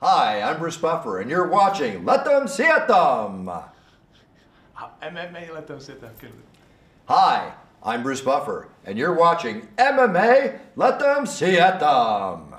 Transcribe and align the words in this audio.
Hi, 0.00 0.42
I'm 0.42 0.60
Bruce 0.60 0.76
Buffer, 0.76 1.18
and 1.18 1.28
you're 1.28 1.48
watching 1.48 2.04
Let 2.04 2.24
Them 2.24 2.46
See 2.46 2.62
It 2.62 2.86
Them. 2.86 3.50
MMA 5.02 5.52
Let 5.52 5.66
Them 5.66 5.80
Sit 5.80 6.00
Them. 6.00 6.12
Hi, 7.06 7.52
I'm 7.82 8.04
Bruce 8.04 8.20
Buffer, 8.20 8.68
and 8.84 8.96
you're 8.96 9.18
watching 9.18 9.66
MMA 9.76 10.60
Let 10.76 11.00
Them 11.00 11.26
See 11.26 11.56
It 11.56 11.80
Them. 11.80 12.54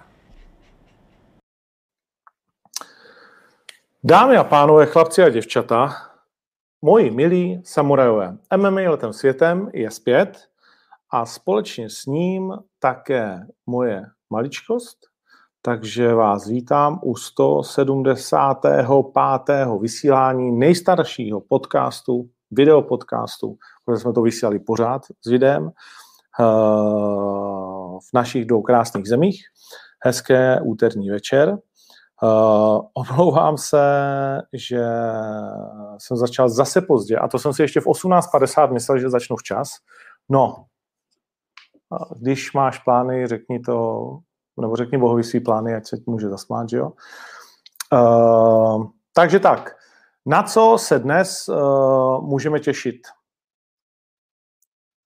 Dámy 4.04 4.38
a 4.38 4.44
pánové, 4.44 4.86
chlapci 4.86 5.24
a 5.24 5.30
děvčata, 5.30 5.96
moji 6.82 7.12
milí 7.12 7.62
samurajové, 7.66 8.38
MMA 8.58 8.82
letem 8.82 9.14
světem 9.14 9.70
je 9.74 9.92
zpět 9.92 10.50
a 11.10 11.26
společně 11.26 11.90
s 11.90 12.06
ním 12.06 12.54
také 12.80 13.48
moje 13.66 14.06
maličkost, 14.30 15.09
takže 15.62 16.14
vás 16.14 16.48
vítám 16.48 17.00
u 17.04 17.16
175. 17.16 18.88
vysílání 19.82 20.52
nejstaršího 20.52 21.42
podcastu, 21.42 22.29
videopodcastu, 22.52 23.57
protože 23.86 24.02
jsme 24.02 24.14
to 24.14 24.21
vysílali 24.21 24.60
pořád 24.60 25.06
s 25.06 25.30
videem 25.30 25.69
eh, 26.39 26.43
v 28.00 28.14
našich 28.14 28.46
dvou 28.46 28.61
krásných 28.61 29.07
zemích. 29.07 29.42
Hezké 30.06 30.61
úterní 30.61 31.10
večer. 31.10 31.57
Uh, 32.23 32.81
omlouvám 32.94 33.58
se, 33.58 33.81
že 34.53 34.86
jsem 35.97 36.17
začal 36.17 36.50
zase 36.50 36.81
pozdě 36.81 37.17
a 37.17 37.28
to 37.28 37.39
jsem 37.39 37.53
si 37.53 37.61
ještě 37.61 37.81
v 37.81 37.86
18.50 37.86 38.73
myslel, 38.73 39.00
že 39.00 39.09
začnu 39.09 39.36
včas. 39.36 39.69
No, 40.30 40.66
když 42.16 42.53
máš 42.53 42.80
plány, 42.80 43.28
řekni 43.28 43.59
to, 43.59 44.17
nebo 44.61 44.75
řekni 44.75 44.97
Bohovi 44.97 45.23
svý 45.23 45.39
plány, 45.39 45.75
ať 45.75 45.88
se 45.88 45.97
může 46.05 46.30
zasmát, 46.30 46.69
že 46.69 46.77
jo? 46.77 46.91
Uh, 47.94 48.85
takže 49.13 49.39
tak, 49.39 49.75
na 50.25 50.43
co 50.43 50.77
se 50.79 50.99
dnes 50.99 51.49
uh, 51.49 52.21
můžeme 52.23 52.59
těšit? 52.59 53.01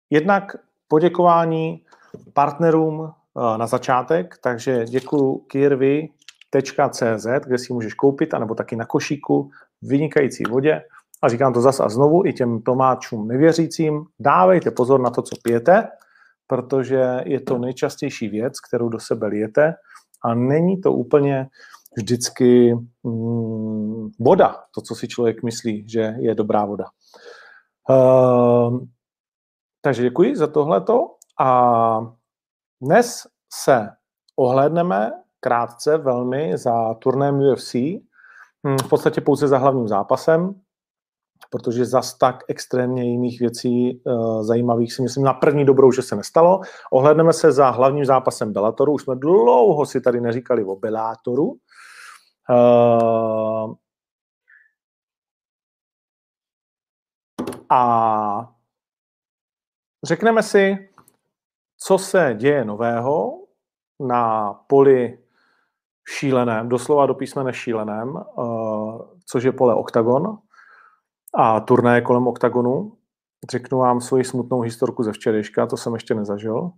Jednak 0.10 0.56
poděkování 0.88 1.86
partnerům 2.34 3.00
uh, 3.00 3.12
na 3.58 3.68
začátek, 3.68 4.38
takže 4.42 4.86
děkuji 4.86 5.38
Kirvi, 5.38 6.10
.cz, 6.92 7.28
kde 7.46 7.58
si 7.58 7.74
můžeš 7.74 7.94
koupit, 7.94 8.34
anebo 8.34 8.56
taky 8.56 8.76
na 8.76 8.86
košíku 8.86 9.52
vynikající 9.82 10.44
vodě. 10.44 10.82
A 11.22 11.30
říkám 11.30 11.54
to 11.54 11.62
zas 11.62 11.80
a 11.80 11.90
znovu 11.90 12.26
i 12.26 12.34
těm 12.34 12.62
tomáčům 12.62 13.28
nevěřícím, 13.28 14.06
dávejte 14.20 14.72
pozor 14.72 15.00
na 15.00 15.10
to, 15.10 15.22
co 15.22 15.36
pijete, 15.44 15.88
protože 16.50 17.22
je 17.26 17.40
to 17.40 17.58
nejčastější 17.58 18.28
věc, 18.28 18.60
kterou 18.60 18.90
do 18.90 19.00
sebe 19.00 19.28
lijete 19.28 19.74
a 20.24 20.34
není 20.34 20.82
to 20.82 20.94
úplně 20.94 21.50
vždycky 21.98 22.76
mm, 23.04 24.10
voda, 24.20 24.56
to, 24.76 24.82
co 24.82 24.96
si 24.96 25.08
člověk 25.08 25.44
myslí, 25.44 25.90
že 25.90 26.16
je 26.20 26.36
dobrá 26.36 26.66
voda. 26.66 26.86
Uh, 27.90 28.80
takže 29.82 30.04
děkuji 30.04 30.36
za 30.36 30.48
tohleto 30.48 31.16
a 31.40 32.00
dnes 32.82 33.28
se 33.54 33.90
ohlédneme 34.36 35.12
krátce 35.40 35.98
velmi 35.98 36.58
za 36.58 36.94
turnem 36.94 37.40
UFC, 37.40 37.74
hm, 37.74 38.78
v 38.86 38.90
podstatě 38.90 39.22
pouze 39.22 39.48
za 39.48 39.58
hlavním 39.58 39.88
zápasem, 39.88 40.62
protože 41.50 41.86
zas 41.86 42.18
tak 42.18 42.44
extrémně 42.48 43.04
jiných 43.04 43.40
věcí 43.40 44.02
uh, 44.04 44.44
zajímavých 44.44 44.94
si 44.94 45.02
myslím 45.02 45.24
na 45.24 45.34
první 45.34 45.66
dobrou, 45.66 45.92
že 45.92 46.02
se 46.02 46.16
nestalo. 46.16 46.62
Ohledneme 46.92 47.34
se 47.34 47.52
za 47.52 47.70
hlavním 47.70 48.06
zápasem 48.06 48.54
Bellatoru, 48.54 48.94
už 48.94 49.04
jsme 49.04 49.16
dlouho 49.16 49.86
si 49.86 50.02
tady 50.02 50.22
neříkali 50.22 50.64
o 50.64 50.76
Bellatoru. 50.76 51.56
Uh, 52.50 53.74
a 57.70 58.54
řekneme 60.04 60.44
si, 60.44 60.90
co 61.78 61.98
se 61.98 62.36
děje 62.38 62.66
nového 62.66 63.40
na 64.00 64.54
poli 64.54 65.20
šíleném, 66.08 66.70
doslova 66.70 67.06
do 67.06 67.14
písmene 67.14 67.54
šíleném, 67.54 68.10
uh, 68.16 69.02
což 69.26 69.44
je 69.44 69.52
pole 69.52 69.76
OKTAGON 69.76 70.40
a 71.36 71.60
turné 71.60 72.02
kolem 72.02 72.28
OKTAGONu. 72.28 72.94
Řeknu 73.52 73.78
vám 73.78 74.02
svoji 74.02 74.24
smutnou 74.24 74.62
historku 74.62 75.04
ze 75.04 75.12
včerejška, 75.12 75.68
to 75.68 75.78
jsem 75.78 75.94
ještě 75.94 76.16
nezažil. 76.16 76.72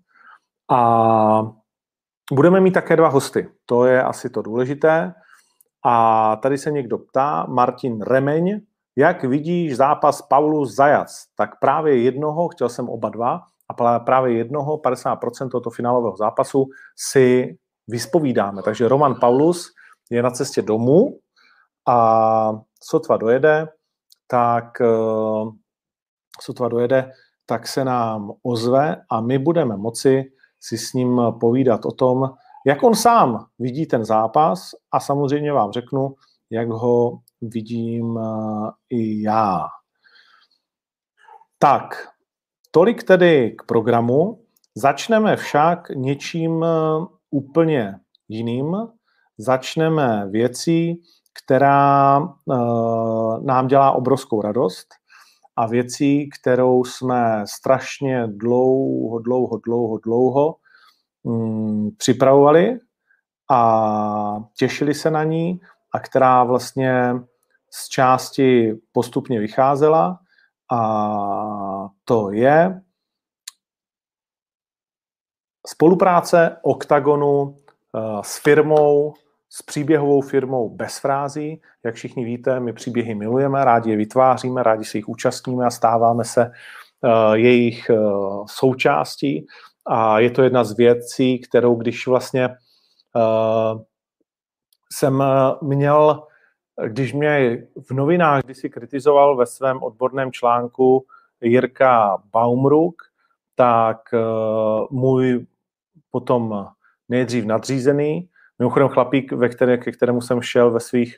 A 0.72 1.52
budeme 2.34 2.62
mít 2.62 2.72
také 2.72 2.96
dva 2.96 3.08
hosty, 3.08 3.50
to 3.66 3.86
je 3.86 4.04
asi 4.04 4.30
to 4.30 4.42
důležité. 4.42 5.14
A 5.86 6.36
tady 6.36 6.58
se 6.58 6.72
někdo 6.72 6.98
ptá, 6.98 7.46
Martin 7.50 8.02
Remeň, 8.02 8.62
jak 8.98 9.24
vidíš 9.24 9.76
zápas 9.76 10.22
Paulus 10.22 10.76
Zajac? 10.76 11.26
Tak 11.36 11.60
právě 11.60 12.02
jednoho, 12.02 12.48
chtěl 12.48 12.70
jsem 12.70 12.90
oba 12.90 13.10
dva, 13.10 13.42
a 13.70 14.00
právě 14.00 14.38
jednoho, 14.38 14.78
50% 14.78 15.50
tohoto 15.50 15.70
finálového 15.70 16.18
zápasu 16.18 16.66
si 16.98 17.58
vyspovídáme. 17.88 18.62
Takže 18.62 18.88
Roman 18.88 19.16
Paulus 19.20 19.74
je 20.10 20.24
na 20.24 20.32
cestě 20.32 20.62
domů 20.62 21.20
a 21.88 22.52
sotva 22.84 23.18
dojede, 23.18 23.68
tak 24.32 24.82
eh, 24.82 25.46
sotva 26.42 26.68
dojede, 26.68 27.12
tak 27.46 27.68
se 27.68 27.86
nám 27.86 28.32
ozve 28.44 28.96
a 29.12 29.22
my 29.22 29.40
budeme 29.40 29.78
moci 29.78 30.32
si 30.60 30.78
s 30.78 30.94
ním 30.94 31.22
povídat 31.40 31.86
o 31.86 31.92
tom, 31.92 32.30
jak 32.66 32.84
on 32.84 32.96
sám 32.96 33.46
vidí 33.60 33.86
ten 33.86 34.06
zápas 34.06 34.72
a 34.92 35.00
samozřejmě 35.00 35.54
vám 35.54 35.72
řeknu, 35.72 36.16
jak 36.50 36.70
ho 36.70 37.20
vidím 37.42 38.20
eh, 38.20 38.72
i 38.90 39.22
já. 39.22 39.68
Tak, 41.60 42.08
tolik 42.72 43.04
tedy 43.04 43.56
k 43.58 43.64
programu. 43.64 44.44
Začneme 44.76 45.36
však 45.36 45.90
něčím 45.90 46.64
eh, 46.64 46.68
úplně 47.30 48.00
jiným. 48.30 48.76
Začneme 49.38 50.30
věcí, 50.30 51.02
která 51.34 52.20
uh, 52.20 53.44
nám 53.46 53.68
dělá 53.68 53.92
obrovskou 53.92 54.42
radost 54.42 54.88
a 55.56 55.68
věcí, 55.68 56.30
kterou 56.30 56.84
jsme 56.84 57.44
strašně 57.48 58.28
dlouho, 58.28 59.20
dlouho, 59.20 59.58
dlouho, 59.58 59.98
dlouho 59.98 60.56
um, 61.24 61.92
připravovali 61.98 62.80
a 63.52 64.44
těšili 64.58 64.94
se 64.94 65.12
na 65.12 65.24
ní 65.24 65.62
a 65.94 66.00
která 66.00 66.44
vlastně 66.44 67.16
z 67.74 67.90
části 67.90 68.74
postupně 68.92 69.40
vycházela. 69.40 70.20
A 70.72 71.90
to 72.06 72.32
je 72.32 72.82
Spolupráce 75.68 76.58
OKTAGONu 76.62 77.56
eh, 77.56 78.00
s 78.22 78.38
firmou, 78.38 79.14
s 79.54 79.62
příběhovou 79.62 80.22
firmou 80.22 80.70
bez 80.70 81.00
frází. 81.00 81.62
Jak 81.84 81.96
všichni 81.96 82.26
víte, 82.26 82.60
my 82.60 82.74
příběhy 82.74 83.16
milujeme, 83.16 83.66
rádi 83.66 83.92
je 83.92 83.98
vytváříme, 83.98 84.64
rádi 84.64 84.86
se 84.86 84.98
jich 84.98 85.10
účastníme 85.10 85.66
a 85.66 85.70
stáváme 85.70 86.24
se 86.24 86.52
eh, 87.04 87.38
jejich 87.38 87.90
eh, 87.90 87.96
součástí. 88.46 89.48
A 89.86 90.20
je 90.20 90.32
to 90.32 90.44
jedna 90.44 90.64
z 90.64 90.78
věcí, 90.78 91.40
kterou 91.40 91.76
když 91.76 92.08
vlastně 92.08 92.50
jsem 94.94 95.24
měl, 95.62 96.24
když 96.88 97.14
mě 97.14 97.64
v 97.90 97.92
novinách 97.92 98.44
kdysi 98.44 98.70
kritizoval 98.70 99.36
ve 99.36 99.46
svém 99.46 99.84
odborném 99.84 100.32
článku 100.32 101.06
Jirka 101.42 102.18
Baumruk, 102.32 102.96
tak 103.56 103.98
můj 104.90 105.46
potom 106.12 106.68
nejdřív 107.10 107.46
nadřízený, 107.46 108.30
mimochodem 108.62 108.90
chlapík, 108.90 109.32
ve 109.32 109.50
které, 109.50 109.78
ke 109.78 109.92
kterému 109.92 110.22
jsem 110.22 110.42
šel 110.42 110.72
ve 110.72 110.80
svých 110.80 111.18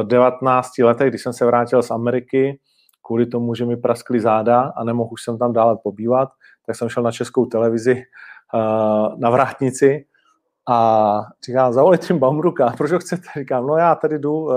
uh, 0.00 0.08
19 0.08 0.78
letech, 0.78 1.08
když 1.08 1.22
jsem 1.22 1.32
se 1.32 1.46
vrátil 1.46 1.82
z 1.82 1.90
Ameriky, 1.90 2.60
kvůli 3.06 3.26
tomu, 3.26 3.54
že 3.54 3.64
mi 3.64 3.76
praskly 3.76 4.20
záda 4.20 4.72
a 4.76 4.84
nemohl 4.84 5.14
jsem 5.18 5.38
tam 5.38 5.52
dále 5.52 5.76
pobývat, 5.82 6.28
tak 6.66 6.76
jsem 6.76 6.88
šel 6.88 7.02
na 7.02 7.12
českou 7.12 7.46
televizi 7.46 8.02
uh, 8.54 9.18
na 9.18 9.30
vrátnici 9.30 10.06
a 10.68 11.18
říkám, 11.46 11.72
zavolejte 11.72 12.06
tím 12.06 12.18
Baumruka, 12.18 12.70
proč 12.78 12.92
ho 12.92 12.98
chcete? 12.98 13.26
Říkám, 13.38 13.66
no 13.66 13.76
já 13.76 13.94
tady 13.94 14.18
jdu 14.18 14.34
uh, 14.34 14.52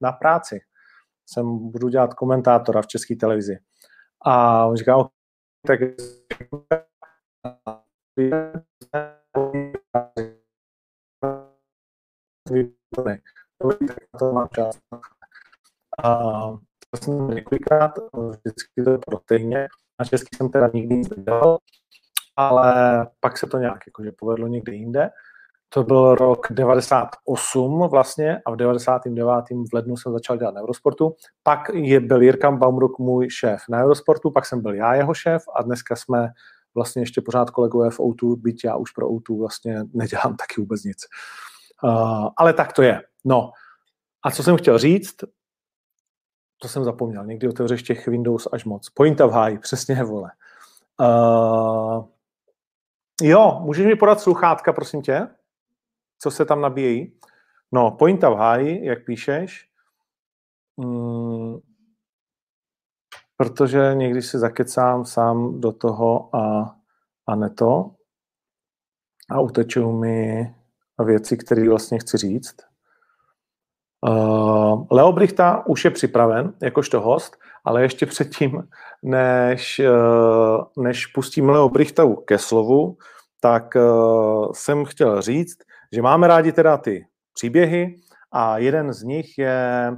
na 0.00 0.12
práci. 0.12 0.60
Jsem, 1.26 1.58
budu 1.70 1.88
dělat 1.88 2.14
komentátora 2.14 2.82
v 2.82 2.86
české 2.86 3.16
televizi. 3.16 3.58
A 4.26 4.66
on 4.66 4.76
říká, 4.76 5.08
tak 5.66 5.80
to 14.18 14.32
mám 14.32 14.48
čas. 14.54 14.78
A 16.04 16.18
to 16.90 16.96
jsem 17.02 17.30
několikrát, 17.30 17.92
vždycky 18.30 18.82
to 18.84 18.98
protejně. 18.98 19.68
Na 20.00 20.04
český 20.04 20.36
jsem 20.36 20.48
teda 20.48 20.70
nikdy 20.74 20.96
nic 20.96 21.08
nedělal, 21.10 21.58
ale 22.36 23.06
pak 23.20 23.38
se 23.38 23.46
to 23.46 23.58
nějak 23.58 23.78
jakože 23.86 24.12
povedlo 24.12 24.46
někde 24.46 24.72
jinde. 24.72 25.10
to 25.68 25.82
byl 25.82 26.14
rok 26.14 26.46
98 26.50 27.88
vlastně 27.90 28.42
a 28.46 28.50
v 28.50 28.56
99. 28.56 29.44
v 29.70 29.74
lednu 29.74 29.96
jsem 29.96 30.12
začal 30.12 30.36
dělat 30.36 30.54
na 30.54 30.60
Eurosportu. 30.60 31.14
Pak 31.42 31.68
je, 31.74 32.00
byl 32.00 32.22
Jirkam 32.22 32.58
Baumruck 32.58 32.98
můj 32.98 33.30
šéf 33.30 33.62
na 33.68 33.82
Eurosportu, 33.82 34.30
pak 34.30 34.46
jsem 34.46 34.62
byl 34.62 34.74
já 34.74 34.94
jeho 34.94 35.14
šéf 35.14 35.42
a 35.56 35.62
dneska 35.62 35.96
jsme 35.96 36.28
vlastně 36.74 37.02
ještě 37.02 37.20
pořád 37.20 37.50
kolegové 37.50 37.90
v 37.90 37.98
O2, 37.98 38.36
byť 38.36 38.64
já 38.64 38.76
už 38.76 38.90
pro 38.90 39.08
O2 39.08 39.38
vlastně 39.38 39.84
nedělám 39.94 40.36
taky 40.36 40.60
vůbec 40.60 40.84
nic. 40.84 41.06
Uh, 41.82 42.28
ale 42.36 42.52
tak 42.52 42.72
to 42.72 42.82
je. 42.82 43.02
No, 43.24 43.52
a 44.22 44.30
co 44.30 44.42
jsem 44.42 44.56
chtěl 44.56 44.78
říct, 44.78 45.16
to 46.58 46.68
jsem 46.68 46.84
zapomněl, 46.84 47.26
někdy 47.26 47.48
otevřeš 47.48 47.82
těch 47.82 48.08
Windows 48.08 48.48
až 48.52 48.64
moc. 48.64 48.90
Point 48.90 49.20
of 49.20 49.32
high, 49.32 49.58
přesně, 49.58 50.04
vole. 50.04 50.30
Uh, 51.00 52.04
jo, 53.22 53.60
můžeš 53.62 53.86
mi 53.86 53.96
podat 53.96 54.20
sluchátka, 54.20 54.72
prosím 54.72 55.02
tě? 55.02 55.28
Co 56.18 56.30
se 56.30 56.44
tam 56.44 56.60
nabíjejí? 56.60 57.18
No, 57.72 57.90
point 57.90 58.24
of 58.24 58.38
high, 58.38 58.82
jak 58.82 59.04
píšeš, 59.04 59.68
mm, 60.76 61.58
protože 63.36 63.94
někdy 63.94 64.22
si 64.22 64.38
zakecám 64.38 65.04
sám 65.04 65.60
do 65.60 65.72
toho 65.72 66.36
a, 66.36 66.76
a 67.26 67.34
ne 67.34 67.50
to 67.50 67.90
a 69.30 69.40
utečou 69.40 69.92
mi 69.92 70.54
věci, 71.02 71.36
které 71.36 71.68
vlastně 71.68 71.98
chci 71.98 72.16
říct. 72.16 72.56
Uh, 74.08 74.86
Leo 74.90 75.12
Brichta 75.12 75.66
už 75.66 75.84
je 75.84 75.90
připraven 75.90 76.52
jakožto 76.62 77.00
host, 77.00 77.36
ale 77.64 77.82
ještě 77.82 78.06
předtím, 78.06 78.68
než, 79.02 79.80
uh, 79.80 80.84
než 80.84 81.06
pustím 81.06 81.48
Leo 81.48 81.68
Brichtavu 81.68 82.16
ke 82.16 82.38
slovu, 82.38 82.96
tak 83.40 83.74
uh, 83.74 84.52
jsem 84.52 84.84
chtěl 84.84 85.22
říct, 85.22 85.58
že 85.92 86.02
máme 86.02 86.26
rádi 86.26 86.52
teda 86.52 86.76
ty 86.76 87.06
příběhy 87.34 87.96
a 88.32 88.58
jeden 88.58 88.92
z 88.92 89.02
nich 89.02 89.38
je, 89.38 89.92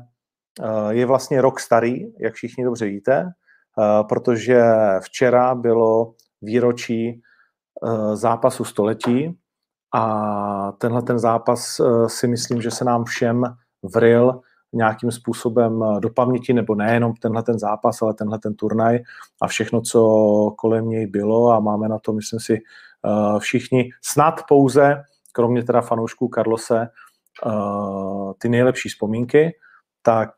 uh, 0.61 0.89
je 0.89 1.07
vlastně 1.07 1.41
rok 1.41 1.61
starý, 1.61 2.13
jak 2.21 2.35
všichni 2.35 2.65
dobře 2.65 2.87
víte, 2.87 3.25
uh, 3.25 4.09
protože 4.09 4.63
včera 5.01 5.55
bylo 5.55 6.15
výročí 6.43 7.23
uh, 7.83 8.15
zápasu 8.15 8.65
století 8.65 9.39
a 9.97 10.73
tenhle 10.79 11.03
ten 11.03 11.19
zápas 11.19 11.81
uh, 11.81 12.07
si 12.07 12.29
myslím, 12.29 12.63
že 12.63 12.71
se 12.71 12.85
nám 12.85 13.05
všem 13.05 13.57
vril 13.83 14.41
nějakým 14.73 15.11
způsobem 15.11 15.83
eh, 15.83 16.01
do 16.01 16.11
paměti, 16.11 16.53
nebo 16.53 16.75
nejenom 16.75 17.15
tenhle 17.15 17.43
ten 17.43 17.59
zápas, 17.59 18.03
ale 18.03 18.15
tenhle 18.15 18.39
ten 18.39 18.55
turnaj 18.55 18.99
a 19.43 19.47
všechno, 19.47 19.81
co 19.81 20.01
kolem 20.59 20.89
něj 20.89 21.07
bylo 21.07 21.53
a 21.53 21.61
máme 21.61 21.89
na 21.89 21.99
to, 21.99 22.13
myslím 22.13 22.41
si, 22.41 22.55
eh, 22.55 23.39
všichni 23.39 23.91
snad 24.03 24.41
pouze, 24.49 25.03
kromě 25.33 25.65
teda 25.65 25.81
fanoušků 25.81 26.29
Karlose, 26.29 26.81
eh, 26.81 28.33
ty 28.39 28.49
nejlepší 28.49 28.89
vzpomínky, 28.89 29.53
tak 30.03 30.31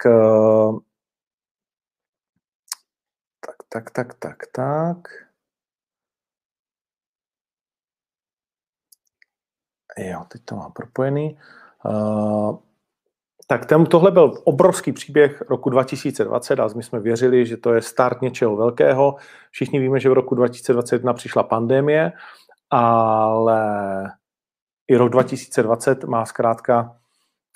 tak, 3.40 3.56
tak, 3.68 3.90
tak, 3.90 4.14
tak, 4.14 4.36
tak. 4.52 5.27
Jo, 9.98 10.24
teď 10.28 10.42
to 10.44 10.56
mám 10.56 10.72
propojený. 10.72 11.38
Tak 13.46 13.66
ten, 13.66 13.86
tohle 13.86 14.10
byl 14.10 14.34
obrovský 14.44 14.92
příběh 14.92 15.42
roku 15.48 15.70
2020 15.70 16.60
a 16.60 16.68
my 16.76 16.82
jsme 16.82 17.00
věřili, 17.00 17.46
že 17.46 17.56
to 17.56 17.72
je 17.74 17.82
start 17.82 18.22
něčeho 18.22 18.56
velkého. 18.56 19.16
Všichni 19.50 19.78
víme, 19.78 20.00
že 20.00 20.08
v 20.08 20.12
roku 20.12 20.34
2021 20.34 21.12
přišla 21.12 21.42
pandemie, 21.42 22.12
ale 22.70 23.62
i 24.88 24.96
rok 24.96 25.08
2020 25.08 26.04
má 26.04 26.26
zkrátka 26.26 26.96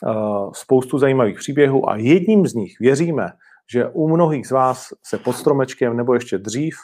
uh, 0.03 0.53
spoustu 0.53 0.99
zajímavých 0.99 1.39
příběhů 1.39 1.91
a 1.91 1.97
jedním 1.97 2.47
z 2.47 2.55
nich 2.55 2.81
věříme, 2.81 3.33
že 3.73 3.89
u 3.89 4.09
mnohých 4.09 4.47
z 4.47 4.51
vás 4.51 4.89
se 5.03 5.19
pod 5.19 5.33
stromečkem 5.33 5.97
nebo 5.97 6.15
ještě 6.15 6.39
dřív 6.39 6.75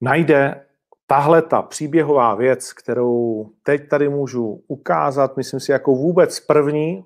najde 0.00 0.67
tahle 1.10 1.42
ta 1.42 1.62
příběhová 1.62 2.34
věc, 2.34 2.72
kterou 2.72 3.46
teď 3.62 3.88
tady 3.88 4.08
můžu 4.08 4.62
ukázat, 4.68 5.36
myslím 5.36 5.60
si, 5.60 5.72
jako 5.72 5.94
vůbec 5.94 6.40
první, 6.40 7.04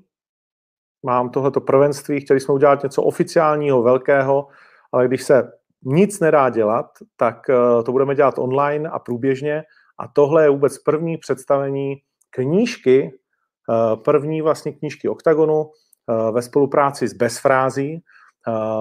mám 1.06 1.30
tohleto 1.30 1.60
prvenství, 1.60 2.20
chtěli 2.20 2.40
jsme 2.40 2.54
udělat 2.54 2.82
něco 2.82 3.02
oficiálního, 3.02 3.82
velkého, 3.82 4.48
ale 4.92 5.08
když 5.08 5.22
se 5.22 5.52
nic 5.84 6.20
nedá 6.20 6.50
dělat, 6.50 6.86
tak 7.16 7.50
eh, 7.50 7.82
to 7.82 7.92
budeme 7.92 8.14
dělat 8.14 8.38
online 8.38 8.88
a 8.88 8.98
průběžně. 8.98 9.62
A 9.98 10.08
tohle 10.08 10.44
je 10.44 10.50
vůbec 10.50 10.78
první 10.78 11.18
představení 11.18 11.94
knížky, 12.30 13.10
eh, 13.10 13.96
první 13.96 14.42
vlastně 14.42 14.72
knížky 14.72 15.08
OKTAGONu 15.08 15.70
eh, 15.70 16.32
ve 16.32 16.42
spolupráci 16.42 17.08
s 17.08 17.12
Bezfrází, 17.12 18.02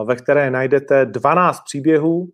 ve 0.05 0.15
které 0.15 0.51
najdete 0.51 1.05
12 1.05 1.61
příběhů, 1.61 2.27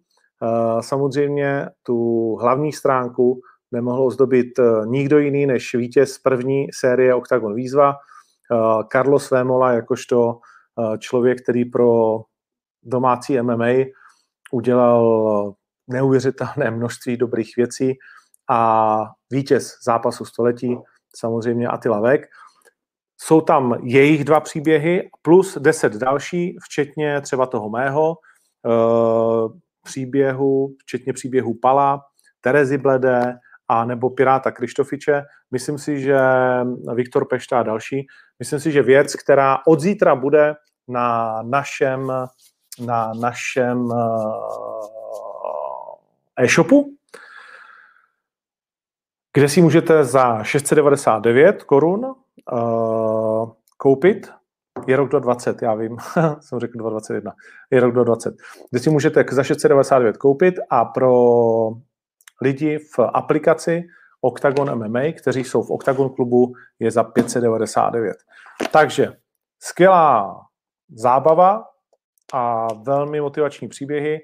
Samozřejmě 0.81 1.69
tu 1.83 2.35
hlavní 2.35 2.73
stránku 2.73 3.41
nemohl 3.71 4.05
ozdobit 4.05 4.59
eh, 4.59 4.63
nikdo 4.85 5.19
jiný 5.19 5.45
než 5.45 5.75
vítěz 5.75 6.17
první 6.19 6.67
série 6.73 7.15
Octagon 7.15 7.55
Výzva, 7.55 7.93
eh, 7.93 8.83
Carlos 8.91 9.31
Vémola, 9.31 9.71
jakožto 9.71 10.39
eh, 10.39 10.97
člověk, 10.97 11.43
který 11.43 11.65
pro 11.65 12.21
domácí 12.83 13.41
MMA 13.41 13.85
udělal 14.51 15.53
neuvěřitelné 15.87 16.71
množství 16.77 17.17
dobrých 17.17 17.53
věcí 17.57 17.93
a 18.49 18.97
vítěz 19.31 19.77
zápasu 19.85 20.25
století, 20.25 20.77
samozřejmě 21.15 21.67
Attila 21.67 21.99
Vek. 21.99 22.21
Jsou 23.21 23.41
tam 23.41 23.77
jejich 23.83 24.23
dva 24.23 24.39
příběhy 24.39 25.09
plus 25.21 25.57
deset 25.57 25.93
další, 25.93 26.57
včetně 26.61 27.21
třeba 27.21 27.45
toho 27.45 27.69
mého 27.69 28.15
příběhu, 29.87 30.75
včetně 30.77 31.13
příběhu 31.13 31.53
Pala, 31.61 32.01
Terezy 32.41 32.77
Bledé 32.77 33.37
a 33.67 33.85
nebo 33.85 34.09
Piráta 34.09 34.51
Krištofiče. 34.51 35.23
Myslím 35.51 35.77
si, 35.77 35.99
že 35.99 36.19
Viktor 36.95 37.27
Pešta 37.27 37.59
a 37.59 37.63
další, 37.63 38.07
myslím 38.39 38.59
si, 38.59 38.71
že 38.71 38.81
věc, 38.81 39.15
která 39.15 39.57
od 39.67 39.79
zítra 39.79 40.15
bude 40.15 40.55
na 40.87 41.41
našem, 41.41 42.11
na 42.85 43.13
našem 43.13 43.89
eh, 43.91 43.95
e-shopu, 46.43 46.93
kde 49.33 49.49
si 49.49 49.61
můžete 49.61 50.03
za 50.03 50.43
699 50.43 51.63
korun 51.63 52.05
uh, 52.05 53.51
koupit 53.77 54.31
je 54.87 54.95
rok 54.95 55.09
do 55.09 55.19
20, 55.19 55.61
já 55.61 55.75
vím, 55.75 55.97
jsem 56.39 56.59
řekl 56.59 56.77
2021, 56.77 57.33
je 57.71 57.79
rok 57.79 57.93
do 57.93 58.03
20, 58.03 58.35
kde 58.71 58.79
si 58.79 58.89
můžete 58.89 59.25
za 59.31 59.43
699 59.43 60.17
koupit 60.17 60.55
a 60.69 60.85
pro 60.85 61.13
lidi 62.41 62.77
v 62.77 62.99
aplikaci 63.13 63.83
Octagon 64.21 64.75
MMA, 64.75 65.11
kteří 65.17 65.43
jsou 65.43 65.63
v 65.63 65.71
Octagon 65.71 66.09
klubu, 66.09 66.53
je 66.79 66.91
za 66.91 67.03
599. 67.03 68.17
Takže 68.71 69.13
skvělá 69.59 70.41
zábava 70.89 71.65
a 72.33 72.67
velmi 72.73 73.21
motivační 73.21 73.67
příběhy 73.67 74.19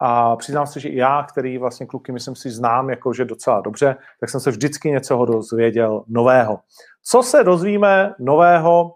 a 0.00 0.36
přiznám 0.36 0.66
se, 0.66 0.80
že 0.80 0.88
i 0.88 0.96
já, 0.96 1.22
který 1.22 1.58
vlastně 1.58 1.86
kluky, 1.86 2.12
myslím 2.12 2.34
si, 2.34 2.50
znám 2.50 2.90
jakože 2.90 3.24
docela 3.24 3.60
dobře, 3.60 3.96
tak 4.20 4.30
jsem 4.30 4.40
se 4.40 4.50
vždycky 4.50 4.90
něco 4.90 5.24
dozvěděl 5.24 6.04
nového. 6.08 6.58
Co 7.02 7.22
se 7.22 7.44
dozvíme 7.44 8.14
nového 8.20 8.94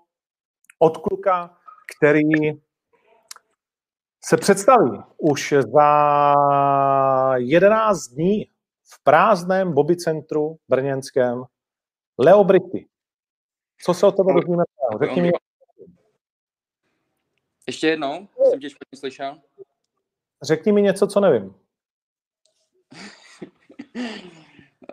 od 0.83 0.97
kluka, 0.97 1.57
který 1.97 2.23
se 4.25 4.37
představí 4.37 5.03
už 5.19 5.55
za 5.75 5.95
11 7.37 8.09
dní 8.09 8.45
v 8.85 9.03
prázdném 9.03 9.73
Bobby 9.73 9.97
centru 9.97 10.57
brněnském 10.69 11.43
Leo 12.19 12.45
Britti. 12.45 12.87
Co 13.83 13.95
se 13.95 14.07
o 14.07 14.13
tebe 14.13 14.33
dozvíme? 14.33 14.65
Řekni 15.01 15.23
mi. 15.23 15.31
Ještě 17.67 17.87
jednou, 17.89 18.29
jsem 18.51 18.61
tě 18.61 18.71
špatně 18.71 18.99
slyšel. 18.99 19.41
Řekni 20.43 20.73
mi 20.73 20.83
něco, 20.83 21.07
co 21.07 21.21
nevím. 21.21 21.55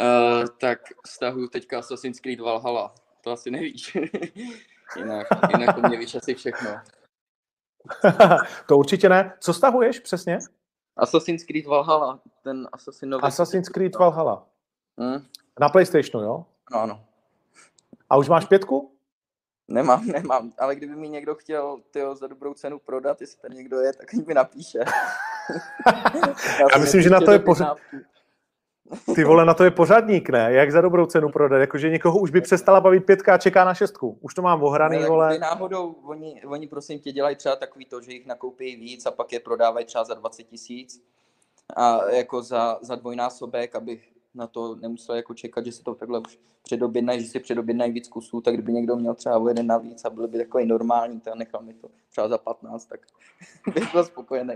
uh, 0.02 0.48
tak 0.60 0.80
stahuju 1.08 1.48
teďka 1.48 1.80
Assassin's 1.80 2.20
Creed 2.20 2.40
Valhalla. 2.40 2.96
To 3.22 3.32
asi 3.32 3.52
nevíš. 3.52 3.98
Jinak, 4.96 5.28
jinak 5.58 5.78
u 5.78 5.88
mě 5.88 5.98
víš 5.98 6.16
asi 6.16 6.36
všechno. 6.36 6.70
to 8.68 8.78
určitě 8.78 9.10
ne. 9.10 9.34
Co 9.40 9.54
stahuješ 9.54 10.00
přesně? 10.00 10.40
Assassin's 10.98 11.44
Creed 11.44 11.66
Valhalla, 11.66 12.20
ten 12.44 12.68
Assassin 12.72 13.10
nový. 13.10 13.24
Assassin's 13.24 13.70
Creed 13.70 13.96
Valhalla. 13.96 14.46
Hmm? 15.00 15.26
Na 15.60 15.70
PlayStationu, 15.70 16.26
jo? 16.26 16.46
No, 16.72 16.80
ano. 16.80 17.04
A 18.10 18.18
už 18.18 18.30
máš 18.30 18.46
pětku? 18.46 18.92
Nemám, 19.68 20.08
nemám, 20.08 20.54
ale 20.60 20.76
kdyby 20.76 20.96
mi 20.96 21.10
někdo 21.10 21.36
chtěl 21.36 21.82
tyjo, 21.92 22.16
za 22.16 22.28
dobrou 22.28 22.54
cenu 22.54 22.80
prodat, 22.80 23.22
jestli 23.22 23.40
ten 23.42 23.52
někdo 23.52 23.80
je, 23.80 23.94
tak 23.94 24.14
mi 24.14 24.34
napíše. 24.34 24.80
Já, 25.86 26.68
Já 26.74 26.78
myslím, 26.80 27.02
že 27.02 27.10
na 27.10 27.22
to 27.22 27.32
je 27.32 27.40
pořád. 27.40 27.78
Ty 29.16 29.24
vole, 29.24 29.46
na 29.46 29.54
to 29.54 29.64
je 29.64 29.72
pořadník, 29.72 30.30
ne? 30.30 30.54
Jak 30.54 30.72
za 30.72 30.82
dobrou 30.82 31.06
cenu 31.06 31.30
prodat? 31.30 31.58
Jakože 31.58 31.90
někoho 31.90 32.20
už 32.20 32.32
by 32.32 32.42
přestala 32.42 32.82
bavit 32.82 33.06
pětka 33.06 33.34
a 33.34 33.38
čeká 33.38 33.66
na 33.66 33.74
šestku. 33.74 34.18
Už 34.22 34.34
to 34.34 34.42
mám 34.42 34.64
ohraný, 34.64 34.98
Ale 34.98 35.08
vole. 35.08 35.40
náhodou, 35.40 35.96
oni, 36.04 36.42
oni 36.48 36.68
prosím 36.68 37.00
tě 37.00 37.12
dělají 37.12 37.36
třeba 37.36 37.56
takový 37.56 37.86
to, 37.86 38.02
že 38.02 38.12
jich 38.12 38.26
nakoupí 38.26 38.76
víc 38.76 39.06
a 39.06 39.12
pak 39.12 39.34
je 39.34 39.40
prodávají 39.40 39.86
třeba 39.86 40.04
za 40.04 40.14
20 40.14 40.44
tisíc 40.44 41.04
a 41.76 42.10
jako 42.10 42.42
za, 42.42 42.80
za 42.82 42.96
dvojnásobek, 42.96 43.76
abych 43.76 44.10
na 44.36 44.48
to 44.48 44.76
nemusel 44.76 45.16
jako 45.16 45.34
čekat, 45.34 45.66
že 45.66 45.72
se 45.72 45.84
to 45.84 45.96
takhle 45.96 46.20
už 46.20 46.40
předobjednají, 46.64 47.22
že 47.22 47.28
si 47.28 47.40
předobjednají 47.40 47.92
víc 47.92 48.08
kusů, 48.08 48.42
tak 48.42 48.54
kdyby 48.54 48.74
někdo 48.74 48.96
měl 48.96 49.14
třeba 49.14 49.38
o 49.38 49.48
jeden 49.48 49.68
navíc 49.68 50.06
a 50.06 50.10
byl 50.10 50.28
by 50.28 50.38
takový 50.38 50.66
normální, 50.66 51.20
tak 51.20 51.36
nechal 51.36 51.62
mi 51.62 51.74
to 51.74 51.88
třeba 52.10 52.28
za 52.28 52.38
15, 52.38 52.86
tak 52.86 53.00
bych 53.74 53.92
byl 53.92 54.04
spokojený. 54.04 54.54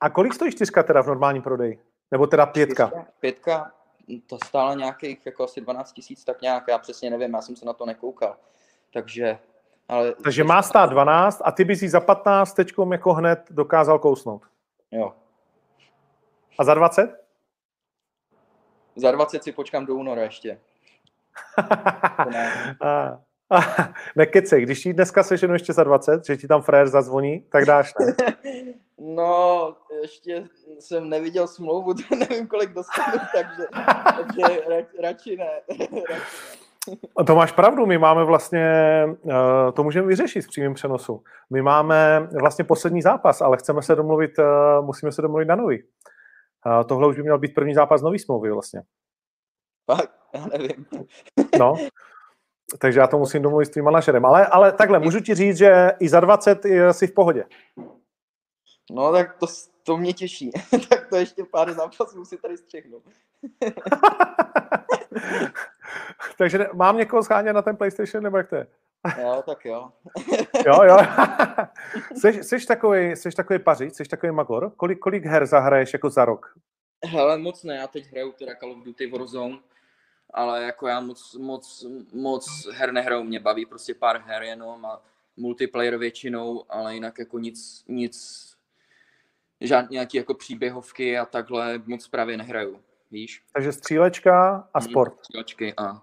A 0.00 0.10
kolik 0.10 0.34
stojí 0.34 0.52
čtyřka 0.52 0.82
teda 0.82 1.02
v 1.02 1.06
normálním 1.06 1.42
prodeji? 1.42 1.80
Nebo 2.10 2.26
teda 2.26 2.46
pětka? 2.46 3.06
Pětka, 3.20 3.72
to 4.26 4.38
stála 4.44 4.74
nějakých 4.74 5.26
jako 5.26 5.44
asi 5.44 5.60
12 5.60 5.92
tisíc, 5.92 6.24
tak 6.24 6.42
nějak, 6.42 6.64
já 6.68 6.78
přesně 6.78 7.10
nevím, 7.10 7.34
já 7.34 7.42
jsem 7.42 7.56
se 7.56 7.64
na 7.64 7.72
to 7.72 7.86
nekoukal. 7.86 8.36
Takže, 8.92 9.38
ale... 9.88 10.14
Takže 10.24 10.44
má 10.44 10.62
stát 10.62 10.90
12 10.90 11.42
a 11.44 11.52
ty 11.52 11.64
bys 11.64 11.82
jí 11.82 11.88
za 11.88 12.00
15 12.00 12.54
teďkom 12.54 12.92
jako 12.92 13.14
hned 13.14 13.40
dokázal 13.50 13.98
kousnout. 13.98 14.42
Jo. 14.90 15.14
A 16.58 16.64
za 16.64 16.74
20? 16.74 17.24
Za 18.96 19.10
20 19.10 19.44
si 19.44 19.52
počkám 19.52 19.86
do 19.86 19.94
února 19.94 20.22
ještě. 20.22 20.60
Ne. 22.30 22.76
a, 22.82 23.20
a, 23.50 23.58
nekecej, 24.16 24.62
když 24.62 24.82
ti 24.82 24.92
dneska 24.92 25.22
seženu 25.22 25.52
ještě 25.52 25.72
za 25.72 25.84
20, 25.84 26.24
že 26.24 26.36
ti 26.36 26.48
tam 26.48 26.62
frajer 26.62 26.88
zazvoní, 26.88 27.40
tak 27.40 27.64
dáš, 27.64 27.94
ne? 28.00 28.14
No, 28.98 29.76
ještě 30.02 30.44
jsem 30.78 31.08
neviděl 31.08 31.48
smlouvu, 31.48 31.94
to 32.08 32.16
nevím, 32.16 32.46
kolik 32.46 32.72
dostanu, 32.72 33.18
takže, 33.34 33.66
takže 34.16 34.60
ra, 34.68 34.76
radši 35.02 35.36
ne. 35.36 35.50
radši 35.68 35.88
ne. 36.10 36.20
A 37.16 37.24
To 37.24 37.34
máš 37.34 37.52
pravdu, 37.52 37.86
my 37.86 37.98
máme 37.98 38.24
vlastně, 38.24 38.68
eh, 39.30 39.72
to 39.72 39.84
můžeme 39.84 40.06
vyřešit 40.06 40.42
v 40.42 40.48
přímém 40.48 40.74
přenosu. 40.74 41.22
My 41.50 41.62
máme 41.62 42.28
vlastně 42.40 42.64
poslední 42.64 43.02
zápas, 43.02 43.40
ale 43.40 43.56
chceme 43.56 43.82
se 43.82 43.94
domluvit, 43.94 44.38
eh, 44.38 44.44
musíme 44.80 45.12
se 45.12 45.22
domluvit 45.22 45.48
na 45.48 45.56
nový. 45.56 45.82
A 46.62 46.84
Tohle 46.84 47.08
už 47.08 47.16
by 47.16 47.22
měl 47.22 47.38
být 47.38 47.54
první 47.54 47.74
zápas 47.74 48.02
nový 48.02 48.18
smlouvy 48.18 48.50
vlastně. 48.50 48.82
Fakt, 49.90 50.10
já 50.34 50.46
nevím. 50.46 50.86
No, 51.58 51.74
takže 52.78 53.00
já 53.00 53.06
to 53.06 53.18
musím 53.18 53.42
domluvit 53.42 53.66
s 53.66 53.70
tvým 53.70 53.84
manažerem. 53.84 54.24
Ale, 54.24 54.46
ale 54.46 54.72
takhle, 54.72 54.98
můžu 54.98 55.20
ti 55.20 55.34
říct, 55.34 55.56
že 55.56 55.92
i 56.00 56.08
za 56.08 56.20
20 56.20 56.64
jsi 56.92 57.06
v 57.06 57.14
pohodě. 57.14 57.44
No 58.90 59.12
tak 59.12 59.36
to, 59.38 59.46
to 59.82 59.96
mě 59.96 60.12
těší. 60.12 60.50
tak 60.88 61.08
to 61.08 61.16
ještě 61.16 61.44
pár 61.44 61.72
zápasů 61.72 62.24
si 62.24 62.36
tady 62.36 62.56
střihnu. 62.56 63.02
Takže 66.38 66.68
mám 66.74 66.96
někoho 66.96 67.22
schánět 67.22 67.54
na 67.54 67.62
ten 67.62 67.76
PlayStation, 67.76 68.24
nebo 68.24 68.36
jak 68.36 68.48
to 68.48 68.56
je? 68.56 68.66
Jo, 69.20 69.42
tak 69.46 69.64
jo. 69.64 69.92
Jo, 70.66 70.82
jo. 70.82 70.98
jsi, 72.16 72.44
jsi, 72.44 72.66
takový, 72.66 73.16
jsi 73.16 73.30
takový 73.30 73.58
pařič, 73.58 73.94
jsi 73.94 74.04
takový 74.04 74.32
magor? 74.32 74.72
Kolik, 74.76 74.98
kolik 74.98 75.24
her 75.24 75.46
zahraješ 75.46 75.92
jako 75.92 76.10
za 76.10 76.24
rok? 76.24 76.54
Hele, 77.04 77.38
moc 77.38 77.64
ne, 77.64 77.76
já 77.76 77.86
teď 77.86 78.06
hraju 78.12 78.32
teda 78.32 78.54
Call 78.54 78.72
of 78.72 78.84
Duty 78.84 79.06
Warzone, 79.06 79.58
ale 80.34 80.62
jako 80.62 80.88
já 80.88 81.00
moc, 81.00 81.34
moc, 81.34 81.86
moc 82.12 82.68
her 82.72 82.92
nehraju, 82.92 83.24
mě 83.24 83.40
baví 83.40 83.66
prostě 83.66 83.94
pár 83.94 84.22
her 84.26 84.42
jenom 84.42 84.86
a 84.86 85.02
multiplayer 85.36 85.96
většinou, 85.96 86.64
ale 86.68 86.94
jinak 86.94 87.18
jako 87.18 87.38
nic, 87.38 87.84
nic, 87.88 88.48
žádný 89.60 89.94
nějaký 89.94 90.16
jako 90.16 90.34
příběhovky 90.34 91.18
a 91.18 91.24
takhle 91.24 91.80
moc 91.86 92.08
právě 92.08 92.36
nehraju, 92.36 92.78
víš? 93.10 93.42
Takže 93.52 93.72
střílečka 93.72 94.64
a 94.74 94.78
Mhm, 94.80 94.90
sport. 94.90 95.14
Střílečky 95.18 95.74
a 95.76 96.02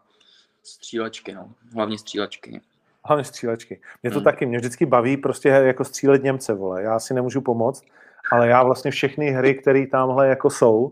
střílečky, 0.63 1.33
no, 1.33 1.49
hlavně 1.75 1.97
střílečky. 1.97 2.61
Hlavně 3.05 3.23
střílečky. 3.25 3.81
Mě 4.03 4.11
to 4.11 4.17
Hmm. 4.17 4.23
taky, 4.23 4.45
mě 4.45 4.57
vždycky 4.57 4.85
baví 4.85 5.17
prostě 5.17 5.49
jako 5.49 5.83
střílet 5.83 6.23
Němce, 6.23 6.53
vole. 6.53 6.83
Já 6.83 6.99
si 6.99 7.13
nemůžu 7.13 7.41
pomoct, 7.41 7.83
ale 8.31 8.47
já 8.47 8.63
vlastně 8.63 8.91
všechny 8.91 9.31
hry, 9.31 9.55
které 9.55 9.87
tamhle 9.87 10.27
jako 10.27 10.49
jsou, 10.49 10.91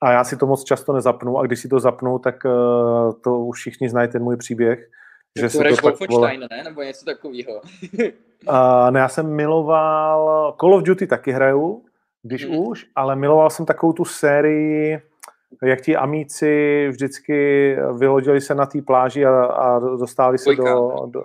a 0.00 0.12
já 0.12 0.24
si 0.24 0.36
to 0.36 0.46
moc 0.46 0.64
často 0.64 0.92
nezapnu 0.92 1.38
a 1.38 1.46
když 1.46 1.60
si 1.60 1.68
to 1.68 1.80
zapnu, 1.80 2.18
tak 2.18 2.44
uh, 2.44 3.12
to 3.20 3.38
už 3.38 3.58
všichni 3.58 3.90
znají 3.90 4.08
ten 4.08 4.22
můj 4.22 4.36
příběh. 4.36 4.88
Že 5.38 5.42
to 5.42 5.50
se 5.50 5.58
to 5.58 5.74
tak, 5.98 6.10
vole, 6.10 6.36
ne? 6.50 6.62
Nebo 6.64 6.82
něco 6.82 7.04
takového. 7.04 7.60
uh, 8.48 8.90
ne, 8.90 9.00
já 9.00 9.08
jsem 9.08 9.34
miloval, 9.36 10.56
Call 10.60 10.74
of 10.74 10.82
Duty 10.82 11.06
taky 11.06 11.32
hraju, 11.32 11.84
když 12.22 12.44
Hmm. 12.46 12.58
už, 12.58 12.86
ale 12.96 13.16
miloval 13.16 13.50
jsem 13.50 13.66
takovou 13.66 13.92
tu 13.92 14.04
sérii, 14.04 15.02
jak 15.62 15.80
ti 15.80 15.96
amíci 15.96 16.86
vždycky 16.90 17.76
vylodili 17.98 18.40
se 18.40 18.54
na 18.54 18.66
té 18.66 18.82
pláži 18.82 19.26
a, 19.26 19.44
a 19.44 19.78
dostali 19.78 20.38
se 20.38 20.44
Dvojka. 20.44 20.74
do, 20.74 21.06
do, 21.06 21.24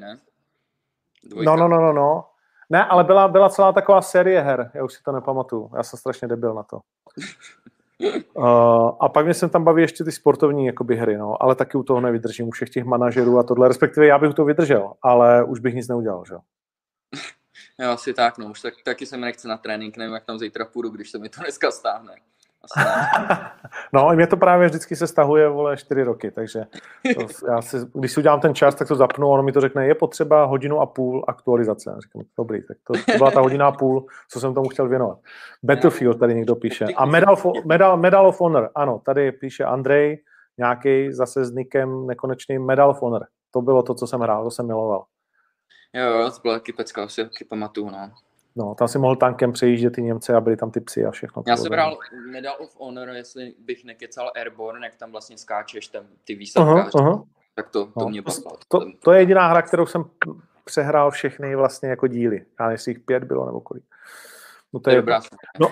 ne? 0.00 0.18
Dvojka. 1.24 1.50
No, 1.50 1.56
no, 1.56 1.68
no, 1.68 1.80
no, 1.80 1.92
no. 1.92 2.24
Ne, 2.70 2.84
ale 2.84 3.04
byla, 3.04 3.28
byla 3.28 3.48
celá 3.48 3.72
taková 3.72 4.02
série 4.02 4.40
her, 4.40 4.70
já 4.74 4.84
už 4.84 4.92
si 4.92 5.02
to 5.02 5.12
nepamatuju, 5.12 5.70
já 5.76 5.82
jsem 5.82 5.98
strašně 5.98 6.28
debil 6.28 6.54
na 6.54 6.62
to. 6.62 6.80
Uh, 8.34 8.90
a 9.00 9.08
pak 9.08 9.24
mě 9.24 9.34
jsem 9.34 9.48
tam 9.50 9.64
baví 9.64 9.82
ještě 9.82 10.04
ty 10.04 10.12
sportovní 10.12 10.66
jakoby, 10.66 10.96
hry, 10.96 11.16
no, 11.16 11.42
ale 11.42 11.54
taky 11.54 11.78
u 11.78 11.82
toho 11.82 12.00
nevydržím, 12.00 12.48
u 12.48 12.50
všech 12.50 12.70
těch 12.70 12.84
manažerů 12.84 13.38
a 13.38 13.42
tohle, 13.42 13.68
respektive 13.68 14.06
já 14.06 14.18
bych 14.18 14.34
toho 14.34 14.46
vydržel, 14.46 14.92
ale 15.02 15.44
už 15.44 15.60
bych 15.60 15.74
nic 15.74 15.88
neudělal, 15.88 16.24
že 16.28 16.34
jo. 17.82 17.90
Asi 17.90 18.14
tak, 18.14 18.38
no. 18.38 18.46
Už 18.46 18.60
tak, 18.60 18.74
taky 18.84 19.06
se 19.06 19.16
mi 19.16 19.20
nechce 19.22 19.48
na 19.48 19.56
trénink, 19.56 19.96
nevím, 19.96 20.14
jak 20.14 20.24
tam 20.24 20.38
zítra 20.38 20.64
půjdu, 20.64 20.88
když 20.88 21.10
se 21.10 21.18
mi 21.18 21.28
to 21.28 21.40
dneska 21.40 21.70
stáhne. 21.70 22.14
No, 23.92 24.12
i 24.12 24.16
mě 24.16 24.26
to 24.26 24.36
právě 24.36 24.68
vždycky 24.68 24.96
se 24.96 25.06
stahuje, 25.06 25.48
vole, 25.48 25.76
čtyři 25.76 26.02
roky, 26.02 26.30
takže 26.30 26.64
to, 27.14 27.26
já 27.52 27.62
si, 27.62 27.76
když 27.94 28.12
si 28.12 28.20
udělám 28.20 28.40
ten 28.40 28.54
čas, 28.54 28.74
tak 28.74 28.88
to 28.88 28.94
zapnu, 28.94 29.28
ono 29.28 29.42
mi 29.42 29.52
to 29.52 29.60
řekne, 29.60 29.86
je 29.86 29.94
potřeba 29.94 30.44
hodinu 30.44 30.80
a 30.80 30.86
půl 30.86 31.24
aktualizace. 31.28 31.90
Já 31.90 32.00
Říkám, 32.00 32.22
dobrý, 32.38 32.66
tak 32.66 32.76
to, 32.86 32.92
to 33.12 33.18
byla 33.18 33.30
ta 33.30 33.40
hodina 33.46 33.66
a 33.66 33.72
půl, 33.72 34.06
co 34.30 34.40
jsem 34.40 34.54
tomu 34.54 34.68
chtěl 34.68 34.88
věnovat. 34.88 35.18
Battlefield 35.62 36.18
tady 36.18 36.34
někdo 36.34 36.56
píše. 36.56 36.84
A 36.96 37.04
Medal, 37.06 37.34
fo- 37.34 37.66
Medal, 37.66 37.96
Medal 37.96 38.26
of 38.26 38.40
Honor, 38.40 38.70
ano, 38.74 39.00
tady 39.04 39.32
píše 39.32 39.64
Andrej, 39.64 40.22
nějaký 40.58 41.12
zase 41.12 41.44
s 41.44 41.50
nikem 41.50 42.06
nekonečný 42.06 42.58
Medal 42.58 42.90
of 42.90 43.02
Honor. 43.02 43.26
To 43.50 43.62
bylo 43.62 43.82
to, 43.82 43.94
co 43.94 44.06
jsem 44.06 44.20
hrál, 44.20 44.44
to 44.44 44.50
jsem 44.50 44.66
miloval. 44.66 45.04
Jo, 45.94 46.04
jo, 46.04 46.30
to 46.30 46.40
byla 46.42 46.54
taky 46.54 46.72
pecka, 46.72 47.08
si 47.08 47.24
taky 47.24 47.44
pamatuju, 47.44 47.90
no. 47.90 48.12
No, 48.56 48.74
tam 48.74 48.88
si 48.88 48.98
mohl 48.98 49.16
tankem 49.16 49.52
přejíždět 49.52 49.92
ty 49.92 50.02
Němce 50.02 50.34
a 50.34 50.40
byly 50.40 50.56
tam 50.56 50.70
ty 50.70 50.80
psy 50.80 51.04
a 51.04 51.10
všechno. 51.10 51.42
to 51.42 51.50
Já 51.50 51.56
jsem 51.56 51.72
hrál 51.72 51.98
Medal 52.30 52.56
of 52.58 52.80
Honor, 52.80 53.08
jestli 53.08 53.54
bych 53.58 53.84
nekecal 53.84 54.32
Airborne, 54.36 54.86
jak 54.86 54.96
tam 54.96 55.12
vlastně 55.12 55.38
skáčeš 55.38 55.88
tam 55.88 56.04
ty 56.24 56.34
výsadkáři, 56.34 56.90
aha. 56.94 57.24
tak 57.54 57.68
to, 57.68 57.84
to 57.86 57.92
No, 58.00 58.08
mě 58.08 58.22
to, 58.22 58.30
bavilo. 58.30 58.58
to, 58.68 58.80
to 59.04 59.12
je 59.12 59.20
jediná 59.20 59.48
hra, 59.48 59.62
kterou 59.62 59.86
jsem 59.86 60.04
přehrál 60.64 61.10
všechny 61.10 61.56
vlastně 61.56 61.88
jako 61.88 62.06
díly. 62.06 62.46
Já 62.60 62.70
jestli 62.70 62.90
jich 62.90 63.00
pět 63.00 63.24
bylo 63.24 63.46
nebo 63.46 63.60
kolik. 63.60 63.84
No 64.72 64.80
to 64.80 64.90
je 64.90 64.96
dobrá. 64.96 65.20
No, 65.60 65.68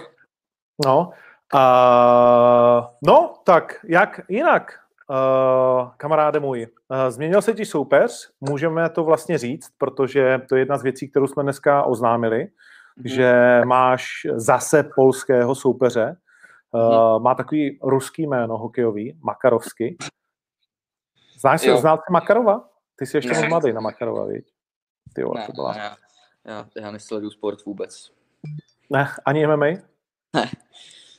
no, 0.87 1.11
uh, 1.55 2.87
no, 3.07 3.35
tak 3.45 3.81
jak 3.85 4.21
jinak, 4.29 4.81
uh, 5.11 5.91
kamaráde 5.97 6.41
můj, 6.41 6.67
uh, 6.89 6.97
změnil 7.09 7.43
se 7.43 7.53
ti 7.53 7.65
soupeř, 7.65 8.31
můžeme 8.41 8.91
to 8.91 9.05
vlastně 9.05 9.39
říct, 9.39 9.69
protože 9.79 10.41
to 10.49 10.57
je 10.57 10.61
jedna 10.61 10.79
z 10.79 10.83
věcí, 10.83 11.11
kterou 11.11 11.27
jsme 11.27 11.43
dneska 11.43 11.83
oznámili, 11.83 12.49
Mhm. 12.97 13.09
že 13.09 13.61
máš 13.65 14.07
zase 14.35 14.91
polského 14.95 15.55
soupeře, 15.55 16.17
uh, 16.73 16.81
Mhm. 17.15 17.23
má 17.23 17.35
takový 17.35 17.79
ruský 17.83 18.27
jméno 18.27 18.59
hokejový, 18.59 19.19
Makarovsky. 19.23 19.97
Znáš 21.41 21.63
Jo. 21.63 21.77
znal 21.77 21.97
jsi 21.97 22.13
Makarova? 22.13 22.69
Ty 22.97 23.07
jsi 23.07 23.17
ještě 23.17 23.33
Ne. 23.33 23.39
moc 23.41 23.49
mladý 23.49 23.73
na 23.73 23.81
Makarova, 23.81 24.25
víš? 24.27 24.45
Ty 25.15 25.23
vole, 25.23 25.41
Ne, 25.41 25.47
to 25.47 25.53
byla... 25.53 25.73
ne, 25.73 25.79
já, 25.79 25.97
já, 26.45 26.67
já 26.81 26.91
nesleduju 26.91 27.31
sport 27.31 27.65
vůbec. 27.65 28.11
Ne, 28.91 29.09
ani 29.27 29.47
MMA? 29.47 29.67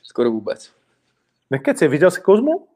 Skoro 0.02 0.30
vůbec. 0.30 0.72
Nekeci, 1.50 1.88
viděl 1.88 2.10
jsi 2.10 2.20
Kozmu? 2.20 2.68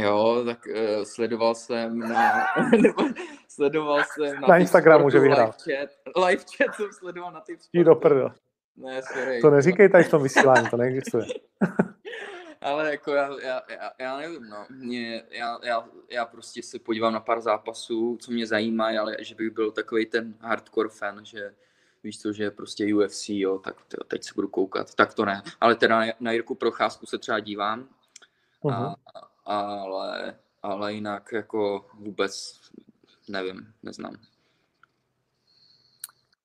Jo, 0.00 0.42
tak 0.46 0.66
uh, 0.66 1.02
sledoval 1.04 1.54
jsem 1.54 1.98
na... 1.98 2.46
nebo 2.82 3.02
sledoval 3.48 4.02
jsem 4.04 4.40
na, 4.40 4.48
Na 4.48 4.56
Instagramu, 4.58 5.10
že 5.10 5.18
vyhrál. 5.18 5.52
Live 5.66 5.78
chat, 5.86 5.90
live 6.26 6.42
chat 6.56 6.74
jsem 6.74 6.92
sledoval 6.92 7.32
na 7.32 7.40
Tip 7.40 7.58
Jdi 7.72 7.84
do 7.84 7.94
prdel. 7.94 8.32
Ne, 8.76 9.02
sorry. 9.02 9.40
To 9.40 9.50
neříkej 9.50 9.88
tady 9.88 10.04
v 10.04 10.10
tom 10.10 10.22
vysílání, 10.22 10.68
to 10.70 10.76
neexistuje. 10.76 11.24
Ale 12.60 12.90
jako 12.90 13.10
já, 13.12 13.30
já, 13.42 13.62
já, 13.70 13.90
já 13.98 14.16
nevím, 14.16 14.48
no. 14.48 14.66
Mě, 14.70 15.22
já, 15.30 15.58
já, 15.62 15.84
já 16.10 16.24
prostě 16.24 16.62
se 16.62 16.78
podívám 16.78 17.12
na 17.12 17.20
pár 17.20 17.40
zápasů, 17.40 18.18
co 18.20 18.32
mě 18.32 18.46
zajímá, 18.46 18.86
ale 19.00 19.16
že 19.20 19.34
bych 19.34 19.50
byl 19.50 19.70
takový 19.70 20.06
ten 20.06 20.34
hardcore 20.40 20.88
fan, 20.88 21.24
že 21.24 21.54
víš 22.04 22.20
co, 22.20 22.32
že 22.32 22.50
prostě 22.50 22.94
UFC, 22.94 23.28
jo, 23.28 23.58
tak 23.58 23.76
tyjo, 23.88 24.04
teď 24.04 24.24
se 24.24 24.32
budu 24.34 24.48
koukat. 24.48 24.94
Tak 24.94 25.14
to 25.14 25.24
ne. 25.24 25.42
Ale 25.60 25.74
teda 25.74 26.02
na- 26.20 26.32
Jirku 26.32 26.54
Procházku 26.54 27.06
se 27.06 27.18
třeba 27.18 27.40
dívám, 27.40 27.88
Mhm. 28.64 28.74
a, 28.74 28.94
ale, 29.46 30.34
ale 30.62 30.92
jinak 30.92 31.32
jako 31.32 31.86
vůbec 31.94 32.60
nevím, 33.28 33.72
neznám. 33.82 34.16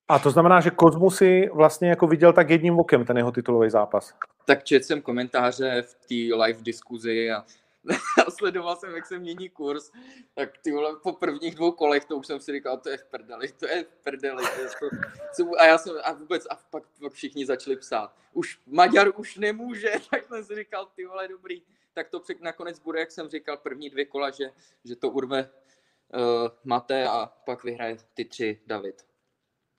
A 0.08 0.20
to 0.20 0.31
znamená, 0.31 0.62
že 0.62 0.70
Kozmu 0.70 1.10
si 1.10 1.50
vlastně 1.53 1.89
jako 1.89 2.08
viděl 2.08 2.34
tak 2.34 2.50
jedním 2.50 2.79
okem 2.79 3.05
ten 3.05 3.17
jeho 3.17 3.31
titulový 3.31 3.70
zápas. 3.70 4.13
Tak 4.46 4.63
četl 4.63 4.86
jsem 4.86 5.01
komentáře 5.01 5.81
v 5.81 5.93
té 5.93 6.43
live 6.43 6.62
diskuzi 6.62 7.31
a, 7.31 7.46
a 8.27 8.31
sledoval 8.31 8.75
jsem, 8.75 8.96
jak 8.96 9.05
se 9.05 9.20
mění 9.20 9.50
kurz. 9.50 9.91
Tak 10.36 10.58
ty 10.58 10.72
vole, 10.72 10.96
po 11.03 11.13
prvních 11.13 11.55
dvou 11.55 11.72
kolech 11.72 12.05
to 12.05 12.17
už 12.17 12.27
jsem 12.27 12.39
si 12.39 12.51
říkal, 12.51 12.77
to 12.77 12.89
je 12.89 12.98
v 12.98 13.05
prdeli, 13.05 13.51
to 13.51 13.67
je 13.67 13.84
v 13.84 14.03
prdeli. 14.03 14.43
To 14.55 14.62
je 14.62 14.67
to, 14.67 14.98
co, 15.36 15.62
a 15.62 15.65
já 15.65 15.77
jsem, 15.77 15.96
a 16.03 16.13
vůbec, 16.13 16.48
a 16.50 16.55
pak, 16.70 16.84
pak 17.01 17.13
všichni 17.13 17.46
začali 17.46 17.75
psát. 17.75 18.13
Už 18.34 18.60
Maďar 18.67 19.08
už 19.15 19.38
nemůže, 19.38 19.91
tak 20.12 20.25
jsem 20.27 20.43
si 20.43 20.55
říkal, 20.55 20.88
ty 20.96 21.05
vole, 21.05 21.27
dobrý. 21.27 21.62
Tak 21.93 22.10
to 22.10 22.19
přek, 22.19 22.41
nakonec 22.41 22.79
bude, 22.79 23.00
jak 23.00 23.12
jsem 23.12 23.29
říkal, 23.29 23.57
první 23.57 23.89
dvě 23.89 24.05
kola, 24.05 24.29
že, 24.29 24.51
že 24.86 24.95
to 24.95 25.10
urve 25.10 25.43
uh, 25.43 26.48
Mate 26.63 27.07
a 27.07 27.25
pak 27.45 27.63
vyhraje 27.63 27.98
ty 28.13 28.25
tři 28.25 28.60
David. 28.67 29.01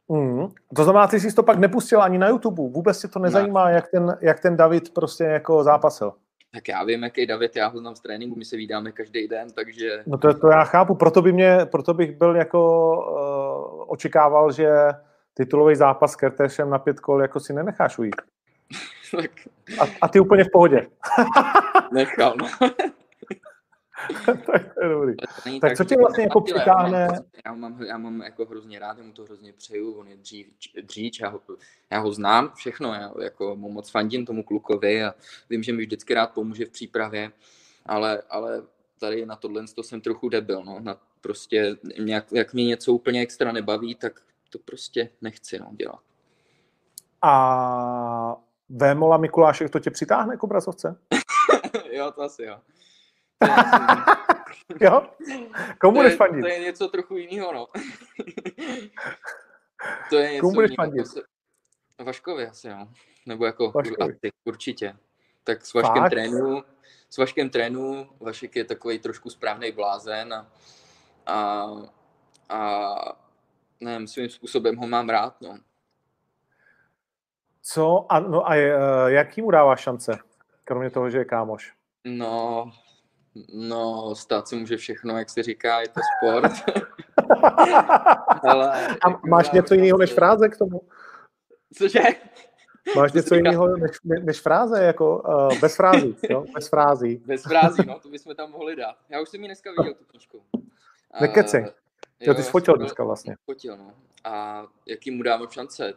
Mm. 0.09 0.49
To 0.77 0.85
znamená, 0.85 1.07
ty 1.07 1.21
jsi 1.21 1.35
to 1.35 1.43
pak 1.43 1.59
nepustil 1.59 2.03
ani 2.03 2.19
na 2.19 2.29
YouTube. 2.29 2.63
Vůbec 2.63 3.01
tě 3.01 3.09
to 3.09 3.19
nezajímá, 3.19 3.67
ne. 3.67 3.73
jak, 3.73 3.91
ten, 3.91 4.19
jak 4.21 4.41
ten 4.41 4.57
David 4.57 4.95
prostě 4.95 5.25
jako 5.25 5.65
zápasil. 5.65 6.13
Tak 6.55 6.69
já 6.69 6.85
vím, 6.85 7.03
jaký 7.03 7.27
David, 7.27 7.57
já 7.57 7.69
ho 7.69 7.79
znám 7.79 7.97
z 7.97 8.01
tréninku, 8.01 8.39
my 8.39 8.45
se 8.45 8.57
vídáme 8.57 8.93
každý 8.93 9.29
den, 9.29 9.49
takže... 9.51 10.03
No 10.07 10.19
to, 10.19 10.35
to 10.35 10.49
já 10.49 10.65
chápu, 10.65 10.95
proto, 10.95 11.23
by 11.23 11.33
mě, 11.33 11.59
proto 11.71 11.95
bych 11.95 12.17
byl 12.17 12.37
jako 12.37 12.93
uh, 12.97 13.85
očekával, 13.93 14.53
že 14.53 14.69
titulový 15.35 15.77
zápas 15.77 16.13
s 16.13 16.17
Kertéšem 16.17 16.71
na 16.71 16.79
pět 16.79 17.01
kol 17.01 17.23
jako 17.23 17.41
si 17.41 17.53
nenecháš 17.53 17.99
ujít. 17.99 18.17
tak... 19.17 19.31
a, 19.81 19.85
a 20.01 20.09
ty 20.09 20.21
úplně 20.21 20.45
v 20.45 20.51
pohodě. 20.53 20.87
Nechal, 21.93 22.35
no. 22.37 22.49
tak 24.27 24.75
to 24.75 24.83
je 24.83 24.89
dobrý. 24.89 25.17
To 25.17 25.27
tak, 25.27 25.61
tak 25.61 25.77
co 25.77 25.85
tě 25.85 25.97
vlastně 25.97 26.25
jako 26.25 26.41
přitáhne? 26.41 27.09
Já 27.47 27.55
mám, 27.55 27.83
já 27.83 27.99
mám 27.99 28.21
jako 28.21 28.45
hrozně 28.45 28.79
rád, 28.79 28.99
já 28.99 29.05
mu 29.05 29.13
to 29.13 29.25
hrozně 29.25 29.53
přeju, 29.53 29.93
on 29.93 30.09
je 30.09 30.17
dřív, 30.17 30.47
dříč, 30.83 31.21
já 31.21 31.29
ho, 31.29 31.41
já 31.91 31.99
ho 31.99 32.13
znám 32.13 32.53
všechno, 32.55 32.95
já 32.95 33.13
jako 33.23 33.57
mu 33.57 33.71
moc 33.71 33.91
fandím 33.91 34.27
tomu 34.27 34.43
klukovi 34.43 35.05
a 35.05 35.15
vím, 35.51 35.63
že 35.63 35.73
mi 35.73 35.83
vždycky 35.83 36.15
rád 36.15 36.31
pomůže 36.35 36.65
v 36.65 36.71
přípravě, 36.71 37.33
ale, 37.87 38.23
ale 38.31 38.63
tady 39.01 39.27
na 39.27 39.37
tohle 39.37 39.65
to 39.75 39.83
jsem 39.83 40.01
trochu 40.01 40.29
debil, 40.29 40.65
no, 40.65 40.81
na 40.81 41.01
prostě, 41.21 41.77
nějak, 41.99 42.33
jak 42.33 42.55
mě 42.55 42.65
něco 42.65 42.93
úplně 42.93 43.21
extra 43.21 43.53
nebaví, 43.53 43.95
tak 43.95 44.21
to 44.51 44.59
prostě 44.59 45.11
nechci 45.21 45.59
no, 45.59 45.71
dělat. 45.73 46.01
A 47.23 48.37
Vémola 48.75 49.17
Mikulášek 49.17 49.71
to 49.71 49.81
tě 49.81 49.91
přitáhne 49.91 50.35
jako 50.35 50.47
obrazovce? 50.47 50.97
jo, 51.93 52.13
to 52.13 52.23
asi 52.23 52.43
jo. 52.43 52.61
jo? 54.81 55.11
Komu 55.81 55.97
to 55.97 56.03
budeš 56.03 56.17
fandit? 56.17 56.43
To 56.43 56.49
je 56.49 56.59
něco 56.59 56.89
trochu 56.89 57.17
jiného, 57.17 57.53
no. 57.53 57.67
to 60.11 60.17
je 60.17 60.33
něco 60.33 60.41
Komu 60.41 60.55
budeš 60.55 60.71
fandit? 60.77 61.07
Se... 61.07 61.21
Vaškovi 62.05 62.47
asi, 62.47 62.69
jo. 62.69 62.89
Nebo 63.27 63.47
jako 63.47 63.71
Vaškovi. 63.71 64.13
Asi, 64.13 64.33
určitě. 64.45 64.97
Tak 65.45 65.67
s 65.67 65.75
Vaškem 65.75 66.05
trénu, 66.11 66.63
s 67.11 67.19
Vaškem 67.19 67.51
trénu, 67.51 68.11
Vašek 68.21 68.57
je 68.57 68.65
takový 68.65 68.99
trošku 68.99 69.31
správný 69.31 69.73
blázen 69.73 70.35
a, 70.35 70.47
a, 71.27 71.67
a 72.49 72.99
nevím, 73.81 74.09
svým 74.09 74.29
způsobem 74.29 74.77
ho 74.77 74.87
mám 74.87 75.09
rád, 75.09 75.41
no. 75.41 75.59
Co? 77.63 78.07
A, 78.09 78.21
no 78.21 78.49
a 78.49 78.55
je, 78.55 78.77
jaký 79.07 79.43
mu 79.43 79.51
dává 79.51 79.77
šance? 79.77 80.19
Kromě 80.65 80.91
toho, 80.91 81.11
že 81.11 81.19
je 81.19 81.25
kámoš. 81.25 81.73
No, 82.05 82.73
No, 83.53 84.15
stát 84.15 84.49
se 84.49 84.57
může 84.57 84.77
všechno, 84.77 85.19
jak 85.19 85.31
se 85.31 85.43
říká, 85.43 85.81
je 85.81 85.89
to 85.89 86.01
sport. 86.19 86.53
Ale, 88.43 88.73
A 88.73 89.11
jako 89.11 89.21
máš 89.29 89.51
něco 89.51 89.75
jiného 89.75 89.99
než 89.99 90.13
fráze 90.13 90.49
k 90.49 90.57
tomu? 90.57 90.81
Cože? 91.75 92.01
Máš 92.97 93.13
něco 93.13 93.35
jiného 93.35 93.77
než, 93.77 93.91
než 94.23 94.41
fráze, 94.41 94.85
jako 94.85 95.19
uh, 95.19 95.59
bez 95.61 95.77
frází, 95.77 96.17
jo? 96.31 96.45
Bez 96.55 96.69
frází. 96.69 97.17
Bez 97.17 97.43
frází, 97.43 97.83
no, 97.87 98.01
to 98.01 98.09
bychom 98.09 98.35
tam 98.35 98.51
mohli 98.51 98.77
dát. 98.77 98.97
Já 99.09 99.21
už 99.21 99.29
jsem 99.29 99.41
ji 99.41 99.47
dneska 99.47 99.71
viděl, 99.79 99.95
tu 99.95 100.05
knížku. 100.05 100.43
Nekecej. 101.21 101.61
Uh, 101.63 101.69
jo, 102.21 102.35
ty 102.35 102.43
jsi 102.43 102.51
fotil 102.51 102.77
dneska 102.77 103.05
vlastně. 103.05 103.37
Fotil, 103.45 103.77
no. 103.77 103.95
A 104.25 104.65
jaký 104.87 105.11
mu 105.11 105.23
dáme 105.23 105.47
šance? 105.51 105.95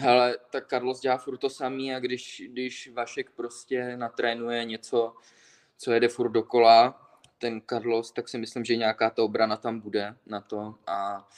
Hele, 0.00 0.38
tak 0.50 0.68
Carlos 0.68 1.00
dělá 1.00 1.18
furt 1.18 1.38
to 1.38 1.50
samý 1.50 1.94
a 1.94 1.98
když, 2.00 2.42
když 2.48 2.90
Vašek 2.92 3.30
prostě 3.30 3.96
natrénuje 3.96 4.64
něco, 4.64 5.14
co 5.76 5.92
jede 5.92 6.08
furt 6.08 6.28
dokola, 6.28 7.08
ten 7.38 7.62
Carlos, 7.70 8.12
tak 8.12 8.28
si 8.28 8.38
myslím, 8.38 8.64
že 8.64 8.76
nějaká 8.76 9.10
ta 9.10 9.22
obrana 9.22 9.56
tam 9.56 9.80
bude 9.80 10.16
na 10.26 10.40
to 10.40 10.74
a, 10.86 11.28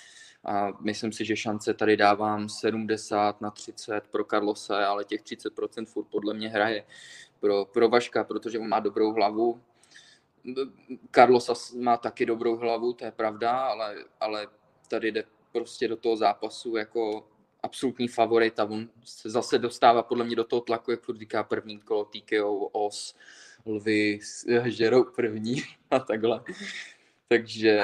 a 0.44 0.72
myslím 0.80 1.12
si, 1.12 1.24
že 1.24 1.36
šance 1.36 1.74
tady 1.74 1.96
dávám 1.96 2.48
70 2.48 3.40
na 3.40 3.50
30 3.50 4.06
pro 4.10 4.24
Carlose, 4.24 4.84
ale 4.84 5.04
těch 5.04 5.22
30% 5.22 5.86
furt 5.86 6.04
podle 6.04 6.34
mě 6.34 6.48
hraje 6.48 6.84
pro, 7.40 7.64
pro 7.64 7.88
Vaška, 7.88 8.24
protože 8.24 8.58
on 8.58 8.68
má 8.68 8.80
dobrou 8.80 9.12
hlavu. 9.12 9.62
Carlos 11.14 11.72
má 11.72 11.96
taky 11.96 12.26
dobrou 12.26 12.56
hlavu, 12.56 12.92
to 12.92 13.04
je 13.04 13.10
pravda, 13.10 13.58
ale, 13.58 13.96
ale 14.20 14.46
tady 14.88 15.12
jde 15.12 15.24
prostě 15.52 15.88
do 15.88 15.96
toho 15.96 16.16
zápasu 16.16 16.76
jako 16.76 17.30
absolutní 17.62 18.08
favorit 18.08 18.60
a 18.60 18.64
on 18.64 18.88
se 19.04 19.30
zase 19.30 19.58
dostává 19.58 20.02
podle 20.02 20.24
mě 20.24 20.36
do 20.36 20.44
toho 20.44 20.60
tlaku, 20.60 20.90
jak 20.90 21.00
furt 21.00 21.16
říká 21.16 21.42
první 21.42 21.80
kolo 21.80 22.04
TKO, 22.04 22.54
OS, 22.72 23.14
lvy 23.66 24.18
žerou 24.64 25.04
první 25.04 25.56
a 25.90 25.98
takhle. 25.98 26.40
Takže, 27.28 27.82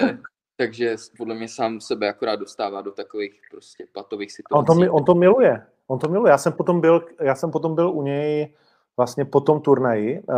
takže 0.56 0.96
podle 1.16 1.34
mě 1.34 1.48
sám 1.48 1.80
sebe 1.80 2.08
akorát 2.08 2.36
dostává 2.36 2.82
do 2.82 2.92
takových 2.92 3.40
prostě 3.50 3.86
patových 3.92 4.32
situací. 4.32 4.70
On 4.70 4.80
to, 4.80 4.92
on 4.92 5.04
to 5.04 5.14
miluje. 5.14 5.66
On 5.86 5.98
to 5.98 6.08
miluje. 6.08 6.30
Já 6.30 6.38
jsem 6.38 6.52
potom 6.52 6.80
byl, 6.80 7.06
já 7.20 7.34
jsem 7.34 7.50
potom 7.50 7.74
byl 7.74 7.90
u 7.90 8.02
něj 8.02 8.54
vlastně 8.96 9.24
po 9.24 9.40
tom 9.40 9.60
turnaji. 9.60 10.18
Eh, 10.18 10.34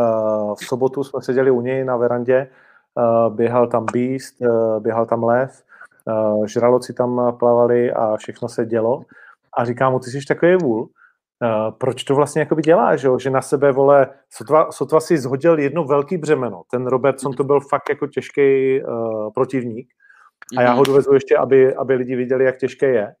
v 0.55 0.65
sobotu 0.65 1.03
jsme 1.03 1.21
seděli 1.21 1.51
u 1.51 1.61
něj 1.61 1.83
na 1.83 1.97
verandě, 1.97 2.35
eh, 2.37 3.29
běhal 3.29 3.67
tam 3.67 3.85
Beast, 3.93 4.41
eh, 4.41 4.79
běhal 4.79 5.05
tam 5.05 5.23
Lev, 5.23 5.63
žraloci 6.45 6.93
tam 6.93 7.37
plavali 7.39 7.91
a 7.91 8.17
všechno 8.17 8.49
se 8.49 8.65
dělo. 8.65 9.03
A 9.57 9.65
říkám 9.65 9.91
mu, 9.91 9.99
ty 9.99 10.09
jsi 10.09 10.25
takový 10.27 10.55
vůl, 10.55 10.89
Uh, 11.43 11.71
proč 11.77 12.03
to 12.03 12.15
vlastně 12.15 12.39
jakoby 12.39 12.61
děláš, 12.61 12.99
že, 12.99 13.09
že 13.19 13.29
na 13.29 13.41
sebe, 13.41 13.71
vole, 13.71 14.07
sotva, 14.29 14.71
sotva 14.71 14.99
si 14.99 15.17
zhodil 15.17 15.59
jedno 15.59 15.83
velký 15.83 16.17
břemeno. 16.17 16.63
Ten 16.71 16.87
Robertson 16.87 17.33
to 17.33 17.43
byl 17.43 17.59
fakt 17.59 17.89
jako 17.89 18.07
těžký 18.07 18.81
uh, 18.83 19.33
protivník 19.33 19.89
a 20.57 20.61
já 20.61 20.71
ho 20.71 20.81
mhm. 20.81 20.85
dovezu 20.85 21.13
ještě, 21.13 21.37
aby, 21.37 21.75
aby 21.75 21.93
lidi 21.93 22.15
viděli, 22.15 22.45
jak 22.45 22.57
těžké 22.57 22.87
je. 22.87 23.13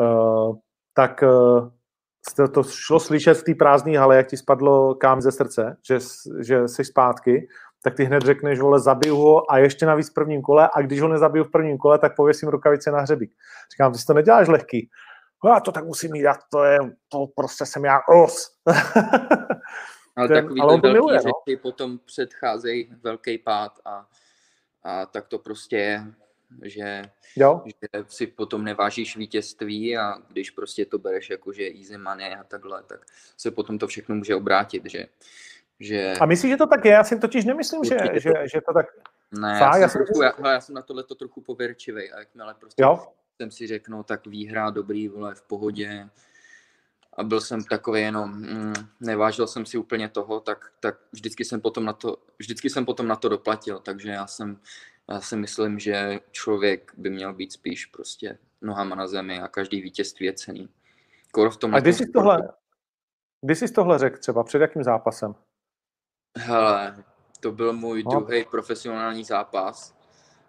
Uh, 0.00 0.56
tak 0.94 1.22
uh, 1.22 2.48
to 2.48 2.62
šlo 2.62 3.00
slyšet 3.00 3.34
v 3.34 3.42
té 3.42 3.54
prázdné 3.54 3.98
hale, 3.98 4.16
jak 4.16 4.26
ti 4.26 4.36
spadlo 4.36 4.94
kám 4.94 5.20
ze 5.20 5.32
srdce, 5.32 5.76
že, 5.88 5.98
že 6.40 6.68
jsi 6.68 6.84
zpátky, 6.84 7.48
tak 7.84 7.94
ty 7.94 8.04
hned 8.04 8.22
řekneš, 8.22 8.60
vole, 8.60 8.80
zabiju 8.80 9.16
ho 9.16 9.52
a 9.52 9.58
ještě 9.58 9.86
navíc 9.86 10.10
v 10.10 10.14
prvním 10.14 10.42
kole 10.42 10.68
a 10.74 10.80
když 10.80 11.00
ho 11.00 11.08
nezabiju 11.08 11.44
v 11.44 11.50
prvním 11.50 11.78
kole, 11.78 11.98
tak 11.98 12.16
pověsím 12.16 12.48
rukavice 12.48 12.90
na 12.90 13.00
hřebík. 13.00 13.30
Říkám, 13.72 13.92
ty 13.92 13.98
si 13.98 14.06
to 14.06 14.14
neděláš 14.14 14.48
lehký 14.48 14.90
já 15.48 15.60
to 15.60 15.72
tak 15.72 15.84
musím 15.84 16.12
mít, 16.12 16.26
to 16.50 16.64
je, 16.64 16.78
to 17.08 17.26
prostě 17.26 17.66
jsem 17.66 17.84
já 17.84 18.00
os. 18.08 18.56
ale 20.16 20.28
Ten, 20.28 20.44
takový 20.44 20.60
ale 20.60 20.72
velký 20.72 20.92
miluje, 20.92 21.18
řeči 21.18 21.52
no? 21.56 21.56
potom 21.62 21.98
předcházejí 21.98 22.88
velký 23.02 23.38
pád 23.38 23.78
a, 23.84 24.06
a 24.82 25.06
tak 25.06 25.28
to 25.28 25.38
prostě 25.38 25.76
je, 25.76 26.04
že, 26.62 27.02
jo. 27.36 27.62
že 27.66 28.04
si 28.08 28.26
potom 28.26 28.64
nevážíš 28.64 29.16
vítězství 29.16 29.96
a 29.96 30.14
když 30.28 30.50
prostě 30.50 30.86
to 30.86 30.98
bereš 30.98 31.30
jako, 31.30 31.52
že 31.52 31.70
easy 31.78 31.98
money 31.98 32.34
a 32.34 32.44
takhle, 32.44 32.82
tak 32.82 33.00
se 33.36 33.50
potom 33.50 33.78
to 33.78 33.86
všechno 33.86 34.14
může 34.14 34.34
obrátit, 34.34 34.82
že 34.86 35.06
že... 35.82 36.14
A 36.20 36.26
myslíš, 36.26 36.50
že 36.50 36.56
to 36.56 36.66
tak 36.66 36.84
je? 36.84 36.92
Já 36.92 37.04
si 37.04 37.18
totiž 37.18 37.44
nemyslím, 37.44 37.84
že, 37.84 37.94
to... 37.94 38.18
že, 38.18 38.32
že 38.52 38.60
to 38.60 38.72
tak... 38.74 38.86
Ne, 39.40 39.58
Fá, 39.58 39.76
já, 39.76 39.88
jsem 39.88 40.04
trochu, 40.04 40.22
já, 40.22 40.50
já 40.50 40.60
jsem 40.60 40.74
na 40.74 40.82
tohle 40.82 41.04
to 41.04 41.14
trochu 41.14 41.40
pověrčivý 41.40 42.12
a 42.12 42.18
jakmile 42.18 42.54
prostě 42.54 42.82
jo? 42.82 43.06
Jsem 43.42 43.50
si 43.50 43.66
řekl, 43.66 43.92
no 43.92 44.02
tak 44.02 44.26
výhra, 44.26 44.70
dobrý, 44.70 45.08
vole, 45.08 45.34
v 45.34 45.42
pohodě. 45.42 46.08
A 47.12 47.24
byl 47.24 47.40
jsem 47.40 47.64
takový 47.64 48.00
jenom, 48.00 48.30
mm, 48.30 48.72
nevážil 49.00 49.46
jsem 49.46 49.66
si 49.66 49.78
úplně 49.78 50.08
toho, 50.08 50.40
tak, 50.40 50.72
tak 50.80 50.98
vždycky 51.12 51.44
jsem 51.44 51.60
potom 51.60 51.84
na 51.84 51.92
to, 51.92 52.16
vždycky 52.38 52.70
jsem 52.70 52.84
potom 52.84 53.08
na 53.08 53.16
to 53.16 53.28
doplatil, 53.28 53.78
takže 53.78 54.10
já 54.10 54.26
jsem, 54.26 54.60
já 55.10 55.20
si 55.20 55.36
myslím, 55.36 55.78
že 55.78 56.20
člověk 56.30 56.92
by 56.96 57.10
měl 57.10 57.34
být 57.34 57.52
spíš 57.52 57.86
prostě 57.86 58.38
nohama 58.60 58.94
na 58.94 59.06
zemi 59.06 59.40
a 59.40 59.48
každý 59.48 59.80
vítězství 59.80 60.26
je 60.26 60.32
cený. 60.32 60.68
Kor 61.32 61.50
v 61.50 61.56
tom 61.56 61.74
a 61.74 61.80
kdy 61.80 61.92
jsi, 61.92 62.06
tohle, 62.06 62.48
kdy 63.40 63.56
jsi 63.56 63.72
tohle 63.72 63.98
řekl 63.98 64.18
třeba, 64.18 64.44
před 64.44 64.62
jakým 64.62 64.82
zápasem? 64.82 65.34
Hele, 66.38 67.04
to 67.40 67.52
byl 67.52 67.72
můj 67.72 68.02
no. 68.02 68.10
druhý 68.10 68.44
profesionální 68.44 69.24
zápas 69.24 70.01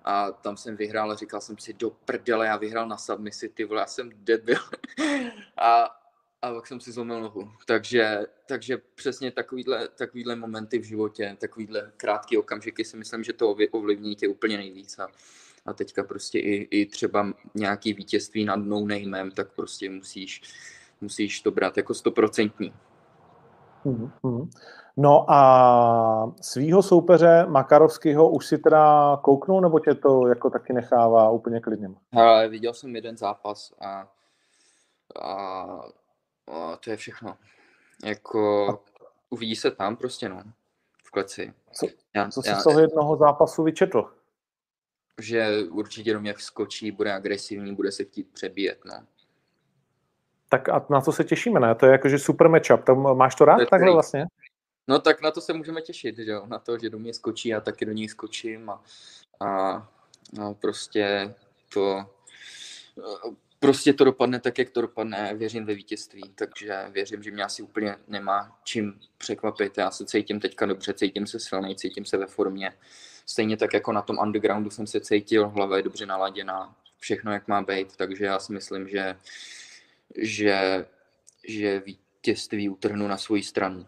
a 0.03 0.31
tam 0.31 0.57
jsem 0.57 0.75
vyhrál 0.75 1.11
a 1.11 1.15
říkal 1.15 1.41
jsem 1.41 1.57
si 1.57 1.73
do 1.73 1.89
prdele, 1.89 2.45
já 2.45 2.57
vyhrál 2.57 2.87
na 2.87 2.97
submisi, 2.97 3.49
ty 3.49 3.65
vole, 3.65 3.81
já 3.81 3.87
jsem 3.87 4.09
debil. 4.15 4.59
a, 5.57 5.83
a 6.41 6.53
pak 6.53 6.67
jsem 6.67 6.79
si 6.79 6.91
zlomil 6.91 7.21
nohu. 7.21 7.51
Takže, 7.65 8.19
takže 8.47 8.77
přesně 8.95 9.31
takovýhle, 9.31 9.87
takovýhle 9.87 10.35
momenty 10.35 10.79
v 10.79 10.83
životě, 10.83 11.37
takovýhle 11.39 11.91
krátký 11.97 12.37
okamžiky 12.37 12.85
si 12.85 12.97
myslím, 12.97 13.23
že 13.23 13.33
to 13.33 13.55
ovlivní 13.71 14.15
tě 14.15 14.27
úplně 14.27 14.57
nejvíc. 14.57 14.99
A, 14.99 15.07
a 15.65 15.73
teďka 15.73 16.03
prostě 16.03 16.39
i, 16.39 16.67
i 16.71 16.85
třeba 16.85 17.33
nějaký 17.55 17.93
vítězství 17.93 18.45
nad 18.45 18.55
no 18.55 18.85
namem, 18.87 19.31
tak 19.31 19.51
prostě 19.51 19.89
musíš, 19.89 20.41
musíš 21.01 21.41
to 21.41 21.51
brát 21.51 21.77
jako 21.77 21.93
stoprocentní. 21.93 22.73
Mm-hmm. 23.85 24.49
No 24.97 25.31
a 25.31 26.33
svýho 26.41 26.83
soupeře 26.83 27.45
Makarovského 27.45 28.29
už 28.29 28.45
si 28.45 28.57
teda 28.57 29.17
kouknul, 29.23 29.61
nebo 29.61 29.79
tě 29.79 29.95
to 29.95 30.27
jako 30.27 30.49
taky 30.49 30.73
nechává 30.73 31.29
úplně 31.29 31.59
klidným? 31.59 31.95
Ale 32.11 32.47
viděl 32.49 32.73
jsem 32.73 32.95
jeden 32.95 33.17
zápas 33.17 33.73
a, 33.81 34.07
a, 35.21 35.61
a 36.51 36.77
to 36.83 36.89
je 36.89 36.97
všechno. 36.97 37.37
Jako 38.05 38.79
uvidí 39.29 39.55
se 39.55 39.71
tam 39.71 39.95
prostě, 39.95 40.29
no, 40.29 40.43
v 41.05 41.11
kleci. 41.11 41.53
Co, 41.71 41.87
já, 42.15 42.29
co 42.29 42.41
jsi 42.41 42.49
já, 42.49 42.59
z 42.59 42.63
toho 42.63 42.79
jednoho 42.79 43.17
zápasu 43.17 43.63
vyčetl? 43.63 44.13
Že 45.21 45.63
určitě 45.71 46.13
do 46.13 46.21
mě 46.21 46.33
skočí, 46.37 46.91
bude 46.91 47.13
agresivní, 47.13 47.75
bude 47.75 47.91
se 47.91 48.03
chtít 48.03 48.33
přebíjet, 48.33 48.85
no. 48.85 48.93
Tak 50.49 50.69
a 50.69 50.85
na 50.89 51.01
co 51.01 51.11
se 51.11 51.23
těšíme, 51.23 51.59
ne? 51.59 51.75
To 51.75 51.85
je 51.85 51.91
jakože 51.91 52.19
super 52.19 52.49
matchup, 52.49 52.83
tam 52.83 53.17
máš 53.17 53.35
to 53.35 53.45
rád 53.45 53.57
to 53.57 53.65
takhle 53.65 53.91
vlastně? 53.91 54.25
No 54.87 54.99
tak 54.99 55.21
na 55.21 55.31
to 55.31 55.41
se 55.41 55.53
můžeme 55.53 55.81
těšit, 55.81 56.17
že 56.17 56.31
jo? 56.31 56.45
na 56.45 56.59
to, 56.59 56.77
že 56.77 56.89
do 56.89 56.99
mě 56.99 57.13
skočí 57.13 57.53
a 57.53 57.61
taky 57.61 57.85
do 57.85 57.91
něj 57.91 58.07
skočím 58.07 58.69
a, 58.69 58.83
a, 59.39 59.71
a 60.41 60.53
prostě 60.53 61.35
to 61.73 62.05
prostě 63.63 63.93
to 63.93 64.03
dopadne 64.03 64.39
tak, 64.39 64.57
jak 64.57 64.69
to 64.69 64.81
dopadne. 64.81 65.33
Věřím 65.33 65.65
ve 65.65 65.75
vítězství, 65.75 66.31
takže 66.35 66.85
věřím, 66.91 67.23
že 67.23 67.31
mě 67.31 67.43
asi 67.43 67.61
úplně 67.61 67.95
nemá 68.07 68.59
čím 68.63 68.99
překvapit. 69.17 69.77
Já 69.77 69.91
se 69.91 70.05
cítím 70.05 70.39
teďka 70.39 70.65
dobře, 70.65 70.93
cítím 70.93 71.27
se 71.27 71.39
silný, 71.39 71.75
cítím 71.75 72.05
se 72.05 72.17
ve 72.17 72.25
formě. 72.25 72.73
Stejně 73.25 73.57
tak 73.57 73.73
jako 73.73 73.91
na 73.91 74.01
tom 74.01 74.17
undergroundu 74.17 74.69
jsem 74.69 74.87
se 74.87 74.99
cítil, 74.99 75.49
hlava 75.49 75.77
je 75.77 75.83
dobře 75.83 76.05
naladěná, 76.05 76.75
všechno 76.97 77.33
jak 77.33 77.47
má 77.47 77.61
být, 77.61 77.95
takže 77.95 78.25
já 78.25 78.39
si 78.39 78.53
myslím, 78.53 78.89
že, 78.89 79.15
že, 80.17 80.85
že 81.47 81.79
vítězství 81.79 82.69
utrhnu 82.69 83.07
na 83.07 83.17
svoji 83.17 83.43
stranu. 83.43 83.87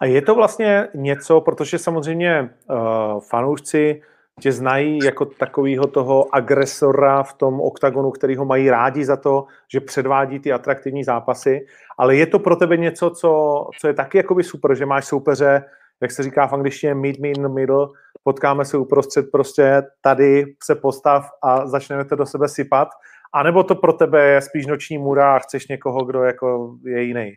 A 0.00 0.06
je 0.06 0.22
to 0.22 0.34
vlastně 0.34 0.88
něco, 0.94 1.40
protože 1.40 1.78
samozřejmě 1.78 2.50
uh, 2.70 3.20
fanoušci 3.20 4.02
tě 4.40 4.52
znají 4.52 4.98
jako 5.04 5.24
takového 5.24 5.86
toho 5.86 6.34
agresora 6.34 7.22
v 7.22 7.32
tom 7.32 7.60
oktagonu, 7.60 8.10
který 8.10 8.36
ho 8.36 8.44
mají 8.44 8.70
rádi 8.70 9.04
za 9.04 9.16
to, 9.16 9.44
že 9.72 9.80
předvádí 9.80 10.38
ty 10.38 10.52
atraktivní 10.52 11.04
zápasy, 11.04 11.66
ale 11.98 12.16
je 12.16 12.26
to 12.26 12.38
pro 12.38 12.56
tebe 12.56 12.76
něco, 12.76 13.10
co, 13.10 13.64
co 13.80 13.86
je 13.86 13.94
taky 13.94 14.18
jakoby 14.18 14.44
super, 14.44 14.74
že 14.74 14.86
máš 14.86 15.04
soupeře, 15.04 15.64
jak 16.00 16.10
se 16.10 16.22
říká 16.22 16.46
v 16.46 16.52
angličtině 16.52 16.94
meet 16.94 17.18
me 17.18 17.28
in 17.28 17.42
the 17.42 17.48
middle, 17.48 17.86
potkáme 18.22 18.64
se 18.64 18.78
uprostřed, 18.78 19.26
prostě 19.32 19.82
tady 20.00 20.44
se 20.62 20.74
postav 20.74 21.28
a 21.42 21.66
začneme 21.66 22.04
to 22.04 22.16
do 22.16 22.26
sebe 22.26 22.48
sypat, 22.48 22.88
anebo 23.34 23.62
to 23.62 23.74
pro 23.74 23.92
tebe 23.92 24.24
je 24.24 24.40
spíš 24.40 24.66
noční 24.66 24.98
můra 24.98 25.36
a 25.36 25.38
chceš 25.38 25.68
někoho, 25.68 26.04
kdo 26.04 26.22
jako 26.22 26.76
je 26.84 27.02
jiný? 27.02 27.36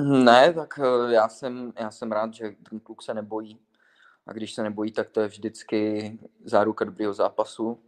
Ne, 0.00 0.52
tak 0.52 0.80
eh, 0.82 1.12
já 1.12 1.28
jsem, 1.28 1.72
já 1.78 1.90
jsem 1.90 2.12
rád, 2.12 2.34
že 2.34 2.56
ten 2.70 2.80
kluk 2.80 3.02
se 3.02 3.14
nebojí. 3.14 3.60
A 4.26 4.32
když 4.32 4.54
se 4.54 4.62
nebojí, 4.62 4.92
tak 4.92 5.10
to 5.10 5.20
je 5.20 5.28
vždycky 5.28 6.18
záruka 6.44 6.84
dobrého 6.84 7.14
zápasu. 7.14 7.78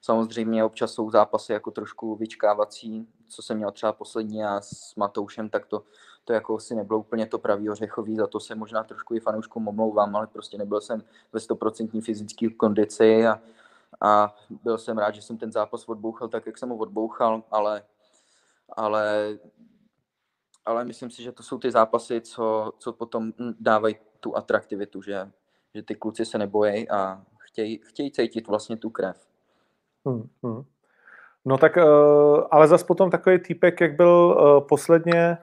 Samozřejmě 0.00 0.64
občas 0.64 0.92
jsou 0.92 1.10
zápasy 1.10 1.52
jako 1.52 1.70
trošku 1.70 2.16
vyčkávací, 2.16 3.08
co 3.28 3.42
jsem 3.42 3.56
měl 3.56 3.70
třeba 3.70 3.92
poslední 3.92 4.44
a 4.44 4.60
s 4.60 4.94
Matoušem, 4.96 5.48
tak 5.48 5.66
to, 5.66 5.82
to 6.24 6.32
jako 6.32 6.60
si 6.60 6.74
nebylo 6.74 6.98
úplně 6.98 7.26
to 7.26 7.38
pravý 7.38 7.70
ořechový, 7.70 8.16
za 8.16 8.26
to 8.26 8.40
se 8.40 8.54
možná 8.54 8.84
trošku 8.84 9.14
i 9.14 9.20
fanouškům 9.20 9.68
omlouvám, 9.68 10.16
ale 10.16 10.26
prostě 10.26 10.58
nebyl 10.58 10.80
jsem 10.80 11.04
ve 11.32 11.40
100% 11.40 12.00
fyzické 12.00 12.50
kondici 12.50 13.26
a, 13.26 13.40
a 14.00 14.36
byl 14.62 14.78
jsem 14.78 14.98
rád, 14.98 15.14
že 15.14 15.22
jsem 15.22 15.38
ten 15.38 15.52
zápas 15.52 15.88
odbouchal 15.88 16.28
tak, 16.28 16.46
jak 16.46 16.58
jsem 16.58 16.68
ho 16.68 16.76
odbouchal, 16.76 17.42
ale, 17.50 17.82
ale 18.76 19.38
ale 20.68 20.84
myslím 20.84 21.10
si, 21.10 21.22
že 21.22 21.32
to 21.32 21.42
jsou 21.42 21.58
ty 21.58 21.70
zápasy, 21.70 22.20
co, 22.20 22.72
co 22.78 22.92
potom 22.92 23.32
dávají 23.60 23.96
tu 24.20 24.36
atraktivitu, 24.36 25.02
že, 25.02 25.30
že 25.74 25.82
ty 25.82 25.94
kluci 25.94 26.24
se 26.24 26.38
nebojí 26.38 26.90
a 26.90 27.22
chtějí, 27.38 27.80
chtějí 27.84 28.12
cítit 28.12 28.48
vlastně 28.48 28.76
tu 28.76 28.90
krev. 28.90 29.26
Hmm, 30.06 30.28
hmm. 30.42 30.64
No 31.44 31.58
tak, 31.58 31.76
uh, 31.76 32.46
ale 32.50 32.68
zas 32.68 32.82
potom 32.82 33.10
takový 33.10 33.38
týpek, 33.38 33.80
jak 33.80 33.96
byl 33.96 34.08
uh, 34.08 34.66
posledně 34.68 35.38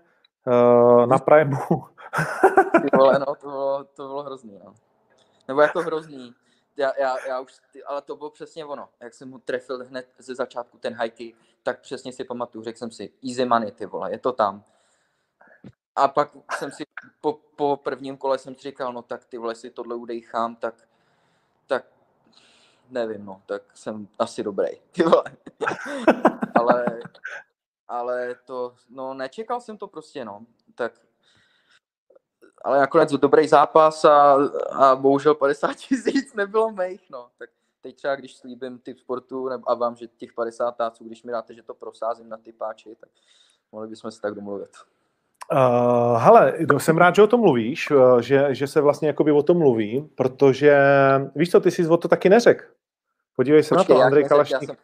uh, 0.48 1.06
na 1.06 1.18
Primeu. 1.18 1.58
ty 2.82 2.98
vole, 2.98 3.20
no, 3.20 3.26
to 3.26 3.48
bylo, 3.48 3.84
to 3.84 4.08
bylo 4.08 4.24
hrozný, 4.24 4.60
no. 4.66 4.74
Nebo 5.48 5.62
jako 5.62 5.82
hrozný. 5.82 6.34
Já, 6.78 6.92
já, 7.00 7.28
já 7.28 7.40
už, 7.40 7.54
ale 7.88 8.02
to 8.02 8.16
bylo 8.16 8.30
přesně 8.30 8.66
ono. 8.66 8.90
Jak 9.00 9.14
jsem 9.14 9.30
mu 9.30 9.40
trefil 9.40 9.86
hned 9.86 10.08
ze 10.18 10.36
začátku 10.36 10.78
ten 10.78 10.94
hajky, 10.94 11.36
tak 11.64 11.82
přesně 11.82 12.14
si 12.14 12.24
pamatuju, 12.24 12.64
řekl 12.64 12.78
jsem 12.78 12.92
si, 12.92 13.12
easy 13.30 13.46
money, 13.46 13.72
ty 13.72 13.86
vole, 13.86 14.12
je 14.12 14.20
to 14.20 14.32
tam. 14.32 14.64
A 15.96 16.08
pak 16.08 16.32
jsem 16.58 16.72
si 16.72 16.84
po, 17.22 17.40
po 17.56 17.78
prvním 17.84 18.18
kole 18.18 18.38
jsem 18.38 18.56
si 18.56 18.62
říkal, 18.62 18.94
no 18.94 19.02
tak 19.02 19.26
ty 19.26 19.38
vole, 19.38 19.56
si 19.56 19.70
tohle 19.72 19.96
udejchám, 19.96 20.56
tak, 20.56 20.76
tak 21.68 21.86
nevím, 22.90 23.26
no, 23.26 23.42
tak 23.46 23.62
jsem 23.78 24.08
asi 24.20 24.44
dobrý, 24.44 24.68
ty 24.92 25.04
vole. 25.04 25.24
ale, 26.56 26.86
ale 27.88 28.36
to, 28.46 28.76
no 28.90 29.14
nečekal 29.14 29.62
jsem 29.62 29.78
to 29.78 29.88
prostě, 29.88 30.26
no, 30.26 30.46
tak 30.76 31.06
ale 32.64 32.80
nakonec 32.80 33.12
dobrý 33.12 33.48
zápas 33.48 34.06
a, 34.06 34.34
a 34.72 34.96
bohužel 34.96 35.36
50 35.36 35.74
tisíc 35.74 36.34
nebylo 36.34 36.72
mých, 36.72 37.10
no, 37.10 37.30
tak 37.38 37.50
teď 37.82 37.96
třeba, 37.96 38.16
když 38.16 38.38
slíbím 38.38 38.80
typ 38.80 39.00
sportu 39.00 39.50
a 39.68 39.74
vám, 39.74 39.96
že 39.96 40.08
těch 40.08 40.34
50 40.34 40.72
táců, 40.72 41.04
když 41.04 41.24
mi 41.24 41.32
dáte, 41.32 41.54
že 41.54 41.64
to 41.64 41.74
prosázím 41.74 42.30
na 42.30 42.38
ty 42.38 42.54
páči, 42.54 42.96
tak 42.96 43.10
mohli 43.72 43.88
bychom 43.88 44.12
se 44.12 44.22
tak 44.22 44.36
domluvit. 44.36 44.70
Uh, 45.52 46.18
hele, 46.18 46.54
jsem 46.78 46.98
rád, 46.98 47.16
že 47.16 47.22
o 47.22 47.28
tom 47.28 47.40
mluvíš, 47.42 47.92
uh, 47.92 48.20
že, 48.20 48.48
že 48.50 48.68
se 48.68 48.82
vlastně 48.82 49.08
jakoby 49.08 49.32
o 49.32 49.44
tom 49.44 49.58
mluví, 49.58 50.10
protože 50.16 50.78
víš 51.36 51.52
co, 51.52 51.60
ty 51.60 51.72
jsi 51.72 51.88
o 51.88 51.98
to 51.98 52.08
taky 52.08 52.30
neřekl. 52.30 52.66
Podívej 53.36 53.64
se 53.64 53.76
počkej, 53.76 53.96
na 53.96 54.00
to, 54.00 54.06
Andrej 54.06 54.24
Kalašník. 54.24 54.66
Jsem, 54.66 54.76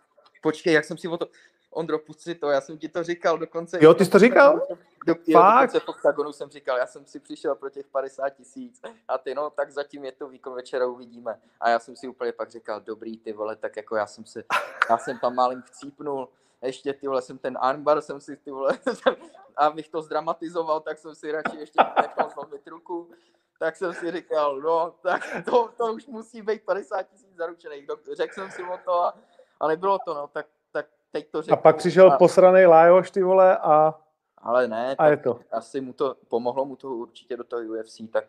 počkej, 0.41 0.73
jak 0.73 0.85
jsem 0.85 0.97
si 0.97 1.07
o 1.07 1.17
to... 1.17 1.27
Ondro, 1.73 1.99
pusti 1.99 2.35
to, 2.35 2.49
já 2.49 2.61
jsem 2.61 2.77
ti 2.77 2.89
to 2.89 3.03
říkal 3.03 3.37
dokonce... 3.37 3.77
Jo, 3.81 3.93
ty 3.93 4.05
jsi 4.05 4.11
to 4.11 4.19
říkal? 4.19 4.67
Do, 5.05 5.15
jo, 5.27 5.39
Fakt? 5.39 5.61
dokonce 5.61 5.79
v 5.79 5.89
Octagonu 5.89 6.33
jsem 6.33 6.49
říkal, 6.49 6.77
já 6.77 6.87
jsem 6.87 7.05
si 7.05 7.19
přišel 7.19 7.55
pro 7.55 7.69
těch 7.69 7.87
50 7.87 8.29
tisíc 8.29 8.81
a 9.07 9.17
ty 9.17 9.35
no, 9.35 9.49
tak 9.49 9.71
zatím 9.71 10.05
je 10.05 10.11
to 10.11 10.27
výkon 10.27 10.55
večera, 10.55 10.87
uvidíme. 10.87 11.39
A 11.59 11.69
já 11.69 11.79
jsem 11.79 11.95
si 11.95 12.07
úplně 12.07 12.31
pak 12.31 12.49
říkal, 12.49 12.81
dobrý 12.81 13.17
ty 13.17 13.33
vole, 13.33 13.55
tak 13.55 13.77
jako 13.77 13.95
já 13.95 14.05
jsem 14.05 14.25
si, 14.25 14.43
já 14.89 14.97
jsem 14.97 15.19
tam 15.19 15.35
málem 15.35 15.61
chcípnul, 15.61 16.29
ještě 16.61 16.93
ty 16.93 17.07
vole, 17.07 17.21
jsem 17.21 17.37
ten 17.37 17.57
armbar, 17.61 18.01
jsem 18.01 18.21
si 18.21 18.37
ty 18.37 18.51
vole, 18.51 18.79
abych 19.57 19.89
to 19.89 20.01
zdramatizoval, 20.01 20.79
tak 20.79 20.97
jsem 20.97 21.15
si 21.15 21.31
radši 21.31 21.57
ještě 21.57 21.83
nechal 22.01 22.29
zlomit 22.29 22.67
ruku, 22.67 23.11
tak 23.59 23.75
jsem 23.75 23.93
si 23.93 24.11
říkal, 24.11 24.59
no, 24.59 24.95
tak 25.01 25.21
to, 25.45 25.69
to 25.77 25.93
už 25.93 26.07
musí 26.07 26.41
být 26.41 26.65
50 26.65 27.03
tisíc 27.03 27.35
zaručených. 27.35 27.87
Řekl 28.13 28.33
jsem 28.33 28.51
si 28.51 28.63
o 28.63 28.79
to 28.85 28.93
a, 28.93 29.13
a 29.59 29.67
nebylo 29.67 29.97
to, 30.05 30.13
no, 30.13 30.27
tak, 30.27 30.45
tak 30.71 30.85
teď 31.11 31.31
to 31.31 31.41
řekl. 31.41 31.53
A 31.53 31.57
pak 31.57 31.77
přišel 31.77 32.11
a... 32.11 32.17
posraný 32.17 32.65
Lajoš, 32.65 33.11
ty 33.11 33.23
vole, 33.23 33.57
a... 33.57 33.99
Ale 34.37 34.67
ne, 34.67 34.95
a 34.97 35.07
je 35.07 35.17
to. 35.17 35.39
asi 35.51 35.81
mu 35.81 35.93
to, 35.93 36.15
pomohlo 36.27 36.65
mu 36.65 36.75
to 36.75 36.89
určitě 36.89 37.37
do 37.37 37.43
toho 37.43 37.61
UFC, 37.61 38.01
tak, 38.13 38.25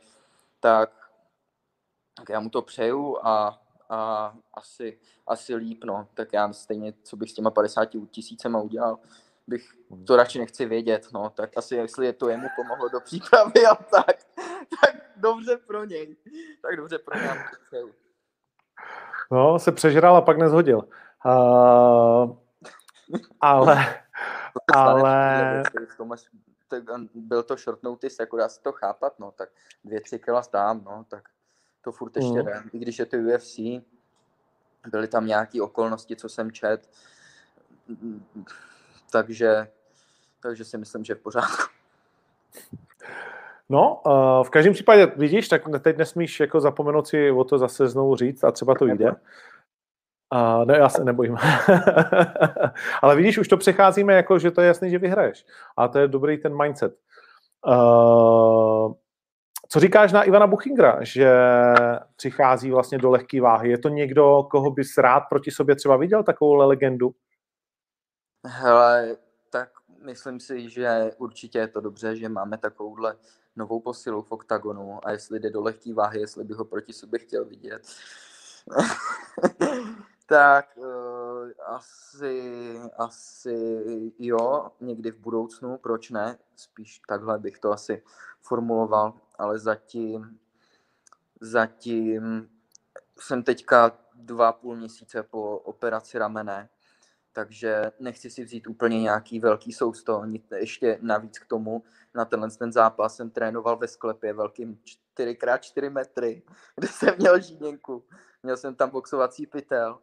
tak, 0.60 0.90
tak 2.16 2.28
já 2.28 2.40
mu 2.40 2.50
to 2.50 2.62
přeju 2.62 3.18
a 3.22 3.61
a 3.92 4.32
asi, 4.54 4.98
asi 5.26 5.54
líp, 5.54 5.84
no. 5.84 6.08
Tak 6.14 6.32
já 6.32 6.52
stejně, 6.52 6.92
co 7.02 7.16
bych 7.16 7.30
s 7.30 7.34
těma 7.34 7.50
50 7.50 7.88
tisícema 8.10 8.60
udělal, 8.60 8.98
bych 9.46 9.68
to 10.06 10.16
radši 10.16 10.38
nechci 10.38 10.66
vědět, 10.66 11.08
no. 11.12 11.30
Tak 11.30 11.50
asi, 11.56 11.76
jestli 11.76 12.06
je 12.06 12.12
to 12.12 12.28
jemu 12.28 12.48
pomohlo 12.56 12.88
do 12.88 13.00
přípravy 13.00 13.66
a 13.70 13.74
tak, 13.74 14.16
tak 14.84 15.02
dobře 15.16 15.56
pro 15.56 15.84
něj. 15.84 16.16
Tak 16.62 16.76
dobře 16.76 16.98
pro 16.98 17.20
něj. 17.20 17.92
No, 19.30 19.58
se 19.58 19.72
přežral 19.72 20.16
a 20.16 20.20
pak 20.20 20.38
nezhodil. 20.38 20.78
Uh, 21.24 22.36
ale, 23.40 24.02
ale... 24.74 25.62
Byl 27.14 27.42
to 27.42 27.56
short 27.56 27.82
notice, 27.82 28.22
jako 28.22 28.36
dá 28.36 28.48
se 28.48 28.62
to 28.62 28.72
chápat, 28.72 29.18
no, 29.18 29.32
tak 29.32 29.48
dvě, 29.84 30.00
tři 30.00 30.18
kila 30.18 30.42
stám, 30.42 30.84
no, 30.84 31.04
tak 31.08 31.28
to 31.84 31.92
furt 31.92 32.16
ještě 32.16 32.38
mm. 32.38 32.44
jde. 32.44 32.62
I 32.72 32.78
když 32.78 32.98
je 32.98 33.06
to 33.06 33.16
UFC, 33.16 33.58
byly 34.90 35.08
tam 35.08 35.26
nějaké 35.26 35.62
okolnosti, 35.62 36.16
co 36.16 36.28
jsem 36.28 36.50
čet, 36.50 36.90
takže, 39.12 39.68
takže 40.42 40.64
si 40.64 40.78
myslím, 40.78 41.04
že 41.04 41.14
v 41.14 41.18
pořádku. 41.18 41.62
No, 43.68 44.02
uh, 44.06 44.44
v 44.44 44.50
každém 44.50 44.72
případě, 44.74 45.06
vidíš, 45.16 45.48
tak 45.48 45.62
teď 45.80 45.96
nesmíš 45.96 46.40
jako 46.40 46.60
zapomenout 46.60 47.06
si 47.06 47.30
o 47.30 47.44
to 47.44 47.58
zase 47.58 47.88
znovu 47.88 48.16
říct 48.16 48.44
a 48.44 48.52
třeba 48.52 48.74
to 48.74 48.86
jde. 48.86 49.10
Uh, 49.10 50.64
ne, 50.64 50.76
já 50.76 50.88
se 50.88 51.04
nebojím. 51.04 51.36
Ale 53.02 53.16
vidíš, 53.16 53.38
už 53.38 53.48
to 53.48 53.56
přecházíme 53.56 54.14
jako, 54.14 54.38
že 54.38 54.50
to 54.50 54.60
je 54.60 54.66
jasný, 54.66 54.90
že 54.90 54.98
vyhraješ. 54.98 55.46
A 55.76 55.88
to 55.88 55.98
je 55.98 56.08
dobrý 56.08 56.38
ten 56.38 56.62
mindset. 56.62 56.96
Uh, 57.66 58.92
co 59.72 59.80
říkáš 59.80 60.12
na 60.12 60.22
Ivana 60.22 60.46
Buchingra, 60.46 61.04
že 61.04 61.32
přichází 62.16 62.70
vlastně 62.70 62.98
do 62.98 63.10
lehké 63.10 63.40
váhy? 63.40 63.70
Je 63.70 63.78
to 63.78 63.88
někdo, 63.88 64.42
koho 64.50 64.70
bys 64.70 64.98
rád 64.98 65.20
proti 65.20 65.50
sobě 65.50 65.76
třeba 65.76 65.96
viděl, 65.96 66.22
takovou 66.22 66.54
legendu? 66.54 67.14
Hele, 68.46 69.16
tak 69.50 69.68
myslím 70.04 70.40
si, 70.40 70.70
že 70.70 71.10
určitě 71.18 71.58
je 71.58 71.68
to 71.68 71.80
dobře, 71.80 72.16
že 72.16 72.28
máme 72.28 72.58
takovouhle 72.58 73.16
novou 73.56 73.80
posilu 73.80 74.22
v 74.22 74.32
oktagonu 74.32 75.06
a 75.06 75.10
jestli 75.10 75.40
jde 75.40 75.50
do 75.50 75.62
lehké 75.62 75.94
váhy, 75.94 76.20
jestli 76.20 76.44
bych 76.44 76.56
ho 76.56 76.64
proti 76.64 76.92
sobě 76.92 77.18
chtěl 77.18 77.44
vidět, 77.44 77.82
tak 80.26 80.66
uh, 80.76 81.50
asi, 81.66 82.78
asi 82.98 83.84
jo, 84.18 84.70
někdy 84.80 85.10
v 85.10 85.18
budoucnu, 85.18 85.78
proč 85.78 86.10
ne? 86.10 86.38
Spíš 86.56 87.00
takhle 87.08 87.38
bych 87.38 87.58
to 87.58 87.72
asi 87.72 88.02
formuloval, 88.40 89.14
ale 89.38 89.58
zatím, 89.58 90.38
zatím 91.40 92.48
jsem 93.20 93.42
teďka 93.42 93.98
dva 94.14 94.52
půl 94.52 94.76
měsíce 94.76 95.22
po 95.22 95.58
operaci 95.58 96.18
ramene, 96.18 96.68
takže 97.32 97.92
nechci 98.00 98.30
si 98.30 98.44
vzít 98.44 98.66
úplně 98.66 99.00
nějaký 99.02 99.40
velký 99.40 99.72
sousto. 99.72 100.22
Ještě 100.56 100.98
navíc 101.02 101.38
k 101.38 101.46
tomu, 101.46 101.84
na 102.14 102.24
tenhle 102.24 102.50
ten 102.50 102.72
zápas 102.72 103.16
jsem 103.16 103.30
trénoval 103.30 103.76
ve 103.76 103.88
sklepě 103.88 104.32
velkým 104.32 104.78
4x4 105.18 105.90
metry, 105.90 106.42
kde 106.76 106.88
jsem 106.88 107.14
měl 107.18 107.40
žíněnku. 107.40 108.04
Měl 108.42 108.56
jsem 108.56 108.74
tam 108.74 108.90
boxovací 108.90 109.46
pytel, 109.46 109.98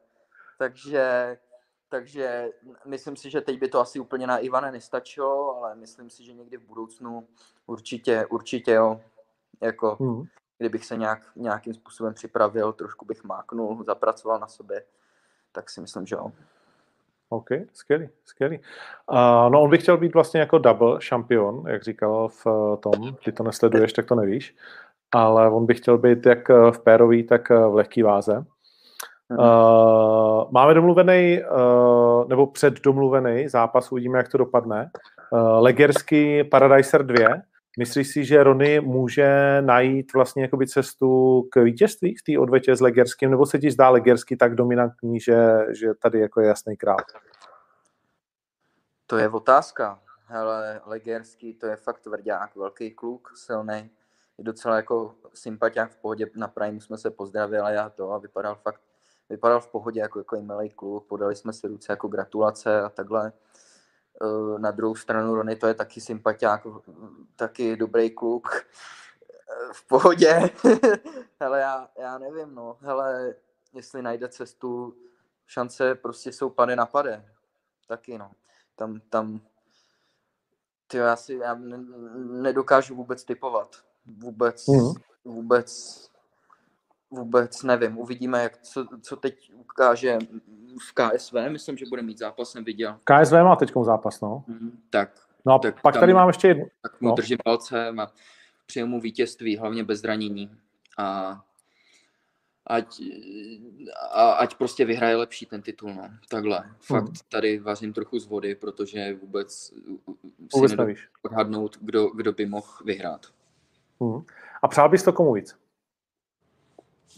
takže, 0.57 1.37
takže 1.89 2.49
myslím 2.85 3.15
si, 3.15 3.29
že 3.29 3.41
teď 3.41 3.59
by 3.59 3.67
to 3.67 3.79
asi 3.79 3.99
úplně 3.99 4.27
na 4.27 4.37
Ivane 4.37 4.71
nestačilo, 4.71 5.57
ale 5.57 5.75
myslím 5.75 6.09
si, 6.09 6.25
že 6.25 6.33
někdy 6.33 6.57
v 6.57 6.61
budoucnu 6.61 7.27
určitě, 7.65 8.25
určitě 8.25 8.71
jo. 8.71 9.01
Jako, 9.61 9.97
hmm. 9.99 10.23
kdybych 10.57 10.85
se 10.85 10.97
nějak, 10.97 11.19
nějakým 11.35 11.73
způsobem 11.73 12.13
připravil, 12.13 12.73
trošku 12.73 13.05
bych 13.05 13.23
máknul, 13.23 13.83
zapracoval 13.83 14.39
na 14.39 14.47
sobě, 14.47 14.83
tak 15.51 15.69
si 15.69 15.81
myslím, 15.81 16.05
že 16.05 16.15
jo. 16.15 16.31
OK, 17.29 17.49
skvělý, 17.73 18.09
skvělý. 18.25 18.59
Uh, 19.11 19.49
no 19.49 19.61
on 19.61 19.69
by 19.69 19.77
chtěl 19.77 19.97
být 19.97 20.13
vlastně 20.13 20.39
jako 20.39 20.57
double 20.57 21.01
šampion, 21.01 21.63
jak 21.67 21.83
říkal 21.83 22.27
v 22.27 22.45
uh, 22.45 22.75
tom, 22.75 23.15
ty 23.25 23.31
to 23.31 23.43
nesleduješ, 23.43 23.93
tak 23.93 24.05
to 24.05 24.15
nevíš, 24.15 24.55
ale 25.11 25.49
on 25.49 25.65
by 25.65 25.73
chtěl 25.73 25.97
být 25.97 26.25
jak 26.25 26.49
uh, 26.49 26.71
v 26.71 26.79
pérový, 26.79 27.23
tak 27.23 27.49
uh, 27.49 27.71
v 27.71 27.75
lehký 27.75 28.03
váze. 28.03 28.45
Uh, 29.37 30.51
máme 30.51 30.73
domluvený, 30.73 31.41
uh, 31.43 32.27
nebo 32.27 32.47
předdomluvený 32.47 33.47
zápas, 33.47 33.91
uvidíme, 33.91 34.17
jak 34.17 34.29
to 34.29 34.37
dopadne. 34.37 34.91
Uh, 35.31 35.39
Legersky 35.63 36.43
Paradiser 36.43 37.05
2. 37.05 37.27
Myslíš 37.77 38.07
si, 38.07 38.25
že 38.25 38.43
Rony 38.43 38.79
může 38.79 39.61
najít 39.61 40.13
vlastně 40.13 40.41
jakoby 40.41 40.67
cestu 40.67 41.41
k 41.51 41.63
vítězství 41.63 42.15
v 42.15 42.23
té 42.23 42.39
odvetě 42.39 42.75
s 42.75 42.81
Legerským, 42.81 43.31
nebo 43.31 43.45
se 43.45 43.59
ti 43.59 43.71
zdá 43.71 43.89
Legersky 43.89 44.37
tak 44.37 44.55
dominantní, 44.55 45.19
že, 45.19 45.65
že 45.69 45.93
tady 45.93 46.19
jako 46.19 46.41
je 46.41 46.47
jasný 46.47 46.77
král? 46.77 46.97
To 49.07 49.17
je 49.17 49.29
otázka. 49.29 49.99
Hele, 50.25 50.81
Legerský 50.85 51.53
to 51.53 51.67
je 51.67 51.75
fakt 51.75 51.99
tvrdák, 51.99 52.55
velký 52.55 52.91
kluk, 52.91 53.31
silný. 53.35 53.89
Je 54.37 54.43
docela 54.43 54.75
jako 54.75 55.15
sympatiák 55.33 55.91
v 55.91 55.95
pohodě, 55.95 56.25
na 56.35 56.47
Prime 56.47 56.81
jsme 56.81 56.97
se 56.97 57.11
pozdravili 57.11 57.77
a 57.77 57.89
to 57.89 58.11
a 58.11 58.17
vypadal 58.17 58.55
fakt 58.55 58.81
vypadal 59.29 59.61
v 59.61 59.67
pohodě 59.67 59.99
jako, 59.99 60.19
jako 60.19 60.41
milý 60.41 60.69
kluk, 60.69 61.07
podali 61.07 61.35
jsme 61.35 61.53
si 61.53 61.67
ruce 61.67 61.91
jako 61.91 62.07
gratulace 62.07 62.81
a 62.81 62.89
takhle. 62.89 63.27
Eh, 63.27 63.31
na 64.57 64.71
druhou 64.71 64.95
stranu 64.95 65.35
Rony 65.35 65.55
to 65.55 65.67
je 65.67 65.73
taky 65.73 66.01
sympatiák, 66.01 66.67
taky 67.35 67.75
dobrý 67.75 68.09
kluk, 68.09 68.47
eh, 68.55 69.73
v 69.73 69.87
pohodě. 69.87 70.49
Hele, 71.39 71.59
já, 71.59 71.89
já 71.99 72.17
nevím, 72.17 72.55
no. 72.55 72.77
Hele, 72.81 73.35
jestli 73.73 74.01
najde 74.01 74.29
cestu, 74.29 74.95
šance 75.47 75.95
prostě 75.95 76.31
jsou 76.31 76.49
pade 76.49 76.75
na 76.75 76.85
pade. 76.85 77.25
Taky, 77.87 78.17
no. 78.17 78.31
Tam, 78.75 78.99
tam, 79.09 79.41
ty 80.87 80.97
já 80.97 81.15
si, 81.15 81.33
já 81.33 81.55
nedokážu 82.15 82.95
vůbec 82.95 83.23
typovat. 83.23 83.75
Vůbec, 84.05 84.67
mm. 84.67 84.93
vůbec 85.25 85.99
Vůbec 87.11 87.63
nevím, 87.63 87.97
uvidíme, 87.97 88.43
jak, 88.43 88.57
co, 88.57 88.85
co 89.01 89.15
teď 89.15 89.51
ukáže 89.53 90.17
v 90.79 90.93
KSV, 90.93 91.33
myslím, 91.49 91.77
že 91.77 91.85
bude 91.89 92.01
mít 92.01 92.17
zápas, 92.17 92.51
jsem 92.51 92.63
viděl. 92.63 92.99
KSV 93.03 93.33
má 93.33 93.55
teď 93.55 93.71
zápas, 93.83 94.21
no. 94.21 94.43
Mm, 94.47 94.81
tak. 94.89 95.11
No 95.45 95.53
a 95.53 95.59
tak 95.59 95.81
pak 95.81 95.99
tady 95.99 96.13
mám 96.13 96.27
ještě 96.27 96.47
jednu. 96.47 96.65
Tak 96.81 97.01
mu 97.01 97.09
no. 97.09 97.15
držím 97.15 97.37
palce 97.43 97.87
a 97.87 98.07
přeju 98.65 98.87
mu 98.87 99.01
vítězství, 99.01 99.57
hlavně 99.57 99.83
bez 99.83 100.01
zranění. 100.01 100.51
A 100.97 101.39
ať, 102.67 103.01
a, 104.11 104.31
ať 104.31 104.55
prostě 104.55 104.85
vyhraje 104.85 105.15
lepší 105.15 105.45
ten 105.45 105.61
titul, 105.61 105.93
no. 105.93 106.09
Takhle. 106.29 106.63
Fakt 106.79 107.09
mm. 107.09 107.13
tady 107.29 107.59
vařím 107.59 107.93
trochu 107.93 108.19
z 108.19 108.25
vody, 108.25 108.55
protože 108.55 109.15
vůbec, 109.21 109.73
vůbec 110.53 110.71
si 110.71 110.95
odhadnout, 111.21 111.77
kdo, 111.81 112.07
kdo 112.07 112.31
by 112.33 112.45
mohl 112.45 112.67
vyhrát. 112.85 113.25
Mm. 113.99 114.21
A 114.61 114.67
přál 114.67 114.89
bys 114.89 115.03
to 115.03 115.13
komu 115.13 115.33
víc? 115.33 115.55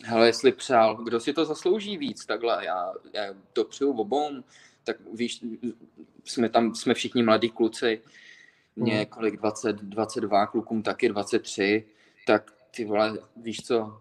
Hele, 0.04 0.28
jestli 0.28 0.52
přál, 0.52 0.96
kdo 0.96 1.20
si 1.20 1.34
to 1.34 1.46
zaslouží 1.46 1.98
víc, 1.98 2.26
takhle, 2.26 2.66
já, 2.66 2.94
já 3.14 3.24
to 3.54 3.66
přeju 3.66 3.92
obou, 3.92 4.30
tak 4.84 4.98
víš, 5.14 5.44
jsme 6.24 6.50
tam, 6.50 6.76
jsme 6.76 6.94
všichni 6.94 7.24
mladí 7.24 7.50
kluci, 7.50 8.02
mě 8.76 8.96
hmm. 8.96 9.06
kolik 9.06 9.38
20, 9.38 9.76
22, 9.76 10.48
klukům 10.48 10.84
taky 10.84 11.10
23, 11.10 11.86
tak 12.28 12.52
ty 12.76 12.86
vole, 12.86 13.18
víš 13.38 13.62
co, 13.66 13.98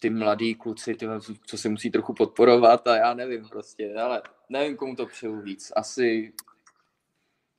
ty 0.00 0.10
mladí 0.10 0.54
kluci, 0.54 0.94
ty, 0.94 1.06
co 1.46 1.58
se 1.58 1.68
musí 1.68 1.90
trochu 1.90 2.14
podporovat 2.14 2.86
a 2.86 2.96
já 2.96 3.14
nevím 3.14 3.48
prostě, 3.48 3.94
ale 3.94 4.22
nevím, 4.48 4.76
komu 4.76 4.96
to 4.96 5.06
přeju 5.06 5.40
víc, 5.40 5.72
asi 5.76 6.32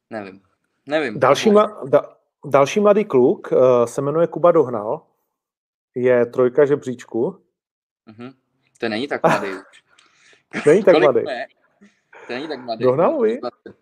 nevím, 0.10 0.42
nevím. 0.86 1.20
Další, 1.20 1.52
ma, 1.52 1.82
da, 1.90 2.02
další 2.46 2.80
mladý 2.80 3.06
kluk 3.06 3.52
uh, 3.52 3.86
se 3.86 4.02
jmenuje 4.02 4.28
Kuba 4.28 4.52
Dohnal, 4.52 5.02
je 5.96 6.26
trojka 6.26 6.66
žebříčku. 6.66 7.42
Mm-hmm. 8.10 8.34
To 8.80 8.90
není 8.90 9.08
tak 9.08 9.24
mladý 9.28 9.48
už. 9.48 9.84
není 10.66 10.84
tak 10.84 11.00
mladý. 11.00 11.24
Ne? 11.24 11.48
To 12.28 12.34
není 12.34 12.48
tak 12.48 12.60
mladý. 12.60 12.84
Dohnal 12.84 13.22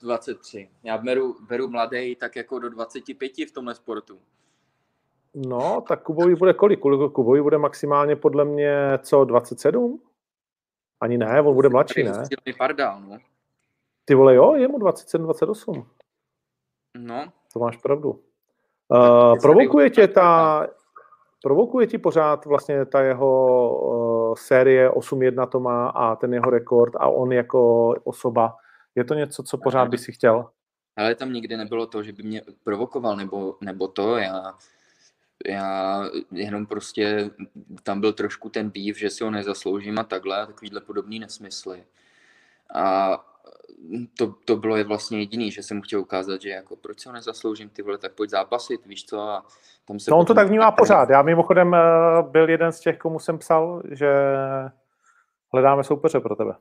23. 0.01 0.69
Já 0.83 0.97
beru, 0.97 1.35
beru 1.47 1.67
mladý 1.67 2.15
tak 2.15 2.35
jako 2.35 2.59
do 2.59 2.69
25 2.69 3.31
v 3.49 3.51
tomhle 3.51 3.75
sportu. 3.75 4.19
No, 5.35 5.81
tak 5.87 6.03
Kubovi 6.03 6.35
bude 6.35 6.53
kolik? 6.53 6.79
Kubovi 6.79 7.41
bude 7.41 7.57
maximálně 7.57 8.15
podle 8.15 8.45
mě 8.45 8.99
co, 9.01 9.25
27? 9.25 10.01
Ani 11.01 11.17
ne, 11.17 11.41
on 11.41 11.53
bude 11.53 11.69
mladší, 11.69 12.03
ne? 12.03 12.23
Pardál, 12.57 13.01
no. 13.01 13.17
Ty 14.05 14.15
vole, 14.15 14.35
jo, 14.35 14.55
je 14.55 14.67
mu 14.67 14.77
27, 14.77 15.23
28. 15.23 15.87
No. 16.97 17.31
To 17.53 17.59
máš 17.59 17.77
pravdu. 17.77 18.23
Uh, 18.87 19.39
provokuje 19.41 19.89
tě 19.89 20.07
ta, 20.07 20.67
Provokuje 21.43 21.87
ti 21.87 21.97
pořád 21.97 22.45
vlastně 22.45 22.85
ta 22.85 23.01
jeho 23.01 23.69
uh, 23.79 24.35
série 24.35 24.89
8-1 24.89 25.47
to 25.47 25.59
má 25.59 25.89
a 25.89 26.15
ten 26.15 26.33
jeho 26.33 26.49
rekord 26.49 26.95
a 26.95 27.07
on 27.07 27.31
jako 27.31 27.89
osoba. 28.03 28.55
Je 28.95 29.03
to 29.03 29.13
něco, 29.13 29.43
co 29.43 29.57
pořád 29.57 29.87
by 29.87 29.97
si 29.97 30.11
chtěl? 30.11 30.49
Ale 30.95 31.15
tam 31.15 31.33
nikdy 31.33 31.57
nebylo 31.57 31.87
to, 31.87 32.03
že 32.03 32.11
by 32.11 32.23
mě 32.23 32.41
provokoval 32.63 33.15
nebo, 33.15 33.55
nebo 33.61 33.87
to. 33.87 34.17
Já, 34.17 34.53
já 35.47 36.03
jenom 36.31 36.65
prostě, 36.65 37.29
tam 37.83 38.01
byl 38.01 38.13
trošku 38.13 38.49
ten 38.49 38.69
býv, 38.69 38.97
že 38.97 39.09
si 39.09 39.23
ho 39.23 39.31
nezasloužím 39.31 39.99
a 39.99 40.03
takhle, 40.03 40.47
takovýhle 40.47 40.81
podobný 40.81 41.19
nesmysly. 41.19 41.83
A 42.75 43.11
to, 44.17 44.33
to 44.45 44.55
bylo 44.55 44.75
je 44.75 44.83
vlastně 44.83 45.19
jediný, 45.19 45.51
že 45.51 45.63
jsem 45.63 45.77
mu 45.77 45.83
chtěl 45.83 45.99
ukázat, 45.99 46.41
že 46.41 46.49
jako 46.49 46.75
proč 46.75 46.99
se 46.99 47.09
ho 47.09 47.13
nezasloužím, 47.13 47.69
ty 47.69 47.81
vole, 47.81 47.97
tak 47.97 48.13
pojď 48.13 48.29
zápasit, 48.29 48.85
víš 48.85 49.05
co, 49.05 49.19
a 49.19 49.45
tam 49.85 49.99
se 49.99 50.11
No 50.11 50.17
on 50.17 50.25
to 50.25 50.33
tak 50.33 50.47
vnímá 50.47 50.71
pořád, 50.71 51.09
já 51.09 51.21
mimochodem 51.21 51.73
eh, 51.73 51.79
byl 52.21 52.49
jeden 52.49 52.71
z 52.71 52.79
těch, 52.79 52.97
komu 52.97 53.19
jsem 53.19 53.37
psal, 53.37 53.83
že 53.91 54.13
hledáme 55.53 55.83
soupeře 55.83 56.19
pro 56.19 56.35
tebe. 56.35 56.55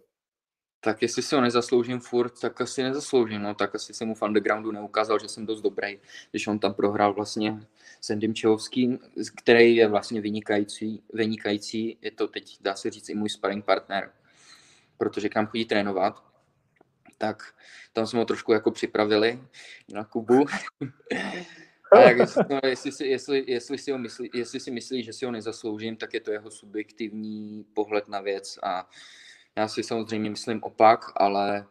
Tak 0.80 1.02
jestli 1.02 1.22
si 1.22 1.34
ho 1.34 1.40
nezasloužím 1.40 2.00
furt, 2.00 2.40
tak 2.40 2.60
asi 2.60 2.82
nezasloužím, 2.82 3.42
no, 3.42 3.54
tak 3.54 3.74
asi 3.74 3.94
jsem 3.94 4.08
mu 4.08 4.14
v 4.14 4.22
undergroundu 4.22 4.72
neukázal, 4.72 5.18
že 5.18 5.28
jsem 5.28 5.46
dost 5.46 5.60
dobrý, 5.60 5.98
když 6.30 6.46
on 6.46 6.58
tam 6.58 6.74
prohrál 6.74 7.14
vlastně 7.14 7.60
s 8.00 8.10
Endym 8.10 8.34
Čehovským, 8.34 8.98
který 9.36 9.76
je 9.76 9.88
vlastně 9.88 10.20
vynikající, 10.20 11.02
vynikající, 11.12 11.98
je 12.02 12.10
to 12.10 12.28
teď, 12.28 12.58
dá 12.60 12.74
se 12.74 12.90
říct, 12.90 13.08
i 13.08 13.14
můj 13.14 13.28
sparring 13.28 13.64
partner, 13.64 14.10
protože 14.98 15.28
k 15.28 15.34
nám 15.34 15.46
chodí 15.46 15.64
trénovat 15.64 16.27
tak 17.18 17.54
tam 17.92 18.06
jsme 18.06 18.18
ho 18.18 18.24
trošku 18.24 18.52
jako 18.52 18.70
připravili 18.70 19.42
na 19.88 20.04
Kubu. 20.04 20.44
A 21.92 22.00
jak, 22.00 22.18
no, 22.50 22.60
jestli, 22.64 22.92
si, 22.92 23.06
jestli, 23.06 23.44
jestli, 23.46 23.78
si 23.78 23.92
ho 23.92 23.98
myslí, 23.98 24.30
jestli 24.34 24.60
si 24.60 24.70
myslí, 24.70 25.02
že 25.02 25.12
si 25.12 25.24
ho 25.24 25.32
nezasloužím, 25.32 25.96
tak 25.96 26.14
je 26.14 26.20
to 26.20 26.32
jeho 26.32 26.50
subjektivní 26.50 27.64
pohled 27.74 28.08
na 28.08 28.20
věc 28.20 28.58
a 28.62 28.88
já 29.56 29.68
si 29.68 29.82
samozřejmě 29.82 30.30
myslím 30.30 30.62
opak, 30.62 31.12
ale, 31.16 31.66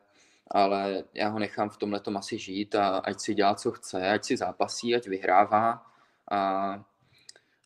ale 0.51 1.03
já 1.13 1.29
ho 1.29 1.39
nechám 1.39 1.69
v 1.69 1.77
tomhle 1.77 2.01
asi 2.15 2.37
žít 2.37 2.75
a 2.75 2.97
ať 2.97 3.19
si 3.19 3.33
dělá, 3.33 3.55
co 3.55 3.71
chce, 3.71 4.09
ať 4.09 4.25
si 4.25 4.37
zápasí, 4.37 4.95
ať 4.95 5.07
vyhrává 5.07 5.85
a, 6.31 6.39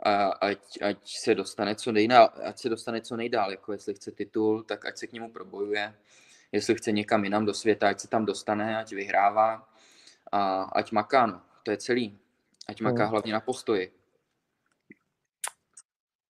a 0.04 0.26
ať, 0.26 0.82
ať 0.82 0.98
se 1.24 1.36
dostane 1.36 1.76
co 1.76 1.92
nejdál, 1.92 2.30
ať 2.44 2.60
se 2.60 2.70
dostane 2.70 3.02
co 3.02 3.16
nejdál, 3.16 3.52
jako 3.52 3.74
jestli 3.74 3.94
chce 3.94 4.12
titul, 4.12 4.64
tak 4.64 4.86
ať 4.86 4.98
se 4.98 5.08
k 5.08 5.14
němu 5.14 5.32
probojuje, 5.32 5.94
jestli 6.52 6.76
chce 6.76 6.92
někam 6.92 7.24
jinam 7.24 7.46
do 7.46 7.54
světa, 7.54 7.90
ať 7.90 8.00
se 8.00 8.08
tam 8.08 8.26
dostane, 8.26 8.78
ať 8.78 8.94
vyhrává 8.94 9.68
a 10.32 10.64
ať 10.64 10.92
maká, 10.92 11.26
no. 11.26 11.42
to 11.64 11.72
je 11.72 11.78
celý. 11.78 12.18
Ať 12.70 12.82
maká 12.82 13.04
Hmm. 13.04 13.12
hlavně 13.12 13.34
na 13.34 13.40
postoji. 13.40 13.92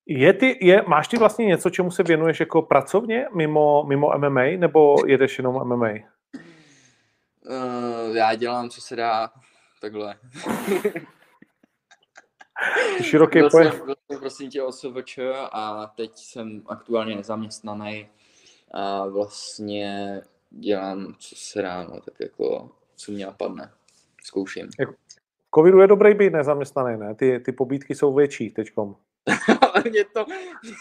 Je 0.05 0.33
ty, 0.33 0.57
je, 0.61 0.83
máš 0.87 1.07
ty 1.07 1.17
vlastně 1.17 1.45
něco, 1.45 1.69
čemu 1.69 1.91
se 1.91 2.03
věnuješ 2.03 2.39
jako 2.39 2.61
pracovně 2.61 3.25
mimo, 3.35 3.83
mimo 3.83 4.11
MMA, 4.17 4.43
nebo 4.57 4.95
jedeš 5.07 5.37
jenom 5.37 5.67
MMA? 5.67 5.89
Uh, 5.89 5.95
já 8.15 8.35
dělám, 8.35 8.69
co 8.69 8.81
se 8.81 8.95
dá, 8.95 9.31
takhle. 9.81 10.17
Široký 13.01 13.39
byl, 13.39 13.49
pojem. 13.49 13.71
jsem, 13.71 13.85
byl 13.85 13.95
jsem 14.11 14.19
prosím 14.19 14.49
tě 14.49 14.63
OSVČ 14.63 15.19
a 15.51 15.87
teď 15.95 16.11
jsem 16.15 16.61
aktuálně 16.67 17.15
nezaměstnaný 17.15 18.09
a 18.73 19.07
vlastně 19.07 20.21
dělám, 20.49 21.15
co 21.19 21.35
se 21.35 21.61
dá, 21.61 21.83
no, 21.83 22.01
tak 22.01 22.13
jako, 22.19 22.69
co 22.95 23.11
mě 23.11 23.25
napadne. 23.25 23.71
Zkouším. 24.23 24.67
V 24.67 25.55
covidu 25.55 25.81
je 25.81 25.87
dobrý 25.87 26.13
být 26.13 26.33
nezaměstnaný, 26.33 26.99
ne? 26.99 27.15
Ty, 27.15 27.39
ty 27.39 27.51
pobídky 27.51 27.95
jsou 27.95 28.13
větší 28.13 28.49
teďkom. 28.49 28.95
Mě 29.89 30.05
to, 30.05 30.25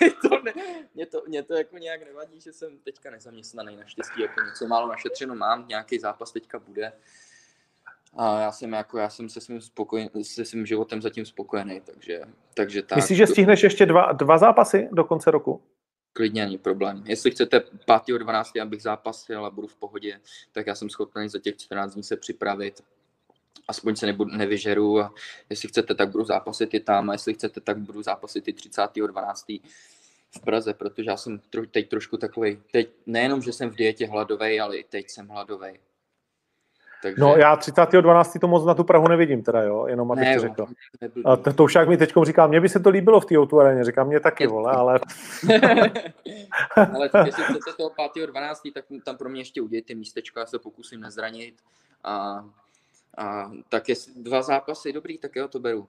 mě 0.00 0.10
to, 0.22 0.42
ne, 0.42 0.52
mě 0.94 1.06
to, 1.06 1.22
mě 1.28 1.42
to 1.42 1.54
jako 1.54 1.78
nějak 1.78 2.04
nevadí, 2.04 2.40
že 2.40 2.52
jsem 2.52 2.78
teďka 2.78 3.10
nezaměstnaný, 3.10 3.76
naštěstí 3.76 4.22
jako 4.22 4.40
něco 4.40 4.66
málo 4.66 4.88
našetřeno 4.88 5.34
mám, 5.34 5.68
nějaký 5.68 5.98
zápas 5.98 6.32
teďka 6.32 6.58
bude. 6.58 6.92
A 8.16 8.40
já 8.40 8.52
jsem 8.52 8.72
jako, 8.72 8.98
já 8.98 9.10
jsem 9.10 9.28
se 9.28 9.40
svým, 9.40 9.60
spokojen, 9.60 10.08
se 10.22 10.44
svým 10.44 10.66
životem 10.66 11.02
zatím 11.02 11.26
spokojený, 11.26 11.80
takže, 11.80 12.20
takže 12.54 12.82
tak. 12.82 12.96
Myslíš, 12.96 13.18
že 13.18 13.26
stihneš 13.26 13.62
ještě 13.62 13.86
dva, 13.86 14.12
dva 14.12 14.38
zápasy 14.38 14.88
do 14.92 15.04
konce 15.04 15.30
roku? 15.30 15.62
Klidně 16.20 16.44
není 16.44 16.58
problém. 16.58 17.02
Jestli 17.06 17.30
chcete 17.30 17.58
5.12. 17.58 18.62
abych 18.62 18.82
zápasil 18.82 19.46
a 19.46 19.50
budu 19.50 19.66
v 19.66 19.76
pohodě, 19.76 20.20
tak 20.52 20.66
já 20.66 20.74
jsem 20.74 20.90
schopný 20.90 21.28
za 21.28 21.38
těch 21.38 21.56
14 21.56 21.94
dní 21.94 22.02
se 22.02 22.16
připravit. 22.16 22.80
Aspoň 23.68 23.96
se 23.96 24.06
nebudu, 24.06 24.36
nevyžeru 24.36 25.00
a 25.00 25.14
jestli 25.50 25.68
chcete, 25.68 25.94
tak 25.94 26.10
budu 26.10 26.24
zápasit 26.24 26.74
i 26.74 26.80
tam 26.80 27.10
a 27.10 27.12
jestli 27.12 27.34
chcete, 27.34 27.60
tak 27.60 27.78
budu 27.78 28.02
zápasit 28.02 28.48
i 28.48 28.52
30.12. 28.52 29.60
v 30.36 30.40
Praze, 30.40 30.74
protože 30.74 31.10
já 31.10 31.16
jsem 31.16 31.40
teď 31.70 31.88
trošku 31.88 32.16
takový, 32.16 32.62
teď 32.72 32.90
nejenom, 33.06 33.42
že 33.42 33.52
jsem 33.52 33.70
v 33.70 33.76
dietě 33.76 34.06
hladovej, 34.06 34.60
ale 34.60 34.76
i 34.76 34.84
teď 34.84 35.10
jsem 35.10 35.28
hladovej. 35.28 35.80
Takže, 37.02 37.20
No 37.20 37.36
já 37.36 37.56
30.12. 37.56 38.40
to 38.40 38.48
moc 38.48 38.64
na 38.64 38.74
tu 38.74 38.84
Prahu 38.84 39.08
nevidím 39.08 39.42
teda, 39.42 39.62
jo, 39.62 39.86
jenom 39.86 40.12
abych 40.12 40.24
ne, 40.24 40.30
ti 40.30 40.36
jo, 40.36 40.40
řekl. 40.40 40.66
A 41.24 41.36
to, 41.36 41.52
to 41.52 41.64
už 41.64 41.74
jak 41.74 41.88
mi 41.88 41.96
teď 41.96 42.12
říká, 42.22 42.46
mně 42.46 42.60
by 42.60 42.68
se 42.68 42.80
to 42.80 42.90
líbilo 42.90 43.20
v 43.20 43.26
té 43.26 43.38
o 43.38 43.58
aréně, 43.58 43.84
říkám, 43.84 44.06
mě 44.06 44.20
taky, 44.20 44.46
vole, 44.46 44.72
ale 44.72 45.00
Ale 46.76 47.10
jestli 47.24 47.44
chcete 47.44 47.72
toho 47.76 47.90
5.12., 47.90 48.72
tak 48.72 48.84
tam 49.04 49.16
pro 49.16 49.28
mě 49.28 49.40
ještě 49.40 49.62
udějte 49.62 49.94
místečko, 49.94 50.40
já 50.40 50.46
se 50.46 50.58
pokusím 50.58 51.00
nezranit. 51.00 51.54
A, 52.04 52.44
a 53.18 53.50
tak 53.68 53.88
je 53.88 53.94
dva 54.16 54.42
zápasy 54.42 54.92
dobrý, 54.92 55.18
tak 55.18 55.36
jo, 55.36 55.48
to 55.48 55.58
beru. 55.58 55.88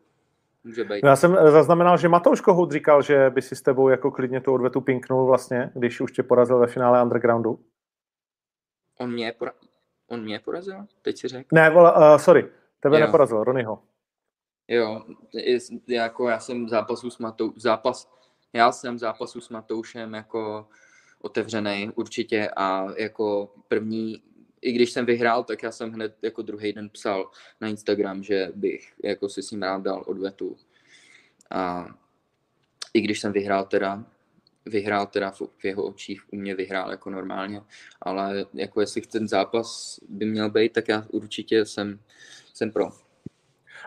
Může 0.64 0.84
být. 0.84 1.04
já 1.06 1.16
jsem 1.16 1.38
zaznamenal, 1.52 1.98
že 1.98 2.10
Matouš 2.10 2.42
Kohout 2.42 2.72
říkal, 2.72 3.02
že 3.02 3.30
by 3.30 3.42
si 3.42 3.56
s 3.56 3.62
tebou 3.62 3.90
jako 3.90 4.12
klidně 4.12 4.42
tu 4.42 4.54
odvetu 4.54 4.82
pinknul 4.82 5.26
vlastně, 5.26 5.72
když 5.76 6.02
už 6.02 6.12
tě 6.12 6.24
porazil 6.24 6.60
ve 6.60 6.68
finále 6.68 7.04
Undergroundu. 7.04 7.60
On 9.00 9.12
mě, 9.12 9.34
pora... 9.38 9.52
On 10.12 10.24
mě 10.24 10.40
porazil? 10.40 10.86
Teď 11.02 11.18
si 11.18 11.28
řekl? 11.28 11.48
Ne, 11.52 11.70
vole, 11.70 11.94
uh, 11.94 12.18
sorry, 12.18 12.52
tebe 12.80 13.00
Jo. 13.00 13.06
neporazil, 13.06 13.44
Ronnyho. 13.44 13.84
Jo, 14.68 15.06
jako 15.88 16.30
já 16.30 16.40
jsem 16.40 16.70
zápasu 16.70 17.10
s 17.10 17.18
Matou... 17.18 17.54
zápas, 17.56 18.14
já 18.54 18.72
jsem 18.72 19.00
zápasu 19.00 19.42
s 19.42 19.50
Matoušem 19.50 20.14
jako 20.14 20.68
otevřený 21.22 21.92
určitě 21.96 22.50
a 22.56 22.88
jako 22.98 23.54
první, 23.68 24.24
i 24.62 24.72
když 24.72 24.92
jsem 24.92 25.06
vyhrál, 25.06 25.44
tak 25.44 25.64
já 25.64 25.72
jsem 25.72 25.92
hned 25.92 26.18
jako 26.22 26.42
druhý 26.42 26.74
den 26.74 26.90
psal 26.90 27.32
na 27.62 27.68
Instagram, 27.68 28.24
že 28.24 28.52
bych 28.56 28.94
jako 29.04 29.30
si 29.30 29.44
s 29.44 29.52
ním 29.52 29.64
rád 29.64 29.82
dal 29.82 30.04
odvetu. 30.08 30.58
A 31.52 31.88
i 32.94 33.02
když 33.02 33.20
jsem 33.20 33.32
vyhrál 33.32 33.66
teda, 33.66 34.04
vyhrál 34.66 35.08
teda 35.08 35.32
v, 35.32 35.42
v 35.58 35.66
jeho 35.66 35.84
očích, 35.84 36.22
u 36.34 36.36
mě 36.36 36.56
vyhrál 36.56 36.92
jako 36.92 37.10
normálně, 37.10 37.62
ale 38.02 38.46
jako 38.54 38.82
jestli 38.82 39.02
ten 39.02 39.28
zápas 39.28 40.00
by 40.10 40.26
měl 40.26 40.50
být, 40.50 40.74
tak 40.74 40.88
já 40.88 41.06
určitě 41.10 41.66
jsem, 41.66 42.00
jsem 42.54 42.72
pro. 42.72 42.90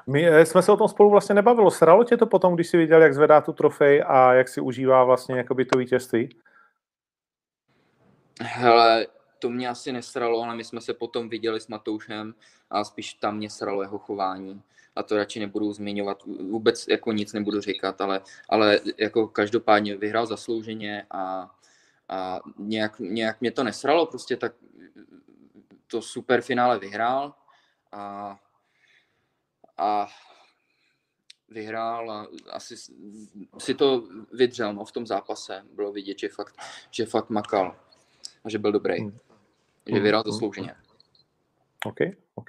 My 0.07 0.29
eh, 0.29 0.47
jsme 0.47 0.63
se 0.63 0.73
o 0.73 0.77
tom 0.77 0.89
spolu 0.89 1.11
vlastně 1.11 1.35
nebavilo. 1.35 1.71
Sralo 1.71 2.05
tě 2.05 2.17
to 2.17 2.27
potom, 2.27 2.55
když 2.55 2.69
jsi 2.69 2.77
viděl, 2.77 3.03
jak 3.03 3.15
zvedá 3.15 3.41
tu 3.41 3.53
trofej 3.53 4.05
a 4.07 4.33
jak 4.35 4.49
si 4.49 4.61
užívá 4.61 5.05
vlastně 5.05 5.37
jakoby 5.37 5.65
to 5.65 5.79
vítězství? 5.79 6.37
Hele, 8.41 9.07
to 9.39 9.51
mě 9.51 9.69
asi 9.69 9.93
nesralo, 9.93 10.43
ale 10.43 10.57
my 10.57 10.65
jsme 10.65 10.81
se 10.81 10.95
potom 10.95 11.29
viděli 11.29 11.61
s 11.61 11.69
Matoušem 11.69 12.35
a 12.71 12.85
spíš 12.85 13.15
tam 13.15 13.37
mě 13.37 13.51
sralo 13.51 13.83
jeho 13.83 13.99
chování. 13.99 14.63
A 14.97 15.03
to 15.03 15.17
radši 15.17 15.41
nebudu 15.41 15.73
zmiňovat, 15.73 16.23
vůbec 16.25 16.89
jako 16.89 17.13
nic 17.13 17.33
nebudu 17.33 17.61
říkat, 17.61 18.01
ale, 18.01 18.21
ale 18.49 18.81
jako 18.99 19.29
každopádně 19.29 19.97
vyhrál 19.97 20.27
zaslouženě 20.27 21.07
a, 21.11 21.51
a 22.09 22.41
nějak, 22.59 22.99
nějak 22.99 23.41
mě 23.41 23.51
to 23.51 23.65
nesralo, 23.65 24.07
prostě 24.07 24.37
tak 24.37 24.53
to 25.87 26.03
super 26.03 26.41
finále 26.41 26.79
vyhrál 26.79 27.35
a, 27.93 28.37
a 29.79 30.09
vyhrál 31.49 32.11
a 32.11 32.27
asi 32.51 32.77
si 33.59 33.75
to 33.75 34.09
vydřel 34.33 34.75
no, 34.75 34.85
v 34.85 34.93
tom 34.93 35.07
zápase. 35.07 35.63
Bylo 35.73 35.93
vidět, 35.93 36.19
že 36.19 36.29
fakt, 36.29 36.57
že 36.91 37.07
fakt 37.07 37.31
makal 37.31 37.77
a 38.45 38.51
že 38.51 38.59
byl 38.59 38.73
dobrý. 38.73 39.01
Hmm. 39.01 39.19
Že 39.87 40.01
vyhrál 40.01 40.23
hmm, 40.23 40.33
zaslouženě. 40.33 40.77
OK, 41.85 41.99
OK. 42.35 42.49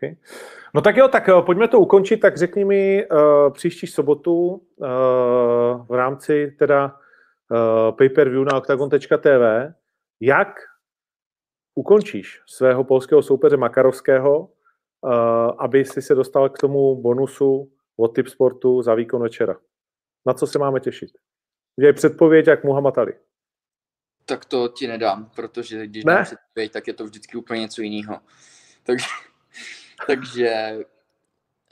No 0.73 0.81
tak 0.81 0.97
jo, 0.97 1.07
tak 1.07 1.29
eh, 1.29 1.41
pojďme 1.41 1.67
to 1.67 1.79
ukončit, 1.79 2.17
tak 2.17 2.37
řekni 2.37 2.65
mi 2.65 3.07
uh, 3.07 3.53
příští 3.53 3.87
sobotu 3.87 4.33
uh, 4.45 4.87
v 5.87 5.91
rámci 5.91 6.55
teda 6.59 6.85
uh, 7.51 7.95
pay-per-view 7.97 8.45
na 8.45 8.57
octagon.tv, 8.57 9.73
jak 10.19 10.47
ukončíš 11.75 12.41
svého 12.47 12.83
polského 12.83 13.21
soupeře 13.21 13.57
Makarovského, 13.57 14.39
uh, 14.39 15.11
aby 15.57 15.85
si 15.85 16.01
se 16.01 16.15
dostal 16.15 16.49
k 16.49 16.57
tomu 16.57 17.01
bonusu 17.01 17.71
od 17.97 18.15
Tip 18.15 18.27
Sportu 18.27 18.81
za 18.81 18.95
výkon 18.95 19.21
večera. 19.21 19.55
Na 20.25 20.33
co 20.33 20.47
se 20.47 20.59
máme 20.59 20.79
těšit? 20.79 21.09
Udělej 21.77 21.93
předpověď 21.93 22.47
jak 22.47 22.63
Muhammad 22.63 22.97
Ali. 22.97 23.13
Tak 24.25 24.45
to 24.45 24.67
ti 24.67 24.87
nedám, 24.87 25.31
protože 25.35 25.87
když 25.87 26.03
Ne? 26.03 26.13
dám 26.13 26.23
předpověď, 26.23 26.71
tak 26.71 26.87
je 26.87 26.93
to 26.93 27.03
vždycky 27.03 27.37
úplně 27.37 27.61
něco 27.61 27.81
jiného. 27.81 28.19
Takže, 28.85 29.05
takže 30.07 30.77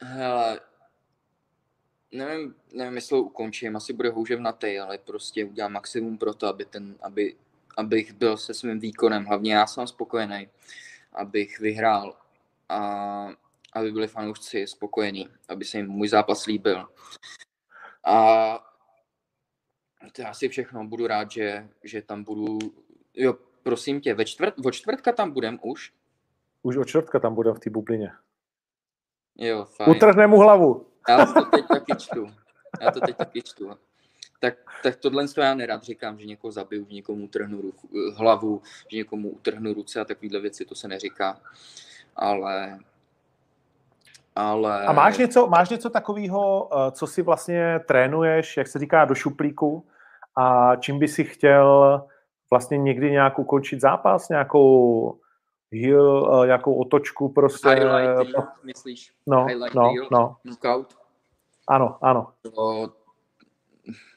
hele, 0.01 0.59
nevím, 2.11 2.55
nevím, 2.73 2.95
jestli 2.95 3.15
ho 3.17 3.23
ukončím, 3.23 3.75
asi 3.75 3.93
bude 3.93 4.09
houževnatý, 4.09 4.79
ale 4.79 4.97
prostě 4.97 5.45
udělám 5.45 5.71
maximum 5.71 6.17
pro 6.17 6.33
to, 6.33 6.47
aby 6.47 6.65
ten, 6.65 6.95
aby, 7.01 7.35
abych 7.77 8.13
byl 8.13 8.37
se 8.37 8.53
svým 8.53 8.79
výkonem, 8.79 9.25
hlavně 9.25 9.53
já 9.53 9.67
jsem 9.67 9.87
spokojený, 9.87 10.49
abych 11.13 11.59
vyhrál 11.59 12.17
a 12.69 13.27
aby 13.73 13.91
byli 13.91 14.07
fanoušci 14.07 14.67
spokojení, 14.67 15.29
aby 15.49 15.65
se 15.65 15.77
jim 15.77 15.87
můj 15.87 16.07
zápas 16.07 16.45
líbil. 16.45 16.87
A 18.05 18.73
to 20.11 20.21
je 20.21 20.25
asi 20.25 20.49
všechno. 20.49 20.85
Budu 20.85 21.07
rád, 21.07 21.31
že, 21.31 21.69
že 21.83 22.01
tam 22.01 22.23
budu... 22.23 22.59
Jo, 23.13 23.37
prosím 23.63 24.01
tě, 24.01 24.13
ve 24.13 24.25
čtvrt, 24.25 24.53
od 24.65 24.71
čtvrtka 24.71 25.11
tam 25.11 25.31
budem 25.31 25.59
už? 25.61 25.93
Už 26.63 26.77
od 26.77 26.87
čtvrtka 26.87 27.19
tam 27.19 27.35
budem 27.35 27.53
v 27.53 27.59
té 27.59 27.69
bublině. 27.69 28.11
Jo, 29.37 29.65
fajn. 29.65 29.91
Utrhne 29.91 30.27
mu 30.27 30.37
hlavu. 30.37 30.85
Já 31.09 31.25
to 31.25 31.45
teď 31.45 31.65
taky 31.67 31.95
čtu. 31.95 32.27
Já 32.81 32.91
to 32.91 32.99
teď 32.99 33.15
taky 33.15 33.41
čtu. 33.41 33.71
Tak, 34.39 34.53
tak 34.83 34.95
tohle 34.95 35.27
to 35.27 35.41
já 35.41 35.53
nerad 35.53 35.83
říkám, 35.83 36.19
že 36.19 36.25
někoho 36.25 36.51
zabiju, 36.51 36.85
že 36.89 36.95
někomu 36.95 37.23
utrhnu 37.23 37.61
ruku, 37.61 37.89
hlavu, 38.15 38.61
že 38.91 38.97
někomu 38.97 39.29
utrhnu 39.29 39.73
ruce 39.73 39.99
a 39.99 40.05
takovéhle 40.05 40.39
věci, 40.39 40.65
to 40.65 40.75
se 40.75 40.87
neříká. 40.87 41.39
Ale... 42.15 42.79
Ale... 44.35 44.85
A 44.85 44.91
máš 44.91 45.17
něco, 45.17 45.47
máš 45.47 45.69
něco 45.69 45.89
takového, 45.89 46.69
eh, 46.73 46.91
co 46.91 47.07
si 47.07 47.21
vlastně 47.21 47.79
trénuješ, 47.87 48.57
jak 48.57 48.67
se 48.67 48.79
říká, 48.79 49.05
do 49.05 49.15
šuplíku 49.15 49.85
a 50.35 50.75
čím 50.75 50.99
by 50.99 51.07
si 51.07 51.23
chtěl 51.23 52.01
vlastně 52.49 52.77
někdy 52.77 53.11
nějak 53.11 53.39
ukončit 53.39 53.81
zápas, 53.81 54.29
nějakou 54.29 55.19
heel, 55.73 56.41
eh, 56.43 56.45
nějakou 56.45 56.73
otočku 56.75 57.29
prostě. 57.29 57.69
Highlight 57.69 58.33
reel, 58.33 58.47
myslíš? 58.63 59.13
No, 59.27 59.45
highlight 59.45 59.75
no, 59.75 59.93
reel? 59.93 60.07
no, 60.11 60.37
Knockout? 60.41 60.97
ano, 61.67 61.97
ano. 62.01 62.33
To, 62.41 62.93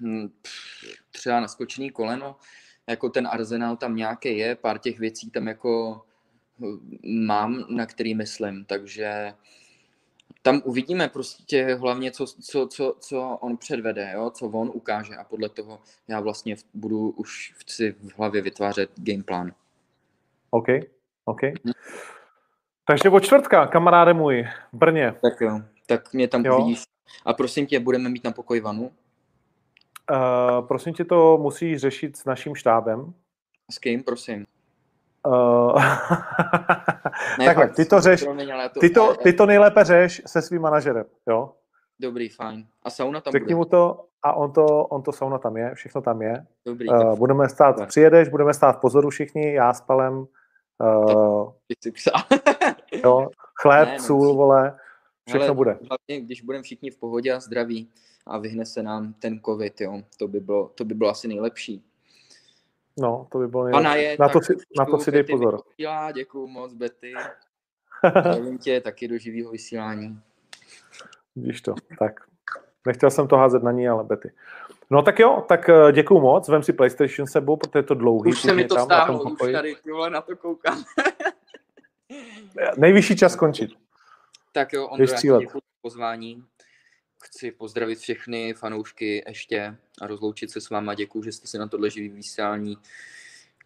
hm, 0.01 0.29
třeba 1.11 1.41
naskočený 1.41 1.91
koleno, 1.91 2.37
jako 2.87 3.09
ten 3.09 3.27
arzenál 3.27 3.77
tam 3.77 3.97
nějaký 3.97 4.39
je, 4.39 4.57
pár 4.57 4.79
těch 4.79 4.99
věcí 4.99 5.31
tam 5.31 5.49
jako 5.49 6.03
hm, 6.59 6.99
mám, 7.27 7.65
na 7.69 7.87
který 7.87 8.15
myslím, 8.15 8.65
takže 8.65 9.35
tam 10.47 10.63
uvidíme 10.65 11.09
prostě 11.09 11.75
hlavně, 11.81 12.11
co, 12.11 12.27
co, 12.27 12.67
co, 12.67 12.97
co 13.01 13.39
on 13.41 13.57
předvede, 13.57 14.13
jo? 14.15 14.31
co 14.31 14.47
on 14.47 14.71
ukáže 14.75 15.15
a 15.17 15.25
podle 15.25 15.49
toho 15.49 15.81
já 16.09 16.21
vlastně 16.21 16.57
budu 16.75 17.11
už 17.11 17.55
si 17.67 17.93
v 17.93 18.19
hlavě 18.19 18.43
vytvářet 18.43 18.91
gameplan. 18.97 19.53
OK, 20.51 20.67
OK. 21.27 21.43
Hmm. 21.43 21.73
Takže 22.87 23.11
od 23.11 23.21
čtvrtka, 23.21 23.67
kamaráde 23.67 24.15
můj, 24.15 24.49
v 24.73 24.77
Brně. 24.77 25.15
Tak 25.23 25.41
jo, 25.41 25.61
tak 25.87 26.13
mě 26.13 26.29
tam 26.29 26.45
jo. 26.45 26.59
uvidíš. 26.59 26.83
A 27.25 27.33
prosím 27.33 27.67
tě, 27.67 27.81
budeme 27.81 28.09
mít 28.09 28.25
na 28.25 28.33
pokoji 28.33 28.61
vanu? 28.61 28.91
Uh, 30.11 30.67
prosím 30.67 30.95
tě, 30.95 31.05
to 31.05 31.39
musíš 31.39 31.81
řešit 31.81 32.17
s 32.17 32.25
naším 32.25 32.55
štábem. 32.55 33.15
S 33.71 33.79
kým, 33.79 34.03
prosím? 34.03 34.45
Uh, 35.27 35.83
ne, 37.39 37.45
Takhle, 37.45 37.69
ty 37.69 37.85
to 37.85 38.01
řeš, 38.01 38.25
ty 38.81 38.91
to, 38.91 39.15
ty 39.15 39.33
to 39.33 39.47
nejlépe 39.47 39.85
řeš 39.85 40.23
se 40.27 40.43
svým 40.43 40.63
manažerem, 40.63 41.05
jo? 41.29 41.53
Dobrý, 42.01 42.29
fajn. 42.29 42.67
A 42.83 42.91
sauna 42.91 43.21
tam 43.21 43.33
Řekni 43.33 43.55
bude. 43.55 43.57
mu 43.57 43.65
to 43.65 44.05
a 44.23 44.33
on 44.33 44.53
to, 44.53 44.67
on 44.67 45.03
to 45.03 45.13
sauna 45.13 45.39
tam 45.39 45.57
je, 45.57 45.75
všechno 45.75 46.01
tam 46.01 46.23
je. 46.23 46.47
Dobrý. 46.67 46.89
Uh, 46.89 47.19
budeme 47.19 47.49
stát, 47.49 47.77
tak. 47.77 47.89
přijedeš, 47.89 48.29
budeme 48.29 48.55
stát 48.55 48.73
v 48.73 48.81
pozoru 48.81 49.11
všichni, 49.11 49.53
já 49.53 49.73
s 49.73 49.81
Palem. 49.81 50.27
Uh, 50.81 51.53
jo, 53.05 53.29
chléb, 53.61 53.89
ne, 53.89 53.95
no, 53.95 54.03
sůl, 54.03 54.35
vole, 54.35 54.79
všechno 55.27 55.45
hele, 55.45 55.55
bude. 55.55 55.71
Hlavně, 55.71 56.25
když 56.25 56.43
budeme 56.43 56.63
všichni 56.63 56.91
v 56.91 56.97
pohodě 56.97 57.33
a 57.33 57.41
zdraví 57.41 57.91
a 58.27 58.39
vyhne 58.39 58.67
se 58.67 58.83
nám 58.83 59.13
ten 59.13 59.41
covid, 59.41 59.81
jo, 59.81 60.03
to 60.19 60.29
by 60.29 60.41
bylo, 60.41 60.69
to 60.75 60.85
by 60.85 60.95
bylo 60.95 61.11
asi 61.11 61.29
nejlepší. 61.29 61.85
No, 62.99 63.27
to 63.33 63.39
by 63.39 63.49
bylo 63.49 63.65
nejlepší. 63.65 64.03
Je, 64.03 64.17
na, 64.21 64.29
to 64.29 64.41
si, 64.41 64.55
na 64.79 64.85
to 64.85 64.99
si 64.99 65.11
dej 65.11 65.23
pozor. 65.23 65.63
Vysílá, 65.69 66.13
děkuju 66.13 66.47
moc, 66.47 66.75
Betty. 66.75 67.13
Zdravím 68.21 68.59
tě 68.59 68.81
taky 68.81 69.09
do 69.09 69.19
živého 69.19 69.51
vysílání. 69.51 70.21
Vidíš 71.37 71.61
to, 71.61 71.75
tak. 71.99 72.21
Nechtěl 72.87 73.11
jsem 73.11 73.29
to 73.29 73.37
házet 73.37 73.63
na 73.63 73.73
ní, 73.73 73.89
ale 73.89 74.05
Betty. 74.05 74.33
No 74.91 75.03
tak 75.03 75.19
jo, 75.19 75.45
tak 75.49 75.69
eh, 75.69 75.93
děkuju 75.93 76.21
moc, 76.21 76.49
vem 76.49 76.63
si 76.63 76.73
PlayStation 76.73 77.27
sebou, 77.27 77.57
protože 77.57 77.79
je 77.79 77.83
to 77.83 77.95
dlouhý. 77.95 78.31
Už 78.31 78.41
se 78.41 78.55
mi 78.55 78.65
to 78.65 78.79
stáhlo, 78.79 79.23
už 79.23 79.53
tady 79.53 79.77
tyhle 79.85 80.11
na 80.11 80.21
to 80.21 80.37
koukám. 80.37 80.85
Nejvyšší 82.77 83.17
čas 83.17 83.33
skončit. 83.33 83.71
Tak 84.53 84.73
jo, 84.73 84.87
Ondro, 84.87 85.15
já 85.25 85.39
děkuji 85.39 85.61
pozvání. 85.83 86.45
Chci 87.23 87.51
pozdravit 87.51 87.99
všechny 87.99 88.55
fanoušky 88.55 89.25
ještě 89.29 89.77
a 90.01 90.07
rozloučit 90.07 90.51
se 90.51 90.61
s 90.61 90.71
váma. 90.71 90.95
Děkuji, 90.95 91.23
že 91.23 91.33
jste 91.33 91.47
si 91.47 91.59
na 91.59 91.69
tohle 91.69 91.91
živý 91.91 92.09
vysílání 92.09 92.79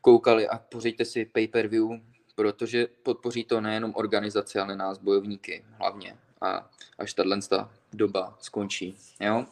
koukali 0.00 0.48
a 0.48 0.58
pořiďte 0.58 1.04
si 1.04 1.24
pay-per-view, 1.24 1.88
protože 2.34 2.86
podpoří 3.02 3.44
to 3.44 3.60
nejenom 3.60 3.92
organizace, 3.96 4.60
ale 4.60 4.76
nás 4.76 4.98
bojovníky 4.98 5.64
hlavně. 5.78 6.16
A 6.40 6.70
až 6.98 7.14
tato 7.14 7.68
doba 7.92 8.36
skončí. 8.40 8.96
Jo? 9.20 9.46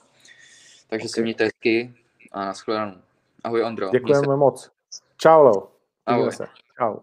Takže 0.91 1.05
okay. 1.05 1.09
si 1.09 1.23
mějte 1.23 1.45
hezky 1.45 1.95
a 2.33 2.45
nashledanou. 2.45 2.95
Ahoj 3.45 3.63
Ondro. 3.65 3.89
Děkujeme 3.89 4.27
se... 4.27 4.37
moc. 4.37 4.71
Čau, 5.17 5.43
Leo. 5.43 5.69
Ahoj. 6.07 6.33
Se. 6.33 6.47
Čau. 6.79 6.97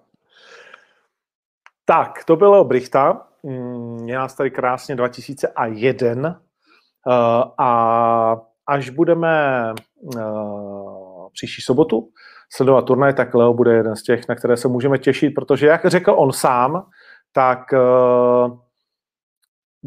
Tak, 1.86 2.24
to 2.24 2.36
bylo 2.36 2.64
Brichta. 2.64 3.28
Mm, 3.44 4.08
je 4.08 4.16
nás 4.16 4.36
tady 4.36 4.52
krásně 4.52 4.96
2001 4.96 6.30
uh, 6.30 7.14
a 7.58 8.42
až 8.68 8.90
budeme 8.90 9.74
uh, 10.16 11.30
příští 11.34 11.62
sobotu 11.62 12.10
sledovat 12.50 12.82
turnaj, 12.86 13.14
tak 13.14 13.34
Leo 13.34 13.54
bude 13.54 13.74
jeden 13.74 13.96
z 13.96 14.04
těch, 14.04 14.28
na 14.30 14.36
které 14.36 14.58
se 14.58 14.68
můžeme 14.68 14.98
těšit, 14.98 15.34
protože 15.34 15.68
jak 15.68 15.86
řekl 15.86 16.12
on 16.18 16.32
sám, 16.32 16.90
tak 17.34 17.60
uh, 17.74 18.60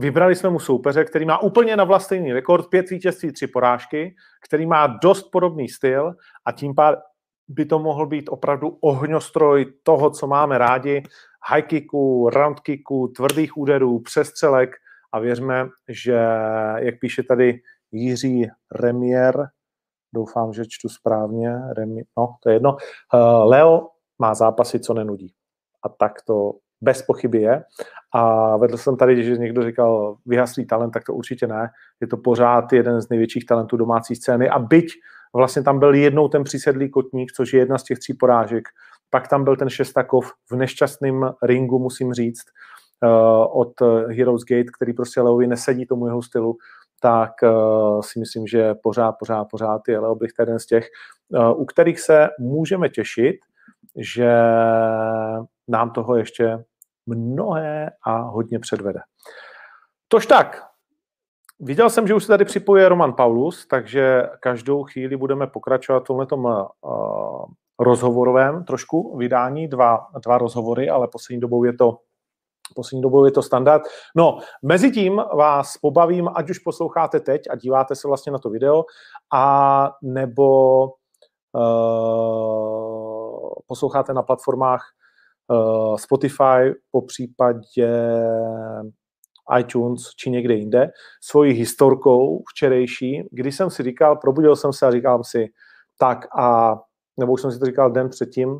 Vybrali 0.00 0.36
jsme 0.36 0.50
mu 0.50 0.58
soupeře, 0.58 1.04
který 1.04 1.24
má 1.24 1.42
úplně 1.42 1.76
na 1.76 1.84
vlastní 1.84 2.32
rekord, 2.32 2.70
pět 2.70 2.90
vítězství, 2.90 3.32
tři 3.32 3.46
porážky, 3.46 4.14
který 4.44 4.66
má 4.66 4.86
dost 4.86 5.22
podobný 5.22 5.68
styl 5.68 6.14
a 6.44 6.52
tím 6.52 6.74
pádem 6.74 7.00
by 7.48 7.64
to 7.64 7.78
mohl 7.78 8.06
být 8.06 8.28
opravdu 8.28 8.68
ohňostroj 8.80 9.72
toho, 9.82 10.10
co 10.10 10.26
máme 10.26 10.58
rádi, 10.58 11.02
high 11.50 11.62
kicku, 11.62 12.30
round 12.30 12.60
kicku, 12.60 13.08
tvrdých 13.16 13.56
úderů, 13.56 14.00
přestřelek 14.00 14.70
a 15.12 15.18
věřme, 15.18 15.68
že, 15.88 16.18
jak 16.76 16.98
píše 17.00 17.22
tady 17.22 17.60
Jiří 17.92 18.48
Remier, 18.72 19.48
doufám, 20.14 20.52
že 20.52 20.64
čtu 20.68 20.88
správně, 20.88 21.54
Remi, 21.76 22.02
no, 22.18 22.36
to 22.42 22.48
je 22.48 22.54
jedno, 22.54 22.72
uh, 22.72 23.50
Leo 23.50 23.88
má 24.18 24.34
zápasy, 24.34 24.80
co 24.80 24.94
nenudí. 24.94 25.34
A 25.84 25.88
tak 25.88 26.12
to 26.26 26.52
bez 26.80 27.02
pochyby 27.02 27.40
je. 27.40 27.64
A 28.12 28.56
vedl 28.56 28.76
jsem 28.76 28.96
tady, 28.96 29.24
že 29.24 29.36
někdo 29.36 29.62
říkal 29.62 30.16
vyhaslý 30.26 30.66
talent, 30.66 30.90
tak 30.90 31.04
to 31.04 31.14
určitě 31.14 31.46
ne. 31.46 31.68
Je 32.00 32.06
to 32.06 32.16
pořád 32.16 32.72
jeden 32.72 33.00
z 33.00 33.08
největších 33.08 33.46
talentů 33.46 33.76
domácí 33.76 34.16
scény 34.16 34.48
a 34.48 34.58
byť 34.58 34.86
vlastně 35.34 35.62
tam 35.62 35.78
byl 35.78 35.94
jednou 35.94 36.28
ten 36.28 36.44
přisedlý 36.44 36.90
kotník, 36.90 37.32
což 37.32 37.52
je 37.52 37.60
jedna 37.60 37.78
z 37.78 37.82
těch 37.82 37.98
tří 37.98 38.14
porážek, 38.14 38.64
pak 39.10 39.28
tam 39.28 39.44
byl 39.44 39.56
ten 39.56 39.68
Šestakov 39.68 40.32
v 40.50 40.56
nešťastném 40.56 41.30
ringu, 41.42 41.78
musím 41.78 42.12
říct, 42.12 42.44
uh, 43.04 43.60
od 43.60 43.72
Heroes 44.08 44.42
Gate, 44.44 44.70
který 44.76 44.92
prostě 44.92 45.20
Leovi 45.20 45.46
nesedí 45.46 45.86
tomu 45.86 46.06
jeho 46.06 46.22
stylu, 46.22 46.56
tak 47.00 47.30
uh, 47.42 48.00
si 48.00 48.18
myslím, 48.18 48.46
že 48.46 48.74
pořád, 48.74 49.12
pořád, 49.12 49.44
pořád 49.44 49.80
je 49.88 49.98
Leo 49.98 50.14
Bricht 50.14 50.34
jeden 50.38 50.58
z 50.58 50.66
těch, 50.66 50.86
uh, 51.28 51.60
u 51.60 51.64
kterých 51.64 52.00
se 52.00 52.28
můžeme 52.38 52.88
těšit, 52.88 53.36
že 53.96 54.32
nám 55.68 55.90
toho 55.90 56.16
ještě 56.16 56.64
mnohé 57.08 57.90
a 58.06 58.18
hodně 58.18 58.58
předvede. 58.58 59.00
Tož 60.08 60.26
tak, 60.26 60.62
viděl 61.60 61.90
jsem, 61.90 62.06
že 62.06 62.14
už 62.14 62.24
se 62.24 62.28
tady 62.28 62.44
připojuje 62.44 62.88
Roman 62.88 63.12
Paulus, 63.12 63.66
takže 63.66 64.22
každou 64.40 64.84
chvíli 64.84 65.16
budeme 65.16 65.46
pokračovat 65.46 66.00
v 66.00 66.06
tomhletom 66.06 66.44
uh, 66.44 66.64
rozhovorovém 67.80 68.64
trošku 68.64 69.16
vydání, 69.16 69.68
dva, 69.68 70.06
dva 70.24 70.38
rozhovory, 70.38 70.90
ale 70.90 71.08
poslední 71.08 71.40
dobou 71.40 71.64
je 71.64 71.72
to 71.72 71.98
poslední 72.74 73.02
dobou 73.02 73.24
je 73.24 73.30
to 73.30 73.42
standard. 73.42 73.82
No, 74.16 74.38
mezi 74.62 74.90
tím 74.90 75.22
vás 75.34 75.76
pobavím, 75.76 76.28
ať 76.34 76.50
už 76.50 76.58
posloucháte 76.58 77.20
teď 77.20 77.42
a 77.50 77.56
díváte 77.56 77.94
se 77.94 78.08
vlastně 78.08 78.32
na 78.32 78.38
to 78.38 78.50
video, 78.50 78.84
a 79.32 79.90
nebo 80.02 80.84
uh, 81.52 83.52
posloucháte 83.66 84.14
na 84.14 84.22
platformách 84.22 84.82
uh, 85.48 85.96
Spotify, 85.96 86.74
po 86.90 87.02
případě 87.02 87.88
iTunes 89.58 90.10
či 90.16 90.30
někde 90.30 90.54
jinde, 90.54 90.90
svojí 91.22 91.52
historkou 91.52 92.42
včerejší, 92.50 93.28
kdy 93.32 93.52
jsem 93.52 93.70
si 93.70 93.82
říkal, 93.82 94.16
probudil 94.16 94.56
jsem 94.56 94.72
se 94.72 94.86
a 94.86 94.90
říkal 94.90 95.24
si, 95.24 95.46
tak 95.98 96.38
a, 96.38 96.76
nebo 97.20 97.32
už 97.32 97.40
jsem 97.40 97.52
si 97.52 97.58
to 97.58 97.66
říkal 97.66 97.90
den 97.90 98.08
předtím, 98.08 98.58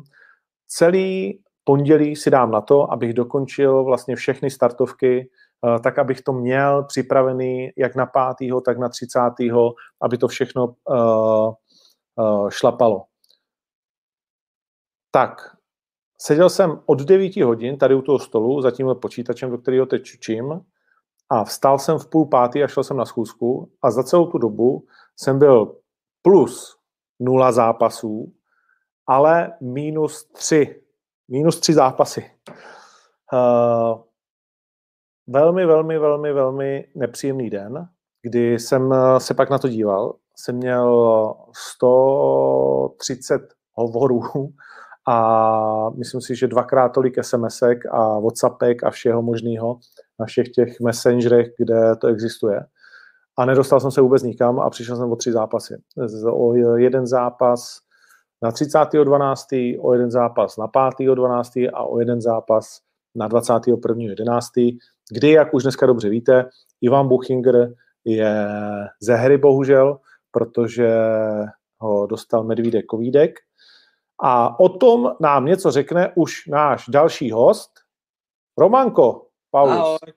celý 0.67 1.39
pondělí 1.63 2.15
si 2.15 2.29
dám 2.29 2.51
na 2.51 2.61
to, 2.61 2.91
abych 2.91 3.13
dokončil 3.13 3.83
vlastně 3.83 4.15
všechny 4.15 4.49
startovky, 4.49 5.29
uh, 5.61 5.79
tak 5.79 5.99
abych 5.99 6.21
to 6.21 6.33
měl 6.33 6.83
připravený 6.83 7.69
jak 7.77 7.95
na 7.95 8.05
pátýho, 8.05 8.61
tak 8.61 8.77
na 8.77 8.89
třicátýho, 8.89 9.73
aby 10.01 10.17
to 10.17 10.27
všechno 10.27 10.75
uh, 10.89 12.49
šlapalo. 12.49 13.05
Tak, 15.11 15.58
Seděl 16.21 16.49
jsem 16.49 16.79
od 16.85 16.99
9 17.01 17.35
hodin 17.37 17.77
tady 17.77 17.95
u 17.95 18.01
toho 18.01 18.19
stolu 18.19 18.61
za 18.61 18.71
tímhle 18.71 18.95
počítačem, 18.95 19.49
do 19.49 19.57
kterého 19.57 19.85
teď 19.85 20.03
čučím 20.03 20.61
a 21.29 21.43
vstal 21.43 21.79
jsem 21.79 21.99
v 21.99 22.07
půl 22.07 22.25
pátý 22.25 22.63
a 22.63 22.67
šel 22.67 22.83
jsem 22.83 22.97
na 22.97 23.05
schůzku 23.05 23.71
a 23.81 23.91
za 23.91 24.03
celou 24.03 24.25
tu 24.25 24.37
dobu 24.37 24.85
jsem 25.15 25.39
byl 25.39 25.75
plus 26.21 26.77
nula 27.19 27.51
zápasů, 27.51 28.33
ale 29.07 29.53
minus 29.61 30.23
tři. 30.23 30.81
Minus 31.27 31.59
tři 31.59 31.73
zápasy. 31.73 32.31
Uh, 33.33 34.01
velmi, 35.27 35.65
velmi, 35.65 35.99
velmi, 35.99 36.33
velmi 36.33 36.87
nepříjemný 36.95 37.49
den, 37.49 37.89
kdy 38.21 38.59
jsem 38.59 38.93
se 39.17 39.33
pak 39.33 39.49
na 39.49 39.59
to 39.59 39.67
díval. 39.67 40.15
Jsem 40.35 40.55
měl 40.55 41.35
130 41.53 43.41
hovorů 43.73 44.21
a 45.09 45.89
myslím 45.89 46.21
si, 46.21 46.35
že 46.35 46.47
dvakrát 46.47 46.89
tolik 46.89 47.23
SMSek 47.23 47.85
a 47.91 48.19
Whatsappek 48.19 48.83
a 48.83 48.89
všeho 48.89 49.21
možného 49.21 49.79
na 50.19 50.25
všech 50.25 50.49
těch 50.49 50.79
messengerech, 50.79 51.47
kde 51.57 51.95
to 51.95 52.07
existuje. 52.07 52.59
A 53.37 53.45
nedostal 53.45 53.79
jsem 53.79 53.91
se 53.91 54.01
vůbec 54.01 54.23
nikam 54.23 54.59
a 54.59 54.69
přišel 54.69 54.95
jsem 54.95 55.11
o 55.11 55.15
tři 55.15 55.31
zápasy. 55.31 55.81
O 56.31 56.55
jeden 56.77 57.07
zápas 57.07 57.79
na 58.43 58.51
30.12., 58.51 59.79
o 59.81 59.93
jeden 59.93 60.11
zápas 60.11 60.57
na 60.57 60.67
5.12. 60.67 61.69
a 61.73 61.83
o 61.83 61.99
jeden 61.99 62.21
zápas 62.21 62.79
na 63.15 63.29
21.11., 63.29 64.77
kdy, 65.11 65.31
jak 65.31 65.53
už 65.53 65.63
dneska 65.63 65.85
dobře 65.85 66.09
víte, 66.09 66.49
Ivan 66.81 67.07
Buchinger 67.07 67.73
je 68.05 68.47
ze 69.01 69.15
hry 69.15 69.37
bohužel, 69.37 69.97
protože 70.31 70.89
ho 71.77 72.07
dostal 72.07 72.43
medvídek 72.43 72.85
covídek 72.91 73.39
a 74.23 74.59
o 74.59 74.69
tom 74.69 75.15
nám 75.19 75.45
něco 75.45 75.71
řekne 75.71 76.11
už 76.15 76.47
náš 76.47 76.85
další 76.89 77.31
host, 77.31 77.71
Romanko 78.57 79.25
Paulus. 79.51 79.77
Ahoj. 79.77 80.13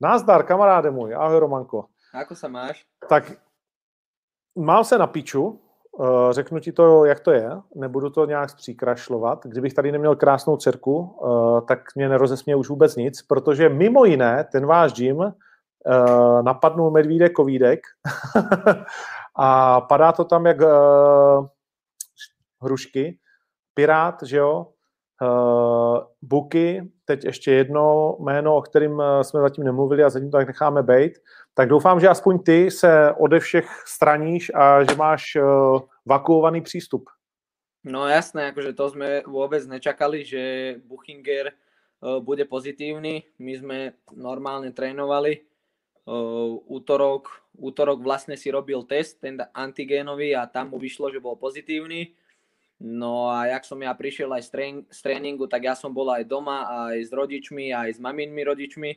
Názdar, 0.00 0.46
kamaráde 0.46 0.90
můj. 0.90 1.14
Ahoj, 1.14 1.38
Romanko. 1.38 1.84
Ako 2.14 2.34
sa 2.34 2.48
máš? 2.48 2.86
Tak 3.08 3.32
mám 4.58 4.84
se 4.84 4.98
na 4.98 5.06
piču, 5.06 5.60
eh, 6.00 6.32
řeknu 6.32 6.60
ti 6.60 6.72
to, 6.72 7.04
jak 7.04 7.20
to 7.20 7.30
je, 7.30 7.50
nebudu 7.74 8.10
to 8.10 8.26
nějak 8.26 8.50
zpříkrašlovat. 8.50 9.46
Kdybych 9.46 9.74
tady 9.74 9.92
neměl 9.92 10.16
krásnou 10.16 10.56
dcerku, 10.56 11.18
eh, 11.24 11.60
tak 11.68 11.80
mě 11.94 12.08
nerozesměje 12.08 12.56
už 12.56 12.68
vůbec 12.68 12.96
nic, 12.96 13.22
protože 13.22 13.68
mimo 13.68 14.04
jiné 14.04 14.44
ten 14.52 14.66
váš 14.66 14.92
gym 14.92 15.22
eh, 15.22 15.32
napadnul 16.42 16.90
medvídek 16.90 17.32
kovídek 17.32 17.80
a 19.36 19.80
padá 19.80 20.12
to 20.12 20.24
tam 20.24 20.46
jak 20.46 20.56
hrušky. 22.64 23.18
Pirát, 23.74 24.22
že 24.22 24.36
jo, 24.36 24.74
Uh, 25.22 25.98
Buky, 26.22 26.82
teď 27.04 27.24
ještě 27.24 27.52
jedno 27.52 28.16
jméno, 28.20 28.56
o 28.56 28.62
kterým 28.62 29.00
eh, 29.00 29.24
jsme 29.24 29.40
zatím 29.40 29.64
nemluvili 29.64 30.04
a 30.04 30.10
zatím 30.10 30.30
to 30.30 30.36
tak 30.36 30.46
necháme 30.46 30.82
být. 30.82 31.12
Tak 31.54 31.68
doufám, 31.68 32.00
že 32.00 32.08
aspoň 32.08 32.38
ty 32.38 32.70
se 32.70 33.12
ode 33.12 33.40
všech 33.40 33.82
straníš 33.86 34.50
a 34.54 34.84
že 34.84 34.96
máš 34.96 35.36
uh, 35.36 35.80
vakuovaný 36.06 36.60
přístup. 36.60 37.10
No 37.84 38.08
jasné, 38.08 38.50
akože 38.50 38.72
to 38.72 38.90
sme 38.90 39.22
vôbec 39.28 39.60
nečakali, 39.68 40.24
že 40.24 40.74
Buchinger 40.88 41.52
bude 42.24 42.48
pozitívny. 42.48 43.28
My 43.38 43.52
sme 43.60 43.78
normálne 44.16 44.72
trénovali. 44.72 45.44
Útorok, 46.64 47.28
útorok 47.52 48.00
vlastne 48.00 48.40
si 48.40 48.48
robil 48.48 48.88
test, 48.88 49.20
ten 49.20 49.36
antigénový 49.52 50.32
a 50.32 50.48
tam 50.48 50.72
mu 50.72 50.80
vyšlo, 50.80 51.12
že 51.12 51.20
bol 51.20 51.36
pozitívny 51.36 52.16
No 52.82 53.30
a 53.30 53.46
jak 53.46 53.62
som 53.62 53.78
ja 53.78 53.94
prišiel 53.94 54.28
aj 54.34 54.50
z, 54.90 55.00
tréningu, 55.00 55.46
tak 55.46 55.62
ja 55.62 55.78
som 55.78 55.94
bol 55.94 56.10
aj 56.10 56.26
doma, 56.26 56.90
aj 56.90 57.06
s 57.06 57.10
rodičmi, 57.14 57.70
aj 57.70 57.96
s 57.96 57.98
maminmi 58.02 58.42
rodičmi 58.42 58.90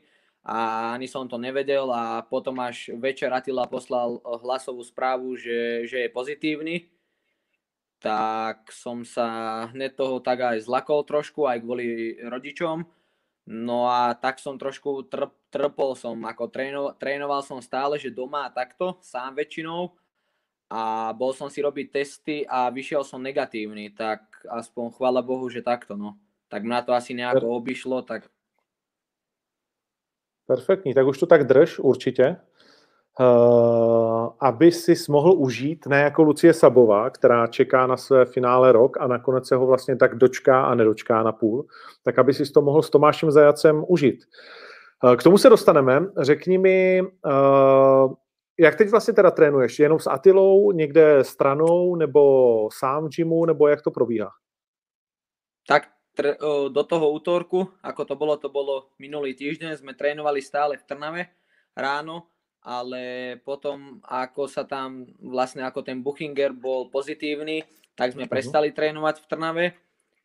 a 0.47 0.91
ani 0.97 1.05
som 1.05 1.30
to 1.30 1.38
nevedel 1.38 1.93
a 1.93 2.25
potom 2.25 2.57
až 2.63 2.89
večer 2.97 3.30
Atila 3.30 3.69
poslal 3.69 4.17
hlasovú 4.23 4.82
správu, 4.82 5.38
že, 5.38 5.86
že 5.86 6.07
je 6.07 6.09
pozitívny, 6.09 6.75
tak 8.01 8.71
som 8.73 9.05
sa 9.05 9.69
hneď 9.73 9.93
toho 9.93 10.23
tak 10.25 10.41
aj 10.41 10.65
zlakol 10.65 11.05
trošku, 11.05 11.45
aj 11.45 11.61
kvôli 11.61 12.17
rodičom. 12.17 12.86
No 13.47 13.88
a 13.88 14.11
tak 14.17 14.43
som 14.43 14.59
trošku 14.59 15.07
trp, 15.07 15.32
trpol 15.47 15.95
som, 15.95 16.19
ako 16.28 16.51
trénoval, 16.51 16.91
trénoval 16.99 17.41
som 17.45 17.63
stále, 17.63 17.95
že 17.95 18.11
doma 18.11 18.49
a 18.49 18.51
takto, 18.51 18.99
sám 18.99 19.39
väčšinou 19.39 19.95
a 20.70 21.13
bol 21.15 21.32
som 21.32 21.47
si 21.47 21.63
robiť 21.63 21.88
testy 21.91 22.43
a 22.43 22.68
vyšiel 22.70 23.03
som 23.03 23.24
negatívny, 23.24 23.95
tak 23.95 24.20
aspoň 24.51 24.91
chvála 24.99 25.22
Bohu, 25.24 25.47
že 25.49 25.63
takto, 25.63 25.95
no. 25.95 26.20
Tak 26.47 26.63
mňa 26.63 26.82
to 26.82 26.91
asi 26.93 27.13
nejako 27.13 27.47
obišlo, 27.47 28.01
tak... 28.01 28.28
Perfektní, 30.47 30.93
tak 30.93 31.07
už 31.07 31.18
to 31.18 31.26
tak 31.26 31.47
drž 31.47 31.80
určitě. 31.80 32.36
Uh, 33.20 34.30
aby 34.39 34.72
si 34.72 34.93
mohl 35.09 35.34
užít, 35.34 35.88
ne 35.88 36.01
jako 36.01 36.24
Lucie 36.24 36.53
Sabová, 36.53 37.09
která 37.09 37.47
čeká 37.47 37.88
na 37.88 37.97
své 37.97 38.26
finále 38.26 38.72
rok 38.72 38.97
a 38.99 39.07
nakonec 39.07 39.47
se 39.47 39.55
ho 39.55 39.68
vlastně 39.68 39.95
tak 39.95 40.15
dočká 40.15 40.63
a 40.63 40.76
nedočká 40.76 41.24
na 41.24 41.32
půl, 41.32 41.65
tak 42.03 42.20
aby 42.20 42.34
si 42.34 42.51
to 42.51 42.61
mohl 42.61 42.82
s 42.82 42.89
Tomášem 42.89 43.32
Zajacem 43.32 43.86
užít. 43.88 44.26
Uh, 45.03 45.15
k 45.15 45.24
tomu 45.24 45.38
se 45.38 45.49
dostaneme. 45.49 46.05
Řekni 46.18 46.57
mi, 46.57 47.01
uh, 47.01 48.13
jak 48.60 48.76
teď 48.76 48.89
vlastně 48.89 49.14
teda 49.14 49.32
trénuješ? 49.32 49.80
Jenom 49.80 49.99
s 49.99 50.08
Atilou, 50.08 50.72
někde 50.72 51.24
stranou, 51.24 51.95
nebo 51.95 52.70
sám 52.72 53.05
v 53.05 53.10
gymu, 53.10 53.45
nebo 53.45 53.68
jak 53.68 53.82
to 53.82 53.91
probíhá? 53.91 54.32
Tak 55.68 55.88
tr- 56.18 56.38
do 56.72 56.84
toho 56.84 57.12
útorku, 57.12 57.70
ako 57.84 58.05
to 58.05 58.16
bolo, 58.16 58.38
to 58.38 58.49
bolo 58.49 58.89
minulý 58.99 59.38
týždeň, 59.38 59.78
sme 59.78 59.93
trénovali 59.93 60.41
stále 60.41 60.78
v 60.78 60.84
Trnave 60.84 61.30
ráno, 61.78 62.34
ale 62.66 63.36
potom 63.45 64.01
ako 64.01 64.49
sa 64.49 64.66
tam 64.66 65.05
vlastne 65.22 65.62
ako 65.62 65.86
ten 65.86 66.01
Buchinger 66.01 66.55
bol 66.58 66.89
pozitívny, 66.89 67.64
tak 67.93 68.18
sme 68.18 68.26
mhm. 68.26 68.32
prestali 68.32 68.74
trénovať 68.74 69.22
v 69.22 69.30
Trnave. 69.30 69.66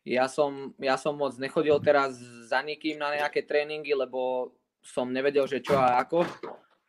Ja 0.03 0.27
som, 0.27 0.75
ja 0.83 0.99
som 0.99 1.15
moc 1.15 1.31
nechodil 1.39 1.79
teraz 1.79 2.19
za 2.49 2.59
nikým 2.59 2.99
na 2.99 3.15
nejaké 3.15 3.47
tréningy, 3.47 3.95
lebo 3.95 4.51
som 4.83 5.07
nevedel, 5.07 5.47
že 5.47 5.63
čo 5.63 5.79
a 5.79 6.03
ako 6.03 6.27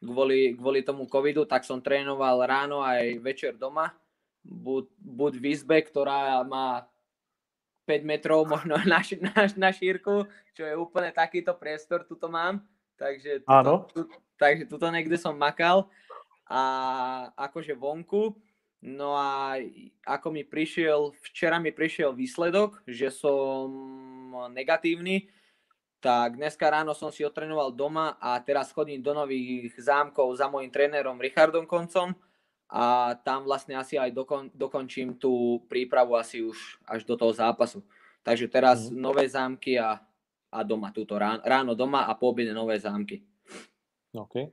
kvôli, 0.05 0.55
kvôli 0.55 0.85
tomu 0.85 1.09
covidu, 1.09 1.49
tak 1.49 1.65
som 1.65 1.81
trénoval 1.81 2.45
ráno 2.45 2.85
aj 2.85 3.19
večer 3.25 3.57
doma. 3.57 3.97
Buď, 4.45 4.93
buď 5.01 5.33
v 5.41 5.45
izbe, 5.57 5.81
ktorá 5.81 6.45
má 6.45 6.85
5 7.89 8.05
metrov 8.05 8.45
možno 8.45 8.77
na, 8.85 9.01
na, 9.01 9.37
na 9.57 9.71
šírku, 9.73 10.29
čo 10.53 10.63
je 10.69 10.75
úplne 10.77 11.13
takýto 11.13 11.57
priestor, 11.57 12.05
tuto 12.05 12.29
mám. 12.29 12.61
Takže 12.95 13.43
tuto, 13.43 13.91
tu, 13.91 14.01
takže 14.39 14.71
tuto 14.71 14.87
niekde 14.93 15.19
som 15.19 15.35
makal 15.35 15.91
a 16.47 16.63
akože 17.35 17.75
vonku. 17.75 18.37
No 18.85 19.17
a 19.17 19.57
ako 20.05 20.29
mi 20.29 20.45
prišiel, 20.45 21.17
včera 21.25 21.57
mi 21.57 21.73
prišiel 21.73 22.13
výsledok, 22.13 22.85
že 22.85 23.09
som 23.09 23.73
negatívny, 24.53 25.25
tak 26.05 26.37
dneska 26.37 26.69
ráno 26.69 26.93
som 26.93 27.09
si 27.09 27.25
otrénoval 27.25 27.73
doma 27.73 28.21
a 28.21 28.37
teraz 28.37 28.69
chodím 28.77 29.01
do 29.01 29.17
nových 29.17 29.73
zámkov 29.81 30.37
za 30.37 30.53
mojim 30.53 30.69
trénerom 30.69 31.17
Richardom 31.17 31.65
Koncom 31.65 32.13
a 32.69 33.17
tam 33.25 33.49
vlastne 33.49 33.73
asi 33.81 33.97
aj 33.97 34.13
dokon, 34.13 34.53
dokončím 34.53 35.17
tú 35.17 35.65
prípravu 35.65 36.13
asi 36.21 36.45
už 36.45 36.77
až 36.85 37.09
do 37.09 37.17
toho 37.17 37.33
zápasu. 37.33 37.81
Takže 38.21 38.53
teraz 38.53 38.93
mm. 38.93 39.01
nové 39.01 39.25
zámky 39.25 39.81
a, 39.81 39.97
a 40.53 40.59
doma, 40.61 40.93
túto 40.93 41.17
ráno, 41.17 41.41
ráno 41.41 41.73
doma 41.73 42.05
a 42.05 42.13
po 42.13 42.29
obede 42.37 42.53
nové 42.53 42.77
zámky. 42.77 43.25
OK. 44.13 44.53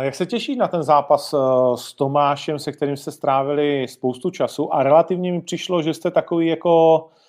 Jak 0.00 0.14
se 0.14 0.26
těší 0.26 0.56
na 0.56 0.68
ten 0.68 0.82
zápas 0.82 1.32
eh, 1.32 1.38
s 1.76 1.94
Tomášem, 1.94 2.58
se 2.58 2.72
kterým 2.72 2.96
jste 2.96 3.12
strávili 3.12 3.88
spoustu 3.88 4.30
času 4.30 4.74
a 4.74 4.82
relativně 4.82 5.32
mi 5.32 5.40
přišlo, 5.40 5.82
že 5.82 5.94
jste 5.94 6.10
takový 6.10 6.46
jako 6.46 6.98
uh, 6.98 7.20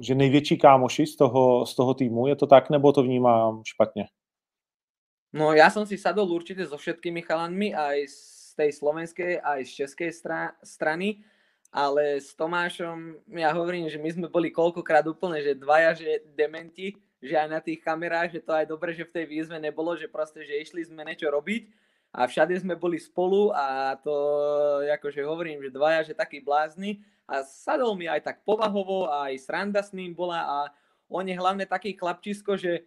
že 0.00 0.14
největší 0.14 0.58
kámoši 0.58 1.06
z 1.06 1.16
toho, 1.16 1.66
z 1.66 1.74
toho 1.74 1.94
týmu. 1.94 2.26
Je 2.26 2.36
to 2.36 2.46
tak, 2.46 2.70
nebo 2.70 2.92
to 2.92 3.02
vnímám 3.02 3.62
špatně? 3.64 4.04
No 5.32 5.56
ja 5.56 5.72
som 5.72 5.88
si 5.88 5.96
sadol 5.96 6.28
určite 6.28 6.60
so 6.68 6.76
všetkými 6.76 7.24
chalanmi, 7.24 7.72
aj 7.72 8.04
z 8.04 8.52
tej 8.52 8.70
slovenskej, 8.76 9.40
aj 9.40 9.60
z 9.64 10.12
stra- 10.12 10.52
strany, 10.60 11.24
ale 11.72 12.20
s 12.20 12.36
Tomášom, 12.36 13.16
ja 13.32 13.48
hovorím, 13.56 13.88
že 13.88 13.96
my 13.96 14.12
sme 14.12 14.28
boli 14.28 14.52
koľkokrát 14.52 15.08
úplne, 15.08 15.40
že 15.40 15.56
dvaja, 15.56 15.96
že 15.96 16.20
dementi, 16.36 17.00
že 17.16 17.40
aj 17.40 17.48
na 17.48 17.64
tých 17.64 17.80
kamerách, 17.80 18.36
že 18.36 18.44
to 18.44 18.52
aj 18.52 18.68
dobre, 18.68 18.92
že 18.92 19.08
v 19.08 19.14
tej 19.16 19.24
výzve 19.24 19.56
nebolo, 19.56 19.96
že 19.96 20.04
proste, 20.04 20.44
že 20.44 20.60
išli 20.60 20.84
sme 20.84 21.00
niečo 21.00 21.32
robiť 21.32 21.64
a 22.12 22.28
všade 22.28 22.52
sme 22.60 22.76
boli 22.76 23.00
spolu 23.00 23.48
a 23.56 23.96
to, 23.96 24.12
akože 24.84 25.24
hovorím, 25.24 25.64
že 25.64 25.72
dvaja, 25.72 26.00
že 26.04 26.14
takí 26.14 26.44
blázni 26.44 27.00
a 27.24 27.40
sadol 27.40 27.96
mi 27.96 28.04
aj 28.04 28.20
tak 28.20 28.36
povahovo 28.44 29.08
a 29.08 29.32
aj 29.32 29.40
sranda 29.40 29.80
s 29.80 29.96
ním 29.96 30.12
bola 30.12 30.44
a 30.44 30.56
on 31.08 31.24
je 31.24 31.32
hlavne 31.32 31.64
taký 31.64 31.96
chlapčisko, 31.96 32.60
že 32.60 32.84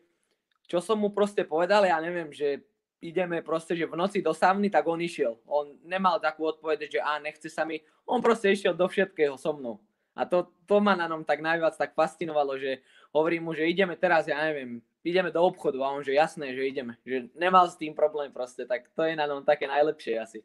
čo 0.70 0.78
som 0.82 1.02
mu 1.02 1.10
proste 1.10 1.42
povedal, 1.46 1.86
ja 1.86 1.98
neviem, 1.98 2.30
že 2.30 2.62
ideme 3.02 3.42
proste, 3.46 3.78
že 3.78 3.86
v 3.86 3.98
noci 3.98 4.22
do 4.22 4.34
savny, 4.34 4.70
tak 4.70 4.86
on 4.90 4.98
išiel. 4.98 5.38
On 5.46 5.78
nemal 5.86 6.18
takú 6.18 6.50
odpoveď, 6.50 6.90
že 6.90 7.00
a 7.02 7.22
nechce 7.22 7.50
sa 7.54 7.66
mi, 7.66 7.82
on 8.06 8.22
proste 8.22 8.50
išiel 8.50 8.74
do 8.74 8.90
všetkého 8.90 9.38
so 9.38 9.54
mnou. 9.54 9.78
A 10.18 10.26
to, 10.26 10.50
to 10.66 10.80
ma 10.80 10.96
na 10.98 11.06
ňom 11.12 11.28
tak 11.28 11.44
najviac 11.44 11.76
tak 11.76 11.94
fascinovalo, 11.94 12.58
že 12.58 12.82
hovorím 13.12 13.50
mu, 13.50 13.52
že 13.54 13.68
ideme 13.68 13.94
teraz, 14.00 14.26
ja 14.26 14.42
neviem, 14.42 14.80
ideme 15.06 15.32
do 15.32 15.44
obchodu 15.44 15.84
a 15.84 15.94
on, 15.94 16.04
že 16.04 16.14
jasné, 16.14 16.56
že 16.58 16.68
ideme. 16.68 16.98
Že 17.06 17.30
nemal 17.38 17.70
s 17.70 17.78
tým 17.78 17.94
problém 17.94 18.34
proste, 18.34 18.66
tak 18.66 18.90
to 18.98 19.04
je 19.06 19.16
na 19.16 19.30
ňom 19.30 19.46
také 19.46 19.68
najlepšie 19.68 20.20
asi. 20.20 20.44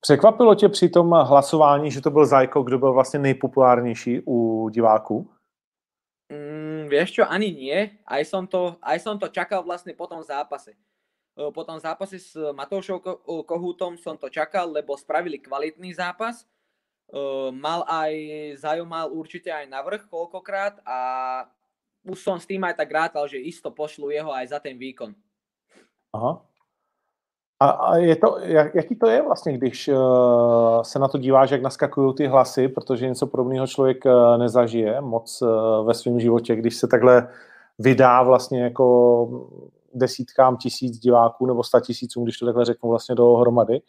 Překvapilo 0.00 0.54
tě 0.54 0.68
při 0.68 0.88
tom 0.88 1.10
hlasování, 1.10 1.90
že 1.90 2.00
to 2.00 2.10
byl 2.10 2.26
Zajko, 2.26 2.62
kdo 2.62 2.78
byl 2.78 2.92
vlastně 2.92 3.18
nejpopulárnější 3.18 4.20
u 4.26 4.68
diváků? 4.68 5.30
Mm, 6.32 6.88
vieš 6.88 7.12
čo, 7.12 7.22
ani 7.28 7.52
nie. 7.52 8.00
Aj 8.08 8.24
som, 8.24 8.48
to, 8.48 8.80
aj 8.80 9.04
som 9.04 9.20
to 9.20 9.28
čakal 9.28 9.60
vlastne 9.60 9.92
po 9.92 10.08
tom 10.08 10.24
zápase. 10.24 10.72
Po 11.36 11.62
tom 11.64 11.76
zápase 11.76 12.16
s 12.16 12.32
Matoušou 12.32 13.00
Kohútom 13.44 14.00
som 14.00 14.16
to 14.16 14.32
čakal, 14.32 14.72
lebo 14.72 14.96
spravili 14.96 15.36
kvalitný 15.36 15.92
zápas. 15.92 16.48
Mal 17.52 17.84
aj, 17.84 18.12
Zajo 18.64 18.88
mal 18.88 19.12
určite 19.12 19.52
aj 19.52 19.68
navrh 19.68 20.08
koľkokrát 20.08 20.80
a 20.88 20.98
už 22.04 22.18
som 22.18 22.38
s 22.40 22.46
tým 22.46 22.64
aj 22.64 22.74
tak 22.74 22.90
rátal, 22.90 23.28
že 23.28 23.38
isto 23.38 23.70
pošlu 23.70 24.10
jeho 24.10 24.34
aj 24.34 24.46
za 24.50 24.58
ten 24.58 24.78
výkon. 24.78 25.14
Aha. 26.12 26.42
A, 27.62 27.66
a 27.70 27.96
je 27.96 28.16
to, 28.16 28.38
jak, 28.42 28.74
jaký 28.74 28.96
to 28.96 29.06
je 29.06 29.22
vlastně, 29.22 29.58
když 29.58 29.88
uh, 29.88 30.82
se 30.82 30.98
na 30.98 31.08
to 31.08 31.18
díváš, 31.18 31.50
jak 31.50 31.62
naskakují 31.62 32.14
ty 32.14 32.26
hlasy, 32.26 32.68
protože 32.68 33.08
něco 33.08 33.26
podobného 33.26 33.66
člověk 33.66 34.04
uh, 34.04 34.38
nezažije 34.38 35.00
moc 35.00 35.42
uh, 35.42 35.86
ve 35.86 35.94
svém 35.94 36.20
životě, 36.20 36.56
když 36.56 36.76
se 36.76 36.86
takhle 36.86 37.28
vydá 37.78 38.22
vlastně 38.22 38.62
jako 38.62 39.46
desítkám 39.94 40.56
tisíc 40.56 40.98
diváků 40.98 41.46
nebo 41.46 41.62
sta 41.62 41.80
tisícům, 41.80 42.24
když 42.24 42.38
to 42.38 42.46
takhle 42.46 42.64
řeknu 42.64 42.88
vlastně 42.88 43.14
dohromady, 43.14 43.80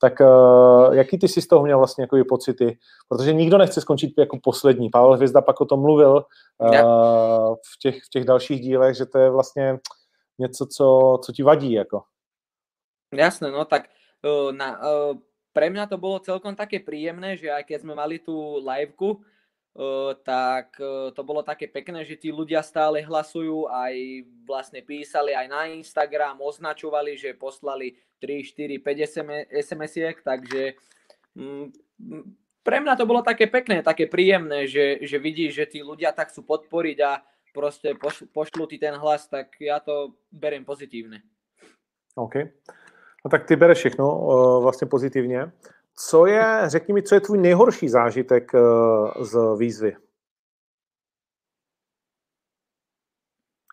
tak 0.00 0.20
uh, 0.20 0.94
jaký 0.94 1.18
ty 1.18 1.28
si 1.28 1.42
z 1.42 1.46
toho 1.46 1.64
měl 1.64 1.78
vlastně 1.78 2.02
jako 2.02 2.16
pocity? 2.28 2.78
Protože 3.08 3.32
nikdo 3.32 3.58
nechce 3.58 3.80
skončit 3.80 4.14
jako 4.18 4.38
poslední. 4.42 4.90
Pavel 4.90 5.16
Hvězda 5.16 5.40
pak 5.40 5.60
o 5.60 5.64
tom 5.64 5.80
mluvil 5.80 6.24
uh, 6.58 7.54
v, 7.54 7.78
těch, 7.82 8.02
v 8.04 8.08
těch 8.08 8.24
dalších 8.24 8.60
dílech, 8.60 8.96
že 8.96 9.06
to 9.06 9.18
je 9.18 9.30
vlastně 9.30 9.78
něco, 10.38 10.66
co, 10.66 11.18
co 11.24 11.32
ti 11.32 11.42
vadí, 11.42 11.72
jako. 11.72 12.02
Jasné, 13.14 13.50
no 13.50 13.64
tak 13.64 13.90
uh, 14.24 14.52
na, 14.52 14.78
uh, 14.78 15.18
pre 15.52 15.66
mňa 15.70 15.90
to 15.90 15.98
bolo 15.98 16.22
celkom 16.22 16.54
také 16.54 16.78
príjemné, 16.78 17.34
že 17.34 17.50
aj 17.50 17.66
keď 17.66 17.78
sme 17.82 17.94
mali 17.98 18.22
tú 18.22 18.62
liveku, 18.62 19.18
tak 20.26 20.74
to 21.14 21.22
bolo 21.22 21.46
také 21.46 21.70
pekné, 21.70 22.02
že 22.02 22.18
tí 22.18 22.34
ľudia 22.34 22.58
stále 22.60 23.06
hlasujú, 23.06 23.70
aj 23.70 23.94
vlastne 24.42 24.82
písali 24.82 25.30
aj 25.30 25.46
na 25.46 25.62
Instagram, 25.70 26.42
označovali, 26.42 27.14
že 27.14 27.38
poslali 27.38 27.94
3, 28.18 28.44
4, 28.44 28.82
5 28.82 29.54
SMS-iek, 29.54 30.16
takže 30.26 30.74
um, 31.38 31.70
pre 32.60 32.82
mňa 32.82 32.94
to 32.98 33.08
bolo 33.08 33.22
také 33.22 33.46
pekné, 33.46 33.80
také 33.80 34.10
príjemné, 34.10 34.66
že, 34.66 35.00
že 35.06 35.16
vidíš, 35.16 35.54
že 35.54 35.64
tí 35.66 35.80
ľudia 35.80 36.12
tak 36.12 36.34
chcú 36.34 36.44
podporiť 36.44 36.98
a 37.06 37.22
proste 37.54 37.96
pošlú 38.34 38.66
ti 38.66 38.78
ten 38.78 38.94
hlas, 38.94 39.26
tak 39.26 39.54
ja 39.58 39.80
to 39.80 40.18
beriem 40.30 40.66
pozitívne. 40.66 41.22
OK. 42.18 42.34
No 43.24 43.30
tak 43.30 43.44
ty 43.44 43.56
bereš 43.56 43.78
všechno 43.78 44.04
vlastně 44.62 44.86
pozitivně. 44.86 45.52
Co 46.08 46.26
je, 46.26 46.44
řekni 46.66 46.94
mi, 46.94 47.02
co 47.02 47.14
je 47.14 47.20
tvůj 47.20 47.38
nejhorší 47.38 47.88
zážitek 47.88 48.54
uh, 48.54 49.24
z 49.24 49.58
výzvy? 49.58 49.96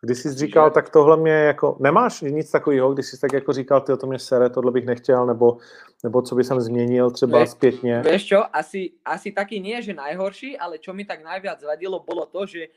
Když 0.01 0.17
jsi 0.17 0.33
říkal, 0.33 0.71
tak 0.71 0.89
tohle 0.89 1.17
mě 1.17 1.31
jako, 1.31 1.77
nemáš 1.79 2.21
nic 2.21 2.51
takového, 2.51 2.93
když 2.93 3.05
jsi 3.05 3.19
tak 3.19 3.33
jako 3.33 3.53
říkal, 3.53 3.81
ty 3.81 3.97
to 3.97 4.07
mě 4.07 4.19
sere, 4.19 4.49
tohle 4.49 4.71
bych 4.71 4.85
nechtěl, 4.85 5.25
nebo, 5.25 5.57
nebo 6.03 6.21
co 6.21 6.35
by 6.35 6.43
jsem 6.43 6.61
změnil 6.61 7.11
třeba 7.11 7.39
Ve, 7.39 7.47
zpětně? 7.47 8.01
Vieš 8.01 8.25
čo, 8.25 8.55
asi, 8.55 8.91
asi 9.05 9.31
taky 9.31 9.59
nie, 9.59 9.81
že 9.81 9.93
najhorší, 9.93 10.57
ale 10.57 10.77
čo 10.77 10.93
mi 10.93 11.05
tak 11.05 11.23
najviac 11.23 11.63
vadilo, 11.63 11.99
bolo 11.99 12.25
to, 12.25 12.45
že 12.45 12.67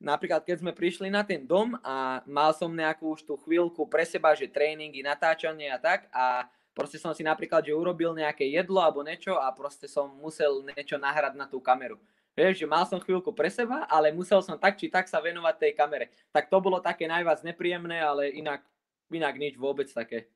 napríklad 0.00 0.44
keď 0.44 0.58
sme 0.58 0.72
prišli 0.72 1.10
na 1.10 1.22
ten 1.24 1.46
dom 1.46 1.78
a 1.82 2.20
mal 2.26 2.52
som 2.52 2.70
nejakú 2.70 3.16
už 3.16 3.22
tú 3.22 3.34
chvíľku 3.40 3.86
pre 3.88 4.04
seba, 4.04 4.34
že 4.34 4.50
tréningy, 4.50 5.02
natáčanie 5.02 5.70
a 5.72 5.78
tak 5.78 6.06
a 6.12 6.46
proste 6.78 7.02
som 7.02 7.10
si 7.10 7.26
napríklad, 7.26 7.66
že 7.66 7.74
urobil 7.74 8.14
nejaké 8.14 8.46
jedlo 8.46 8.78
alebo 8.78 9.02
niečo 9.02 9.34
a 9.34 9.50
proste 9.50 9.90
som 9.90 10.06
musel 10.22 10.62
niečo 10.62 10.94
nahrať 10.94 11.34
na 11.34 11.50
tú 11.50 11.58
kameru. 11.58 11.98
Vieš, 12.38 12.62
že 12.62 12.70
mal 12.70 12.86
som 12.86 13.02
chvíľku 13.02 13.34
pre 13.34 13.50
seba, 13.50 13.82
ale 13.90 14.14
musel 14.14 14.38
som 14.46 14.54
tak 14.54 14.78
či 14.78 14.86
tak 14.86 15.10
sa 15.10 15.18
venovať 15.18 15.58
tej 15.58 15.72
kamere. 15.74 16.14
Tak 16.30 16.46
to 16.46 16.62
bolo 16.62 16.78
také 16.78 17.10
najviac 17.10 17.42
nepríjemné, 17.42 17.98
ale 17.98 18.30
inak, 18.30 18.62
inak 19.10 19.34
nič 19.34 19.58
vôbec 19.58 19.90
také. 19.90 20.30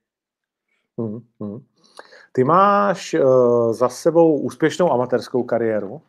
Hmm, 0.99 1.22
hmm. 1.38 1.62
Ty 2.34 2.43
máš 2.43 3.14
uh, 3.14 3.70
za 3.70 3.88
sebou 3.88 4.43
úspěšnou 4.43 4.90
amatérskou 4.90 5.47
kariéru. 5.47 6.03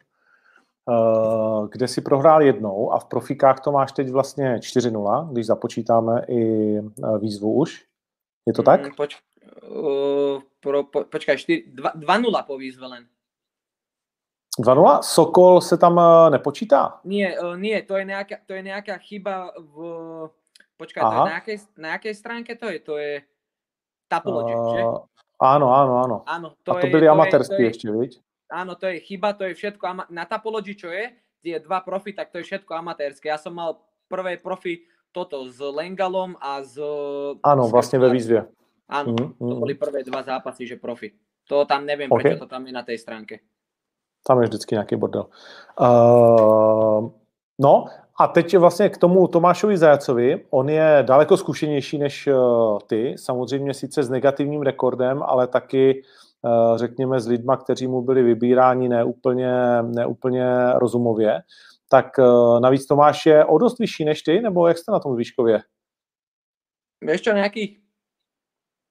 Eh, 0.89 1.67
kde 1.71 1.87
si 1.87 2.01
prohrál 2.01 2.41
jednou 2.41 2.93
a 2.93 2.99
v 2.99 3.05
profikách 3.05 3.59
to 3.59 3.71
máš 3.71 3.91
teď 3.91 4.09
vlastně 4.09 4.57
4-0, 4.59 5.29
když 5.31 5.45
započítáme 5.45 6.25
i 6.27 6.75
eh, 6.77 7.17
výzvu 7.19 7.53
už. 7.53 7.85
Je 8.47 8.53
to 8.53 8.63
tak? 8.63 8.85
Mm, 8.85 8.91
poč, 8.97 9.17
uh, 9.69 10.41
pro, 10.59 10.83
po, 10.87 11.05
počkaj, 11.07 11.43
2-0 11.43 12.03
po 12.47 12.55
výzve 12.57 12.87
len. 12.87 13.03
2-0? 14.59 15.01
Sokol 15.01 15.61
se 15.61 15.77
tam 15.77 15.97
nepočítá? 16.29 17.01
Nie, 17.03 17.33
uh, 17.39 17.57
nie, 17.57 17.81
to 17.81 17.97
je 17.97 18.05
nejaká, 18.05 18.37
to 18.45 18.53
je 18.53 18.61
nejaká 18.61 18.95
chyba 19.01 19.49
v... 19.57 19.75
Počkaj, 20.77 21.01
to 21.01 21.13
je 21.13 21.25
na 21.25 21.35
jakej, 21.39 21.57
na 21.77 21.87
jakej 21.97 22.13
stránke 22.13 22.51
to 22.57 22.67
je? 22.69 22.77
To 22.85 22.93
je 22.97 23.11
Tapology, 24.09 24.53
uh, 24.53 24.69
že? 24.73 24.79
Áno, 25.41 25.67
áno, 25.73 25.93
áno. 25.99 26.17
áno 26.29 26.47
to 26.61 26.77
a 26.77 26.81
to 26.81 26.87
je, 26.87 26.93
byli 26.93 27.07
amatérskí 27.09 27.61
ešte, 27.65 27.89
viď? 27.89 28.21
áno, 28.53 28.77
to 28.77 28.85
je 28.85 29.01
chyba, 29.01 29.33
to 29.33 29.49
je 29.49 29.57
všetko, 29.57 30.13
na 30.13 30.23
Tapology, 30.29 30.77
čo 30.77 30.93
je, 30.93 31.09
tie 31.41 31.57
dva 31.57 31.81
profi, 31.81 32.13
tak 32.13 32.29
to 32.29 32.39
je 32.39 32.45
všetko 32.45 32.71
amatérske. 32.77 33.27
Ja 33.27 33.41
som 33.41 33.57
mal 33.57 33.81
prvé 34.07 34.37
profi 34.37 34.85
toto 35.09 35.49
s 35.49 35.57
Lengalom 35.57 36.37
a 36.37 36.61
s... 36.61 36.77
Áno, 37.41 37.67
vlastne 37.67 37.97
ve 37.97 38.13
výzvě. 38.13 38.45
Áno, 38.89 39.15
mm, 39.15 39.39
to 39.39 39.55
boli 39.63 39.75
prvé 39.75 40.03
dva 40.03 40.23
zápasy, 40.23 40.67
že 40.67 40.75
profi. 40.75 41.13
To 41.47 41.65
tam 41.65 41.85
neviem, 41.85 42.11
okay. 42.11 42.35
prečo 42.35 42.43
to 42.43 42.51
tam 42.51 42.67
je 42.67 42.73
na 42.73 42.83
tej 42.83 42.97
stránke. 42.99 43.39
Tam 44.23 44.39
je 44.39 44.47
vždycky 44.47 44.75
nějaký 44.75 44.95
bordel. 44.95 45.27
Uh, 45.79 47.11
no 47.59 47.85
a 48.19 48.27
teď 48.27 48.57
vlastně 48.57 48.89
k 48.89 48.97
tomu 48.97 49.27
Tomášovi 49.27 49.77
Zajacovi. 49.77 50.45
On 50.49 50.69
je 50.69 51.03
daleko 51.07 51.37
zkušenější 51.37 51.97
než 51.97 52.27
uh, 52.27 52.79
ty, 52.87 53.15
samozřejmě 53.17 53.73
sice 53.73 54.03
s 54.03 54.09
negativním 54.09 54.61
rekordem, 54.61 55.23
ale 55.23 55.47
taky 55.47 56.03
Eh, 56.45 56.77
řekněme, 56.77 57.19
s 57.19 57.27
lidma, 57.27 57.57
kteří 57.57 57.87
mu 57.87 58.01
byli 58.01 58.23
vybíráni 58.23 58.89
neúplně, 58.89 59.51
neúplně 59.81 60.45
rozumově, 60.75 61.41
tak 61.89 62.19
eh, 62.19 62.59
navíc 62.59 62.85
Tomáš 62.85 63.25
je 63.25 63.45
o 63.45 63.57
dost 63.57 63.79
vyšší 63.79 64.05
než 64.05 64.21
ty, 64.21 64.41
nebo 64.41 64.67
jak 64.67 64.77
jste 64.77 64.91
na 64.91 64.99
tom 64.99 65.15
výškově? 65.15 65.59
Vieš 67.03 67.19
čo, 67.19 67.35
nejakých 67.35 67.82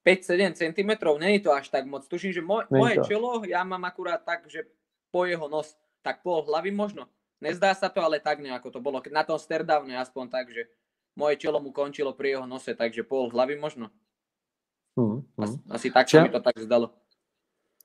5-7 0.07 0.53
cm, 0.53 0.91
není 1.19 1.41
to 1.41 1.53
až 1.53 1.69
tak 1.69 1.87
moc. 1.87 2.09
Tuším, 2.09 2.33
že 2.33 2.43
moj, 2.43 2.67
moje 2.71 2.95
to. 2.99 3.05
čelo, 3.07 3.43
ja 3.47 3.63
mám 3.63 3.85
akurát 3.87 4.19
tak, 4.25 4.51
že 4.51 4.67
po 5.15 5.25
jeho 5.25 5.49
nos, 5.49 5.79
tak 6.03 6.23
pol 6.27 6.43
hlavy 6.43 6.75
možno. 6.75 7.07
Nezdá 7.43 7.75
sa 7.75 7.91
to, 7.91 8.03
ale 8.03 8.23
tak 8.23 8.39
nejako 8.39 8.71
to 8.71 8.81
bolo. 8.83 9.03
Na 9.11 9.23
tom 9.23 9.39
sterdávne 9.39 9.99
aspoň 9.99 10.25
tak, 10.31 10.51
že 10.51 10.71
moje 11.19 11.39
čelo 11.39 11.59
mu 11.63 11.71
končilo 11.71 12.15
pri 12.15 12.39
jeho 12.39 12.47
nose, 12.47 12.75
takže 12.75 13.03
pol 13.03 13.31
hlavy 13.31 13.59
možno. 13.59 13.91
Hmm, 14.99 15.23
hmm. 15.39 15.43
Asi, 15.43 15.57
asi 15.71 15.89
tak 15.91 16.07
sa 16.11 16.23
mi 16.23 16.31
to 16.31 16.41
tak 16.41 16.59
zdalo. 16.59 16.91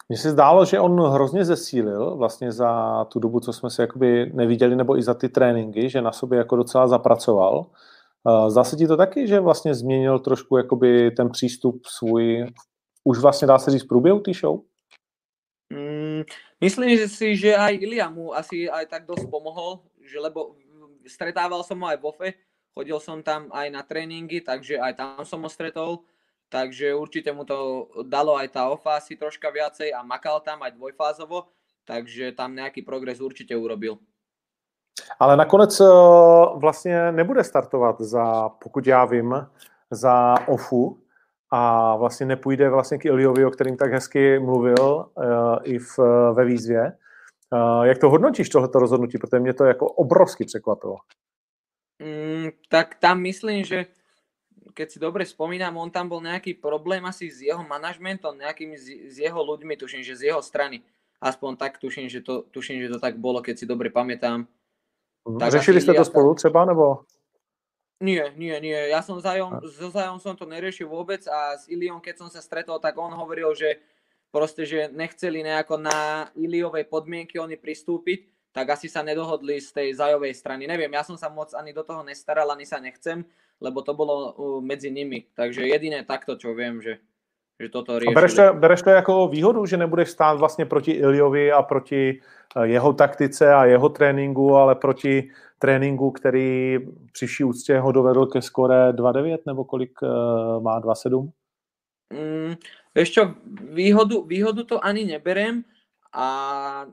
Mně 0.10 0.18
se 0.18 0.32
zdálo, 0.32 0.66
že 0.66 0.80
on 0.80 1.00
hrozně 1.00 1.46
zesílil 1.46 2.16
vlastně 2.16 2.52
za 2.52 3.06
tu 3.06 3.20
dobu, 3.20 3.40
co 3.40 3.54
jsme 3.54 3.70
se 3.70 3.82
jakoby 3.82 4.32
neviděli, 4.34 4.76
nebo 4.76 4.98
i 4.98 5.04
za 5.04 5.14
ty 5.14 5.30
tréninky, 5.30 5.90
že 5.90 6.02
na 6.02 6.12
sobě 6.12 6.38
jako 6.38 6.56
docela 6.56 6.88
zapracoval. 6.88 7.66
Zdá 8.48 8.64
se 8.64 8.76
ti 8.76 8.88
to 8.88 8.98
taky, 8.98 9.28
že 9.28 9.40
vlastně 9.40 9.74
změnil 9.74 10.20
trošku 10.20 10.58
jakoby 10.58 11.12
ten 11.12 11.30
přístup 11.30 11.86
svůj, 11.86 12.46
už 13.04 13.20
vlastně 13.20 13.48
dá 13.48 13.60
se 13.60 13.72
říct 13.72 13.84
průběhu 13.84 14.20
té 14.20 14.34
show? 14.34 14.60
Mm, 15.74 16.24
myslím 16.62 16.98
že 16.98 17.08
si, 17.08 17.36
že 17.36 17.56
aj 17.56 17.76
Ilia 17.76 18.10
mu 18.10 18.32
asi 18.32 18.70
aj 18.70 18.88
tak 18.88 19.04
dosť 19.06 19.28
pomohol, 19.28 19.84
že 20.00 20.20
lebo 20.20 20.56
stretával 21.08 21.64
som 21.64 21.76
ho 21.84 21.88
aj 21.88 22.00
v 22.00 22.06
OFE, 22.08 22.30
chodil 22.72 23.00
som 23.00 23.20
tam 23.24 23.52
aj 23.52 23.68
na 23.72 23.84
tréningy, 23.84 24.40
takže 24.40 24.80
aj 24.80 24.94
tam 24.96 25.26
som 25.28 25.44
ho 25.44 25.50
stretol 25.52 26.08
takže 26.50 26.96
určite 26.96 27.32
mu 27.36 27.44
to 27.44 27.88
dalo 28.08 28.36
aj 28.40 28.48
tá 28.56 28.72
OFA 28.72 29.00
asi 29.00 29.20
troška 29.20 29.52
viacej 29.52 29.92
a 29.92 30.04
makal 30.04 30.40
tam 30.40 30.64
aj 30.64 30.76
dvojfázovo, 30.76 31.52
takže 31.84 32.32
tam 32.36 32.56
nejaký 32.56 32.84
progres 32.84 33.20
určite 33.20 33.56
urobil. 33.56 34.00
Ale 35.20 35.38
nakonec 35.38 35.80
eh, 35.80 35.86
vlastně 36.56 37.12
nebude 37.12 37.44
startovat 37.44 38.02
za, 38.02 38.50
pokud 38.50 38.88
já 38.88 39.06
vím, 39.06 39.48
za 39.92 40.36
OFU 40.48 41.00
a 41.52 41.96
vlastně 41.96 42.26
nepůjde 42.26 42.70
vlastně 42.70 42.98
k 42.98 43.06
Iliovi, 43.06 43.46
o 43.46 43.52
kterým 43.52 43.78
tak 43.78 43.94
hezky 43.94 44.40
mluvil 44.40 45.06
uh, 45.16 45.24
i 45.64 45.80
v, 45.80 46.00
ve 46.34 46.46
výzvě. 46.46 46.92
Jak 47.84 47.98
to 47.98 48.10
hodnotíš, 48.10 48.50
tohleto 48.50 48.80
rozhodnutí? 48.80 49.18
Protože 49.18 49.40
mě 49.40 49.54
to 49.54 49.66
jako 49.66 49.88
obrovsky 49.88 50.46
překvapilo. 50.46 50.98
Mm, 52.00 52.50
tak 52.70 52.96
tam 52.96 53.22
myslím, 53.22 53.64
že 53.64 53.86
keď 54.78 54.88
si 54.92 55.00
dobre 55.02 55.26
spomínam, 55.26 55.74
on 55.82 55.90
tam 55.90 56.06
bol 56.06 56.22
nejaký 56.22 56.62
problém 56.62 57.02
asi 57.10 57.34
s 57.34 57.42
jeho 57.42 57.66
manažmentom, 57.66 58.38
nejakými 58.38 58.78
s 59.10 59.16
jeho 59.18 59.42
ľuďmi, 59.42 59.74
tuším, 59.74 60.06
že 60.06 60.14
z 60.14 60.30
jeho 60.30 60.42
strany. 60.46 60.86
Aspoň 61.18 61.58
tak 61.58 61.82
tuším, 61.82 62.06
že 62.06 62.22
to, 62.22 62.46
tuším, 62.54 62.86
že 62.86 62.94
to 62.94 63.02
tak 63.02 63.18
bolo, 63.18 63.42
keď 63.42 63.58
si 63.58 63.66
dobre 63.66 63.90
pamätám. 63.90 64.46
Mm. 65.28 65.40
Tak 65.40 65.52
Řešili 65.52 65.82
ste 65.82 65.94
to 65.94 66.06
spolu 66.06 66.36
třeba, 66.36 66.66
nebo? 66.66 67.04
Nie, 67.98 68.30
nie, 68.38 68.54
nie. 68.62 68.78
Ja 68.94 69.02
som 69.02 69.18
Zajom, 69.18 69.58
so 69.74 69.90
Zajom 69.90 70.22
som 70.22 70.38
to 70.38 70.46
neriešil 70.46 70.86
vôbec 70.86 71.26
a 71.26 71.58
s 71.58 71.66
Iliom, 71.66 71.98
keď 71.98 72.22
som 72.22 72.30
sa 72.30 72.46
stretol, 72.46 72.78
tak 72.78 72.94
on 72.94 73.10
hovoril, 73.10 73.58
že 73.58 73.82
proste, 74.30 74.70
že 74.70 74.94
nechceli 74.94 75.42
nejako 75.42 75.82
na 75.82 76.30
Iliovej 76.38 76.86
podmienky 76.86 77.42
oni 77.42 77.58
pristúpiť, 77.58 78.30
tak 78.54 78.70
asi 78.70 78.86
sa 78.86 79.02
nedohodli 79.02 79.58
z 79.58 79.74
tej 79.74 79.88
Zajovej 79.98 80.38
strany. 80.38 80.70
Neviem, 80.70 80.94
ja 80.94 81.02
som 81.02 81.18
sa 81.18 81.26
moc 81.34 81.58
ani 81.58 81.74
do 81.74 81.82
toho 81.82 82.06
nestaral, 82.06 82.46
ani 82.54 82.70
sa 82.70 82.78
nechcem, 82.78 83.26
lebo 83.58 83.82
to 83.82 83.98
bolo 83.98 84.38
medzi 84.62 84.94
nimi. 84.94 85.26
Takže 85.34 85.66
jediné 85.66 86.06
takto, 86.06 86.38
čo 86.38 86.54
viem, 86.54 86.78
že, 86.78 87.02
že 87.58 87.70
toto 87.70 88.00
riešili. 88.00 88.14
A 88.14 88.18
bereš 88.18 88.34
to, 88.34 88.44
bereš 88.54 88.82
to 88.82 88.90
jako 88.90 89.28
výhodu, 89.28 89.66
že 89.66 89.78
nebudeš 89.78 90.10
stát 90.10 90.40
vlastně 90.40 90.66
proti 90.66 90.92
Iliovi 90.92 91.52
a 91.52 91.62
proti 91.62 92.20
eh, 92.20 92.68
jeho 92.68 92.94
taktice 92.94 93.54
a 93.54 93.66
jeho 93.66 93.90
tréninku, 93.90 94.56
ale 94.56 94.76
proti 94.76 95.30
tréninku, 95.60 96.12
který 96.12 96.78
přiší 97.12 97.44
úctě 97.44 97.80
ho 97.80 97.92
dovedl 97.92 98.26
ke 98.26 98.42
skore 98.42 98.92
2-9 98.92 99.38
nebo 99.46 99.66
kolik 99.66 100.02
uh, 100.02 100.64
má 100.64 100.82
2-7? 100.82 101.32
Mm, 102.14 102.56
vieš 102.96 103.10
čo, 103.12 103.34
výhodu, 103.74 104.24
výhodu 104.24 104.64
to 104.64 104.86
ani 104.86 105.06
neberem 105.06 105.64
a 106.14 106.86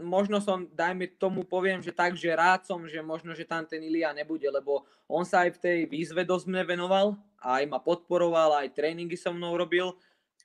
možno 0.00 0.40
som, 0.40 0.66
dajme 0.72 1.10
tomu, 1.18 1.44
poviem, 1.44 1.82
že 1.82 1.92
tak, 1.92 2.14
že 2.14 2.30
rád 2.30 2.64
som, 2.64 2.86
že 2.86 3.02
možno, 3.02 3.34
že 3.34 3.44
tam 3.44 3.66
ten 3.66 3.82
Ilia 3.82 4.14
nebude, 4.14 4.46
lebo 4.50 4.86
on 5.10 5.26
sa 5.26 5.44
aj 5.44 5.58
v 5.58 5.62
tej 5.62 5.78
výzve 5.86 6.24
dosť 6.24 6.46
mne 6.48 6.62
venoval, 6.64 7.06
aj 7.42 7.62
ma 7.66 7.78
podporoval, 7.82 8.64
aj 8.64 8.74
tréningy 8.74 9.18
so 9.18 9.34
mnou 9.34 9.58
robil, 9.58 9.94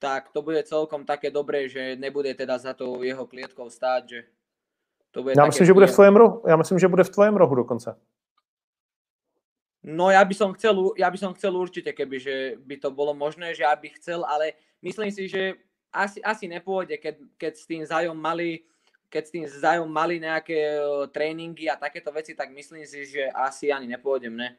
tak 0.03 0.35
to 0.35 0.43
bude 0.43 0.59
celkom 0.67 1.07
také 1.07 1.31
dobré, 1.31 1.69
že 1.71 1.95
nebude 1.95 2.33
teda 2.35 2.59
za 2.59 2.73
to 2.75 2.99
jeho 3.05 3.23
klietkou 3.23 3.69
stáť, 3.69 4.01
že 4.09 4.19
to 5.13 5.23
bude 5.23 5.33
Já 5.37 5.45
myslím, 5.45 5.65
že 5.65 5.73
bude 5.73 5.87
v 5.87 5.95
tvém 5.95 6.15
rohu. 6.15 6.43
Já 6.47 6.55
myslím, 6.55 6.79
že 6.79 6.87
bude 6.87 7.03
v 7.03 7.09
tvém 7.09 7.35
rohu 7.35 7.55
dokonce. 7.55 7.95
No 9.83 10.07
ja 10.07 10.23
by 10.23 10.31
som 10.31 10.55
chcel, 10.55 10.95
ja 10.95 11.11
by 11.11 11.17
som 11.19 11.35
chcel 11.35 11.51
určite, 11.51 11.91
keby 11.91 12.15
že 12.15 12.35
by 12.63 12.79
to 12.79 12.87
bolo 12.87 13.11
možné, 13.11 13.51
že 13.51 13.67
ja 13.67 13.75
by 13.75 13.91
chcel, 13.99 14.23
ale 14.23 14.55
myslím 14.79 15.11
si, 15.11 15.27
že 15.27 15.59
asi, 15.91 16.23
asi 16.23 16.47
nepôjde, 16.47 16.95
keď, 16.97 17.15
keď 17.35 17.53
s 17.53 17.67
tým 17.67 17.83
Zajom 17.83 18.15
mali 18.15 18.63
keď 19.13 19.23
s 19.29 19.31
tým 19.31 19.45
Zajom 19.45 19.85
mali 19.85 20.17
nejaké 20.17 20.81
tréninky 21.13 21.69
a 21.69 21.77
takéto 21.77 22.09
veci, 22.09 22.33
tak 22.33 22.49
myslím 22.49 22.81
si, 22.81 23.05
že 23.05 23.29
asi 23.29 23.69
ani 23.69 23.85
nepôjdem, 23.85 24.33
ne? 24.33 24.57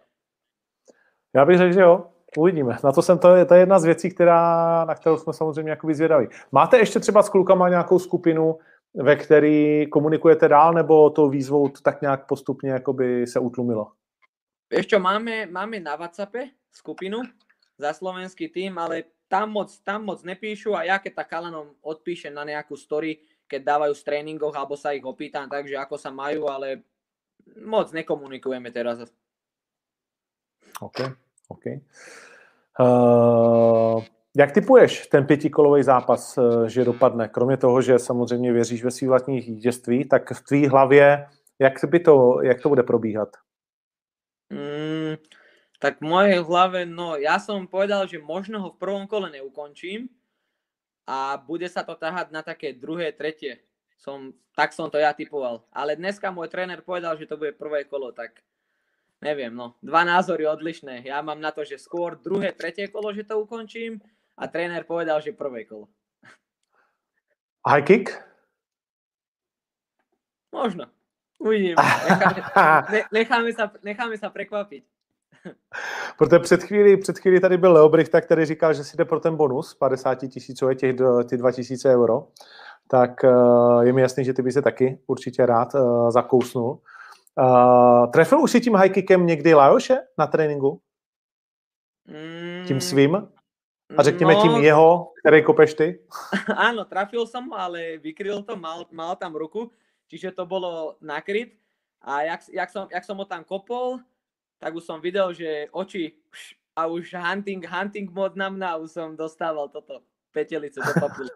Já 1.34 1.44
bych 1.44 1.58
řekl, 1.58 1.72
že 1.72 1.80
jo. 1.80 2.06
Uvidíme. 2.36 2.78
Na 2.84 2.92
to 2.92 3.02
jsem, 3.02 3.18
to 3.18 3.36
je, 3.36 3.44
to 3.44 3.54
je 3.54 3.60
jedna 3.60 3.78
z 3.78 3.84
věcí, 3.84 4.10
která, 4.10 4.84
na 4.84 4.94
kterou 4.94 5.16
jsme 5.18 5.32
samozřejmě 5.32 5.70
jakoby 5.70 5.94
zvědaví. 5.94 6.26
Máte 6.52 6.78
ještě 6.78 7.00
třeba 7.00 7.22
s 7.22 7.28
klukama 7.28 7.68
nějakou 7.68 7.98
skupinu, 7.98 8.58
ve 8.94 9.16
který 9.16 9.86
komunikujete 9.90 10.48
dál, 10.48 10.72
nebo 10.72 11.10
to 11.10 11.28
výzvou 11.28 11.68
to 11.68 11.80
tak 11.80 12.02
nějak 12.02 12.26
postupně 12.26 12.70
jakoby 12.70 13.26
se 13.26 13.40
utlumilo? 13.40 13.92
Čo, 14.86 14.98
máme, 14.98 15.46
máme 15.46 15.80
na 15.80 15.96
WhatsAppe 15.96 16.50
skupinu 16.72 17.22
za 17.78 17.92
slovenský 17.92 18.48
tým, 18.48 18.78
ale 18.78 19.02
tam 19.28 19.50
moc, 19.50 19.78
tam 19.82 20.04
moc 20.04 20.22
nepíšu 20.22 20.74
a 20.74 20.82
ja 20.82 20.98
keď 20.98 21.14
tak 21.14 21.30
kalanom 21.30 21.74
odpíšem 21.82 22.34
na 22.34 22.42
nejakú 22.42 22.74
story, 22.74 23.18
keď 23.48 23.60
dávajú 23.64 23.94
z 23.94 24.02
tréningoch 24.02 24.54
alebo 24.56 24.76
sa 24.76 24.96
ich 24.96 25.04
opýtam, 25.04 25.48
takže 25.48 25.76
ako 25.76 26.00
sa 26.00 26.10
majú, 26.10 26.48
ale 26.48 26.82
moc 27.60 27.92
nekomunikujeme 27.92 28.72
teraz. 28.72 29.04
OK, 30.80 30.98
OK. 31.48 31.64
Uh, 32.74 34.02
jak 34.36 34.52
typuješ 34.52 35.06
ten 35.06 35.26
pětikolový 35.26 35.82
zápas, 35.82 36.38
eh, 36.38 36.68
že 36.68 36.84
dopadne? 36.84 37.28
Kromě 37.28 37.56
toho, 37.56 37.82
že 37.82 37.98
samozřejmě 37.98 38.52
věříš 38.52 38.84
ve 38.84 38.90
svý 38.90 39.06
vlastní 39.06 39.40
vítězství, 39.40 40.08
tak 40.08 40.32
v 40.32 40.42
tvý 40.42 40.66
hlavě, 40.66 41.26
jak, 41.58 41.72
by 41.84 42.00
to, 42.00 42.42
jak 42.42 42.60
to 42.62 42.68
bude 42.68 42.82
probíhat? 42.82 43.28
Mm, 44.50 45.16
tak 45.78 45.98
v 45.98 46.06
mojej 46.06 46.38
hlave, 46.38 46.86
no 46.86 47.16
ja 47.16 47.36
som 47.36 47.66
povedal, 47.66 48.06
že 48.06 48.22
možno 48.22 48.60
ho 48.60 48.68
v 48.72 48.80
prvom 48.80 49.06
kole 49.06 49.30
neukončím 49.30 50.08
a 51.04 51.36
bude 51.36 51.68
sa 51.68 51.84
to 51.84 51.92
tahať 51.92 52.32
na 52.32 52.40
také 52.40 52.72
druhé, 52.72 53.12
tretie. 53.12 53.60
Som, 54.00 54.36
tak 54.52 54.76
som 54.76 54.92
to 54.92 55.00
ja 55.00 55.16
typoval. 55.16 55.64
Ale 55.72 55.96
dneska 55.96 56.28
môj 56.28 56.52
tréner 56.52 56.84
povedal, 56.84 57.16
že 57.16 57.28
to 57.28 57.40
bude 57.40 57.56
prvé 57.56 57.88
kolo, 57.88 58.12
tak 58.12 58.44
neviem, 59.24 59.52
no. 59.52 59.76
Dva 59.80 60.04
názory 60.04 60.44
odlišné. 60.44 61.08
Ja 61.08 61.24
mám 61.24 61.40
na 61.40 61.52
to, 61.52 61.64
že 61.64 61.80
skôr 61.80 62.20
druhé, 62.20 62.52
tretie 62.52 62.88
kolo, 62.92 63.12
že 63.16 63.24
to 63.24 63.40
ukončím 63.40 64.00
a 64.36 64.44
tréner 64.44 64.84
povedal, 64.84 65.24
že 65.24 65.32
prvé 65.32 65.64
kolo. 65.64 65.88
High 67.68 67.84
kick? 67.84 68.12
Možno. 70.52 70.86
Uvidíme. 71.40 71.76
Necháme, 71.80 72.40
necháme, 73.16 73.50
sa, 73.52 73.64
necháme 73.82 74.16
sa 74.16 74.28
prekvapiť. 74.30 74.93
Protože 76.18 76.38
před 76.38 76.62
chvíli, 76.62 76.96
před 76.96 77.18
chvíli 77.18 77.40
tady 77.40 77.56
byl 77.56 77.72
Leo 77.72 77.88
Brichta, 77.88 78.20
který 78.20 78.44
říkal, 78.44 78.74
že 78.74 78.84
si 78.84 78.96
jde 78.96 79.04
pro 79.04 79.20
ten 79.20 79.36
bonus 79.36 79.74
50 79.74 80.14
tisícové, 80.14 80.74
těch 80.74 80.96
ty 81.28 81.36
2000 81.36 81.94
euro. 81.94 82.28
Tak 82.88 83.10
uh, 83.24 83.80
je 83.80 83.92
mi 83.92 84.00
jasný, 84.02 84.24
že 84.24 84.32
ty 84.32 84.42
by 84.42 84.52
se 84.52 84.62
taky 84.62 84.98
určitě 85.06 85.46
rád 85.46 85.74
uh, 85.74 86.10
zakousnul. 86.10 86.78
Uh, 87.40 88.10
trefil 88.10 88.40
už 88.40 88.50
si 88.50 88.60
tím 88.60 88.74
high 88.74 88.92
kickem 88.92 89.26
někdy 89.26 89.54
Lajoše 89.54 89.96
na 90.18 90.26
tréninku? 90.26 90.80
Mm, 92.06 92.66
tím 92.66 92.80
svým? 92.80 93.28
A 93.96 94.02
řekněme 94.02 94.34
no, 94.34 94.42
tím 94.42 94.52
jeho, 94.52 95.12
který 95.20 95.42
kopeš 95.42 95.74
ty? 95.74 96.00
Áno, 96.56 96.84
trafil 96.84 97.26
som 97.26 97.52
ale 97.52 98.00
vykryl 98.00 98.42
to, 98.42 98.56
mal, 98.56 98.86
mal 98.90 99.16
tam 99.16 99.36
ruku, 99.36 99.70
čiže 100.08 100.32
to 100.32 100.46
bolo 100.46 100.96
nakryt. 101.00 101.54
A 102.04 102.22
jak, 102.22 102.40
jak, 102.52 102.70
som, 102.70 102.88
jak 102.90 103.04
som 103.04 103.16
ho 103.16 103.24
tam 103.24 103.44
kopol, 103.44 104.00
tak 104.64 104.72
už 104.72 104.84
som 104.88 104.96
videl, 104.96 105.28
že 105.36 105.68
oči 105.76 106.16
a 106.72 106.88
už 106.88 107.12
hunting, 107.12 107.60
hunting 107.68 108.08
mod 108.08 108.32
na 108.32 108.48
mňa, 108.48 108.80
už 108.80 108.96
som 108.96 109.12
dostával 109.12 109.68
toto 109.68 110.00
petelice 110.32 110.80
do 110.80 110.92
papulu. 110.96 111.28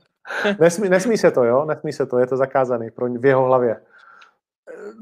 nesmí, 0.60 0.88
nesmí 0.88 1.20
se 1.20 1.30
to, 1.30 1.44
jo? 1.44 1.68
Nesmí 1.68 1.92
se 1.92 2.06
to, 2.06 2.18
je 2.18 2.26
to 2.26 2.36
zakázané 2.36 2.90
pro, 2.90 3.12
v 3.12 3.24
jeho 3.26 3.44
hlavě. 3.44 3.76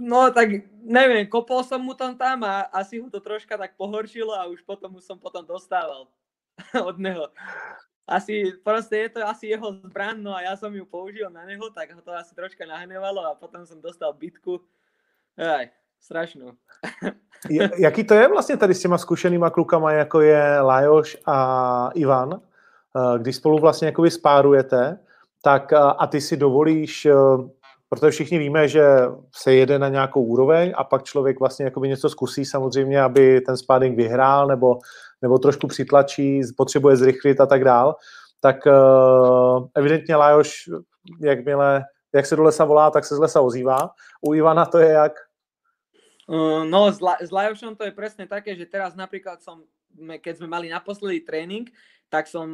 No 0.03 0.35
tak 0.35 0.67
neviem, 0.83 1.31
kopol 1.31 1.63
som 1.63 1.79
mu 1.79 1.95
tam 1.95 2.19
tam 2.19 2.43
a 2.43 2.67
asi 2.75 2.99
ho 2.99 3.07
to 3.07 3.23
troška 3.23 3.55
tak 3.55 3.79
pohoršilo 3.79 4.35
a 4.35 4.51
už 4.51 4.67
potom 4.67 4.99
už 4.99 5.07
som 5.07 5.15
potom 5.15 5.47
dostával 5.47 6.11
od 6.91 6.99
neho. 6.99 7.31
Asi, 8.03 8.51
proste 8.67 9.07
je 9.07 9.09
to 9.09 9.21
asi 9.23 9.55
jeho 9.55 9.71
zbran, 9.87 10.19
no 10.19 10.35
a 10.35 10.43
ja 10.43 10.59
som 10.59 10.75
ju 10.75 10.83
použil 10.83 11.31
na 11.31 11.47
neho, 11.47 11.71
tak 11.71 11.95
ho 11.95 12.03
to 12.03 12.11
asi 12.11 12.35
troška 12.35 12.67
nahnevalo 12.67 13.23
a 13.23 13.39
potom 13.39 13.63
som 13.63 13.79
dostal 13.79 14.11
bitku. 14.11 14.59
Aj, 15.39 15.71
strašnú. 16.01 16.57
Jaký 17.79 18.05
to 18.05 18.15
je 18.15 18.29
vlastně 18.29 18.57
tady 18.57 18.75
s 18.75 18.81
těma 18.81 18.99
zkušenýma 18.99 19.51
klukama, 19.51 19.93
jako 19.93 20.21
je 20.21 20.61
Lajoš 20.61 21.17
a 21.27 21.91
Ivan, 21.95 22.35
eh, 22.35 23.19
když 23.19 23.37
spolu 23.37 23.59
vlastně 23.59 23.87
jakoby 23.87 24.11
spárujete, 24.11 24.99
tak 25.43 25.73
eh, 25.73 25.77
a 25.77 26.07
ty 26.07 26.21
si 26.21 26.37
dovolíš, 26.37 27.07
eh, 27.07 27.15
protože 27.89 28.11
všichni 28.11 28.39
víme, 28.39 28.69
že 28.69 28.85
se 29.35 29.55
jede 29.55 29.79
na 29.79 29.89
nějakou 29.89 30.23
úroveň 30.23 30.73
a 30.77 30.85
pak 30.85 31.03
člověk 31.03 31.41
vlastně 31.41 31.65
jakoby 31.65 31.89
něco 31.89 32.09
zkusí 32.09 32.45
samozřejmě, 32.45 33.03
aby 33.03 33.41
ten 33.41 33.57
spáding 33.57 33.97
vyhrál 33.97 34.47
nebo, 34.47 34.79
nebo 35.23 35.39
trošku 35.39 35.67
přitlačí, 35.67 36.41
potřebuje 36.57 36.97
zrychlit 36.97 37.41
a 37.41 37.47
tak 37.47 37.65
dál, 37.65 37.97
tak 38.41 38.57
evidentně 39.75 40.17
Lajoš, 40.17 40.71
jakmile, 41.21 41.85
jak 42.15 42.27
se 42.27 42.37
do 42.37 42.43
lesa 42.43 42.65
volá, 42.65 42.91
tak 42.91 43.05
se 43.05 43.17
z 43.17 43.19
lesa 43.19 43.41
ozývá. 43.41 43.91
U 44.23 44.35
Ivana 44.35 44.67
to 44.67 44.79
je 44.79 44.89
jak? 44.89 45.13
No, 46.31 46.87
s, 46.87 47.03
La- 47.03 47.19
s 47.19 47.35
Lajošom 47.35 47.75
to 47.75 47.83
je 47.83 47.91
presne 47.91 48.23
také, 48.23 48.55
že 48.55 48.63
teraz 48.63 48.95
napríklad 48.95 49.43
som, 49.43 49.67
keď 49.99 50.39
sme 50.39 50.47
mali 50.47 50.71
naposledy 50.71 51.27
tréning, 51.27 51.67
tak 52.07 52.31
som 52.31 52.47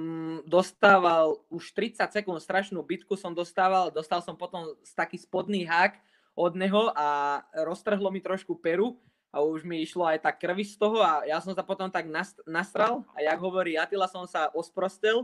dostával 0.48 1.44
už 1.52 1.76
30 1.76 2.08
sekúnd 2.08 2.40
strašnú 2.40 2.80
bitku 2.80 3.20
som 3.20 3.36
dostával, 3.36 3.92
dostal 3.92 4.24
som 4.24 4.32
potom 4.32 4.72
taký 4.96 5.20
spodný 5.20 5.68
hák 5.68 6.00
od 6.32 6.56
neho 6.56 6.92
a 6.96 7.40
roztrhlo 7.64 8.08
mi 8.08 8.24
trošku 8.24 8.56
peru 8.56 8.96
a 9.28 9.44
už 9.44 9.68
mi 9.68 9.84
išlo 9.84 10.08
aj 10.08 10.24
tak 10.24 10.40
krvi 10.40 10.64
z 10.64 10.80
toho 10.80 11.04
a 11.04 11.24
ja 11.28 11.36
som 11.44 11.52
sa 11.52 11.60
potom 11.60 11.92
tak 11.92 12.08
nastral 12.48 13.04
a 13.12 13.20
jak 13.20 13.36
hovorí 13.36 13.76
Atila 13.76 14.08
som 14.08 14.24
sa 14.24 14.48
osprostel 14.56 15.20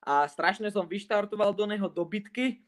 a 0.00 0.24
strašne 0.28 0.68
som 0.72 0.88
vyštartoval 0.88 1.52
do 1.52 1.64
neho 1.68 1.88
do 1.88 2.04
bitky 2.04 2.64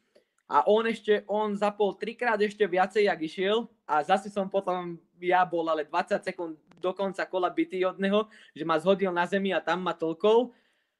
a 0.47 0.63
on 0.65 0.87
ešte, 0.87 1.27
on 1.27 1.59
zapol 1.59 1.99
trikrát 1.99 2.39
ešte 2.39 2.63
viacej, 2.63 3.11
jak 3.11 3.21
išiel 3.21 3.67
a 3.83 4.01
zase 4.07 4.31
som 4.31 4.47
potom, 4.47 4.95
ja 5.21 5.45
bol 5.45 5.67
ale 5.69 5.87
20 5.87 6.21
sekúnd 6.23 6.55
do 6.81 6.93
konca 6.93 7.25
kola 7.25 7.49
bytý 7.49 7.83
od 7.89 7.97
neho, 7.97 8.29
že 8.53 8.65
ma 8.65 8.77
zhodil 8.77 9.11
na 9.11 9.25
zemi 9.25 9.51
a 9.51 9.65
tam 9.65 9.83
ma 9.83 9.97
tolkol, 9.97 10.53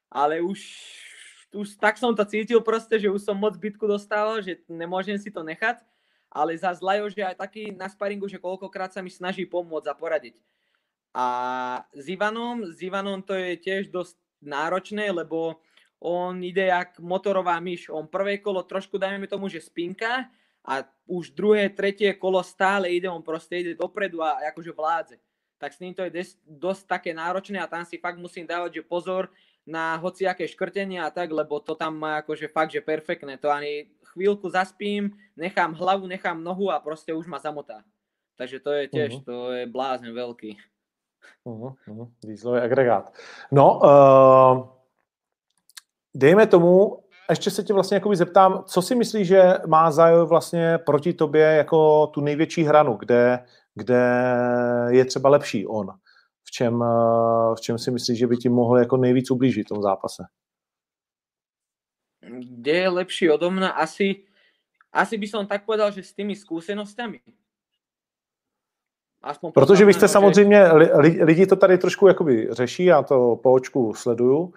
ale 0.09 0.41
už, 0.41 0.59
už 1.53 1.77
tak 1.77 2.01
som 2.01 2.15
to 2.15 2.25
cítil 2.25 2.59
proste, 2.59 2.97
že 2.97 3.11
už 3.11 3.21
som 3.21 3.37
moc 3.37 3.55
bitku 3.55 3.85
dostával, 3.85 4.41
že 4.41 4.59
nemôžem 4.65 5.15
si 5.21 5.29
to 5.29 5.45
nechať, 5.45 5.83
ale 6.27 6.57
za 6.57 6.75
Lajo, 6.81 7.07
že 7.07 7.23
aj 7.23 7.39
taký 7.39 7.71
na 7.71 7.87
sparingu, 7.87 8.27
že 8.27 8.41
koľkokrát 8.41 8.91
sa 8.91 8.99
mi 8.99 9.09
snaží 9.09 9.47
pomôcť 9.47 9.87
a 9.87 9.95
poradiť. 9.95 10.35
A 11.15 11.25
s 11.95 12.05
Ivanom, 12.11 12.67
s 12.67 12.77
Ivanom 12.83 13.23
to 13.25 13.33
je 13.33 13.57
tiež 13.57 13.89
dosť 13.89 14.19
náročné, 14.43 15.09
lebo 15.09 15.57
on 15.97 16.37
ide 16.45 16.69
jak 16.69 17.01
motorová 17.01 17.57
myš. 17.57 17.89
On 17.89 18.05
prvé 18.05 18.37
kolo 18.37 18.61
trošku, 18.61 19.01
dajme 19.01 19.25
tomu, 19.25 19.49
že 19.49 19.65
spinka 19.65 20.29
a 20.67 20.83
už 21.07 21.31
druhé, 21.31 21.71
tretie 21.71 22.11
kolo 22.11 22.43
stále 22.43 22.91
ide, 22.91 23.07
on 23.07 23.23
proste 23.23 23.63
ide 23.63 23.71
dopredu 23.71 24.19
a 24.19 24.51
akože 24.51 24.75
vládze. 24.75 25.15
Tak 25.57 25.71
s 25.73 25.79
ním 25.79 25.95
to 25.95 26.03
je 26.03 26.11
des, 26.11 26.29
dosť 26.43 26.83
také 26.85 27.09
náročné 27.15 27.57
a 27.57 27.71
tam 27.71 27.87
si 27.87 27.95
fakt 27.97 28.19
musím 28.19 28.43
dávať, 28.43 28.83
že 28.83 28.83
pozor 28.83 29.31
na 29.63 29.95
hociaké 29.99 30.47
škrtenie 30.47 30.99
a 30.99 31.09
tak, 31.09 31.31
lebo 31.31 31.59
to 31.63 31.73
tam 31.73 31.95
má 31.95 32.19
akože 32.19 32.51
fakt, 32.51 32.75
že 32.75 32.83
perfektné. 32.83 33.39
To 33.39 33.49
ani 33.49 33.89
chvíľku 34.13 34.51
zaspím, 34.51 35.15
nechám 35.35 35.73
hlavu, 35.73 36.07
nechám 36.07 36.43
nohu 36.43 36.71
a 36.71 36.83
proste 36.83 37.15
už 37.15 37.27
ma 37.27 37.39
zamotá. 37.39 37.83
Takže 38.37 38.59
to 38.59 38.71
je 38.71 38.85
tiež, 38.87 39.11
uh-huh. 39.17 39.25
to 39.25 39.35
je 39.57 39.63
blázne 39.65 40.13
veľký. 40.13 40.55
Uh-huh, 41.47 41.73
uh-huh. 41.73 42.07
Výzlový 42.21 42.61
agregát. 42.61 43.09
No, 43.49 43.81
uh, 43.81 44.53
dejme 46.13 46.45
tomu, 46.45 47.06
ještě 47.29 47.51
se 47.51 47.63
tě 47.63 47.73
vlastně 47.73 47.95
jakoby 47.95 48.15
zeptám, 48.15 48.63
co 48.67 48.81
si 48.81 48.95
myslíš, 48.95 49.27
že 49.27 49.53
má 49.67 49.91
Zajo 49.91 50.25
vlastně 50.25 50.77
proti 50.77 51.13
tobě 51.13 51.43
jako 51.45 52.07
tu 52.07 52.21
největší 52.21 52.63
hranu, 52.63 52.93
kde, 52.93 53.45
kde 53.75 54.03
je 54.89 55.05
třeba 55.05 55.29
lepší 55.29 55.67
on? 55.67 55.87
V 56.43 56.51
čem, 56.51 56.79
v 57.57 57.61
čem 57.61 57.77
si 57.77 57.91
myslíš, 57.91 58.19
že 58.19 58.27
by 58.27 58.37
ti 58.37 58.49
mohl 58.49 58.77
jako 58.77 58.97
nejvíc 58.97 59.31
ublížit 59.31 59.67
v 59.67 59.69
tom 59.69 59.81
zápase? 59.81 60.23
Kde 62.39 62.71
je 62.71 62.89
lepší 62.89 63.31
odo 63.31 63.51
mňa? 63.51 63.69
Asi, 63.69 64.23
asi 64.93 65.17
by 65.17 65.27
som 65.27 65.47
tak 65.47 65.65
povedal, 65.65 65.91
že 65.91 66.03
s 66.03 66.13
tými 66.13 66.35
skúsenostami. 66.35 67.19
Aspoň 69.23 69.51
Protože 69.51 69.85
vy 69.85 69.93
jste 69.93 70.07
samozřejmě, 70.07 70.71
lidi 71.23 71.45
to 71.45 71.55
tady 71.55 71.77
trošku 71.77 72.07
jakoby 72.07 72.47
řeší, 72.51 72.85
já 72.85 73.03
to 73.03 73.35
po 73.35 73.53
očku 73.53 73.93
sleduju, 73.93 74.53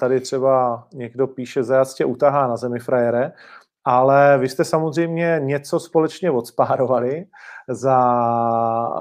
tady 0.00 0.20
třeba 0.20 0.86
někdo 0.94 1.26
píše, 1.26 1.62
zajac 1.62 1.94
tě 1.94 2.04
utahá 2.04 2.46
na 2.46 2.56
zemi 2.56 2.78
frajere. 2.78 3.32
ale 3.84 4.38
vy 4.38 4.48
jste 4.48 4.64
samozřejmě 4.64 5.40
něco 5.44 5.80
společně 5.80 6.30
odspárovali 6.30 7.24
za, 7.68 7.98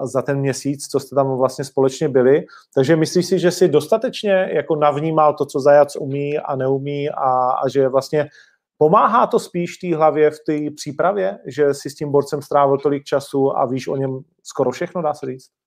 za 0.04 0.22
ten 0.22 0.40
měsíc, 0.40 0.88
co 0.88 1.00
jste 1.00 1.16
tam 1.16 1.38
vlastně 1.38 1.66
společně 1.66 2.10
byli, 2.10 2.46
takže 2.76 2.96
myslíš 2.96 3.26
si, 3.26 3.40
že 3.40 3.52
si 3.52 3.68
dostatečně 3.68 4.50
jako 4.54 4.76
navnímal 4.76 5.34
to, 5.34 5.46
co 5.46 5.60
zajac 5.60 5.96
umí 5.96 6.38
a 6.40 6.56
neumí 6.56 7.10
a, 7.10 7.50
a 7.64 7.70
že 7.70 7.88
vlastně 7.90 8.30
pomáhá 8.78 9.28
to 9.28 9.40
spíš 9.40 9.78
té 9.78 9.96
hlavě 9.96 10.32
v 10.32 10.40
té 10.48 10.76
přípravě, 10.76 11.38
že 11.48 11.74
si 11.74 11.90
s 11.90 11.96
tím 11.96 12.12
borcem 12.12 12.42
strávil 12.42 12.78
tolik 12.78 13.04
času 13.04 13.58
a 13.58 13.66
víš 13.66 13.88
o 13.88 13.96
něm 13.96 14.20
skoro 14.44 14.72
všechno, 14.72 15.02
dá 15.02 15.14
se 15.14 15.26
říct? 15.26 15.63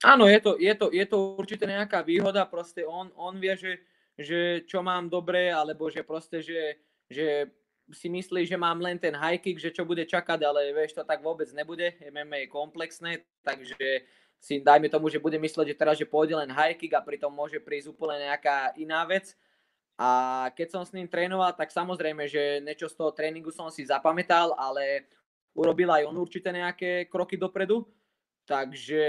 Áno, 0.00 0.24
je 0.24 0.40
to, 0.40 0.56
je 0.56 0.72
to, 0.72 0.86
je 0.88 1.04
to 1.04 1.36
určite 1.36 1.68
nejaká 1.68 2.00
výhoda, 2.00 2.48
proste 2.48 2.88
on, 2.88 3.12
on 3.20 3.36
vie, 3.36 3.52
že, 3.52 3.72
že 4.16 4.64
čo 4.64 4.80
mám 4.80 5.12
dobre, 5.12 5.52
alebo 5.52 5.92
že 5.92 6.00
proste, 6.00 6.40
že, 6.40 6.80
že 7.12 7.52
si 7.92 8.08
myslí, 8.08 8.48
že 8.48 8.56
mám 8.56 8.80
len 8.80 8.96
ten 8.96 9.12
high 9.12 9.36
kick, 9.36 9.60
že 9.60 9.74
čo 9.74 9.84
bude 9.84 10.08
čakať, 10.08 10.40
ale 10.40 10.72
vieš, 10.72 10.96
to 10.96 11.04
tak 11.04 11.20
vôbec 11.20 11.52
nebude. 11.52 12.00
MMA 12.00 12.48
je 12.48 12.48
komplexné, 12.48 13.10
takže 13.44 14.08
si 14.40 14.64
dajme 14.64 14.88
tomu, 14.88 15.12
že 15.12 15.20
bude 15.20 15.36
mysleť, 15.36 15.76
že 15.76 15.76
teraz, 15.76 15.94
že 16.00 16.08
pôjde 16.08 16.32
len 16.32 16.48
high 16.48 16.72
kick 16.80 16.96
a 16.96 17.04
pritom 17.04 17.28
môže 17.28 17.60
prísť 17.60 17.92
úplne 17.92 18.24
nejaká 18.24 18.72
iná 18.80 19.04
vec. 19.04 19.36
A 20.00 20.48
keď 20.56 20.80
som 20.80 20.82
s 20.88 20.96
ním 20.96 21.12
trénoval, 21.12 21.52
tak 21.52 21.68
samozrejme, 21.68 22.24
že 22.24 22.64
niečo 22.64 22.88
z 22.88 22.96
toho 22.96 23.12
tréningu 23.12 23.52
som 23.52 23.68
si 23.68 23.84
zapamätal, 23.84 24.56
ale 24.56 25.12
urobil 25.52 25.92
aj 25.92 26.08
on 26.08 26.16
určite 26.16 26.48
nejaké 26.48 27.04
kroky 27.12 27.36
dopredu. 27.36 27.84
Takže 28.48 29.04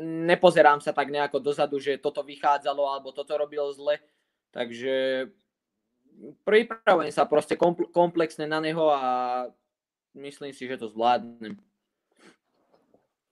nepozerám 0.00 0.80
sa 0.80 0.92
tak 0.92 1.08
nejako 1.08 1.38
dozadu, 1.38 1.80
že 1.80 1.98
toto 1.98 2.22
vychádzalo 2.22 2.84
alebo 2.86 3.12
toto 3.12 3.36
robil 3.36 3.72
zle. 3.72 3.98
Takže 4.50 5.26
pripravujem 6.44 7.12
sa 7.12 7.24
proste 7.24 7.56
komplexne 7.92 8.44
na 8.44 8.60
neho 8.60 8.92
a 8.92 9.02
myslím 10.14 10.52
si, 10.52 10.68
že 10.68 10.76
to 10.76 10.88
zvládnem. 10.88 11.56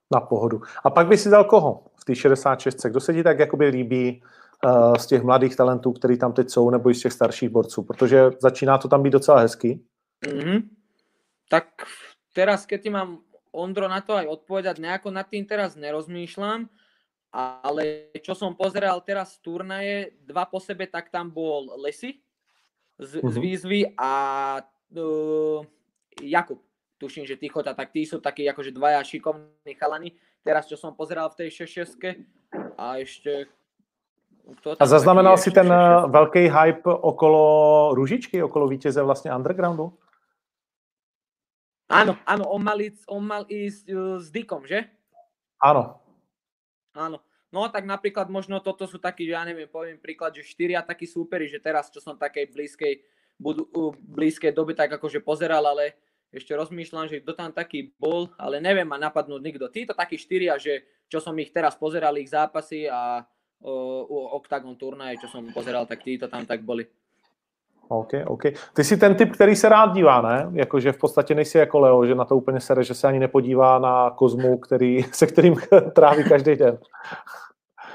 Na 0.09 0.21
pohodu. 0.21 0.61
A 0.85 0.91
pak 0.91 1.07
by 1.07 1.17
si 1.19 1.29
dal 1.29 1.45
koho 1.45 1.85
v 2.01 2.05
té 2.05 2.15
66? 2.15 2.87
Kdo 2.87 3.01
se 3.01 3.15
ti 3.15 3.23
tak 3.23 3.39
jakoby 3.39 3.67
líbí 3.69 4.23
uh, 4.65 4.97
z 4.97 5.07
těch 5.07 5.23
mladých 5.23 5.57
talentů, 5.57 5.93
který 5.93 6.19
tam 6.19 6.33
teď 6.33 6.51
jsou, 6.51 6.71
nebo 6.71 6.91
i 6.91 6.95
z 6.95 7.03
těch 7.03 7.13
starších 7.13 7.49
borců? 7.49 7.83
Protože 7.83 8.31
začíná 8.41 8.79
to 8.79 8.89
tam 8.89 9.03
být 9.03 9.11
docela 9.11 9.41
hezký. 9.41 9.85
Mm-hmm. 10.25 10.63
Tak 11.51 11.65
teraz, 12.33 12.67
keď 12.67 12.83
ti 12.83 12.91
mám 12.91 13.19
Ondro 13.59 13.91
na 13.91 13.99
to 13.99 14.15
aj 14.15 14.31
odpovedať, 14.31 14.79
nejako 14.79 15.11
nad 15.11 15.27
tým 15.27 15.43
teraz 15.43 15.75
nerozmýšľam, 15.75 16.71
ale 17.35 18.15
čo 18.23 18.39
som 18.39 18.55
pozeral 18.55 19.03
teraz 19.03 19.35
z 19.35 19.43
turnaje, 19.43 19.97
dva 20.23 20.47
po 20.47 20.63
sebe, 20.63 20.87
tak 20.87 21.11
tam 21.11 21.29
bol 21.29 21.75
Lesy 21.83 22.23
z, 23.03 23.19
uh-huh. 23.19 23.31
z 23.31 23.37
mhm. 23.37 23.43
výzvy 23.43 23.81
a 23.99 24.13
uh, 24.95 25.61
Jakub. 26.23 26.63
Tuším, 26.99 27.31
že 27.31 27.39
Tichota, 27.39 27.79
tak 27.79 27.95
tí 27.95 28.03
sú 28.03 28.19
takí 28.19 28.43
akože 28.51 28.75
dvaja 28.75 28.99
šikovní 29.07 29.75
chalani. 29.79 30.19
Teraz, 30.43 30.67
čo 30.67 30.75
som 30.75 30.99
pozeral 30.99 31.31
v 31.31 31.47
tej 31.47 31.71
6 31.71 31.95
a 32.75 32.99
ešte 32.99 33.47
a 34.81 34.87
zaznamenal 34.89 35.37
si 35.37 35.53
ten 35.53 35.69
velký 36.09 36.49
hype 36.49 36.89
okolo 36.89 37.93
Ružičky, 37.95 38.43
okolo 38.43 38.69
vítěze 38.69 39.03
vlastně 39.03 39.35
undergroundu? 39.35 39.93
Áno, 41.89 42.21
áno, 42.29 42.45
on 42.53 42.61
mal 42.61 42.77
ísť, 42.77 43.09
on 43.09 43.25
mal 43.25 43.49
ísť 43.49 43.85
uh, 43.89 44.21
s 44.21 44.29
Dickom, 44.29 44.69
že? 44.69 44.85
Áno. 45.57 45.97
Áno. 46.93 47.25
No 47.49 47.65
tak 47.73 47.89
napríklad 47.89 48.29
možno 48.29 48.61
toto 48.61 48.85
sú 48.85 49.01
takí, 49.01 49.25
že 49.25 49.33
ja 49.33 49.41
neviem, 49.41 49.65
poviem 49.65 49.97
príklad, 49.97 50.37
že 50.37 50.45
štyria 50.45 50.85
takí 50.85 51.09
súperi, 51.09 51.49
že 51.49 51.57
teraz, 51.57 51.89
čo 51.89 51.97
som 51.97 52.21
takej 52.21 52.53
blízkej, 52.53 52.93
budu, 53.41 53.65
uh, 53.73 53.97
blízkej 53.97 54.53
doby 54.53 54.77
tak 54.77 54.93
akože 55.01 55.25
pozeral, 55.25 55.65
ale 55.65 55.97
ešte 56.29 56.53
rozmýšľam, 56.53 57.09
že 57.09 57.25
kto 57.25 57.33
tam 57.33 57.57
taký 57.57 57.97
bol, 57.97 58.29
ale 58.37 58.61
neviem 58.61 58.85
ma 58.85 59.01
napadnúť 59.01 59.41
nikto. 59.41 59.73
Títo 59.73 59.97
takí 59.97 60.21
štyria, 60.21 60.61
že 60.61 60.85
čo 61.09 61.25
som 61.25 61.33
ich 61.41 61.57
teraz 61.57 61.73
pozeral, 61.73 62.21
ich 62.21 62.29
zápasy 62.29 62.85
a 62.85 63.25
uh, 63.25 64.37
Octagon 64.37 64.77
turnaje, 64.77 65.25
čo 65.25 65.33
som 65.33 65.49
pozeral, 65.57 65.89
tak 65.89 66.05
títo 66.05 66.29
tam 66.29 66.45
tak 66.45 66.61
boli. 66.61 66.85
OK, 67.89 68.13
OK. 68.27 68.43
Ty 68.73 68.85
jsi 68.85 68.97
ten 68.97 69.15
typ, 69.15 69.33
který 69.33 69.57
se 69.57 69.69
rád 69.69 69.95
dívá, 69.95 70.23
ne? 70.23 70.51
Jakože 70.53 70.93
v 70.93 70.99
podstatě 70.99 71.35
nejsi 71.35 71.59
jako 71.59 71.79
Leo, 71.79 72.07
že 72.07 72.15
na 72.15 72.25
to 72.25 72.37
úplně 72.37 72.61
sere, 72.61 72.85
že 72.85 72.95
se 72.95 73.09
ani 73.09 73.19
nepodívá 73.19 73.79
na 73.79 74.11
Kozmu, 74.11 74.59
který, 74.59 75.03
se 75.13 75.27
kterým 75.27 75.57
tráví 75.93 76.25
každý 76.25 76.57
den. 76.57 76.79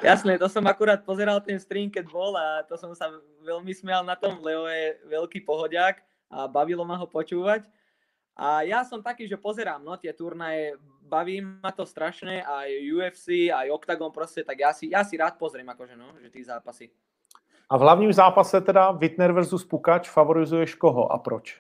Jasné, 0.03 0.35
to 0.35 0.51
som 0.51 0.67
akurát 0.67 0.99
pozeral 1.07 1.39
ten 1.39 1.55
stream, 1.55 1.87
keď 1.87 2.11
bol 2.11 2.35
a 2.35 2.59
to 2.67 2.75
som 2.75 2.91
sa 2.91 3.07
veľmi 3.39 3.71
smial 3.71 4.03
na 4.03 4.19
tom. 4.19 4.35
Leo 4.43 4.67
je 4.67 4.99
veľký 5.07 5.47
pohodiak 5.47 6.03
a 6.27 6.43
bavilo 6.43 6.83
ma 6.83 6.99
ho 6.99 7.07
počúvať. 7.07 7.63
A 8.35 8.67
ja 8.67 8.83
som 8.83 8.99
taký, 8.99 9.31
že 9.31 9.39
pozerám 9.39 9.79
no, 9.79 9.95
tie 9.95 10.11
turnaje, 10.11 10.75
baví 11.07 11.39
ma 11.39 11.71
to 11.71 11.87
strašne, 11.87 12.43
aj 12.43 12.67
UFC, 12.83 13.47
aj 13.47 13.71
Octagon 13.71 14.11
proste, 14.11 14.43
tak 14.43 14.59
ja 14.59 14.75
si, 14.75 14.91
ja 14.91 15.07
si 15.07 15.15
rád 15.15 15.39
pozriem 15.39 15.71
akože 15.71 15.95
no, 15.95 16.19
že 16.19 16.27
tí 16.27 16.43
zápasy. 16.43 16.91
A 17.69 17.77
v 17.77 17.81
hlavním 17.81 18.13
zápase 18.13 18.61
teda 18.61 18.91
Wittner 18.91 19.31
versus 19.31 19.65
Pukač 19.65 20.09
favorizuješ 20.09 20.75
koho 20.75 21.11
a 21.11 21.17
proč? 21.17 21.59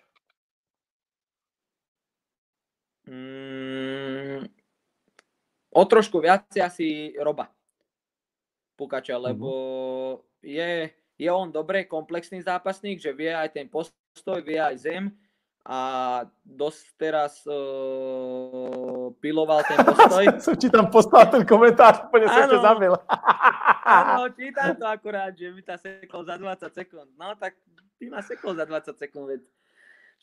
Mm, 3.07 4.47
o 5.75 5.83
trošku 5.85 6.23
viacej 6.23 6.61
asi 6.63 6.87
Roba 7.19 7.51
Pukača, 8.75 9.19
mhm. 9.19 9.23
lebo 9.23 9.49
mm-hmm. 9.49 10.47
je, 10.47 10.71
je 11.19 11.29
on 11.31 11.51
dobre 11.51 11.83
komplexný 11.83 12.41
zápasník, 12.41 12.99
že 12.99 13.13
vie 13.13 13.35
aj 13.35 13.49
ten 13.53 13.67
postoj, 13.67 14.39
vie 14.43 14.59
aj 14.59 14.77
zem 14.79 15.03
a 15.63 15.79
dosť 16.43 16.83
teraz 16.99 17.39
uh, 17.47 19.15
piloval 19.23 19.63
ten 19.63 19.79
postoj. 19.79 20.23
Som 20.43 20.55
ti 20.59 20.67
tam 20.67 20.91
poslal 20.91 21.31
ten 21.31 21.47
komentár, 21.47 22.11
úplne 22.11 22.27
som 22.27 22.51
ťa 22.51 22.59
zabil. 22.59 22.91
Áno, 23.87 24.27
čítam 24.35 24.75
to 24.75 24.83
akurát, 24.83 25.31
že 25.31 25.47
mi 25.55 25.63
ta 25.63 25.79
sekol 25.79 26.27
za 26.27 26.35
20 26.35 26.67
sekúnd. 26.67 27.07
No 27.15 27.31
tak 27.39 27.55
ty 27.95 28.11
ma 28.11 28.19
sekol 28.19 28.59
za 28.59 28.67
20 28.67 28.91
sekúnd, 28.99 29.25
veď 29.31 29.41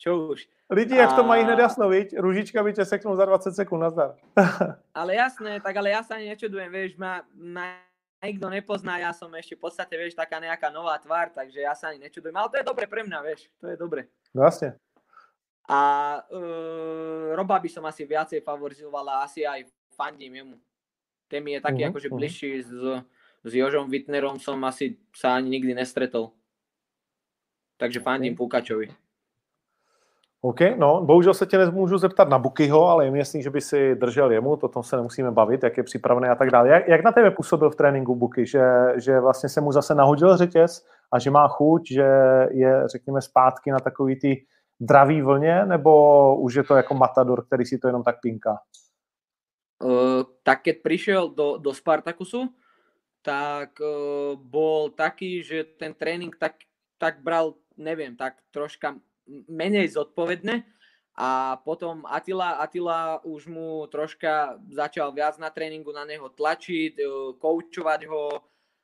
čo 0.01 0.33
už. 0.33 0.45
Lidi, 0.69 0.97
jak 0.97 1.13
to 1.13 1.21
mají 1.21 1.45
hned 1.45 1.59
jasno, 1.61 1.89
viď? 1.89 2.17
Ružička 2.17 2.61
by 2.63 2.73
ťa 2.73 2.85
seknul 2.89 3.13
za 3.13 3.25
20 3.25 3.53
sekúnd, 3.53 3.81
nazdar. 3.81 4.17
ale 4.97 5.17
jasné, 5.17 5.61
tak 5.61 5.77
ale 5.77 5.93
ja 5.93 6.01
sa 6.01 6.17
ani 6.17 6.33
nečudujem, 6.33 6.69
vieš, 6.73 6.97
ma, 6.97 7.21
ma 7.37 7.77
nikto 8.21 8.49
nepozná, 8.49 8.97
ja 8.97 9.13
som 9.13 9.29
ešte 9.33 9.57
v 9.57 9.61
podstate, 9.61 9.93
vieš, 9.97 10.17
taká 10.17 10.41
nejaká 10.41 10.73
nová 10.73 10.97
tvár, 10.97 11.29
takže 11.29 11.61
ja 11.61 11.77
sa 11.77 11.93
ani 11.93 12.01
nečudujem, 12.01 12.33
ale 12.33 12.49
to 12.49 12.57
je 12.57 12.65
dobre 12.65 12.85
pre 12.89 13.05
mňa, 13.05 13.19
vieš, 13.21 13.45
to 13.61 13.69
je 13.69 13.77
dobre. 13.77 14.09
No 14.33 14.41
jasne. 14.41 14.77
A 15.71 15.79
uh, 16.27 17.31
Roba 17.31 17.55
by 17.63 17.69
som 17.71 17.87
asi 17.87 18.03
viacej 18.03 18.43
favorizovala, 18.43 19.23
asi 19.23 19.47
aj 19.47 19.71
fandím 19.95 20.35
jemu. 20.35 20.57
Ten 21.31 21.39
mi 21.39 21.55
je 21.55 21.63
taký 21.63 21.87
uh-huh, 21.87 21.95
akože 21.95 22.07
uh-huh. 22.11 22.19
bližší 22.19 22.59
s, 22.59 22.75
s 23.47 23.51
Jožom 23.55 23.87
Wittnerom 23.87 24.35
som 24.35 24.59
asi 24.67 24.99
sa 25.15 25.39
ani 25.39 25.47
nikdy 25.47 25.71
nestretol. 25.71 26.35
Takže 27.79 28.03
fandím 28.03 28.35
okay. 28.35 28.37
Pukačovi. 28.37 28.87
OK, 30.41 30.59
no, 30.77 31.01
bohužel 31.05 31.33
se 31.33 31.45
tě 31.45 31.57
nemůžu 31.57 31.97
zeptat 31.97 32.29
na 32.29 32.39
Bukyho, 32.39 32.87
ale 32.87 33.05
je 33.05 33.11
mi 33.11 33.19
jasný, 33.19 33.43
že 33.43 33.49
by 33.49 33.61
si 33.61 33.95
držel 33.95 34.31
jemu, 34.31 34.57
to 34.57 34.67
tom 34.67 34.83
se 34.83 34.95
nemusíme 34.95 35.31
bavit, 35.31 35.63
jak 35.63 35.77
je 35.77 35.83
připravený 35.83 36.27
a 36.27 36.35
tak 36.35 36.49
dále. 36.49 36.69
Jak, 36.69 36.87
jak 36.87 37.03
na 37.03 37.11
tebe 37.11 37.31
působil 37.31 37.69
v 37.69 37.75
tréninku 37.75 38.15
Buky, 38.15 38.45
že, 38.45 38.63
že 38.95 39.19
vlastně 39.19 39.49
se 39.49 39.61
mu 39.61 39.71
zase 39.71 39.95
nahodil 39.95 40.37
řetěz 40.37 40.85
a 41.11 41.19
že 41.19 41.31
má 41.31 41.47
chuť, 41.47 41.91
že 41.91 42.07
je, 42.51 42.87
řekněme, 42.87 43.21
zpátky 43.21 43.71
na 43.71 43.79
takový 43.79 44.19
ty 44.19 44.45
dravý 44.81 45.21
vlně, 45.21 45.65
nebo 45.65 45.91
už 46.41 46.53
je 46.53 46.63
to 46.63 46.75
jako 46.75 46.93
matador, 46.93 47.45
který 47.45 47.65
si 47.65 47.77
to 47.77 47.87
jenom 47.87 48.03
tak 48.03 48.21
pinká? 48.21 48.57
Uh, 49.81 50.23
tak 50.43 50.61
keď 50.61 50.81
prišiel 50.81 51.29
do, 51.29 51.57
do 51.57 51.73
Spartakusu, 51.73 52.49
tak 53.21 53.77
uh, 53.81 54.37
bol 54.37 54.89
taký, 54.89 55.41
že 55.41 55.63
ten 55.77 55.93
tréning 55.93 56.33
tak, 56.37 56.65
tak 56.97 57.21
bral, 57.21 57.57
neviem, 57.77 58.13
tak 58.13 58.41
troška 58.53 58.97
menej 59.49 59.89
zodpovedne 59.89 60.65
a 61.17 61.57
potom 61.65 62.05
Atila, 62.05 62.61
Atila 62.61 63.25
už 63.25 63.49
mu 63.49 63.85
troška 63.89 64.61
začal 64.69 65.13
viac 65.13 65.37
na 65.41 65.49
tréningu 65.49 65.89
na 65.93 66.05
neho 66.05 66.29
tlačiť, 66.29 66.93
uh, 67.01 67.33
koučovať 67.41 68.01
ho 68.05 68.37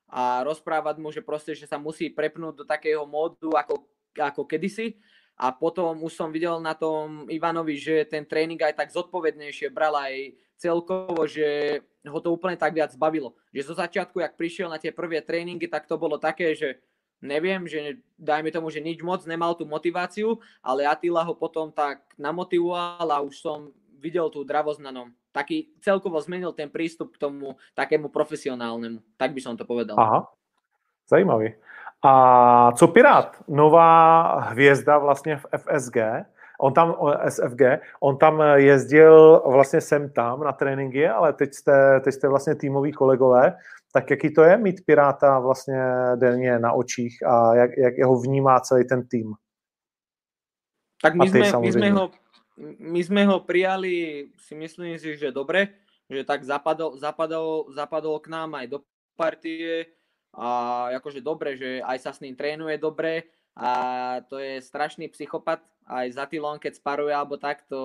a 0.09 0.41
rozprávať 0.45 0.95
mu, 0.97 1.13
že 1.13 1.25
proste, 1.25 1.53
že 1.53 1.69
sa 1.69 1.77
musí 1.77 2.09
prepnúť 2.09 2.53
do 2.61 2.65
takého 2.65 3.05
módu 3.05 3.53
ako, 3.53 3.85
ako 4.17 4.49
kedysi 4.49 4.97
a 5.37 5.53
potom 5.53 6.01
už 6.01 6.17
som 6.17 6.33
videl 6.33 6.57
na 6.57 6.73
tom 6.73 7.29
Ivanovi, 7.29 7.77
že 7.77 8.09
ten 8.09 8.25
tréning 8.25 8.57
aj 8.57 8.73
tak 8.73 8.89
zodpovednejšie 8.89 9.69
bral 9.69 9.93
aj 9.93 10.33
celkovo, 10.57 11.29
že 11.29 11.79
ho 12.01 12.17
to 12.17 12.33
úplne 12.33 12.57
tak 12.57 12.73
viac 12.73 12.89
bavilo. 12.97 13.37
Že 13.53 13.69
zo 13.69 13.75
začiatku, 13.77 14.17
jak 14.17 14.33
prišiel 14.33 14.65
na 14.65 14.81
tie 14.81 14.89
prvé 14.89 15.21
tréningy, 15.21 15.69
tak 15.69 15.85
to 15.85 15.93
bolo 16.01 16.17
také, 16.17 16.57
že 16.57 16.81
neviem, 17.21 17.69
že 17.69 18.01
dajme 18.17 18.49
tomu, 18.49 18.73
že 18.73 18.81
nič 18.81 19.05
moc 19.05 19.21
nemal 19.29 19.53
tú 19.53 19.69
motiváciu, 19.69 20.41
ale 20.65 20.89
Atila 20.89 21.21
ho 21.21 21.37
potom 21.37 21.69
tak 21.69 22.01
namotivoval 22.17 23.05
a 23.05 23.21
už 23.21 23.37
som 23.37 23.69
videl 24.01 24.33
tú 24.33 24.41
dravosť 24.41 24.81
na 24.81 24.89
ňom. 24.89 25.13
Taký 25.29 25.69
celkovo 25.85 26.17
zmenil 26.17 26.49
ten 26.57 26.69
prístup 26.69 27.13
k 27.13 27.21
tomu 27.21 27.61
takému 27.77 28.09
profesionálnemu. 28.09 29.05
Tak 29.21 29.37
by 29.37 29.41
som 29.41 29.53
to 29.53 29.69
povedal. 29.69 29.93
Aha, 30.01 30.25
zajímavý. 31.05 31.53
A 32.05 32.71
co 32.71 32.87
Pirát? 32.87 33.43
Nová 33.47 34.39
hvězda 34.39 34.97
vlastně 34.97 35.37
v 35.37 35.45
FSG. 35.57 35.97
On 36.59 36.73
tam, 36.73 36.95
SFG, 37.29 37.61
on 37.99 38.17
tam 38.17 38.43
jezdil 38.55 39.41
vlastně 39.45 39.81
sem 39.81 40.09
tam 40.09 40.43
na 40.43 40.51
tréninky, 40.51 41.07
ale 41.07 41.33
teď 41.33 41.53
jste, 41.53 41.99
teď 41.99 42.13
jste 42.13 42.27
vlastně 42.27 42.55
týmoví 42.55 42.91
kolegové. 42.91 43.57
Tak 43.93 44.09
jaký 44.09 44.33
to 44.33 44.43
je 44.43 44.57
mít 44.57 44.85
Piráta 44.85 45.39
vlastně 45.39 45.81
denně 46.15 46.59
na 46.59 46.71
očích 46.71 47.23
a 47.25 47.55
jak, 47.55 47.71
jak 47.77 47.97
jeho 47.97 48.19
vnímá 48.19 48.59
celý 48.59 48.87
ten 48.87 49.07
tým? 49.07 49.33
Tak 50.97 51.13
my 51.13 51.29
sme, 51.29 51.45
my, 51.61 51.71
sme 51.71 51.89
ho, 51.93 52.05
my 52.81 53.01
sme 53.05 53.21
ho 53.29 53.37
prijali, 53.45 54.25
si 54.41 54.57
myslím 54.57 54.97
si, 54.97 55.13
že 55.13 55.29
dobre, 55.29 55.85
že 56.09 56.25
tak 56.25 56.41
zapadol, 56.41 56.97
zapadol, 56.97 57.69
zapadol 57.69 58.17
k 58.17 58.33
nám 58.33 58.57
aj 58.57 58.65
do 58.65 58.77
partie 59.13 59.85
a 60.37 60.49
akože 61.01 61.25
dobre, 61.25 61.57
že 61.57 61.81
aj 61.81 61.97
sa 61.97 62.11
s 62.13 62.21
ním 62.21 62.37
trénuje 62.37 62.77
dobre 62.77 63.25
a 63.57 64.21
to 64.29 64.37
je 64.37 64.61
strašný 64.61 65.09
psychopat, 65.09 65.65
aj 65.89 66.13
za 66.13 66.29
Tylon, 66.29 66.61
keď 66.61 66.77
sparuje 66.77 67.09
alebo 67.09 67.41
tak, 67.41 67.65
to, 67.65 67.81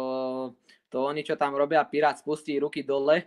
to 0.92 1.00
oni, 1.00 1.24
čo 1.24 1.40
tam 1.40 1.56
robia, 1.56 1.80
Pirát 1.88 2.20
spustí 2.20 2.60
ruky 2.60 2.84
dole 2.84 3.24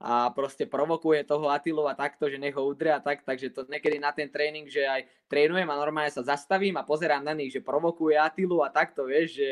a 0.00 0.32
proste 0.32 0.64
provokuje 0.64 1.28
toho 1.28 1.52
Atilu 1.52 1.84
a 1.84 1.92
takto, 1.92 2.24
že 2.32 2.40
nech 2.40 2.56
ho 2.56 2.64
udria 2.64 2.98
a 2.98 3.04
tak, 3.04 3.20
takže 3.20 3.52
to 3.52 3.68
niekedy 3.68 4.00
na 4.00 4.16
ten 4.16 4.32
tréning, 4.32 4.64
že 4.64 4.80
aj 4.80 5.04
trénujem 5.28 5.68
a 5.68 5.76
normálne 5.76 6.10
sa 6.10 6.24
zastavím 6.24 6.80
a 6.80 6.88
pozerám 6.88 7.20
na 7.20 7.36
nich, 7.36 7.52
že 7.52 7.60
provokuje 7.60 8.16
Atilu 8.16 8.64
a 8.64 8.72
takto, 8.72 9.04
vieš, 9.04 9.44
že 9.44 9.50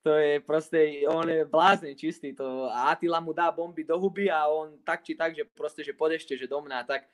to 0.00 0.16
je 0.16 0.40
proste, 0.40 1.04
on 1.06 1.28
je 1.28 1.44
blázne 1.44 1.92
čistý, 1.92 2.32
to 2.32 2.66
a 2.72 2.96
Atila 2.96 3.20
mu 3.20 3.36
dá 3.36 3.52
bomby 3.52 3.84
do 3.84 4.00
huby 4.00 4.32
a 4.32 4.48
on 4.48 4.80
tak 4.80 5.04
či 5.04 5.12
tak, 5.12 5.36
že 5.36 5.44
proste, 5.44 5.84
že 5.84 5.92
podešte, 5.92 6.34
že 6.40 6.48
do 6.48 6.58
mňa 6.64 6.88
tak, 6.88 7.04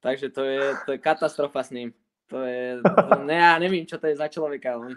takže 0.00 0.28
to 0.28 0.44
je, 0.44 0.74
to 0.86 0.92
je 0.92 0.98
katastrofa 0.98 1.62
s 1.62 1.70
ním. 1.70 1.92
To 2.26 2.42
je, 2.42 2.80
to, 2.82 3.24
ne, 3.28 3.34
ja 3.34 3.58
nevím, 3.58 3.86
čo 3.86 3.98
to 3.98 4.06
je 4.06 4.16
za 4.16 4.28
človeka. 4.28 4.76
On. 4.76 4.92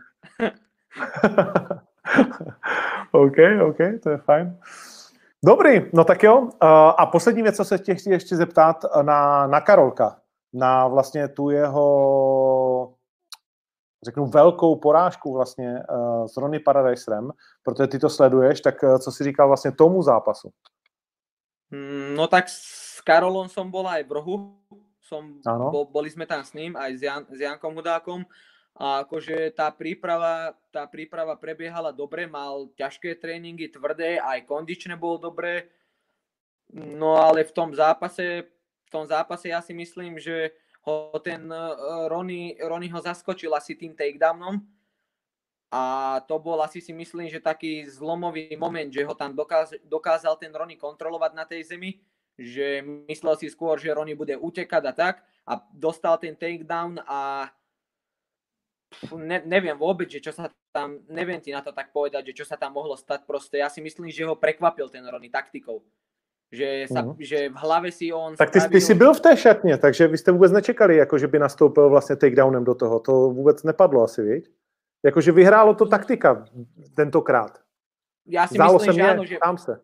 OK, 3.11 3.37
OK, 3.61 3.79
to 4.03 4.09
je 4.09 4.17
fajn. 4.17 4.59
Dobrý, 5.45 5.89
no 5.93 6.03
tak 6.03 6.23
jo. 6.23 6.49
A 6.97 7.05
poslední 7.05 7.41
věc, 7.41 7.55
co 7.55 7.65
se 7.65 7.79
tě 7.79 7.95
chci 7.95 8.09
ještě 8.09 8.35
zeptat 8.35 8.85
na, 9.01 9.47
na 9.47 9.61
Karolka, 9.61 10.21
na 10.53 10.87
vlastně 10.87 11.27
tu 11.27 11.49
jeho 11.49 12.93
řeknu 14.05 14.25
velkou 14.25 14.75
porážku 14.75 15.33
vlastně 15.33 15.83
s 16.25 16.37
Ronny 16.37 16.59
Paradiserem, 16.59 17.31
protože 17.63 17.87
ty 17.87 17.99
to 17.99 18.09
sleduješ, 18.09 18.61
tak 18.61 18.75
co 18.99 19.11
si 19.11 19.23
říkal 19.23 19.47
vlastně 19.47 19.71
tomu 19.71 20.03
zápasu? 20.03 20.49
Mm, 21.71 22.15
no 22.15 22.27
tak 22.27 22.49
s 22.49 23.01
Karolom 23.01 23.47
som 23.49 23.71
bol 23.71 23.87
aj 23.87 24.03
v 24.03 24.11
rohu, 24.11 24.33
som, 25.11 25.43
bol, 25.43 25.83
boli 25.91 26.07
sme 26.07 26.23
tam 26.23 26.39
s 26.39 26.55
ním, 26.55 26.79
aj 26.79 26.91
s, 26.95 27.01
Jan, 27.03 27.23
s 27.27 27.39
Jankom 27.43 27.75
Hudákom 27.75 28.23
a 28.79 29.03
akože 29.03 29.51
tá 29.51 29.67
príprava, 29.67 30.55
tá 30.71 30.87
príprava 30.87 31.35
prebiehala 31.35 31.91
dobre, 31.91 32.23
mal 32.23 32.71
ťažké 32.79 33.19
tréningy, 33.19 33.67
tvrdé, 33.67 34.23
aj 34.23 34.47
kondične 34.47 34.95
bolo 34.95 35.19
dobre. 35.19 35.67
No 36.71 37.19
ale 37.19 37.43
v 37.43 37.51
tom 37.51 37.75
zápase, 37.75 38.47
v 38.87 38.89
tom 38.89 39.03
zápase 39.03 39.51
ja 39.51 39.59
si 39.59 39.75
myslím, 39.75 40.15
že 40.15 40.55
ho 40.87 41.11
ten 41.19 41.51
uh, 41.51 42.07
Ronny, 42.07 42.55
Ronny 42.63 42.87
ho 42.89 43.03
zaskočil 43.03 43.51
asi 43.51 43.75
tým 43.75 43.91
takedownom. 43.91 44.63
A 45.71 45.83
to 46.27 46.35
bol 46.35 46.59
asi 46.59 46.83
si 46.83 46.91
myslím, 46.91 47.31
že 47.31 47.39
taký 47.39 47.87
zlomový 47.87 48.59
moment, 48.59 48.91
že 48.91 49.07
ho 49.07 49.15
tam 49.15 49.31
dokáz, 49.31 49.71
dokázal 49.87 50.35
ten 50.35 50.51
Ronny 50.51 50.75
kontrolovať 50.75 51.31
na 51.31 51.47
tej 51.47 51.63
zemi, 51.63 51.95
že 52.41 52.81
myslel 53.05 53.37
si 53.37 53.47
skôr, 53.53 53.77
že 53.77 53.93
Ronny 53.93 54.17
bude 54.17 54.33
utekať 54.33 54.83
a 54.89 54.93
tak 54.93 55.21
a 55.45 55.61
dostal 55.73 56.17
ten 56.17 56.33
takedown 56.33 56.97
a 57.05 57.49
ne, 59.13 59.39
neviem 59.45 59.77
vôbec, 59.77 60.09
že 60.09 60.19
čo 60.19 60.33
sa 60.33 60.49
tam, 60.73 60.99
neviem 61.07 61.39
ti 61.39 61.53
na 61.53 61.61
to 61.61 61.71
tak 61.71 61.93
povedať, 61.93 62.33
že 62.33 62.43
čo 62.43 62.45
sa 62.49 62.57
tam 62.57 62.73
mohlo 62.73 62.97
stať 62.97 63.23
proste. 63.29 63.61
Ja 63.61 63.69
si 63.69 63.79
myslím, 63.79 64.09
že 64.09 64.25
ho 64.25 64.35
prekvapil 64.35 64.89
ten 64.89 65.05
Rony 65.05 65.29
taktikou. 65.29 65.85
Že, 66.51 66.91
sa, 66.91 66.99
uh-huh. 67.07 67.15
že 67.15 67.47
v 67.47 67.57
hlave 67.63 67.95
si 67.95 68.11
on... 68.11 68.35
Tak 68.35 68.51
ty, 68.51 68.59
ty 68.59 68.81
jsi 68.81 68.93
byl 68.93 69.13
v 69.13 69.19
té 69.19 69.37
šatně, 69.37 69.77
takže 69.77 70.07
vy 70.07 70.17
jste 70.17 70.31
vůbec 70.31 70.51
nečekali, 70.51 70.95
jako 70.97 71.17
že 71.17 71.27
by 71.27 71.39
nastoupil 71.39 71.89
vlastně 71.89 72.15
takedownem 72.15 72.63
do 72.63 72.75
toho. 72.75 72.99
To 72.99 73.11
vůbec 73.11 73.63
nepadlo 73.63 74.03
asi, 74.03 74.21
viď? 74.21 74.51
Jakože 75.05 75.31
vyhrálo 75.31 75.73
to 75.73 75.85
taktika 75.85 76.45
tentokrát. 76.95 77.59
Já 78.27 78.47
si 78.47 78.53
Zdálo 78.53 78.73
myslím, 78.73 78.93
že 78.93 79.01
áno, 79.01 79.25
že... 79.25 79.37
Tam 79.39 79.57
se. 79.57 79.81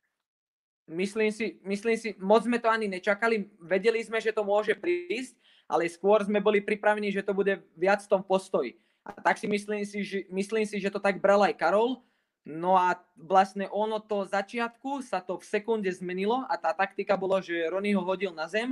Myslím 0.87 1.35
si, 1.35 1.59
myslím 1.67 1.95
si, 1.99 2.15
moc 2.15 2.47
sme 2.47 2.63
to 2.63 2.71
ani 2.71 2.87
nečakali, 2.87 3.51
vedeli 3.59 3.99
sme, 3.99 4.23
že 4.23 4.31
to 4.31 4.47
môže 4.47 4.71
prísť, 4.71 5.35
ale 5.67 5.83
skôr 5.91 6.23
sme 6.23 6.39
boli 6.39 6.63
pripravení, 6.63 7.11
že 7.11 7.27
to 7.27 7.35
bude 7.35 7.59
viac 7.75 7.99
v 7.99 8.11
tom 8.15 8.23
postoji. 8.23 8.79
A 9.03 9.11
tak 9.19 9.35
si 9.35 9.51
myslím 9.51 9.83
si, 9.83 10.03
že, 10.03 10.23
myslím 10.31 10.63
si, 10.63 10.79
že 10.79 10.87
to 10.87 11.03
tak 11.03 11.19
bral 11.19 11.43
aj 11.43 11.59
Karol. 11.59 11.99
No 12.47 12.79
a 12.79 12.95
vlastne 13.19 13.67
ono 13.67 13.99
to 13.99 14.23
začiatku 14.23 15.03
sa 15.03 15.19
to 15.19 15.35
v 15.35 15.43
sekunde 15.43 15.91
zmenilo 15.91 16.47
a 16.47 16.55
tá 16.55 16.71
taktika 16.71 17.19
bolo, 17.19 17.43
že 17.43 17.67
Rony 17.67 17.91
ho 17.91 17.99
hodil 17.99 18.31
na 18.31 18.47
zem 18.47 18.71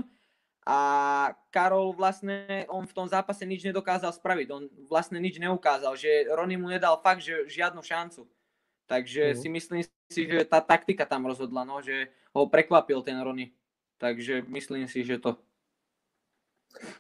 a 0.64 0.80
Karol 1.52 1.92
vlastne, 1.92 2.64
on 2.72 2.88
v 2.88 2.96
tom 2.96 3.06
zápase 3.06 3.44
nič 3.44 3.68
nedokázal 3.68 4.16
spraviť. 4.16 4.48
On 4.56 4.64
vlastne 4.88 5.20
nič 5.20 5.36
neukázal, 5.38 5.94
že 6.00 6.32
Rony 6.32 6.56
mu 6.56 6.72
nedal 6.72 6.96
fakt, 7.04 7.28
že 7.28 7.46
žiadnu 7.52 7.84
šancu. 7.84 8.24
Takže 8.86 9.34
mm. 9.34 9.36
si 9.36 9.50
myslím 9.50 9.82
si, 10.14 10.22
že 10.30 10.46
tá 10.46 10.62
taktika 10.62 11.06
tam 11.06 11.26
rozhodla, 11.26 11.66
no, 11.66 11.82
že 11.82 12.08
ho 12.34 12.46
prekvapil 12.46 13.02
ten 13.02 13.18
Rony. 13.22 13.52
Takže 13.98 14.46
myslím 14.48 14.88
si, 14.88 15.04
že 15.04 15.18
to 15.18 15.38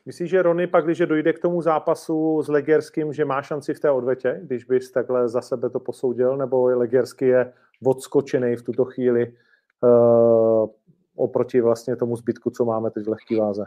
Myslíš, 0.05 0.29
že 0.29 0.41
Rony 0.41 0.67
pak, 0.67 0.85
když 0.85 0.97
dojde 0.97 1.33
k 1.33 1.39
tomu 1.39 1.61
zápasu 1.61 2.41
s 2.41 2.47
Legerským, 2.47 3.13
že 3.13 3.25
má 3.25 3.41
šanci 3.41 3.73
v 3.73 3.79
té 3.79 3.91
odvetě, 3.91 4.39
když 4.43 4.63
bys 4.63 4.91
takhle 4.91 5.29
za 5.29 5.41
sebe 5.41 5.69
to 5.69 5.79
posoudil, 5.79 6.37
nebo 6.37 6.65
Legersky 6.65 7.25
je 7.25 7.53
odskočený 7.85 8.55
v 8.55 8.63
tuto 8.63 8.85
chvíli 8.85 9.37
uh, 9.83 10.69
oproti 11.15 11.61
vlastně 11.61 11.95
tomu 11.95 12.15
zbytku, 12.15 12.49
co 12.49 12.65
máme 12.65 12.91
teď 12.91 13.05
v 13.05 13.09
lehký 13.09 13.35
váze? 13.35 13.65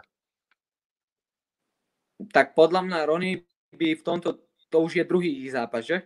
Tak 2.33 2.55
podle 2.55 2.83
mě 2.83 3.07
Rony 3.07 3.43
by 3.77 3.95
v 3.95 4.03
tomto, 4.03 4.35
to 4.69 4.81
už 4.81 4.97
je 4.97 5.05
druhý 5.05 5.51
zápas, 5.51 5.85
že? 5.85 6.03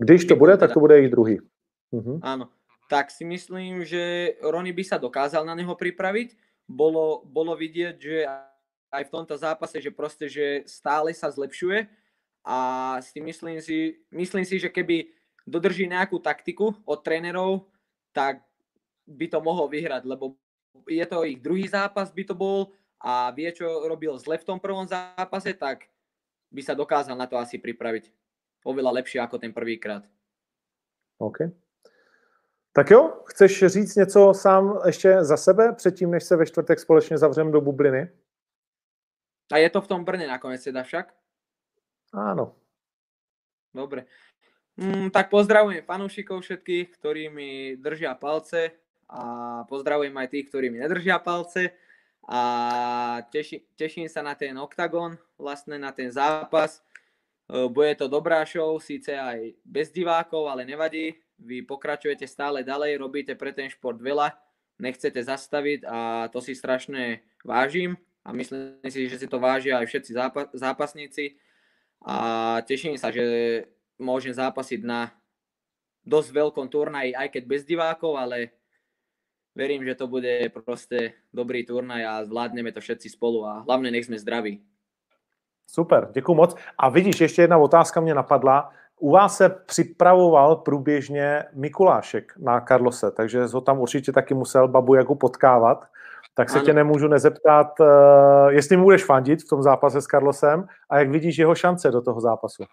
Když 0.00 0.24
to 0.24 0.34
bude, 0.36 0.56
tak 0.56 0.72
to 0.72 0.80
bude 0.80 0.96
i 0.96 1.12
druhý. 1.12 1.44
Uh-huh. 1.92 2.16
Áno. 2.24 2.48
Tak 2.88 3.12
si 3.12 3.22
myslím, 3.22 3.84
že 3.84 4.34
Rony 4.42 4.72
by 4.72 4.82
sa 4.82 4.98
dokázal 4.98 5.46
na 5.46 5.54
neho 5.54 5.76
pripraviť. 5.76 6.34
Bolo, 6.66 7.22
bolo 7.22 7.54
vidieť, 7.54 7.94
že 8.00 8.26
aj 8.90 9.02
v 9.06 9.12
tomto 9.14 9.38
zápase, 9.38 9.78
že 9.78 9.94
proste, 9.94 10.26
že 10.26 10.66
stále 10.66 11.14
sa 11.14 11.30
zlepšuje 11.30 11.86
a 12.42 12.56
si 13.04 13.20
myslím 13.22 13.62
si, 13.62 14.00
myslím 14.10 14.42
si, 14.42 14.58
že 14.58 14.72
keby 14.72 15.12
dodrží 15.46 15.86
nejakú 15.86 16.18
taktiku 16.18 16.74
od 16.82 16.98
trénerov, 17.04 17.70
tak 18.10 18.42
by 19.06 19.26
to 19.30 19.38
mohol 19.38 19.70
vyhrať, 19.70 20.02
lebo 20.06 20.34
je 20.86 21.02
to 21.06 21.26
ich 21.26 21.38
druhý 21.42 21.66
zápas 21.66 22.10
by 22.10 22.22
to 22.26 22.34
bol 22.34 22.74
a 23.02 23.30
vie, 23.34 23.50
čo 23.50 23.66
robil 23.86 24.14
zle 24.18 24.38
v 24.38 24.46
tom 24.46 24.58
prvom 24.58 24.86
zápase, 24.86 25.54
tak 25.54 25.86
by 26.50 26.62
sa 26.62 26.74
dokázal 26.74 27.14
na 27.14 27.26
to 27.26 27.38
asi 27.38 27.58
pripraviť 27.58 28.10
oveľa 28.64 29.00
lepšie 29.00 29.20
ako 29.20 29.38
ten 29.38 29.52
prvýkrát. 29.52 30.04
OK. 31.18 31.52
Tak 32.72 32.90
jo, 32.90 33.22
chceš 33.26 33.64
říct 33.66 33.96
něco 33.96 34.34
sám 34.34 34.78
ještě 34.86 35.24
za 35.24 35.36
sebe, 35.36 35.72
předtím, 35.72 36.10
než 36.10 36.24
se 36.24 36.36
ve 36.36 36.46
čtvrtek 36.46 36.80
společně 36.80 37.18
zavřeme 37.18 37.50
do 37.50 37.60
bubliny? 37.60 38.10
A 39.52 39.56
je 39.58 39.70
to 39.70 39.80
v 39.80 39.88
tom 39.88 40.04
Brne 40.04 40.26
nakoniec 40.26 40.62
teda 40.62 40.82
však? 40.86 41.10
Áno. 42.14 42.54
Dobre. 43.74 44.06
Mm, 44.78 45.10
tak 45.10 45.30
pozdravujem 45.30 45.82
fanúšikov 45.82 46.42
všetkých, 46.42 46.94
ktorí 46.98 47.30
mi 47.30 47.74
držia 47.74 48.14
palce 48.14 48.70
a 49.10 49.22
pozdravujem 49.66 50.14
aj 50.14 50.28
tých, 50.30 50.46
ktorí 50.48 50.70
mi 50.70 50.78
nedržia 50.78 51.18
palce 51.18 51.74
a 52.30 52.40
teši, 53.34 53.66
teším 53.74 54.06
sa 54.06 54.22
na 54.22 54.38
ten 54.38 54.54
OKTAGON, 54.54 55.18
vlastne 55.34 55.78
na 55.78 55.90
ten 55.90 56.10
zápas. 56.14 56.82
E, 57.50 57.66
bude 57.66 57.98
to 57.98 58.06
dobrá 58.06 58.46
show, 58.46 58.78
síce 58.78 59.10
aj 59.10 59.58
bez 59.66 59.90
divákov, 59.90 60.46
ale 60.46 60.62
nevadí. 60.62 61.18
Vy 61.40 61.66
pokračujete 61.66 62.30
stále 62.30 62.62
ďalej, 62.62 63.00
robíte 63.02 63.34
pre 63.34 63.50
ten 63.50 63.66
šport 63.66 63.98
veľa, 63.98 64.36
nechcete 64.78 65.18
zastaviť 65.18 65.88
a 65.88 66.28
to 66.30 66.38
si 66.38 66.54
strašne 66.54 67.24
vážim 67.42 67.96
a 68.22 68.30
myslím 68.36 68.76
si, 68.92 69.08
že 69.08 69.16
si 69.16 69.26
to 69.26 69.40
vážia 69.40 69.80
aj 69.80 69.88
všetci 69.88 70.12
zápasníci 70.52 71.40
a 72.04 72.16
teším 72.68 73.00
sa, 73.00 73.08
že 73.08 73.24
môžem 73.96 74.36
zápasiť 74.36 74.84
na 74.84 75.16
dosť 76.04 76.28
veľkom 76.32 76.68
turnaji, 76.68 77.16
aj 77.16 77.28
keď 77.32 77.42
bez 77.48 77.62
divákov, 77.64 78.20
ale 78.20 78.52
verím, 79.56 79.84
že 79.84 79.96
to 79.96 80.08
bude 80.08 80.52
proste 80.52 81.16
dobrý 81.32 81.64
turnaj 81.64 82.02
a 82.04 82.14
zvládneme 82.28 82.72
to 82.72 82.84
všetci 82.84 83.16
spolu 83.16 83.48
a 83.48 83.64
hlavne 83.64 83.88
nech 83.88 84.04
sme 84.08 84.20
zdraví. 84.20 84.60
Super, 85.70 86.08
děkuji 86.12 86.34
moc. 86.34 86.56
A 86.78 86.88
vidíš, 86.88 87.20
ještě 87.20 87.42
jedna 87.42 87.58
otázka 87.58 88.00
mě 88.00 88.14
napadla. 88.14 88.70
U 88.98 89.10
vás 89.10 89.36
se 89.36 89.48
připravoval 89.48 90.56
průběžně 90.56 91.44
Mikulášek 91.52 92.32
na 92.38 92.60
Karlose, 92.60 93.10
takže 93.10 93.44
ho 93.44 93.60
tam 93.60 93.78
určitě 93.78 94.12
taky 94.12 94.34
musel 94.34 94.68
babu 94.68 94.94
jako 94.94 95.14
potkávat. 95.14 95.86
tak 96.34 96.50
se 96.50 96.56
Ano. 96.58 96.66
tě 96.66 96.72
nemůžu 96.72 97.08
nezeptat, 97.08 97.80
uh, 97.80 97.86
jestli 98.48 98.76
mu 98.76 98.84
budeš 98.84 99.04
fandit 99.04 99.42
v 99.42 99.48
tom 99.48 99.62
zápase 99.62 100.00
s 100.00 100.06
Carlosem 100.06 100.66
a 100.90 100.98
jak 100.98 101.10
vidíš 101.10 101.38
jeho 101.38 101.54
šance 101.54 101.90
do 101.90 102.00
toho 102.00 102.20
zápasu. 102.20 102.64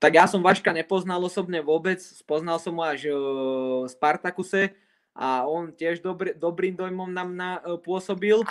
Tak 0.00 0.12
ja 0.20 0.28
som 0.28 0.44
Vaška 0.44 0.68
nepoznal 0.76 1.16
osobne 1.24 1.64
vôbec, 1.64 1.96
spoznal 1.96 2.60
som 2.60 2.76
ho 2.76 2.84
až 2.84 3.08
v 3.08 3.88
Spartakuse 3.88 4.76
a 5.16 5.48
on 5.48 5.72
tiež 5.72 6.04
dobrý, 6.04 6.36
dobrým 6.36 6.76
dojmom 6.76 7.08
nám 7.08 7.32
na, 7.32 7.56
e, 7.64 7.80
pôsobil 7.80 8.44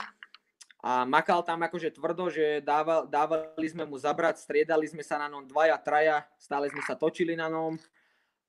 a 0.83 1.07
makal 1.07 1.39
tam 1.47 1.63
akože 1.63 1.95
tvrdo, 1.95 2.27
že 2.27 2.59
dával, 2.59 3.07
dávali 3.07 3.71
sme 3.71 3.87
mu 3.87 3.95
zabrať, 3.95 4.43
striedali 4.43 4.83
sme 4.83 4.99
sa 4.99 5.15
na 5.15 5.31
ňom 5.31 5.47
dvaja, 5.47 5.79
traja, 5.79 6.27
stále 6.35 6.67
sme 6.67 6.83
sa 6.83 6.99
točili 6.99 7.39
na 7.39 7.47
ňom 7.47 7.79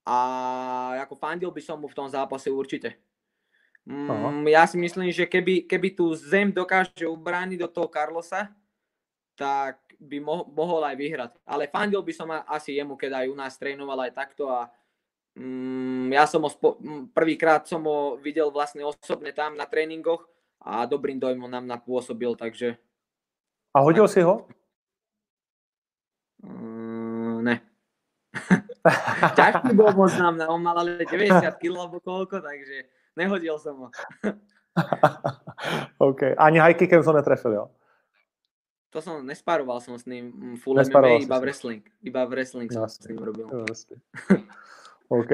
a 0.03 0.19
ako 1.07 1.15
fandil 1.15 1.55
by 1.55 1.63
som 1.63 1.79
mu 1.79 1.87
v 1.87 1.95
tom 1.95 2.11
zápase 2.11 2.51
určite. 2.51 2.99
Mm, 3.87 4.51
ja 4.51 4.67
si 4.67 4.75
myslím, 4.75 5.15
že 5.15 5.31
keby, 5.31 5.71
keby 5.71 5.95
tu 5.95 6.11
zem 6.19 6.51
dokáže 6.51 7.07
ubrániť 7.07 7.63
do 7.63 7.69
toho 7.71 7.87
Carlosa, 7.87 8.51
tak 9.39 9.79
by 10.03 10.19
mo- 10.19 10.51
mohol 10.51 10.83
aj 10.83 10.97
vyhrať. 10.99 11.33
Ale 11.47 11.71
fandil 11.71 12.03
by 12.03 12.13
som 12.13 12.35
asi 12.51 12.75
jemu, 12.75 12.99
keď 12.99 13.23
aj 13.23 13.27
u 13.31 13.37
nás 13.39 13.55
trénoval 13.55 14.11
aj 14.11 14.13
takto 14.17 14.51
a 14.51 14.67
mm, 15.39 16.11
ja 16.11 16.27
som 16.27 16.43
ho 16.43 16.51
spo- 16.51 16.83
prvýkrát 17.15 17.63
som 17.71 17.87
ho 17.87 18.19
videl 18.19 18.51
vlastne 18.51 18.83
osobne 18.83 19.31
tam 19.31 19.55
na 19.55 19.71
tréningoch 19.71 20.34
a 20.65 20.89
dobrým 20.89 21.21
dojmom 21.21 21.51
nám 21.51 21.69
napôsobil, 21.69 22.33
takže 22.35 22.81
A 23.77 23.85
hodil 23.85 24.09
si 24.09 24.25
ho? 24.25 24.49
mm, 26.41 27.45
ne. 27.45 27.57
Ťažký 29.39 29.73
bol 29.77 29.93
moc 29.93 30.13
nám, 30.17 30.41
on 30.49 30.61
mal 30.61 30.77
ale 30.81 31.05
90 31.05 31.41
kg 31.61 31.73
alebo 31.77 32.01
koľko, 32.01 32.41
takže 32.41 32.89
nehodil 33.17 33.57
som 33.61 33.89
ho. 33.89 33.89
OK. 36.11 36.35
Ani 36.37 36.59
high 36.59 36.77
kickem 36.77 37.05
to 37.05 37.13
netrefil, 37.13 37.53
jo? 37.53 37.65
To 38.95 39.03
som, 39.03 39.27
nesparoval 39.27 39.83
som 39.83 39.99
s 39.99 40.07
ním 40.07 40.31
mm, 40.31 40.57
full 40.63 40.79
Nesparoval 40.79 41.19
MMA, 41.19 41.27
iba 41.27 41.39
wrestling. 41.43 41.83
Iba 41.99 42.21
v 42.27 42.31
wrestling 42.31 42.71
som 42.71 42.87
s 42.87 43.03
ním 43.11 43.19
robil. 43.27 43.51
OK. 45.09 45.31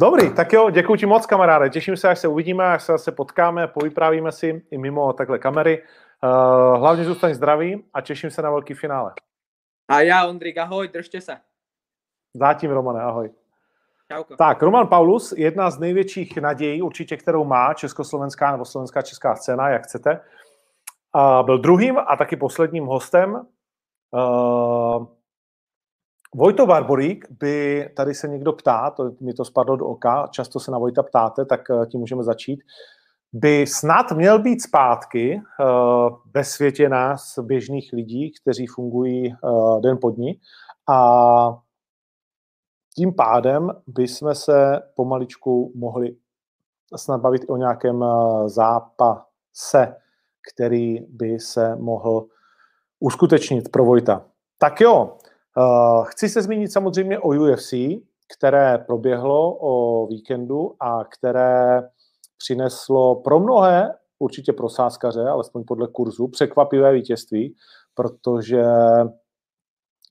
Dobrý, 0.00 0.34
tak 0.34 0.52
jo, 0.52 0.70
děkuji 0.70 0.96
ti 0.96 1.06
moc, 1.06 1.26
kamaráde. 1.26 1.70
Těším 1.70 1.96
se, 1.96 2.08
až 2.08 2.18
se 2.18 2.28
uvidíme, 2.28 2.64
až 2.64 2.82
se 2.82 2.92
zase 2.92 3.12
potkáme, 3.12 3.66
povyprávíme 3.66 4.32
si 4.32 4.62
i 4.70 4.78
mimo 4.78 5.12
takhle 5.12 5.38
kamery. 5.38 5.82
Uh, 6.22 6.78
hlavně 6.78 7.04
zůstaň 7.04 7.34
zdravý 7.34 7.84
a 7.94 8.00
těším 8.00 8.30
se 8.30 8.42
na 8.42 8.50
velký 8.50 8.74
finále. 8.74 9.12
A 9.88 10.00
ja, 10.00 10.26
Ondrik, 10.26 10.58
ahoj, 10.58 10.88
držte 10.88 11.20
sa. 11.20 11.40
Zatím, 12.34 12.70
Romane, 12.70 13.02
ahoj. 13.02 13.30
Čauko. 14.12 14.36
Tak, 14.36 14.62
Roman 14.62 14.86
Paulus, 14.86 15.32
jedna 15.36 15.70
z 15.70 15.78
největších 15.78 16.36
nadějí, 16.36 16.82
určitě, 16.82 17.16
kterou 17.16 17.44
má 17.44 17.74
československá 17.74 18.52
nebo 18.52 18.64
slovenská 18.64 19.02
česká 19.02 19.36
scéna, 19.36 19.68
jak 19.68 19.82
chcete. 19.82 20.20
A 21.12 21.42
byl 21.42 21.58
druhým 21.58 21.98
a 21.98 22.16
taky 22.16 22.36
posledním 22.36 22.84
hostem. 22.86 23.46
Uh, 24.10 25.06
Vojto 26.34 26.66
Barborík 26.66 27.26
by, 27.30 27.88
tady 27.96 28.14
se 28.14 28.28
někdo 28.28 28.52
ptá, 28.52 28.90
to 28.90 29.10
mi 29.20 29.34
to 29.34 29.44
spadlo 29.44 29.76
do 29.76 29.86
oka, 29.86 30.26
často 30.30 30.60
se 30.60 30.70
na 30.70 30.78
Vojta 30.78 31.02
ptáte, 31.02 31.44
tak 31.44 31.60
eh, 31.70 31.86
tím 31.86 32.00
můžeme 32.00 32.22
začít, 32.22 32.60
by 33.32 33.66
snad 33.66 34.12
měl 34.12 34.42
být 34.42 34.62
zpátky 34.62 35.36
uh, 35.36 36.16
ve 36.34 36.44
světě 36.44 36.88
nás, 36.88 37.38
běžných 37.38 37.90
lidí, 37.92 38.32
kteří 38.42 38.66
fungují 38.66 39.34
uh, 39.42 39.80
den 39.80 39.98
po 40.00 40.10
dní. 40.10 40.32
A 40.90 41.58
tím 42.96 43.14
pádem 43.14 43.70
bychom 43.86 44.34
se 44.34 44.80
pomaličku 44.96 45.72
mohli 45.74 46.16
snad 46.96 47.20
bavit 47.20 47.42
o 47.48 47.56
nějakém 47.56 48.02
eh, 48.02 48.48
zápase, 48.48 49.96
který 50.52 51.00
by 51.00 51.40
se 51.40 51.76
mohl 51.76 52.26
uskutečnit 53.00 53.68
pro 53.72 53.84
Vojta. 53.84 54.24
Tak 54.58 54.80
jo, 54.80 55.16
eh, 55.16 55.23
chci 56.04 56.28
se 56.28 56.42
zmínit 56.42 56.72
samozřejmě 56.72 57.18
o 57.18 57.28
UFC, 57.28 57.74
které 58.36 58.78
proběhlo 58.78 59.58
o 59.60 60.06
víkendu 60.06 60.74
a 60.80 61.04
které 61.04 61.82
přineslo 62.38 63.14
pro 63.14 63.40
mnohé, 63.40 63.94
určitě 64.18 64.52
pro 64.52 64.68
sáskaře, 64.68 65.20
alespoň 65.20 65.64
podle 65.64 65.88
kurzu, 65.88 66.28
překvapivé 66.28 66.92
vítězství, 66.92 67.54
protože 67.94 68.64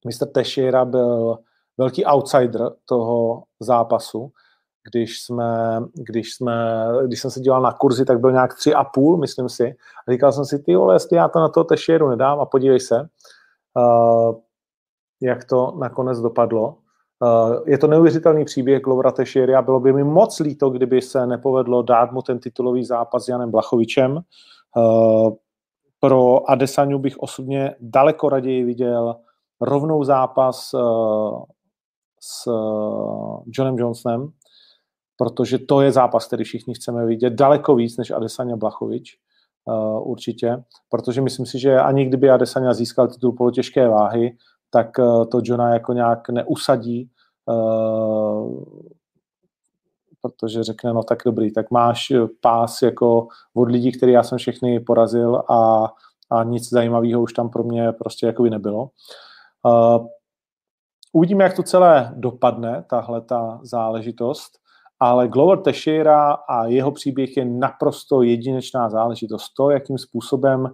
Mr. 0.06 0.28
Teixeira 0.34 0.86
byl 0.86 1.38
velký 1.78 2.06
outsider 2.06 2.72
toho 2.86 3.44
zápasu. 3.60 4.32
Když, 4.92 5.22
jsme, 5.22 5.80
když, 5.94 6.36
jsme, 6.36 6.88
když 7.08 7.22
jsem 7.22 7.32
se 7.32 7.40
díval 7.40 7.62
na 7.62 7.72
kurzy, 7.72 8.06
tak 8.06 8.20
byl 8.20 8.32
nějak 8.32 8.56
tři 8.56 8.74
a 8.74 8.84
půl, 8.84 9.18
myslím 9.18 9.50
si. 9.50 9.76
A 10.08 10.12
říkal 10.12 10.32
jsem 10.32 10.46
si, 10.46 10.60
ty 10.60 10.76
vole, 10.76 10.96
jestli 10.96 11.18
já 11.18 11.28
to 11.28 11.40
na 11.40 11.50
toho 11.50 11.64
Teixeiru 11.64 12.10
nedám 12.10 12.40
a 12.40 12.46
podívej 12.46 12.80
se, 12.80 13.08
uh, 13.78 14.36
jak 15.22 15.46
to 15.46 15.74
nakonec 15.80 16.20
dopadlo. 16.20 16.78
Uh, 17.20 17.56
je 17.66 17.78
to 17.78 17.88
neuvěřitelný 17.88 18.46
příběh 18.46 18.82
Glovera 18.82 19.12
Teixeira. 19.12 19.62
Bylo 19.62 19.80
by 19.80 19.94
mi 19.94 20.04
moc 20.04 20.40
líto, 20.40 20.70
kdyby 20.70 21.02
se 21.02 21.28
nepovedlo 21.28 21.82
dát 21.82 22.12
mu 22.12 22.22
ten 22.22 22.40
titulový 22.40 22.86
zápas 22.86 23.26
s 23.26 23.28
Janem 23.28 23.52
Blachovičem. 23.52 24.20
Uh, 24.78 25.34
pro 26.00 26.50
Adesanyu 26.50 27.00
bych 27.00 27.20
osobně 27.20 27.76
daleko 27.80 28.30
raději 28.30 28.64
viděl 28.64 29.16
rovnou 29.62 30.04
zápas 30.04 30.74
uh, 30.74 31.44
s 32.22 32.52
Johnem 33.48 33.78
Johnsonem, 33.78 34.30
protože 35.18 35.58
to 35.58 35.82
je 35.82 35.92
zápas, 35.92 36.28
který 36.28 36.44
všichni 36.44 36.74
chceme 36.74 37.06
vidět 37.06 37.34
daleko 37.34 37.76
víc 37.76 37.98
než 37.98 38.12
Adesanya 38.12 38.56
Blachovič, 38.56 39.18
určitě, 40.00 40.64
protože 40.90 41.22
myslím 41.22 41.46
si, 41.46 41.60
že 41.60 41.80
ani 41.80 42.06
kdyby 42.06 42.30
Adesanya 42.30 42.74
získal 42.74 43.08
titul 43.08 43.32
polotěžké 43.32 43.88
váhy, 43.88 44.38
tak 44.74 45.00
uh, 45.00 45.26
to 45.26 45.42
Johna 45.44 45.74
jako 45.74 45.94
nějak 45.94 46.30
neusadí, 46.30 47.10
uh, 47.46 48.64
protože 50.22 50.64
řekne, 50.64 50.94
no 50.94 51.04
tak 51.04 51.20
dobrý, 51.26 51.54
tak 51.54 51.72
máš 51.72 52.12
pás 52.42 52.82
jako 52.82 53.28
od 53.54 53.64
lidí, 53.64 53.92
který 53.92 54.12
já 54.12 54.24
jsem 54.24 54.38
všechny 54.38 54.80
porazil 54.80 55.44
a, 55.50 55.88
a 56.32 56.44
nic 56.44 56.70
zajímavého 56.70 57.22
už 57.22 57.34
tam 57.34 57.50
pro 57.50 57.64
mě 57.64 57.92
prostě 57.92 58.26
jakoby 58.26 58.50
nebylo. 58.50 58.90
Uh, 59.66 60.08
uvidíme, 61.12 61.44
jak 61.44 61.56
to 61.56 61.64
celé 61.64 62.14
dopadne, 62.16 62.84
tahle 62.90 63.22
ta 63.22 63.60
záležitost, 63.64 64.52
ale 65.00 65.28
Glover 65.28 65.58
Teixeira 65.58 66.32
a 66.32 66.66
jeho 66.66 66.92
příběh 66.92 67.38
je 67.38 67.46
naprosto 67.46 68.22
jedinečná 68.22 68.90
záležitost. 68.90 69.54
To, 69.58 69.70
jakým 69.70 69.98
způsobem 69.98 70.74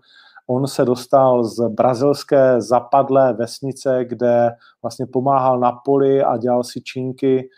on 0.49 0.67
se 0.67 0.85
dostal 0.85 1.43
z 1.43 1.69
brazilské 1.69 2.61
zapadlé 2.61 3.33
vesnice, 3.33 4.05
kde 4.05 4.51
vlastně 4.81 5.05
pomáhal 5.05 5.59
na 5.59 5.71
poli 5.71 6.23
a 6.23 6.37
dělal 6.37 6.63
si 6.63 6.81
činky 6.81 7.49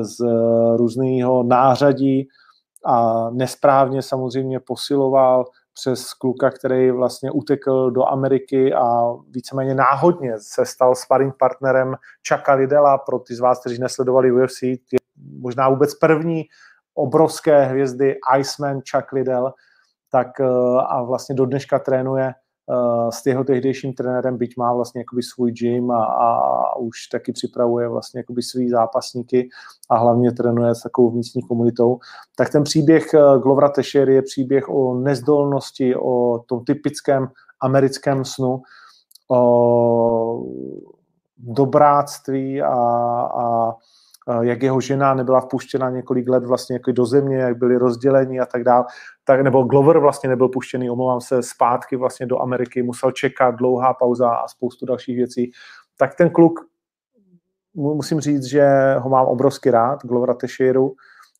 z 0.00 0.24
různého 0.76 1.42
nářadí 1.42 2.28
a 2.86 3.26
nesprávně 3.30 4.02
samozřejmě 4.02 4.60
posiloval 4.60 5.44
přes 5.74 6.14
kluka, 6.14 6.50
který 6.50 6.90
vlastně 6.90 7.30
utekl 7.30 7.90
do 7.90 8.08
Ameriky 8.08 8.74
a 8.74 9.12
víceméně 9.30 9.74
náhodně 9.74 10.32
se 10.38 10.66
stal 10.66 10.94
sparring 10.94 11.34
partnerem 11.38 11.94
Chucka 12.28 12.54
Lidela. 12.54 12.98
Pro 12.98 13.18
ty 13.18 13.34
z 13.34 13.40
vás, 13.40 13.60
kteří 13.60 13.80
nesledovali 13.80 14.32
UFC, 14.32 14.62
je 14.62 14.98
možná 15.40 15.68
vůbec 15.68 15.94
první 15.94 16.44
obrovské 16.94 17.64
hvězdy 17.64 18.16
Iceman 18.38 18.80
Chuck 18.90 19.12
Liddell, 19.12 19.52
tak 20.10 20.40
a 20.88 21.02
vlastně 21.02 21.34
do 21.34 21.46
dneška 21.46 21.78
trénuje 21.78 22.34
s 23.10 23.26
jeho 23.26 23.44
tehdejším 23.44 23.92
trenérem, 23.92 24.36
byť 24.36 24.56
má 24.56 24.74
vlastně 24.74 25.00
jakoby 25.00 25.22
svůj 25.22 25.52
gym 25.52 25.90
a, 25.90 26.04
a 26.04 26.76
už 26.76 27.06
taky 27.06 27.32
připravuje 27.32 27.88
vlastně 27.88 28.20
jakoby 28.20 28.42
svý 28.42 28.68
zápasníky 28.68 29.48
a 29.90 29.98
hlavně 29.98 30.32
trénuje 30.32 30.74
s 30.74 30.82
takovou 30.82 31.10
vnitřní 31.10 31.42
komunitou, 31.42 31.98
tak 32.36 32.50
ten 32.50 32.64
příběh 32.64 33.06
Glovera 33.42 33.68
Teixeira 33.68 34.12
je 34.12 34.22
příběh 34.22 34.68
o 34.68 34.94
nezdolnosti, 34.94 35.96
o 35.96 36.44
tom 36.46 36.64
typickém 36.64 37.28
americkém 37.60 38.24
snu, 38.24 38.62
o 39.30 40.42
dobráctví 41.38 42.62
a, 42.62 42.74
a 43.34 43.74
jak 44.40 44.62
jeho 44.62 44.80
žena 44.80 45.14
nebyla 45.14 45.40
vpuštěna 45.40 45.90
několik 45.90 46.28
let 46.28 46.44
vlastně 46.44 46.74
jako 46.74 46.92
do 46.92 47.06
země, 47.06 47.36
jak 47.36 47.58
byli 47.58 47.76
rozděleni 47.76 48.40
a 48.40 48.46
tak 48.46 48.64
dále, 48.64 48.84
tak, 49.24 49.40
nebo 49.40 49.62
Glover 49.62 49.98
vlastně 49.98 50.28
nebyl 50.28 50.48
puštěný, 50.48 50.90
omlouvám 50.90 51.20
se, 51.20 51.42
zpátky 51.42 51.96
vlastně 51.96 52.26
do 52.26 52.42
Ameriky, 52.42 52.82
musel 52.82 53.10
čekat, 53.10 53.50
dlouhá 53.50 53.94
pauza 53.94 54.30
a 54.30 54.48
spoustu 54.48 54.86
dalších 54.86 55.16
věcí, 55.16 55.50
tak 55.96 56.14
ten 56.14 56.30
kluk, 56.30 56.60
musím 57.74 58.20
říct, 58.20 58.44
že 58.44 58.94
ho 58.98 59.10
mám 59.10 59.26
obrovsky 59.26 59.70
rád, 59.70 60.04
Glovera 60.04 60.34
Teixeiru, 60.34 60.94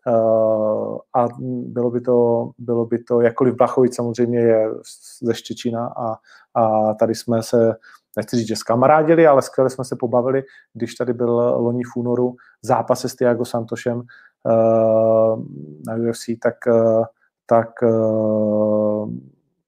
Uh, 0.06 0.98
a 1.14 1.28
bylo 1.66 1.90
by 1.90 2.00
to, 2.00 2.50
bylo 2.58 2.86
by 2.86 2.98
to, 2.98 3.20
jakkoliv 3.20 3.54
Blachovic 3.54 3.96
samozřejmě 3.96 4.38
je 4.38 4.68
ze 5.22 5.34
Štěčína 5.34 5.86
a, 5.86 6.16
a 6.54 6.94
tady 6.94 7.14
jsme 7.14 7.42
se, 7.42 7.74
nechci 8.18 8.36
říct, 8.36 8.48
že 8.48 8.56
skamarádili, 8.56 9.26
ale 9.26 9.42
skvěle 9.42 9.70
jsme 9.70 9.84
se 9.84 9.96
pobavili, 10.00 10.42
když 10.74 10.94
tady 10.94 11.12
byl 11.12 11.30
loni 11.56 11.82
v 11.84 11.96
únoru 11.96 12.34
zápas 12.62 13.04
s 13.04 13.16
Tiago 13.16 13.44
Santošem 13.44 13.96
uh, 13.96 14.04
na 15.86 15.94
UFC, 16.08 16.24
tak 16.42 16.54
uh, 16.66 17.04
tak 17.50 17.68
uh, 17.82 19.10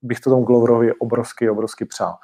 bych 0.02 0.20
to 0.20 0.31
tomu 0.31 0.44
Gloverovi 0.44 0.93
obrovsky, 0.93 1.51
obrovsky 1.51 1.85
přál. 1.85 2.14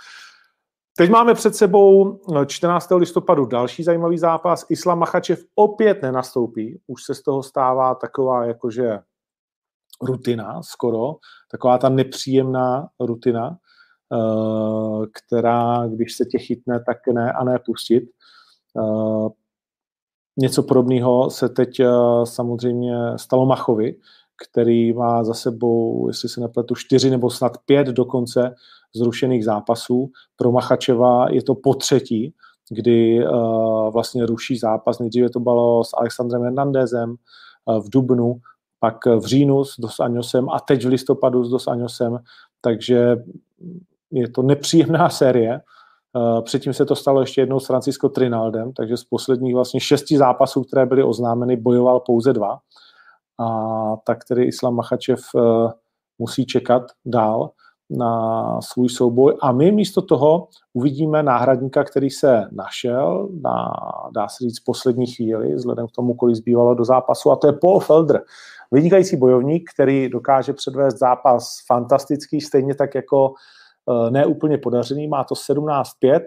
Teď 0.97 1.11
máme 1.11 1.35
před 1.35 1.57
sebou 1.57 2.21
14. 2.47 2.91
listopadu 2.97 3.47
další 3.47 3.85
zajímavý 3.85 4.19
zápas. 4.19 4.67
Islam 4.69 4.99
Machačev 4.99 5.45
opět 5.55 6.03
nenastoupí. 6.03 6.81
Už 6.87 7.05
se 7.05 7.15
z 7.15 7.23
toho 7.23 7.43
stává 7.43 7.95
taková 7.95 8.45
jakože 8.45 8.99
rutina 10.03 10.63
skoro, 10.63 11.15
taková 11.51 11.79
ta 11.79 11.89
nepříjemná 11.89 12.89
rutina, 13.01 13.57
která, 15.13 15.87
když 15.87 16.17
se 16.17 16.25
tě 16.25 16.39
chytne, 16.39 16.85
tak 16.87 16.99
ne 17.15 17.33
a 17.33 17.45
ne 17.45 17.59
pustit. 17.67 18.05
Něco 20.37 20.63
podobného 20.63 21.31
se 21.31 21.49
teď 21.49 21.81
samozřejmě 22.25 22.97
stalo 23.17 23.47
Machovi, 23.47 23.97
který 24.49 24.93
má 24.93 25.25
za 25.25 25.35
sebou, 25.35 26.09
jestli 26.09 26.29
se 26.29 26.41
nepletu, 26.41 26.75
čtyři 26.75 27.11
nebo 27.11 27.31
snad 27.31 27.53
pět 27.67 27.87
dokonce 27.87 28.55
zrušených 28.95 29.45
zápasů. 29.45 30.11
Pro 30.37 30.53
Machačeva 30.53 31.31
je 31.31 31.43
to 31.43 31.55
po 31.55 31.75
třetí, 31.75 32.35
kdy 32.71 33.25
vlastně 33.93 34.27
ruší 34.27 34.59
zápas. 34.59 34.99
Nejdříve 34.99 35.31
to 35.31 35.41
bylo 35.41 35.85
s 35.85 35.95
Alexandrem 35.97 36.43
Hernandezem 36.43 37.15
v 37.81 37.91
Dubnu, 37.91 38.41
pak 38.81 39.07
v 39.07 39.25
říjnu 39.27 39.65
s 39.65 39.81
Dos 39.81 40.01
Añosem 40.01 40.51
a 40.51 40.61
teď 40.61 40.85
v 40.85 40.89
listopadu 40.89 41.45
s 41.45 41.51
Dos 41.51 41.67
Añosem, 41.67 42.19
takže 42.61 43.17
je 44.11 44.29
to 44.29 44.43
nepříjemná 44.43 45.09
série. 45.11 45.61
Uh, 46.13 46.45
předtím 46.45 46.73
se 46.73 46.85
to 46.85 46.97
stalo 46.97 47.21
ještě 47.21 47.41
jednou 47.41 47.61
s 47.61 47.67
Francisco 47.67 48.09
Trinaldem, 48.09 48.73
takže 48.73 48.97
z 48.97 49.05
posledních 49.05 49.55
vlastně 49.55 49.81
šesti 49.81 50.19
zápasů, 50.19 50.65
které 50.65 50.87
byly 50.87 51.03
oznámeny, 51.03 51.57
bojoval 51.57 52.01
pouze 52.01 52.33
dva. 52.33 52.59
A 53.41 53.97
tak 54.05 54.25
tedy 54.25 54.45
Islam 54.45 54.75
Machačev 54.75 55.21
eh, 55.37 55.73
musí 56.19 56.47
čekat 56.47 56.83
dál 57.05 57.51
na 57.91 58.61
svůj 58.61 58.89
souboj. 58.89 59.37
A 59.43 59.53
my 59.53 59.73
místo 59.73 60.03
toho 60.03 60.49
uvidíme 60.73 61.23
náhradníka, 61.23 61.85
který 61.85 62.11
se 62.11 62.45
našel 62.53 63.29
na, 63.43 63.73
dá 64.15 64.29
se 64.29 64.45
říct, 64.45 64.61
poslední 64.61 65.07
chvíli, 65.07 65.55
vzhledem 65.55 65.87
k 65.87 65.93
tomu, 65.93 66.15
kolik 66.15 66.37
zbývalo 66.37 66.75
do 66.75 66.85
zápasu, 66.85 67.31
a 67.31 67.37
to 67.37 67.47
je 67.47 67.53
Paul 67.53 67.81
Felder, 67.81 68.23
vynikající 68.73 69.17
bojovník, 69.17 69.71
který 69.75 70.09
dokáže 70.09 70.53
předvést 70.53 70.99
zápas 70.99 71.57
fantastický, 71.67 72.41
stejně 72.41 72.75
tak 72.75 72.95
jako 72.95 73.35
eh, 73.89 74.11
neúplně 74.11 74.59
podařený, 74.59 75.09
má 75.09 75.25
to 75.25 75.35
17-5, 75.35 76.21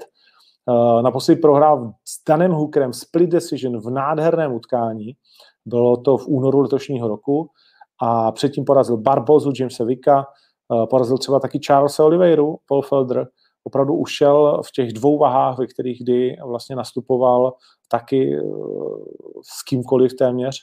eh, 0.69 1.01
naposledy 1.01 1.41
prohrál 1.41 1.93
s 2.05 2.23
Danem 2.27 2.51
Hookerem 2.51 2.93
split 2.93 3.29
decision 3.29 3.79
v 3.79 3.89
nádherném 3.89 4.53
utkání, 4.53 5.13
bylo 5.65 5.97
to 5.97 6.17
v 6.17 6.27
únoru 6.27 6.59
letošního 6.59 7.07
roku. 7.07 7.49
A 8.01 8.31
předtím 8.31 8.65
porazil 8.65 8.97
Barbozu, 8.97 9.51
Jamesa 9.59 9.83
Vicka, 9.83 10.25
eh, 10.73 10.87
porazil 10.87 11.17
třeba 11.17 11.39
taky 11.39 11.59
Charlesa 11.67 12.05
Oliveiru, 12.05 12.57
Paul 12.67 12.81
Felder, 12.81 13.27
opravdu 13.63 13.93
ušel 13.93 14.61
v 14.65 14.71
těch 14.71 14.93
dvou 14.93 15.17
vahách, 15.17 15.57
ve 15.57 15.67
kterých 15.67 16.03
kdy 16.03 16.37
vlastně 16.45 16.75
nastupoval 16.75 17.53
taky 17.87 18.37
s 19.43 19.63
kýmkoliv 19.63 20.13
téměř. 20.13 20.55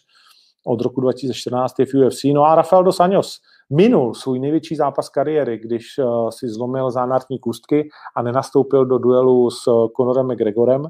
Od 0.66 0.80
roku 0.80 1.00
2014 1.00 1.78
je 1.78 1.86
v 1.86 1.94
UFC. 1.94 2.24
No 2.34 2.44
a 2.44 2.54
Rafael 2.54 2.84
dos 2.84 3.00
Anjos 3.00 3.38
minul 3.70 4.14
svůj 4.14 4.38
největší 4.38 4.76
zápas 4.76 5.08
kariéry, 5.08 5.58
když 5.58 5.98
eh, 5.98 6.04
si 6.30 6.48
zlomil 6.48 6.90
zánartní 6.90 7.38
kůstky 7.38 7.88
a 8.16 8.22
nenastoupil 8.22 8.86
do 8.86 8.98
duelu 8.98 9.50
s 9.50 9.64
Conorem 9.96 10.26
McGregorem 10.26 10.82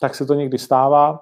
tak 0.00 0.14
se 0.14 0.26
to 0.26 0.34
někdy 0.34 0.58
stává. 0.58 1.20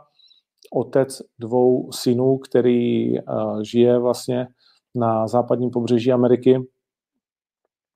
Otec 0.72 1.22
dvou 1.38 1.92
synů, 1.92 2.38
který 2.38 3.14
žije 3.62 3.98
vlastně 3.98 4.48
na 4.94 5.28
západním 5.28 5.70
pobřeží 5.70 6.12
Ameriky, 6.12 6.58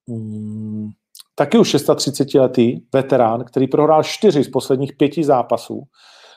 um, 0.06 0.90
taky 1.34 1.58
už 1.58 1.68
630 1.68 2.34
letý 2.34 2.80
veterán, 2.94 3.44
který 3.44 3.66
prohrál 3.66 4.02
čtyři 4.02 4.44
z 4.44 4.48
posledních 4.48 4.96
pěti 4.96 5.24
zápasů. 5.24 5.82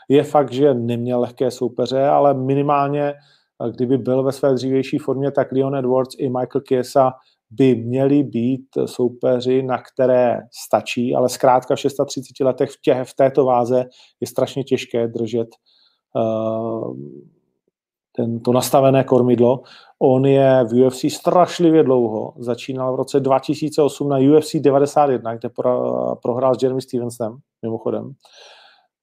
Je 0.10 0.23
fakt, 0.23 0.52
že 0.52 0.73
neměl 0.73 1.19
lehké 1.19 1.52
soupeře, 1.52 2.07
ale 2.07 2.34
minimálně, 2.34 3.03
eh, 3.03 3.15
kdyby 3.72 3.98
byl 3.98 4.23
ve 4.23 4.32
své 4.32 4.53
dřívější 4.53 4.98
formě, 4.98 5.32
tak 5.32 5.52
Leon 5.52 5.76
Edwards 5.76 6.15
i 6.18 6.30
Michael 6.30 6.61
Chiesa 6.68 7.14
by 7.49 7.76
měli 7.76 8.23
být 8.23 8.65
soupeři, 8.86 9.64
na 9.64 9.77
které 9.77 10.40
stačí, 10.65 11.15
ale 11.15 11.30
zkrátka 11.30 11.76
v 11.76 11.80
630 11.80 12.44
letech 12.44 12.69
v, 12.69 12.82
tě, 12.82 13.03
v 13.03 13.14
této 13.14 13.45
váze 13.45 13.86
je 14.22 14.27
strašně 14.27 14.64
těžké 14.64 15.07
držet 15.07 15.48
uh, 16.15 16.95
ten, 18.15 18.40
to 18.40 18.52
nastavené 18.52 19.03
kormidlo. 19.03 19.61
On 19.99 20.26
je 20.26 20.64
v 20.64 20.86
UFC 20.86 21.06
strašlivě 21.14 21.84
dlouho. 21.84 22.34
Začínal 22.38 22.94
v 22.94 22.95
roce 22.95 23.19
2008 23.19 24.10
na 24.10 24.18
UFC 24.18 24.56
91, 24.56 25.36
kde 25.36 25.49
pro, 25.49 26.15
prohrál 26.15 26.56
s 26.56 26.64
Jeremy 26.64 26.82
Stevensem, 26.82 27.38
mimochodem. 27.61 28.11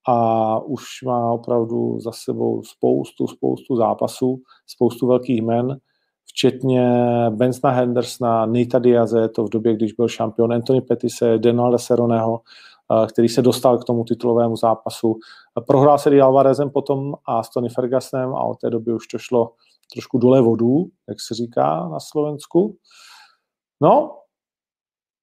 A 0.08 0.58
už 0.58 0.84
má 1.06 1.32
opravdu 1.32 2.00
za 2.00 2.12
sebou 2.12 2.62
spoustu, 2.62 3.26
spoustu 3.26 3.76
zápasů, 3.76 4.42
spoustu 4.66 5.06
velkých 5.06 5.42
men 5.42 5.76
včetně 6.24 7.06
Bensna 7.30 7.70
Hendersona, 7.70 8.46
Nita 8.46 8.78
Diaze, 8.78 9.28
to 9.28 9.44
v 9.44 9.48
době, 9.48 9.74
když 9.74 9.92
byl 9.92 10.08
šampion, 10.08 10.52
Anthony 10.52 10.80
Petise, 10.80 11.38
Donalda 11.38 11.78
Seroneho, 11.78 12.40
eh, 12.92 13.06
který 13.06 13.28
se 13.28 13.42
dostal 13.42 13.78
k 13.78 13.84
tomu 13.84 14.04
titulovému 14.04 14.56
zápasu. 14.56 15.16
Prohrál 15.66 15.98
se 15.98 16.20
Alvarezem 16.20 16.70
potom 16.70 17.14
a 17.26 17.42
s 17.42 17.50
Tony 17.50 17.68
Fergusonem 17.68 18.34
a 18.34 18.44
od 18.44 18.58
té 18.60 18.70
doby 18.70 18.94
už 18.94 19.06
to 19.06 19.18
šlo 19.18 19.52
trošku 19.92 20.18
dole 20.18 20.40
vodů, 20.40 20.86
jak 21.08 21.20
se 21.20 21.34
říká 21.34 21.88
na 21.88 22.00
Slovensku. 22.00 22.76
No, 23.80 24.18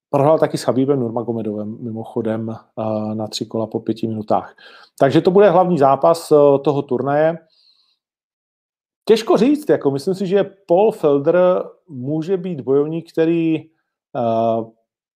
prohrál 0.09 0.39
taky 0.39 0.57
s 0.57 0.61
Habibem 0.61 0.99
Nurmagomedovem 0.99 1.77
mimochodem 1.81 2.49
eh, 2.49 3.15
na 3.15 3.27
tři 3.27 3.45
kola 3.45 3.67
po 3.67 3.79
pěti 3.79 4.07
minutách. 4.07 4.55
Takže 4.99 5.21
to 5.21 5.31
bude 5.31 5.49
hlavní 5.49 5.77
zápas 5.77 6.31
eh, 6.31 6.35
toho 6.63 6.81
turnaje. 6.81 7.37
Těžko 9.09 9.37
říct, 9.37 9.69
jako 9.69 9.91
myslím 9.91 10.15
si, 10.15 10.27
že 10.27 10.43
Paul 10.67 10.91
Felder 10.91 11.63
může 11.87 12.37
být 12.37 12.61
bojovník, 12.61 13.11
který 13.11 13.59
uh, 13.59 14.69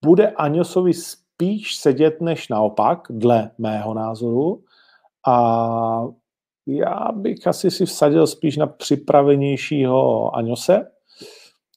bude 0.06 0.28
Aňosovi 0.28 0.94
spíš 0.94 1.76
sedět 1.76 2.22
než 2.22 2.50
naopak, 2.50 3.00
dle 3.10 3.52
mého 3.58 3.94
názoru. 3.94 4.64
A 5.28 6.08
já 6.68 7.12
bych 7.12 7.48
asi 7.48 7.72
si 7.72 7.86
vsadil 7.86 8.28
spíš 8.28 8.58
na 8.58 8.68
připravenější,ho 8.68 10.36
Aňose, 10.36 10.92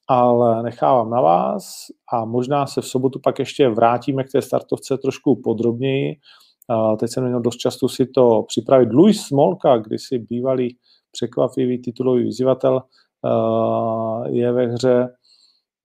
ale 0.07 0.63
nechávám 0.63 1.09
na 1.09 1.21
vás 1.21 1.85
a 2.13 2.25
možná 2.25 2.67
se 2.67 2.81
v 2.81 2.85
sobotu 2.85 3.19
pak 3.23 3.39
ještě 3.39 3.69
vrátíme 3.69 4.23
k 4.23 4.31
té 4.31 4.41
startovce 4.41 4.97
trošku 4.97 5.41
podrobněji. 5.43 6.15
Teď 6.99 7.11
jsem 7.11 7.27
měl 7.27 7.39
dost 7.41 7.57
času 7.57 7.87
si 7.87 8.05
to 8.05 8.43
připravit. 8.47 8.93
Luis 8.93 9.21
Smolka, 9.21 9.77
kdysi 9.77 10.19
bývalý 10.19 10.77
překvapivý 11.11 11.81
titulový 11.81 12.23
vyzývatel 12.23 12.81
je 14.25 14.51
ve 14.51 14.67
hře 14.67 15.15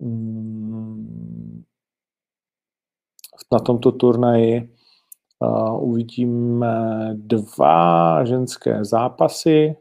mm, 0.00 1.62
na 3.52 3.58
tomto 3.58 3.92
turnaji 3.92 4.74
uvidíme 5.80 7.10
dva 7.14 8.24
ženské 8.24 8.84
zápasy. 8.84 9.76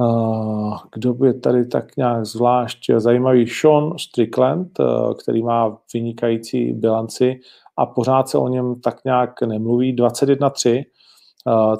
Eh, 0.00 0.76
kdo 0.94 1.14
by 1.14 1.34
tady 1.34 1.66
tak 1.66 1.96
nějak 1.96 2.24
zvlášť 2.24 2.90
zajímavý? 2.96 3.46
Sean 3.48 3.98
Strickland, 3.98 4.68
který 5.22 5.42
má 5.42 5.78
vynikající 5.94 6.72
bilanci 6.72 7.40
a 7.78 7.86
pořád 7.86 8.28
se 8.28 8.38
o 8.38 8.48
něm 8.48 8.80
tak 8.80 9.04
nějak 9.04 9.42
nemluví. 9.42 9.96
21-3, 9.96 10.82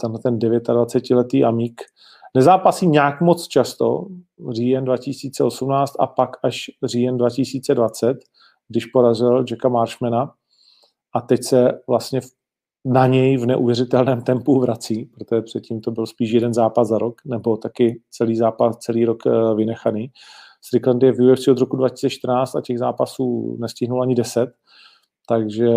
tenhle 0.01 0.19
ten 0.19 0.39
29-letý 0.39 1.45
Amík 1.45 1.83
Nezápasí 2.37 2.87
nějak 2.87 3.21
moc 3.21 3.49
často, 3.49 4.07
říjen 4.51 4.85
2018 4.85 5.93
a 5.99 6.07
pak 6.07 6.31
až 6.43 6.65
říjen 6.85 7.17
2020, 7.17 8.17
když 8.69 8.87
porazil 8.87 9.45
Jacka 9.51 9.69
Marshmana 9.69 10.33
a 11.15 11.21
teď 11.21 11.45
se 11.45 11.73
vlastně 11.89 12.21
na 12.87 13.07
něj 13.07 13.37
v 13.37 13.47
neuvěřitelném 13.47 14.23
tempu 14.23 14.61
vrací, 14.61 15.05
protože 15.05 15.43
předtím 15.43 15.81
to 15.81 15.91
byl 15.91 16.07
spíš 16.07 16.31
jeden 16.31 16.55
zápas 16.55 16.89
za 16.89 16.99
rok, 16.99 17.21
nebo 17.25 17.57
taky 17.57 18.01
celý 18.11 18.37
zápas, 18.37 18.77
celý 18.77 19.05
rok 19.05 19.27
eh, 19.27 19.55
vynechaný. 19.55 20.11
Strickland 20.63 21.03
je 21.03 21.13
v 21.13 21.21
UFC 21.21 21.49
od 21.49 21.59
roku 21.59 21.77
2014 21.77 22.55
a 22.55 22.61
těch 22.61 22.79
zápasů 22.79 23.57
nestihnul 23.61 24.03
ani 24.03 24.15
10, 24.15 24.51
takže 25.29 25.69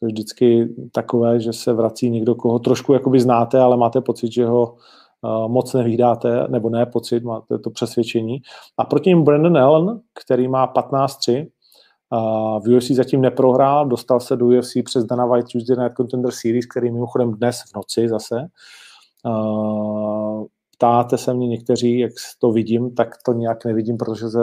to 0.00 0.06
je 0.06 0.12
vždycky 0.12 0.68
takové, 0.92 1.40
že 1.40 1.52
se 1.52 1.72
vrací 1.72 2.10
někdo, 2.10 2.34
koho 2.34 2.58
trošku 2.58 2.92
jakoby 2.92 3.20
znáte, 3.20 3.58
ale 3.58 3.76
máte 3.76 4.00
pocit, 4.00 4.32
že 4.32 4.46
ho 4.46 4.76
uh, 5.22 5.48
moc 5.48 5.74
nevídáte, 5.74 6.48
nebo 6.48 6.70
ne 6.70 6.86
pocit, 6.86 7.24
máte 7.24 7.58
to 7.58 7.70
přesvědčení. 7.70 8.38
A 8.78 8.84
proti 8.84 9.10
ním 9.10 9.24
Brandon 9.24 9.58
Allen, 9.58 10.00
který 10.22 10.48
má 10.48 10.72
15-3, 10.72 11.48
v 12.60 12.76
UFC 12.76 12.90
zatím 12.90 13.20
neprohrál, 13.20 13.86
dostal 13.86 14.20
se 14.20 14.36
do 14.36 14.46
UFC 14.46 14.72
přes 14.84 15.04
Dana 15.04 15.26
White 15.26 15.46
Tuesday 15.52 15.76
Night 15.76 15.96
Contender 15.96 16.32
Series, 16.32 16.66
který 16.66 16.90
mimochodem 16.90 17.34
dnes 17.34 17.62
v 17.62 17.76
noci 17.76 18.08
zase. 18.08 18.46
Ptáte 20.76 21.18
se 21.18 21.34
mě 21.34 21.48
někteří, 21.48 21.98
jak 21.98 22.12
to 22.38 22.52
vidím, 22.52 22.94
tak 22.94 23.08
to 23.24 23.32
nějak 23.32 23.64
nevidím, 23.64 23.96
protože 23.96 24.28
se, 24.28 24.38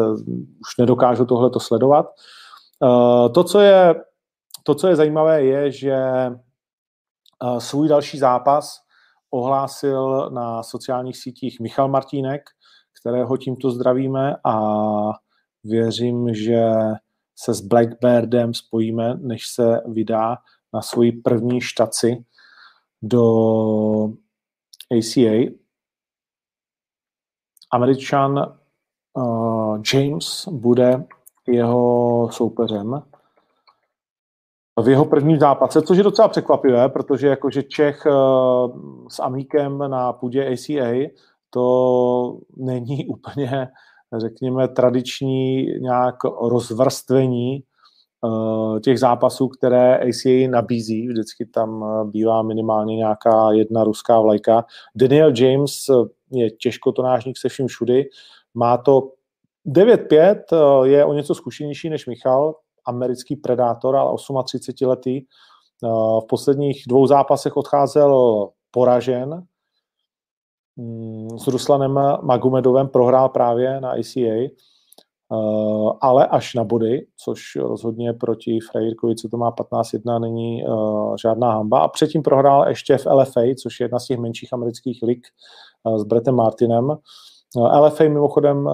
už 0.62 0.78
nedokážu 0.80 1.26
tohle 1.26 1.50
to 1.50 1.60
sledovat. 1.60 2.06
To, 3.34 3.44
co 3.44 3.60
je, 3.60 3.96
to, 4.64 4.76
co 4.76 4.88
je 4.88 4.96
zajímavé, 4.96 5.44
je, 5.44 5.72
že 5.72 5.98
svůj 7.58 7.88
další 7.88 8.18
zápas 8.18 8.82
ohlásil 9.32 10.30
na 10.30 10.64
sociálních 10.64 11.18
sítích 11.18 11.60
Michal 11.60 11.88
Martínek, 11.88 12.42
kterého 13.02 13.38
tímto 13.38 13.72
zdravíme 13.72 14.36
a 14.46 14.60
věřím, 15.64 16.34
že 16.34 16.66
se 17.36 17.54
s 17.54 17.62
Blackbirdem 17.62 18.54
spojíme, 18.54 19.16
než 19.16 19.48
se 19.48 19.82
vydá 19.86 20.38
na 20.74 20.82
svoji 20.82 21.12
první 21.12 21.62
štaci 21.62 22.26
do 23.02 23.24
ACA. 24.92 25.52
Američan 27.72 28.56
uh, 29.14 29.82
James 29.94 30.48
bude 30.52 31.06
jeho 31.48 32.30
soupeřem 32.32 33.02
v 34.84 34.90
jeho 34.90 35.06
prvním 35.06 35.40
zápase, 35.40 35.82
což 35.82 35.98
je 35.98 36.04
docela 36.04 36.28
překvapivé, 36.28 36.90
protože 36.90 37.28
jakože 37.28 37.64
Čech 37.64 38.06
uh, 38.06 39.08
s 39.08 39.20
Amíkem 39.20 39.78
na 39.78 40.14
půdě 40.14 40.54
ACA 40.54 41.10
to 41.50 42.38
není 42.58 43.06
úplně, 43.08 43.68
řekněme, 44.20 44.68
tradiční 44.68 45.66
nějak 45.66 46.16
rozvrstvení 46.42 47.64
uh, 48.22 48.80
těch 48.80 49.00
zápasů, 49.00 49.48
které 49.48 49.98
ACA 49.98 50.50
nabízí. 50.50 51.08
Vždycky 51.08 51.46
tam 51.46 51.82
uh, 51.82 52.10
bývá 52.12 52.42
minimálně 52.42 52.96
nějaká 52.96 53.52
jedna 53.52 53.84
ruská 53.84 54.20
vlajka. 54.20 54.66
Daniel 54.96 55.34
James 55.38 55.90
uh, 55.90 56.08
je 56.32 56.52
těžkotonážník 56.52 57.38
se 57.38 57.50
vším 57.50 57.68
všudy. 57.68 58.06
Má 58.54 58.78
to 58.78 59.12
9-5, 59.68 60.84
je 60.84 61.06
o 61.06 61.14
něco 61.14 61.36
zkušenější 61.36 61.90
než 61.90 62.06
Michal, 62.06 62.56
americký 62.86 63.36
predátor, 63.36 63.96
ale 63.96 64.18
38 64.44 64.90
letý. 64.90 65.22
V 66.24 66.26
posledních 66.30 66.84
dvou 66.88 67.08
zápasech 67.08 67.58
odcházel 67.58 68.48
poražen, 68.72 69.44
s 71.38 71.48
Ruslanem 71.48 72.00
Magomedovem 72.22 72.88
prohrál 72.88 73.30
právě 73.30 73.82
na 73.82 74.00
ICA, 74.00 74.20
eh, 74.20 74.50
ale 76.02 76.28
až 76.28 76.54
na 76.54 76.64
body, 76.64 77.08
což 77.18 77.42
rozhodně 77.56 78.14
proti 78.14 78.60
Frejrkovi, 78.72 79.16
co 79.16 79.30
to 79.30 79.38
má 79.38 79.52
15-1, 79.52 80.20
není 80.20 80.64
eh, 80.64 80.68
žádná 81.22 81.52
hamba. 81.52 81.80
A 81.80 81.88
předtím 81.88 82.24
prohrál 82.24 82.70
ještě 82.70 82.98
v 82.98 83.06
LFA, 83.06 83.42
což 83.64 83.80
je 83.80 83.84
jedna 83.84 84.00
z 84.00 84.06
těch 84.06 84.18
menších 84.18 84.54
amerických 84.54 85.00
lig 85.04 85.28
eh, 85.88 86.00
s 86.00 86.04
Brettem 86.04 86.36
Martinem. 86.36 86.98
LFA 87.80 88.04
mimochodem 88.04 88.70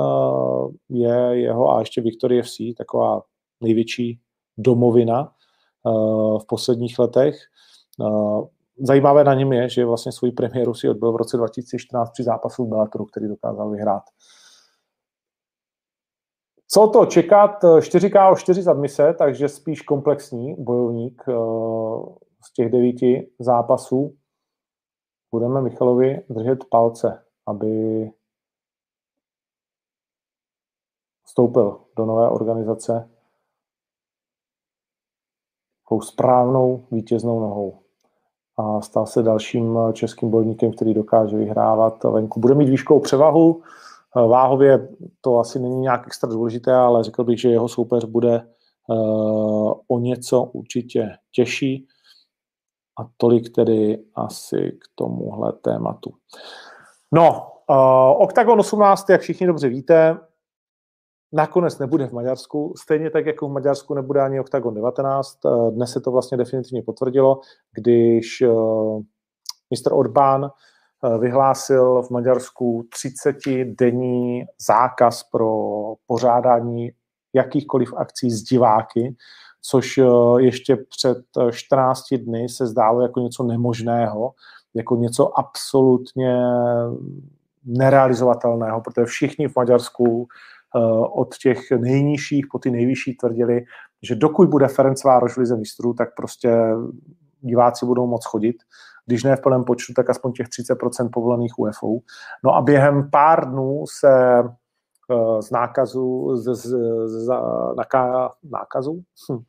je 0.89 1.15
jeho 1.31 1.71
a 1.71 1.79
ještě 1.79 2.01
Victory 2.01 2.41
FC, 2.41 2.57
taková 2.77 3.21
největší 3.63 4.19
domovina 4.57 5.31
v 6.41 6.45
posledních 6.47 6.99
letech 6.99 7.35
zajímavé 8.81 9.23
na 9.23 9.33
něm 9.33 9.53
je, 9.53 9.69
že 9.69 9.85
vlastně 9.85 10.11
svůj 10.11 10.31
premiéru 10.31 10.73
si 10.73 10.89
odbyl 10.89 11.11
v 11.11 11.15
roce 11.15 11.37
2014 11.37 12.11
při 12.11 12.23
zápasu 12.23 12.65
v 12.65 12.69
Bellatoru, 12.69 13.05
který 13.05 13.27
dokázal 13.27 13.69
vyhrát. 13.69 14.03
Co 16.67 16.87
to 16.87 17.05
čekat? 17.05 17.63
4K4 17.63 18.61
zadmise, 18.61 19.13
takže 19.17 19.49
spíš 19.49 19.81
komplexní 19.81 20.55
bojovník 20.59 21.23
eh, 21.27 21.33
z 22.45 22.53
těch 22.53 22.71
devíti 22.71 23.31
zápasů. 23.39 24.17
Budeme 25.31 25.61
Michalovi 25.61 26.25
držet 26.29 26.59
palce, 26.69 27.25
aby 27.47 28.09
vstoupil 31.23 31.81
do 31.97 32.05
nové 32.05 32.29
organizace 32.29 33.09
tou 35.91 36.01
správnou 36.01 36.87
vítěznou 36.91 37.39
nohou 37.39 37.79
a 38.61 38.81
stal 38.81 39.05
se 39.05 39.23
dalším 39.23 39.79
českým 39.93 40.29
bojovníkem, 40.29 40.71
který 40.71 40.93
dokáže 40.93 41.37
vyhrávat 41.37 42.03
venku. 42.03 42.39
Bude 42.39 42.55
mít 42.55 42.69
výškovou 42.69 42.99
převahu, 42.99 43.61
váhově 44.15 44.89
to 45.21 45.39
asi 45.39 45.59
není 45.59 45.79
nějak 45.79 46.07
extra 46.07 46.29
důležité, 46.29 46.73
ale 46.73 47.03
řekl 47.03 47.23
bych, 47.23 47.41
že 47.41 47.49
jeho 47.49 47.69
soupeř 47.69 48.05
bude 48.05 48.35
eh, 48.35 48.43
o 49.87 49.99
něco 49.99 50.43
určitě 50.43 51.09
těžší 51.31 51.87
a 52.99 53.07
tolik 53.17 53.55
tedy 53.55 54.03
asi 54.15 54.77
k 54.81 54.83
tomuhle 54.95 55.53
tématu. 55.61 56.13
No, 57.11 57.47
Octagon 58.17 58.59
18, 58.59 59.09
jak 59.09 59.21
všichni 59.21 59.47
dobře 59.47 59.69
víte, 59.69 60.17
nakonec 61.33 61.79
nebude 61.79 62.07
v 62.07 62.11
Maďarsku, 62.11 62.73
stejně 62.77 63.09
tak 63.09 63.25
jako 63.25 63.47
v 63.47 63.51
Maďarsku 63.51 63.93
nebude 63.93 64.21
ani 64.21 64.39
Octagon 64.39 64.73
19. 64.73 65.39
Eh, 65.45 65.71
dnes 65.71 65.91
se 65.91 66.01
to 66.01 66.11
vlastně 66.11 66.37
definitivně 66.37 66.83
potvrdilo, 66.83 67.39
když 67.75 68.41
eh, 68.41 68.47
Mr. 69.71 69.93
Orbán 69.93 70.45
eh, 70.45 71.17
vyhlásil 71.17 72.01
v 72.01 72.09
Maďarsku 72.09 72.85
30-denní 72.95 74.43
zákaz 74.67 75.23
pro 75.23 75.55
pořádání 76.07 76.91
jakýchkoliv 77.33 77.93
akcí 77.97 78.31
s 78.31 78.43
diváky, 78.43 79.15
což 79.61 79.99
ještě 80.37 80.75
před 80.75 81.17
14 81.51 82.13
dny 82.13 82.49
se 82.49 82.67
zdálo 82.67 83.01
jako 83.01 83.19
něco 83.19 83.43
nemožného, 83.43 84.33
jako 84.73 84.95
něco 84.95 85.39
absolutně 85.39 86.37
nerealizovatelného, 87.65 88.81
protože 88.81 89.05
všichni 89.05 89.47
v 89.47 89.55
Maďarsku 89.55 90.27
Eh, 90.27 90.60
od 91.11 91.37
těch 91.37 91.71
nejnižších 91.71 92.45
po 92.51 92.59
ty 92.59 92.71
nejvyšší 92.71 93.15
tvrdili, 93.15 93.63
že 94.03 94.15
dokud 94.15 94.49
bude 94.49 94.67
Ferenc 94.67 95.03
Vároš 95.03 95.33
v 95.33 95.37
lize 95.37 95.57
mistrů, 95.57 95.93
tak 95.93 96.15
prostě 96.15 96.75
diváci 97.41 97.85
budou 97.85 98.07
moc 98.07 98.25
chodit. 98.25 98.55
Když 99.05 99.23
ne 99.23 99.35
v 99.35 99.41
plném 99.41 99.63
počtu, 99.63 99.93
tak 99.93 100.09
aspoň 100.09 100.31
těch 100.33 100.47
30% 100.47 101.09
povolených 101.13 101.59
UFO. 101.59 101.87
No 102.43 102.55
a 102.55 102.61
během 102.61 103.09
pár 103.11 103.49
dnů 103.49 103.83
se 103.99 104.39
eh, 104.39 105.41
z 105.41 105.51
nákazu, 105.51 106.35
z, 106.35 106.55
z, 106.55 106.75
z, 107.05 107.33
naká, 107.77 108.31
nákazu, 108.43 109.01
hm, 109.31 109.39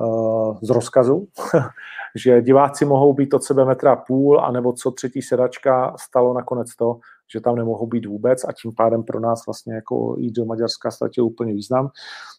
eh, 0.00 0.58
z 0.62 0.70
rozkazu, 0.70 1.28
že 2.16 2.42
diváci 2.42 2.84
mohou 2.84 3.12
být 3.12 3.34
od 3.34 3.44
sebe 3.44 3.64
metra 3.64 3.96
půl, 3.96 4.40
anebo 4.40 4.72
co 4.72 4.90
třetí 4.90 5.22
sedačka 5.22 5.94
stalo 5.98 6.34
nakonec 6.34 6.76
to, 6.76 6.98
že 7.32 7.40
tam 7.40 7.56
nemohou 7.56 7.86
být 7.86 8.06
vůbec 8.06 8.44
a 8.44 8.52
tím 8.52 8.74
pádem 8.74 9.02
pro 9.02 9.20
nás 9.20 9.46
vlastně 9.46 9.74
jako 9.74 10.16
jít 10.18 10.32
do 10.32 10.44
Maďarska 10.44 10.90
ztratil 10.90 11.24
úplně 11.24 11.52
význam. 11.52 11.90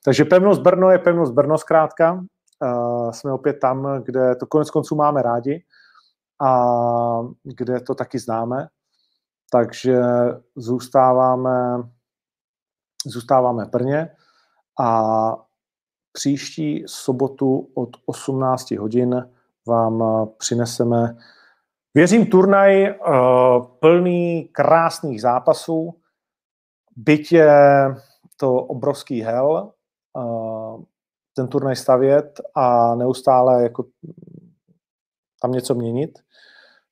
Takže 0.06 0.26
pevnost 0.26 0.62
Brno 0.62 0.90
je 0.90 1.00
pevnost 1.00 1.34
Brno 1.34 1.58
zkrátka. 1.58 2.26
Uh, 2.64 3.12
jsme 3.12 3.32
opět 3.32 3.54
tam, 3.54 4.04
kde 4.04 4.36
to 4.36 4.46
konec 4.46 4.70
konců 4.70 4.96
máme 4.96 5.22
rádi 5.22 5.64
a 6.42 6.72
kde 7.44 7.80
to 7.80 7.96
taky 7.96 8.20
známe. 8.20 8.68
Takže 9.52 10.02
zůstáváme, 10.56 11.84
zůstáváme 13.06 13.66
Brně 13.66 14.10
a 14.80 15.02
příští 16.12 16.84
sobotu 16.88 17.72
od 17.74 17.90
18 18.06 18.72
hodin 18.72 19.30
vám 19.68 20.04
přineseme 20.38 21.18
Věřím 22.00 22.26
turnaj 22.26 22.92
uh, 22.92 23.66
plný 23.80 24.50
krásných 24.52 25.22
zápasů, 25.22 25.94
byť 26.96 27.32
je 27.32 27.86
to 28.38 28.56
obrovský 28.56 29.22
hel, 29.22 29.72
uh, 30.18 30.84
ten 31.36 31.48
turnaj 31.48 31.76
stavět 31.76 32.42
a 32.56 32.96
neustále 32.96 33.64
jako 33.64 33.86
tam 35.42 35.52
něco 35.52 35.76
měnit, 35.76 36.20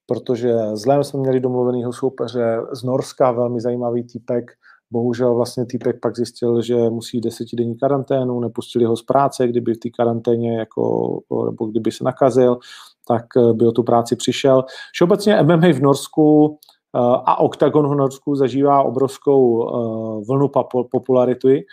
protože 0.05 0.53
s 0.73 0.85
Lem 0.85 1.03
jsme 1.03 1.19
měli 1.19 1.39
domluvenýho 1.39 1.93
soupeře 1.93 2.57
z 2.71 2.83
Norska, 2.83 3.31
velmi 3.31 3.61
zajímavý 3.61 4.03
týpek, 4.03 4.51
bohužel 4.91 5.35
vlastně 5.35 5.65
týpek 5.65 5.99
pak 6.01 6.15
zjistil, 6.15 6.61
že 6.61 6.75
musí 6.75 7.21
desetidenní 7.21 7.77
karanténu, 7.77 8.39
nepustili 8.39 8.85
ho 8.85 8.95
z 8.97 9.03
práce, 9.03 9.47
kdyby 9.47 9.73
v 9.73 9.79
té 9.79 9.89
karanténě 9.89 10.59
jako, 10.59 11.11
nebo 11.45 11.65
kdyby 11.65 11.91
se 11.91 12.03
nakazil, 12.03 12.59
tak 13.07 13.25
eh, 13.37 13.53
by 13.53 13.67
o 13.67 13.71
tu 13.71 13.83
práci 13.83 14.15
přišel. 14.15 14.63
Všeobecně 14.93 15.43
MMA 15.43 15.67
v 15.73 15.81
Norsku 15.81 16.57
eh, 16.95 16.99
a 17.25 17.39
Octagon 17.39 17.89
v 17.89 17.95
Norsku 17.95 18.35
zažívá 18.35 18.83
obrovskou 18.83 19.63
eh, 19.63 20.25
vlnu 20.27 20.51
popularity. 20.91 21.65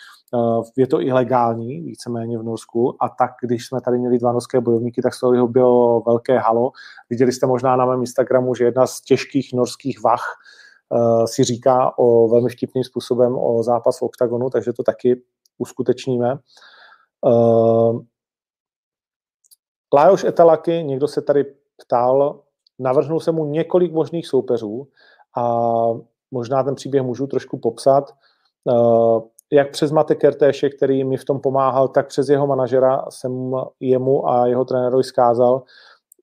Je 0.76 0.86
to 0.86 1.00
ilegální, 1.00 1.80
víceméně 1.80 2.38
v 2.38 2.42
Norsku, 2.42 2.96
a 3.00 3.08
tak, 3.08 3.30
když 3.42 3.66
jsme 3.66 3.80
tady 3.80 3.98
měli 3.98 4.18
dva 4.18 4.32
norské 4.32 4.60
bojovníky, 4.60 5.02
tak 5.02 5.14
z 5.14 5.20
toho 5.20 5.48
bylo 5.48 6.00
velké 6.00 6.38
halo. 6.38 6.70
Viděli 7.10 7.32
jste 7.32 7.46
možná 7.46 7.76
na 7.76 7.86
mém 7.86 8.00
Instagramu, 8.00 8.54
že 8.54 8.64
jedna 8.64 8.86
z 8.86 9.00
těžkých 9.00 9.52
norských 9.52 10.02
vach 10.02 10.24
si 11.24 11.44
říká 11.44 11.98
o 11.98 12.28
velmi 12.28 12.50
vtipným 12.50 12.84
způsobem 12.84 13.36
o 13.38 13.62
zápas 13.62 13.98
v 13.98 14.02
Octagonu, 14.02 14.50
takže 14.50 14.72
to 14.72 14.82
taky 14.82 15.22
uskutečníme. 15.58 16.38
Lajoš 19.94 20.24
Etalaky, 20.24 20.84
někdo 20.84 21.08
se 21.08 21.22
tady 21.22 21.44
ptal, 21.84 22.40
navrhnul 22.78 23.20
se 23.20 23.32
mu 23.32 23.44
několik 23.44 23.92
možných 23.92 24.26
soupeřů 24.26 24.88
a 25.36 25.68
možná 26.30 26.62
ten 26.62 26.74
příběh 26.74 27.02
můžu 27.02 27.26
trošku 27.26 27.58
popsat. 27.58 28.14
Uh, 28.64 29.22
jak 29.52 29.70
přes 29.70 29.92
Mate 29.92 30.14
Kertéše, 30.14 30.68
který 30.68 31.04
mi 31.04 31.16
v 31.16 31.24
tom 31.24 31.40
pomáhal, 31.40 31.88
tak 31.88 32.06
přes 32.06 32.28
jeho 32.28 32.46
manažera 32.46 33.04
jsem 33.08 33.52
jemu 33.80 34.28
a 34.28 34.46
jeho 34.46 34.64
trenérovi 34.64 35.04
zkázal, 35.04 35.62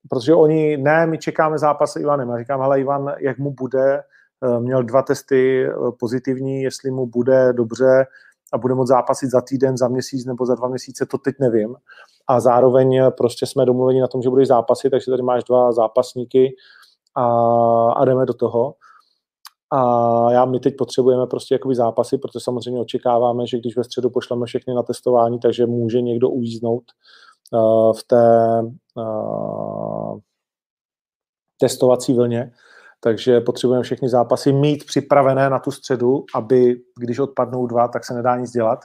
protože 0.09 0.33
oni, 0.33 0.77
ne, 0.77 1.07
my 1.07 1.17
čekáme 1.17 1.57
zápas 1.57 1.91
s 1.91 1.95
Ivanem. 1.95 2.29
Já 2.29 2.37
říkám, 2.37 2.61
hele 2.61 2.79
Ivan, 2.79 3.13
jak 3.19 3.37
mu 3.37 3.51
bude, 3.51 4.03
eh, 4.43 4.59
měl 4.59 4.83
dva 4.83 5.01
testy 5.01 5.65
eh, 5.65 5.73
pozitivní, 5.99 6.61
jestli 6.61 6.91
mu 6.91 7.05
bude 7.05 7.53
dobře 7.53 8.05
a 8.53 8.57
bude 8.57 8.75
moct 8.75 8.87
zápasit 8.87 9.29
za 9.29 9.41
týden, 9.41 9.77
za 9.77 9.87
měsíc 9.87 10.25
nebo 10.25 10.45
za 10.45 10.55
dva 10.55 10.67
měsíce, 10.67 11.05
to 11.05 11.17
teď 11.17 11.35
nevím. 11.39 11.75
A 12.27 12.39
zároveň 12.39 13.11
prostě 13.17 13.45
jsme 13.45 13.65
domluveni 13.65 14.01
na 14.01 14.07
tom, 14.07 14.21
že 14.21 14.29
budeš 14.29 14.47
zápasit, 14.47 14.89
takže 14.89 15.11
tady 15.11 15.23
máš 15.23 15.43
dva 15.43 15.71
zápasníky 15.71 16.55
a, 17.15 17.25
a 17.91 18.05
jdeme 18.05 18.25
do 18.25 18.33
toho. 18.33 18.73
A 19.73 20.31
já, 20.31 20.45
my 20.45 20.59
teď 20.59 20.75
potřebujeme 20.77 21.27
prostě 21.27 21.55
jakoby 21.55 21.75
zápasy, 21.75 22.17
protože 22.17 22.39
samozřejmě 22.43 22.81
očekáváme, 22.81 23.47
že 23.47 23.59
když 23.59 23.77
ve 23.77 23.83
středu 23.83 24.09
pošleme 24.09 24.45
všechny 24.45 24.73
na 24.73 24.83
testování, 24.83 25.39
takže 25.39 25.65
může 25.65 26.01
někdo 26.01 26.29
uvíznout 26.29 26.83
uh, 27.51 27.93
v 27.93 28.03
té 28.03 28.61
uh, 28.95 30.19
testovací 31.59 32.13
vlně. 32.13 32.51
Takže 33.03 33.41
potřebujeme 33.41 33.83
všechny 33.83 34.09
zápasy 34.09 34.53
mít 34.53 34.85
připravené 34.85 35.49
na 35.49 35.59
tu 35.59 35.71
středu, 35.71 36.25
aby 36.35 36.75
když 36.99 37.19
odpadnou 37.19 37.67
dva, 37.67 37.87
tak 37.87 38.05
se 38.05 38.13
nedá 38.13 38.37
nic 38.37 38.51
dělat. 38.51 38.79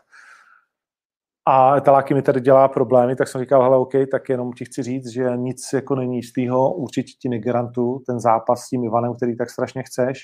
A 1.49 1.77
Etaláky 1.77 2.15
mi 2.15 2.23
tady 2.23 2.41
dělá 2.41 2.69
problémy, 2.69 3.17
tak 3.17 3.29
jsem 3.29 3.41
říkal, 3.41 3.63
hele, 3.63 3.77
OK, 3.77 3.93
tak 4.11 4.29
jenom 4.29 4.53
ti 4.53 4.65
chci 4.65 4.83
říct, 4.83 5.07
že 5.07 5.33
nic 5.37 5.73
jako 5.73 5.95
není 5.95 6.17
jistýho, 6.17 6.73
určitě 6.73 7.13
ti 7.21 7.29
negarantu 7.29 8.03
ten 8.07 8.21
zápas 8.21 8.61
s 8.61 8.69
tím 8.69 8.85
Ivanem, 8.85 9.15
který 9.15 9.37
tak 9.37 9.51
strašně 9.51 9.83
chceš, 9.83 10.19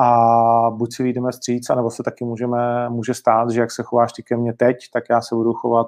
a 0.00 0.70
buď 0.70 0.94
si 0.94 1.02
vyjdeme 1.02 1.32
stříc, 1.32 1.70
anebo 1.70 1.90
se 1.90 2.02
taky 2.02 2.24
můžeme, 2.24 2.88
může 2.88 3.14
stát, 3.14 3.50
že 3.50 3.60
jak 3.60 3.70
se 3.70 3.82
chováš 3.82 4.12
ty 4.12 4.22
ke 4.22 4.36
mně 4.36 4.52
teď, 4.52 4.76
tak 4.92 5.04
já 5.10 5.20
se 5.20 5.34
budu 5.34 5.52
chovat 5.52 5.86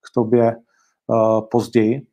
k 0.00 0.14
tobě 0.14 0.56
uh, 1.06 1.48
později. 1.50 2.06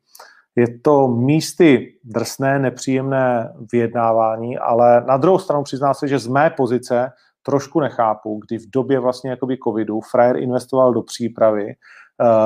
Je 0.56 0.78
to 0.78 1.08
místy 1.08 1.98
drsné, 2.04 2.58
nepříjemné 2.58 3.54
vyjednávání, 3.72 4.58
ale 4.58 5.04
na 5.06 5.16
druhou 5.16 5.38
stranu 5.38 5.62
přiznám 5.62 5.94
se, 5.94 6.08
že 6.08 6.18
z 6.18 6.26
mé 6.26 6.50
pozice 6.50 7.12
trošku 7.42 7.80
nechápu, 7.80 8.40
kdy 8.46 8.58
v 8.58 8.70
době 8.70 9.00
vlastně 9.00 9.30
jakoby 9.30 9.58
covidu 9.64 10.00
Frajer 10.00 10.36
investoval 10.36 10.94
do 10.94 11.02
přípravy, 11.02 11.74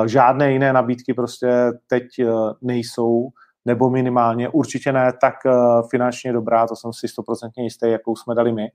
žádné 0.05 0.51
jiné 0.51 0.73
nabídky 0.73 1.13
prostě 1.13 1.71
teď 1.87 2.03
uh, 2.19 2.51
nejsou, 2.61 3.29
nebo 3.65 3.89
minimálně, 3.89 4.49
určitě 4.49 4.91
ne 4.91 5.13
tak 5.21 5.35
uh, 5.45 5.89
finančně 5.89 6.33
dobrá, 6.33 6.67
to 6.67 6.75
jsem 6.75 6.93
si 6.93 7.07
stoprocentně 7.07 7.63
jistý, 7.63 7.91
jakou 7.91 8.15
jsme 8.15 8.35
dali 8.35 8.51
my, 8.51 8.67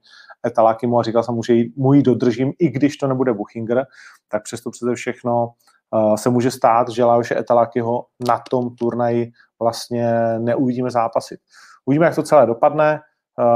Etaláky 0.47 0.87
mu 0.87 0.99
a 0.99 1.03
říkal 1.03 1.23
jsem 1.23 1.35
mu, 1.35 1.43
že 1.43 1.53
mu 1.75 1.93
ji 1.93 2.03
dodržím, 2.03 2.51
i 2.59 2.69
když 2.69 2.97
to 2.97 3.07
nebude 3.07 3.33
Buchinger, 3.33 3.85
tak 4.27 4.43
přesto 4.43 4.71
přeze 4.71 4.95
všechno 4.95 5.49
se 6.15 6.29
může 6.29 6.51
stát, 6.51 6.89
že 6.89 7.03
Lajoše 7.03 7.39
Etalákyho 7.39 8.05
na 8.27 8.39
tom 8.49 8.75
turnaji 8.75 9.31
vlastně 9.59 10.39
neuvidíme 10.39 10.91
zápasit. 10.91 11.39
Uvidíme, 11.85 12.05
jak 12.05 12.15
to 12.15 12.23
celé 12.23 12.45
dopadne, 12.45 12.99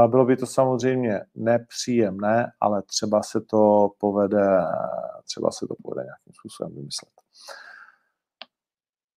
bylo 0.06 0.24
by 0.24 0.36
to 0.36 0.46
samozřejmě 0.46 1.20
nepříjemné, 1.34 2.52
ale 2.60 2.82
třeba 2.82 3.22
se 3.22 3.40
to 3.40 3.88
povede, 3.98 4.58
třeba 5.24 5.50
se 5.50 5.66
to 5.66 5.74
povede 5.82 6.02
nějakým 6.02 6.32
způsobem 6.40 6.74
vymyslet. 6.74 7.12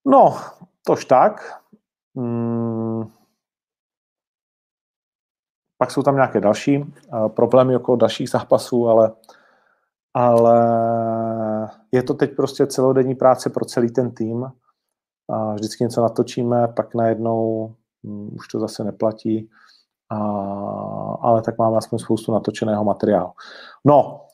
No, 0.06 0.38
tož 0.86 1.06
tak. 1.06 1.62
Hmm. 2.18 3.12
Pak 5.78 5.92
jsou 5.92 6.04
tam 6.04 6.16
nějaké 6.16 6.42
další 6.42 6.78
uh, 6.78 7.28
problémy 7.28 7.76
okolo 7.76 7.98
dalších 7.98 8.30
zápasů, 8.30 8.88
ale, 8.88 9.12
ale 10.14 10.60
je 11.92 12.04
to 12.04 12.14
teď 12.14 12.36
prostě 12.36 12.68
celodenní 12.68 13.16
práce 13.16 13.50
pro 13.50 13.66
celý 13.66 13.92
ten 13.92 14.12
tým. 14.12 14.46
Uh, 15.28 15.54
vždycky 15.54 15.84
něco 15.84 16.02
natočíme, 16.02 16.68
pak 16.68 16.96
najednou 16.96 17.76
um, 18.04 18.36
už 18.36 18.48
to 18.48 18.60
zase 18.60 18.84
neplatí, 18.84 19.50
uh, 20.12 21.16
ale 21.22 21.42
tak 21.42 21.58
máme 21.58 21.78
aspoň 21.78 22.00
spoustu 22.00 22.32
natočeného 22.32 22.84
materiálu. 22.84 23.32
No, 23.86 24.25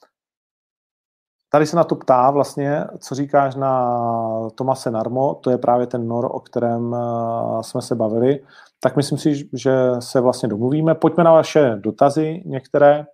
Tady 1.54 1.66
se 1.66 1.76
na 1.76 1.84
to 1.84 1.96
ptá 1.96 2.32
vlastně, 2.32 2.86
co 3.00 3.16
říkáš 3.16 3.56
na 3.56 4.50
Tomase 4.56 4.92
Narmo, 4.92 5.36
to 5.36 5.50
je 5.50 5.58
právě 5.58 5.88
ten 5.88 6.08
Nor, 6.08 6.30
o 6.32 6.40
kterém 6.40 6.96
eh, 6.96 7.64
jsme 7.64 7.82
se 7.82 7.96
bavili. 7.96 8.40
Tak 8.80 8.96
myslím 8.96 9.18
si, 9.18 9.50
že 9.54 9.74
se 10.00 10.22
vlastně 10.22 10.50
domluvíme. 10.50 10.96
Pojďme 10.96 11.24
na 11.24 11.32
vaše 11.32 11.76
dotazy 11.76 12.44
některé. 12.46 13.06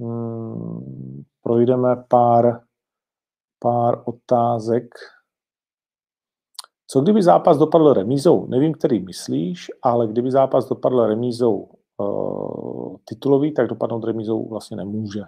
Hmm, 0.00 1.22
projdeme 1.42 1.96
pár, 2.08 2.60
pár 3.58 4.02
otázek. 4.04 4.84
Co 6.86 7.00
kdyby 7.00 7.22
zápas 7.22 7.58
dopadl 7.58 7.92
remízou? 7.92 8.46
Nevím, 8.46 8.72
který 8.72 9.04
myslíš, 9.04 9.66
ale 9.82 10.06
kdyby 10.06 10.30
zápas 10.30 10.68
dopadl 10.68 11.06
remízou 11.06 11.68
uh, 11.98 12.96
titulový, 13.04 13.54
tak 13.54 13.66
dopadnout 13.66 14.04
remízou 14.04 14.48
vlastně 14.48 14.76
nemůže 14.76 15.22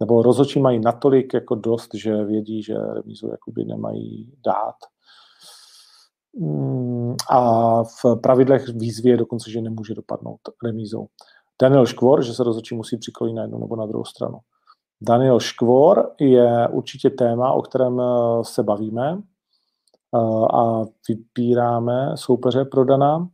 nebo 0.00 0.22
rozhodčí 0.22 0.60
mají 0.60 0.80
natolik 0.80 1.34
jako 1.34 1.54
dost, 1.54 1.94
že 1.94 2.24
vědí, 2.24 2.62
že 2.62 2.74
remízu 2.74 3.28
jakoby 3.28 3.64
nemají 3.64 4.32
dát. 4.46 4.76
Mm, 6.38 7.14
a 7.30 7.82
v 7.82 8.04
pravidlech 8.22 8.68
výzvy 8.68 9.10
je 9.10 9.16
dokonce, 9.16 9.50
že 9.50 9.60
nemůže 9.60 9.94
dopadnout 9.94 10.40
remízou. 10.64 11.06
Daniel 11.62 11.86
Škvor, 11.86 12.22
že 12.22 12.34
se 12.34 12.44
rozhodčí 12.44 12.74
musí 12.74 12.96
přikolit 12.96 13.34
na 13.34 13.42
jednu 13.42 13.58
nebo 13.58 13.76
na 13.76 13.86
druhou 13.86 14.04
stranu. 14.04 14.38
Daniel 15.00 15.40
Škvor 15.40 16.10
je 16.20 16.68
určitě 16.68 17.10
téma, 17.10 17.52
o 17.52 17.62
kterém 17.62 18.00
eh, 18.00 18.04
se 18.42 18.62
bavíme 18.62 19.18
eh, 19.18 20.46
a 20.54 20.84
vypíráme 21.08 22.12
soupeře 22.14 22.64
pro 22.64 22.84
Dana. 22.84 23.28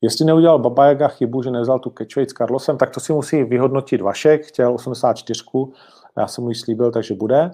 Jestli 0.00 0.24
neudělal 0.24 0.58
Babajaga 0.58 1.08
chybu, 1.08 1.42
že 1.42 1.50
nevzal 1.50 1.78
tu 1.78 1.90
catchweight 1.90 2.30
s 2.30 2.34
Carlosem, 2.34 2.78
tak 2.78 2.90
to 2.90 3.00
si 3.00 3.12
musí 3.12 3.44
vyhodnotit 3.44 4.00
Vašek, 4.00 4.46
chtěl 4.46 4.74
84, 4.74 5.44
já 6.18 6.26
jsem 6.26 6.44
mu 6.44 6.50
ji 6.50 6.54
slíbil, 6.54 6.90
takže 6.90 7.14
bude. 7.14 7.50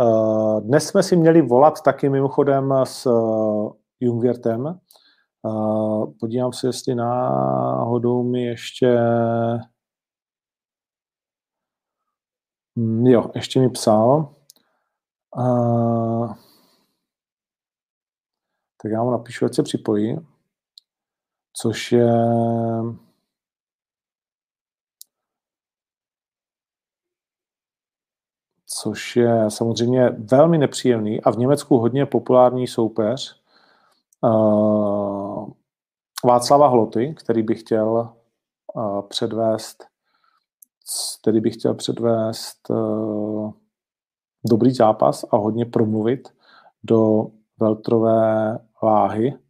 Eh, 0.00 0.60
dnes 0.60 0.86
jsme 0.86 1.02
si 1.02 1.16
měli 1.16 1.42
volat 1.42 1.82
taky 1.82 2.08
mimochodem 2.08 2.74
s 2.84 3.06
eh, 3.06 3.74
Jungwirtem. 4.00 4.66
Eh, 4.66 6.12
podívám 6.20 6.52
se, 6.52 6.66
jestli 6.66 6.94
náhodou 6.94 8.22
mi 8.22 8.44
ještě... 8.44 8.98
Hm, 12.78 13.06
jo, 13.06 13.30
ještě 13.34 13.60
mi 13.60 13.70
psal. 13.70 14.34
Tak 18.82 18.92
já 18.92 19.02
mu 19.02 19.10
napíšu, 19.10 19.44
ať 19.44 19.54
se 19.54 19.62
připojí 19.62 20.33
což 21.56 21.92
je 21.92 22.12
což 28.66 29.16
je 29.16 29.50
samozřejmě 29.50 30.10
velmi 30.10 30.58
nepříjemný 30.58 31.20
a 31.20 31.30
v 31.30 31.38
Německu 31.38 31.78
hodně 31.78 32.06
populární 32.06 32.66
soupeř 32.66 33.42
uh, 34.20 35.50
Václava 36.24 36.68
Hloty, 36.68 37.14
který 37.18 37.42
by 37.42 37.54
chtěl 37.54 38.14
uh, 38.74 39.02
předvést 39.08 39.84
který 41.20 41.40
by 41.40 41.50
chtěl 41.50 41.74
předvést 41.74 42.70
uh, 42.70 43.52
dobrý 44.50 44.74
zápas 44.74 45.24
a 45.30 45.36
hodně 45.36 45.66
promluvit 45.66 46.28
do 46.82 47.26
veltrové 47.60 48.58
váhy. 48.82 49.43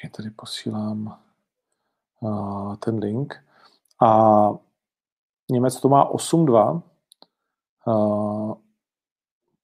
Počkej, 0.00 0.10
tady 0.10 0.30
posílám 0.30 1.18
uh, 2.20 2.76
ten 2.76 2.98
link. 2.98 3.34
A 4.02 4.50
Němec 5.50 5.80
to 5.80 5.88
má 5.88 6.12
8-2. 6.12 6.82
Uh, 7.86 8.54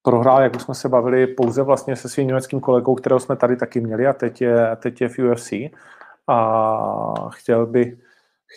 prohrál, 0.02 0.42
jak 0.42 0.56
už 0.56 0.62
jsme 0.62 0.74
se 0.74 0.88
bavili, 0.88 1.26
pouze 1.26 1.62
vlastně 1.62 1.96
se 1.96 2.08
svým 2.08 2.26
německým 2.26 2.60
kolegou, 2.60 2.94
kterého 2.94 3.20
jsme 3.20 3.36
tady 3.36 3.56
taky 3.56 3.80
měli 3.80 4.06
a 4.06 4.12
teď 4.12 4.40
je, 4.40 4.76
teď 4.76 5.00
je 5.00 5.08
v 5.08 5.18
UFC. 5.18 5.52
A 6.28 7.30
chtěl 7.30 7.66
by, 7.66 7.98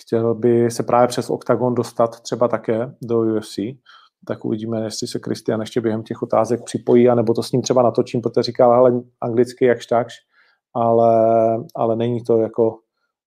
chtěl 0.02 0.36
by 0.36 0.72
se 0.72 0.84
právě 0.84 1.08
přes 1.08 1.30
OKTAGON 1.30 1.76
dostat 1.76 2.20
třeba 2.20 2.48
také 2.48 2.96
do 3.02 3.20
UFC. 3.20 3.56
Tak 4.26 4.46
uvidíme, 4.46 4.84
jestli 4.84 5.08
se 5.08 5.20
Kristian 5.20 5.60
ještě 5.60 5.82
během 5.82 6.04
těch 6.04 6.22
otázek 6.22 6.64
připojí, 6.64 7.10
anebo 7.10 7.34
to 7.34 7.44
s 7.44 7.52
ním 7.52 7.62
třeba 7.62 7.82
natočím, 7.82 8.22
protože 8.22 8.44
říkal, 8.44 8.72
ale 8.72 8.92
anglicky 9.22 9.66
jakž 9.66 9.86
takž 9.86 10.29
ale, 10.74 11.14
ale 11.76 11.96
není 11.96 12.24
to 12.24 12.38
jako, 12.38 12.80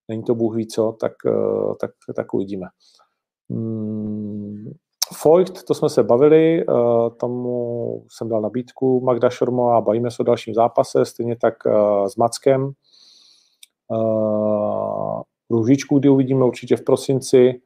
není 0.08 0.22
to 0.22 0.34
Bůh 0.34 0.56
ví 0.56 0.66
co, 0.66 0.96
tak, 1.00 1.12
eh, 1.26 1.74
tak, 1.80 1.90
tak 2.16 2.34
uvidíme. 2.34 2.66
Hmm, 3.50 4.72
Foyt, 5.14 5.62
to 5.62 5.74
jsme 5.74 5.88
se 5.88 6.02
bavili, 6.02 6.66
uh, 6.66 7.08
tomu 7.16 8.04
jsem 8.08 8.28
dal 8.28 8.40
nabídku 8.40 9.00
Magda 9.00 9.30
Šormová, 9.30 9.80
bavíme 9.80 10.10
se 10.10 10.16
o 10.20 10.24
dalším 10.24 10.54
zápase, 10.54 11.04
stejně 11.04 11.36
tak 11.36 11.54
uh, 11.66 12.06
s 12.06 12.16
Mackem. 12.16 12.72
Růžičku, 15.50 15.98
kdy 15.98 16.08
uvidíme 16.08 16.44
určitě 16.44 16.76
v 16.76 16.84
prosinci. 16.84 17.60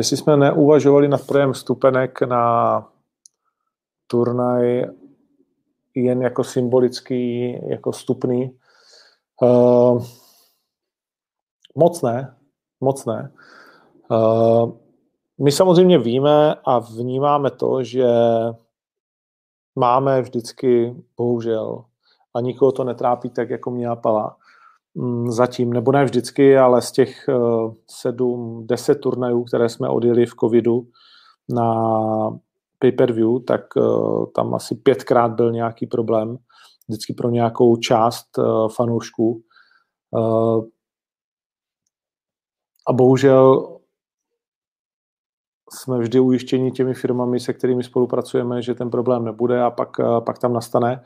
Jestli 0.00 0.16
jsme 0.16 0.36
neuvažovali 0.36 1.08
nad 1.08 1.26
projem 1.26 1.54
stupenek 1.54 2.22
na 2.22 2.88
turnaj 4.06 4.84
jen 5.94 6.22
jako 6.22 6.44
symbolický, 6.44 7.52
jako 7.68 7.90
vstupný. 7.90 8.58
Uh, 9.42 10.04
moc 11.76 12.02
ne, 12.02 12.36
moc 12.80 13.04
ne. 13.04 13.32
Uh, 14.10 14.72
my 15.42 15.52
samozřejmě 15.52 15.98
víme 15.98 16.54
a 16.54 16.78
vnímáme 16.78 17.50
to, 17.50 17.82
že 17.84 18.06
máme 19.78 20.22
vždycky, 20.22 20.94
bohužel, 21.16 21.84
a 22.34 22.40
nikoho 22.40 22.72
to 22.72 22.84
netrápí 22.84 23.30
tak, 23.30 23.50
jako 23.50 23.70
mě 23.70 23.88
Pala, 24.02 24.36
Mm, 24.36 24.39
zatím, 25.28 25.72
nebo 25.72 25.92
ne 25.92 26.04
vždycky, 26.04 26.58
ale 26.58 26.82
z 26.82 26.92
těch 26.92 27.28
eh, 27.28 27.34
sedm, 27.90 28.66
deset 28.66 28.94
turnajů, 28.94 29.44
které 29.44 29.68
jsme 29.68 29.88
odjeli 29.88 30.26
v 30.26 30.34
covidu 30.34 30.88
na 31.48 31.90
pay-per-view, 32.78 33.44
tak 33.46 33.60
eh, 33.76 33.80
tam 34.34 34.54
asi 34.54 34.74
pětkrát 34.74 35.32
byl 35.32 35.52
nějaký 35.52 35.86
problém, 35.86 36.36
vždycky 36.88 37.14
pro 37.14 37.30
nějakou 37.30 37.76
část 37.76 38.38
eh, 38.38 38.42
fanoušků. 38.76 39.42
A 42.86 42.92
bohužel 42.92 43.76
jsme 45.72 45.98
vždy 45.98 46.20
ujištěni 46.20 46.72
těmi 46.72 46.94
firmami, 46.94 47.40
se 47.40 47.52
kterými 47.52 47.84
spolupracujeme, 47.84 48.62
že 48.62 48.74
ten 48.74 48.90
problém 48.90 49.24
nebude 49.24 49.62
a 49.62 49.70
pak, 49.70 49.88
pak 50.24 50.38
tam 50.38 50.52
nastane. 50.52 50.92
Mm, 50.92 51.04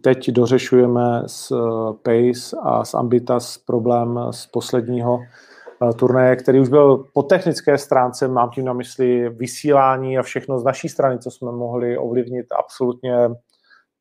teď 0.00 0.30
dořešujeme 0.30 1.22
s 1.26 1.50
eh, 1.50 1.92
Pace 2.02 2.56
a 2.62 2.84
s 2.84 2.94
Ambitas 2.94 3.58
problém 3.58 4.20
z 4.30 4.46
posledního 4.46 5.18
eh, 5.18 5.92
turnaje, 5.92 6.36
který 6.36 6.60
už 6.60 6.68
byl 6.68 7.04
po 7.14 7.22
technické 7.22 7.78
stránce, 7.78 8.28
mám 8.28 8.50
tím 8.50 8.64
na 8.64 8.72
mysli 8.72 9.28
vysílání 9.28 10.18
a 10.18 10.22
všechno 10.22 10.58
z 10.58 10.64
naší 10.64 10.88
strany, 10.88 11.18
co 11.18 11.30
jsme 11.30 11.52
mohli 11.52 11.98
ovlivnit 11.98 12.46
absolutně, 12.58 13.14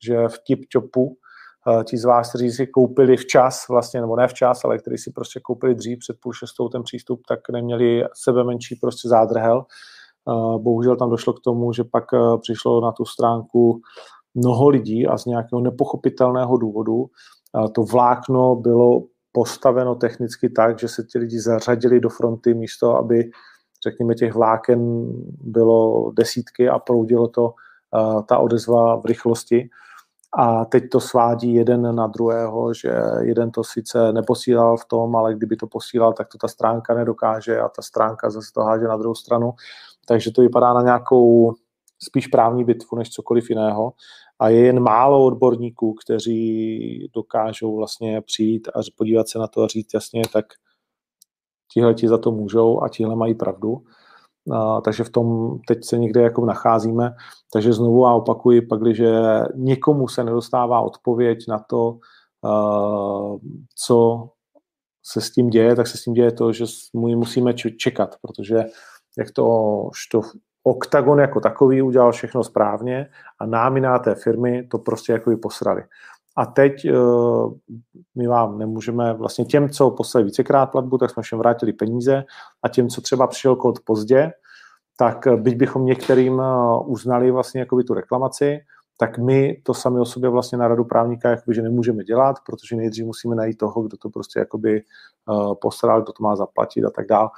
že 0.06 0.28
v 0.28 0.40
tip-topu 0.50 1.16
eh, 1.68 1.84
ti 1.84 1.98
z 1.98 2.06
vás, 2.06 2.30
kteří 2.30 2.52
si 2.52 2.68
koupili 2.68 3.18
včas, 3.18 3.68
vlastně, 3.70 4.02
nebo 4.02 4.16
ne 4.16 4.28
včas, 4.28 4.66
ale 4.66 4.78
kteří 4.78 4.98
si 4.98 5.12
prostě 5.12 5.40
koupili 5.40 5.76
dřív 5.76 6.00
před 6.00 6.18
půl 6.20 6.34
šestou 6.34 6.70
ten 6.70 6.84
přístup, 6.84 7.22
tak 7.28 7.40
neměli 7.52 8.04
sebe 8.14 8.44
menší 8.44 8.76
prostě 8.76 9.08
zádrhel. 9.08 9.66
Bohužel 10.58 10.96
tam 10.96 11.10
došlo 11.10 11.34
k 11.34 11.40
tomu, 11.40 11.74
že 11.74 11.84
pak 11.84 12.04
přišlo 12.42 12.82
na 12.82 12.92
tu 12.92 13.06
stránku 13.06 13.82
mnoho 14.36 14.70
lidí 14.70 15.08
a 15.08 15.18
z 15.18 15.26
nějakého 15.26 15.62
nepochopitelného 15.62 16.58
důvodu 16.58 17.06
to 17.74 17.84
vlákno 17.84 18.56
bylo 18.56 19.04
postaveno 19.32 19.96
technicky 19.96 20.50
tak, 20.50 20.80
že 20.80 20.88
se 20.88 21.04
ti 21.04 21.20
lidi 21.20 21.40
zařadili 21.40 22.00
do 22.00 22.10
fronty 22.10 22.54
místo, 22.54 22.96
aby 22.96 23.32
řekněme 23.84 24.16
těch 24.16 24.34
vláken 24.34 25.08
bylo 25.42 26.12
desítky 26.12 26.70
a 26.70 26.80
proudilo 26.80 27.28
to 27.28 27.54
ta 28.26 28.38
odezva 28.38 28.96
v 28.96 29.06
rychlosti. 29.06 29.70
A 30.38 30.66
teď 30.66 30.84
to 30.92 31.00
svádí 31.00 31.54
jeden 31.54 31.96
na 31.96 32.08
druhého, 32.08 32.74
že 32.74 32.94
jeden 33.22 33.52
to 33.52 33.64
sice 33.64 34.14
neposílal 34.14 34.78
v 34.78 34.86
tom, 34.86 35.16
ale 35.16 35.34
kdyby 35.34 35.56
to 35.56 35.68
posílal, 35.68 36.14
tak 36.14 36.28
to 36.28 36.38
ta 36.38 36.48
stránka 36.48 36.94
nedokáže 36.94 37.60
a 37.60 37.70
ta 37.70 37.82
stránka 37.82 38.30
zase 38.30 38.52
to 38.54 38.62
háže 38.62 38.88
na 38.88 38.98
druhou 38.98 39.16
stranu. 39.16 39.54
Takže 40.08 40.32
to 40.32 40.42
vypadá 40.42 40.74
na 40.74 40.82
nějakou 40.82 41.54
spíš 42.04 42.28
právní 42.28 42.64
bitvu 42.64 42.98
než 42.98 43.10
cokoliv 43.10 43.50
jiného. 43.50 43.94
A 44.40 44.50
je 44.50 44.66
jen 44.66 44.80
málo 44.80 45.26
odborníků, 45.26 45.94
kteří 45.94 47.10
dokážou 47.14 47.76
vlastně 47.76 48.22
přijít 48.22 48.68
a 48.68 48.80
podívat 48.98 49.30
se 49.30 49.40
na 49.40 49.48
to 49.48 49.64
a 49.64 49.68
říct 49.68 49.94
jasně, 49.94 50.22
tak 50.34 50.46
tihle 51.74 51.94
ti 51.94 52.08
za 52.08 52.18
to 52.18 52.32
můžou 52.32 52.84
a 52.84 52.90
tihle 52.90 53.16
mají 53.16 53.36
pravdu. 53.36 53.84
A, 54.52 54.82
takže 54.82 55.04
v 55.04 55.10
tom 55.10 55.60
teď 55.68 55.86
se 55.86 55.98
někde 55.98 56.22
jako 56.22 56.46
nacházíme. 56.46 57.14
Takže 57.54 57.74
znovu 57.74 58.06
a 58.06 58.14
opakuji, 58.14 58.62
pak, 58.62 58.82
když 58.82 59.02
někomu 59.56 60.08
se 60.08 60.24
nedostává 60.24 60.82
odpověď 60.82 61.40
na 61.48 61.60
to, 61.60 61.98
uh, 62.42 63.38
co 63.76 64.30
se 65.06 65.22
s 65.22 65.32
tím 65.32 65.50
děje, 65.50 65.76
tak 65.76 65.88
se 65.88 65.98
s 65.98 66.04
tím 66.04 66.14
děje 66.14 66.32
to, 66.32 66.54
že 66.54 66.66
mu 66.94 67.08
musíme 67.08 67.54
čekat, 67.54 68.16
protože 68.22 68.66
jak 69.18 69.32
to, 69.32 69.44
to 70.12 70.22
Octagon 70.64 71.20
jako 71.20 71.40
takový 71.40 71.82
udělal 71.82 72.12
všechno 72.12 72.44
správně 72.44 73.08
a 73.40 73.46
náminá 73.46 74.00
té 74.00 74.16
firmy 74.16 74.68
to 74.72 74.78
prostě 74.78 75.12
jako 75.12 75.38
posrali. 75.42 75.84
A 76.38 76.46
teď 76.46 76.92
uh, 76.92 77.54
my 78.16 78.28
vám 78.28 78.58
nemůžeme, 78.58 79.14
vlastně 79.14 79.46
těm, 79.46 79.70
co 79.70 79.92
poslali 79.92 80.26
vícekrát 80.26 80.72
platbu, 80.72 80.98
tak 80.98 81.12
jsme 81.12 81.24
všem 81.24 81.40
vrátili 81.40 81.74
peníze 81.74 82.24
a 82.64 82.70
těm, 82.70 82.88
co 82.88 83.02
třeba 83.02 83.28
přišel 83.28 83.56
kód 83.56 83.80
pozdě, 83.86 84.32
tak 85.00 85.28
eh, 85.28 85.38
byť 85.38 85.56
bychom 85.56 85.86
některým 85.86 86.34
uh, 86.34 86.92
uznali 86.92 87.32
vlastně 87.32 87.60
jakoby 87.60 87.84
tu 87.84 87.94
reklamaci, 87.94 88.60
tak 88.98 89.18
my 89.18 89.62
to 89.64 89.74
sami 89.74 90.00
o 90.00 90.06
sobě 90.06 90.30
vlastně 90.30 90.58
na 90.58 90.68
radu 90.68 90.86
právníka 90.86 91.30
jakoby, 91.30 91.56
že 91.56 91.62
nemůžeme 91.62 92.04
dělat, 92.04 92.36
protože 92.46 92.76
nejdřív 92.76 93.06
musíme 93.06 93.36
najít 93.36 93.58
toho, 93.58 93.82
kdo 93.82 93.98
to 93.98 94.10
prostě 94.10 94.40
jakoby 94.40 94.82
uh, 95.30 95.54
posral, 95.62 96.02
kdo 96.02 96.14
to 96.14 96.24
má 96.24 96.36
zaplatit 96.36 96.86
a 96.86 96.90
tak 96.90 97.08
dále. 97.08 97.30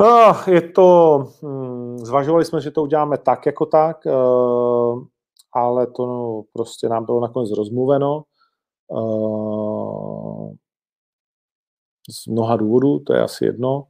Ah, 0.00 0.50
je 0.50 0.60
to, 0.60 1.18
hm, 1.42 1.98
zvažovali 1.98 2.44
jsme, 2.44 2.60
že 2.60 2.70
to 2.70 2.82
uděláme 2.82 3.18
tak 3.18 3.46
jako 3.46 3.66
tak, 3.66 4.06
uh, 4.06 5.04
ale 5.52 5.86
to 5.86 6.06
no, 6.06 6.42
prostě 6.52 6.88
nám 6.88 7.04
bylo 7.04 7.20
nakonec 7.20 7.50
rozmluveno. 7.50 8.22
Uh, 8.88 10.52
z 12.10 12.26
mnoha 12.26 12.56
důvodů, 12.56 12.98
to 12.98 13.14
je 13.14 13.22
asi 13.22 13.44
jedno. 13.44 13.84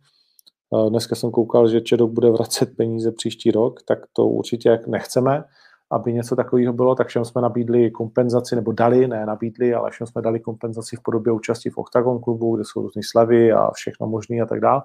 Uh, 0.70 0.90
dneska 0.90 1.14
jsem 1.14 1.31
koukal, 1.31 1.68
že 1.68 1.81
Čedok 1.81 2.10
bude 2.10 2.31
vracet 2.31 2.76
peníze 2.76 3.12
příští 3.12 3.51
rok, 3.51 3.82
tak 3.82 3.98
to 4.12 4.26
určitě 4.26 4.81
nechceme, 4.86 5.44
aby 5.90 6.12
něco 6.12 6.36
takového 6.36 6.72
bylo, 6.72 6.94
tak 6.94 7.09
všem 7.09 7.24
jsme 7.24 7.43
nabídli 7.43 7.90
kompenzaci, 7.90 8.56
nebo 8.56 8.72
dali, 8.72 9.09
ne 9.09 9.26
nabídli, 9.26 9.74
ale 9.74 9.90
všem 9.90 10.06
jsme 10.06 10.22
dali 10.22 10.40
kompenzaci 10.40 10.97
v 10.97 11.02
podobě 11.02 11.32
účasti 11.32 11.70
v 11.70 11.78
Octagon 11.78 12.20
klubu, 12.20 12.56
kde 12.56 12.64
jsou 12.64 12.82
různé 12.82 13.02
slevy 13.10 13.52
a 13.52 13.70
všechno 13.70 14.06
možné 14.06 14.40
a 14.40 14.47
tak 14.47 14.60
dále 14.60 14.82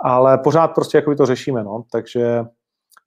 ale 0.00 0.38
pořád 0.38 0.68
prostě 0.68 0.98
jako 0.98 1.14
to 1.14 1.26
řešíme, 1.26 1.64
no, 1.64 1.84
takže, 1.92 2.44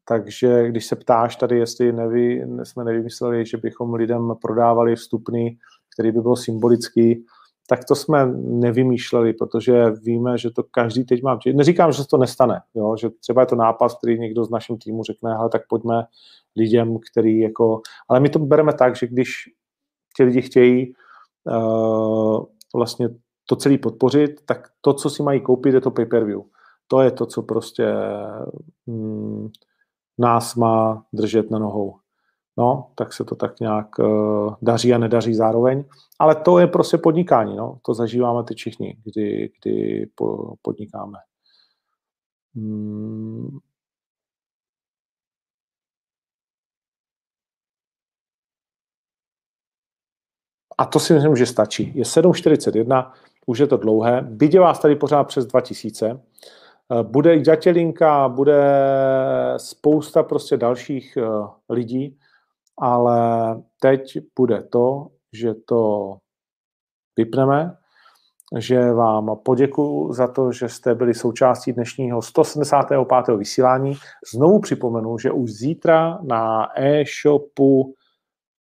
takže 0.07 0.67
když 0.67 0.85
se 0.85 0.95
ptáš 0.95 1.35
tady, 1.35 1.59
jestli 1.59 1.93
nevy, 1.93 2.45
jsme 2.63 2.83
nevymysleli, 2.83 3.45
že 3.45 3.57
bychom 3.57 3.93
lidem 3.93 4.33
prodávali 4.41 4.95
vstupný, 4.95 5.57
který 5.93 6.11
by 6.11 6.21
byl 6.21 6.35
symbolický, 6.35 7.25
tak 7.69 7.85
to 7.85 7.95
jsme 7.95 8.25
nevymýšleli, 8.35 9.33
protože 9.33 9.91
víme, 10.03 10.37
že 10.37 10.49
to 10.51 10.63
každý 10.71 11.03
teď 11.03 11.23
má. 11.23 11.39
Neříkám, 11.53 11.91
že 11.91 12.01
se 12.03 12.07
to 12.09 12.17
nestane, 12.17 12.61
jo? 12.75 12.95
že 12.97 13.09
třeba 13.09 13.41
je 13.41 13.45
to 13.45 13.55
nápad, 13.55 13.97
který 13.97 14.19
někdo 14.19 14.45
z 14.45 14.49
našem 14.49 14.77
týmu 14.77 15.03
řekne, 15.03 15.35
ale 15.35 15.49
tak 15.49 15.61
pojďme 15.69 16.03
lidem, 16.55 16.97
který 17.11 17.39
jako... 17.39 17.81
Ale 18.09 18.19
my 18.19 18.29
to 18.29 18.39
bereme 18.39 18.73
tak, 18.73 18.95
že 18.95 19.07
když 19.07 19.31
ti 20.17 20.23
lidi 20.23 20.41
chtějí 20.41 20.93
uh, 21.43 22.45
vlastně 22.75 23.09
to 23.45 23.55
celé 23.55 23.77
podpořit, 23.77 24.31
tak 24.45 24.67
to, 24.81 24.93
co 24.93 25.09
si 25.09 25.23
mají 25.23 25.41
koupit, 25.41 25.73
je 25.73 25.81
to 25.81 25.91
pay-per-view 25.91 26.41
to 26.91 27.01
je 27.01 27.11
to, 27.11 27.25
co 27.25 27.41
prostě 27.41 27.93
mm, 28.85 29.49
nás 30.17 30.55
má 30.55 31.05
držet 31.13 31.51
na 31.51 31.59
nohou. 31.59 31.95
No, 32.57 32.91
tak 32.95 33.13
se 33.13 33.23
to 33.23 33.35
tak 33.35 33.59
nějak 33.59 33.99
uh, 33.99 34.55
daří 34.61 34.93
a 34.93 34.97
nedaří 34.97 35.35
zároveň. 35.35 35.83
Ale 36.19 36.35
to 36.35 36.59
je 36.59 36.67
prostě 36.67 36.97
podnikání, 36.97 37.55
no. 37.57 37.79
To 37.85 37.93
zažíváme 37.93 38.43
ty 38.43 38.55
všichni, 38.55 38.97
kdy, 39.03 39.51
kdy 39.61 40.05
po, 40.15 40.55
podnikáme. 40.61 41.17
Hmm. 42.55 43.57
A 50.77 50.85
to 50.85 50.99
si 50.99 51.13
myslím, 51.13 51.35
že 51.35 51.45
stačí. 51.45 51.91
Je 51.95 52.03
7.41, 52.03 53.11
už 53.45 53.59
je 53.59 53.67
to 53.67 53.77
dlouhé. 53.77 54.37
Je 54.41 54.59
vás 54.59 54.79
tady 54.79 54.95
pořád 54.95 55.23
přes 55.23 55.45
2000, 55.45 56.05
Eh, 56.11 56.28
bude 57.03 57.35
i 57.35 57.41
Ďatelinka, 57.41 58.29
bude 58.29 58.63
spousta 59.57 60.23
prostě 60.23 60.57
dalších 60.57 61.17
eh, 61.17 61.23
lidí, 61.69 62.17
ale 62.77 63.55
teď 63.81 64.17
bude 64.35 64.63
to, 64.63 65.07
že 65.33 65.53
to 65.53 66.13
vypneme 67.17 67.79
že 68.57 68.91
vám 68.91 69.39
poděkuji 69.45 70.13
za 70.13 70.27
to, 70.27 70.51
že 70.51 70.69
jste 70.69 70.95
byli 70.95 71.13
součástí 71.13 71.73
dnešního 71.73 72.21
175. 72.21 73.37
vysílání. 73.37 73.93
Znovu 74.33 74.59
připomenu, 74.59 75.17
že 75.17 75.31
už 75.31 75.51
zítra 75.51 76.19
na 76.21 76.67
e-shopu 76.79 77.95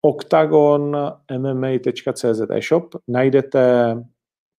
octagonmma.cz 0.02 2.42
e-shop 2.50 2.96
najdete 3.08 3.96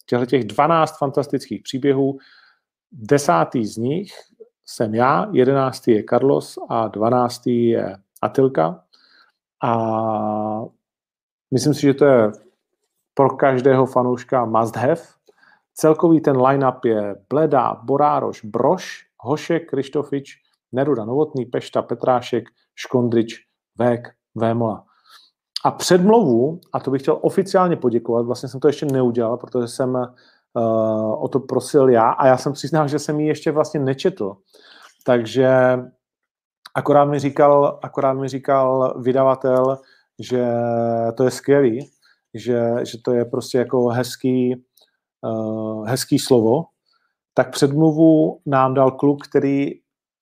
těchto 0.06 0.26
těch 0.26 0.44
12 0.44 0.98
fantastických 0.98 1.62
příběhů. 1.62 2.18
Desátý 2.92 3.66
z 3.66 3.76
nich 3.76 4.12
jsem 4.66 4.94
já, 4.94 5.28
jedenáctý 5.32 5.90
je 5.90 6.04
Carlos 6.10 6.58
a 6.68 6.88
dvanáctý 6.88 7.68
je 7.68 7.96
Atilka. 8.22 8.84
A 9.62 9.72
myslím 11.50 11.74
si, 11.74 11.80
že 11.80 11.94
to 11.94 12.04
je 12.04 12.32
pro 13.14 13.30
každého 13.30 13.86
fanouška 13.86 14.44
must 14.44 14.76
have. 14.76 15.02
Celkový 15.74 16.20
ten 16.20 16.42
line-up 16.42 16.84
je 16.84 17.16
Bleda, 17.28 17.74
Borároš, 17.84 18.44
Broš, 18.44 19.06
Hošek, 19.18 19.70
Krištofič, 19.70 20.36
Neruda 20.72 21.04
Novotný, 21.04 21.46
Pešta, 21.46 21.82
Petrášek, 21.82 22.44
Škondrič, 22.74 23.34
Vek, 23.78 24.08
Vémola. 24.34 24.84
A 25.64 25.70
předmluvu, 25.70 26.60
a 26.72 26.80
to 26.80 26.90
bych 26.90 27.02
chtěl 27.02 27.18
oficiálně 27.20 27.76
poděkovat, 27.76 28.26
vlastně 28.26 28.48
jsem 28.48 28.60
to 28.60 28.68
ještě 28.68 28.86
neudělal, 28.86 29.36
protože 29.36 29.68
jsem 29.68 30.14
uh, 30.54 31.24
o 31.24 31.28
to 31.28 31.40
prosil 31.40 31.88
já 31.88 32.10
a 32.10 32.26
já 32.26 32.36
jsem 32.36 32.52
přiznal, 32.52 32.88
že 32.88 32.98
jsem 32.98 33.20
ji 33.20 33.26
ještě 33.26 33.50
vlastně 33.50 33.80
nečetl. 33.80 34.36
Takže 35.04 35.78
akorát 36.74 37.04
mi 37.04 37.18
říkal, 37.18 37.78
akorát 37.82 38.12
mi 38.12 38.28
říkal 38.28 38.94
vydavatel, 39.02 39.78
že 40.18 40.46
to 41.16 41.24
je 41.24 41.30
skvělý, 41.30 41.90
že, 42.34 42.74
že 42.82 42.98
to 43.04 43.12
je 43.12 43.24
prostě 43.24 43.58
jako 43.58 43.88
hezký, 43.88 44.64
uh, 45.22 45.88
hezký 45.88 46.18
slovo, 46.18 46.64
tak 47.34 47.50
předmluvu 47.50 48.40
nám 48.46 48.74
dal 48.74 48.90
kluk, 48.90 49.26
který 49.26 49.70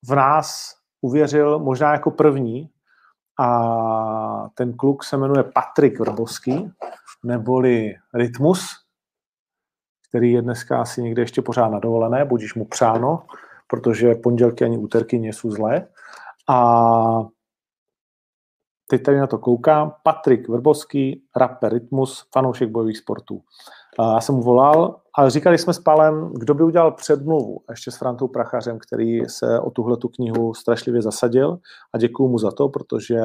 v 0.09 0.15
nás 0.15 0.75
uvěřil 1.01 1.59
možná 1.59 1.93
jako 1.93 2.11
první 2.11 2.71
a 3.41 4.49
ten 4.55 4.77
kluk 4.77 5.05
se 5.05 5.17
jmenuje 5.17 5.45
Patrik 5.45 6.01
Vrbovský, 6.01 6.71
neboli 7.25 7.95
Rytmus, 8.15 8.86
který 10.17 10.33
je 10.33 10.43
dneska 10.43 10.81
asi 10.81 11.03
někde 11.03 11.23
ještě 11.23 11.43
pořád 11.43 11.69
na 11.69 11.79
dovolené, 11.79 12.25
budíš 12.25 12.55
mu 12.55 12.65
přáno, 12.65 13.23
protože 13.67 14.15
pondělky 14.15 14.65
ani 14.65 14.79
úterky 14.79 15.19
nejsou 15.19 15.51
zlé. 15.51 15.89
A 16.49 17.27
teď 18.91 19.03
tady 19.03 19.19
na 19.19 19.27
to 19.27 19.39
koukám. 19.39 19.93
Patrik 20.03 20.49
Vrbovský, 20.49 21.23
rapper 21.37 21.73
Rytmus, 21.73 22.29
fanoušek 22.33 22.71
bojových 22.71 22.99
sportů. 22.99 23.41
Já 23.99 24.21
jsem 24.21 24.35
mu 24.35 24.43
volal, 24.43 25.01
ale 25.19 25.31
říkali 25.31 25.59
jsme 25.59 25.75
s 25.75 25.79
Palem, 25.79 26.33
kdo 26.35 26.55
by 26.55 26.63
udělal 26.63 26.93
předmluvu, 26.93 27.61
ještě 27.71 27.91
s 27.91 27.97
Frantou 27.97 28.29
Prachařem, 28.29 28.79
který 28.79 29.29
se 29.29 29.61
o 29.61 29.71
tuhle 29.71 29.97
tu 29.97 30.09
knihu 30.09 30.55
strašlivě 30.55 31.03
zasadil 31.03 31.59
a 31.95 31.99
děkuju 31.99 32.29
mu 32.29 32.39
za 32.39 32.51
to, 32.51 32.69
protože 32.69 33.21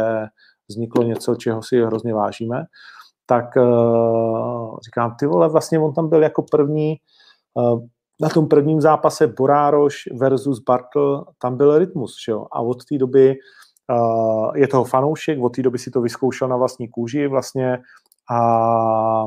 vzniklo 0.69 1.03
něco, 1.03 1.35
čeho 1.35 1.63
si 1.63 1.81
hrozně 1.81 2.13
vážíme. 2.13 2.63
Tak 3.31 3.55
uh, 3.55 4.77
říkám, 4.85 5.15
ty 5.19 5.25
vole, 5.25 5.49
vlastně 5.49 5.79
on 5.79 5.93
tam 5.93 6.09
byl 6.09 6.23
jako 6.23 6.43
první, 6.51 6.95
uh, 7.53 7.79
na 8.21 8.29
tom 8.29 8.47
prvním 8.47 8.81
zápase 8.81 9.27
Borároš 9.27 9.95
versus 10.19 10.59
Bartl, 10.59 11.23
tam 11.41 11.57
byl 11.57 11.77
rytmus, 11.77 12.15
že 12.25 12.31
jo? 12.31 12.45
A 12.51 12.61
od 12.61 12.85
té 12.85 12.97
doby 12.97 13.35
uh, 13.91 14.55
je 14.55 14.67
toho 14.67 14.83
fanoušek, 14.83 15.39
od 15.41 15.55
té 15.55 15.61
doby 15.61 15.77
si 15.77 15.91
to 15.91 16.01
vyzkoušel 16.01 16.47
na 16.47 16.57
vlastní 16.57 16.89
kůži 16.89 17.27
vlastně 17.27 17.79
a 18.31 19.25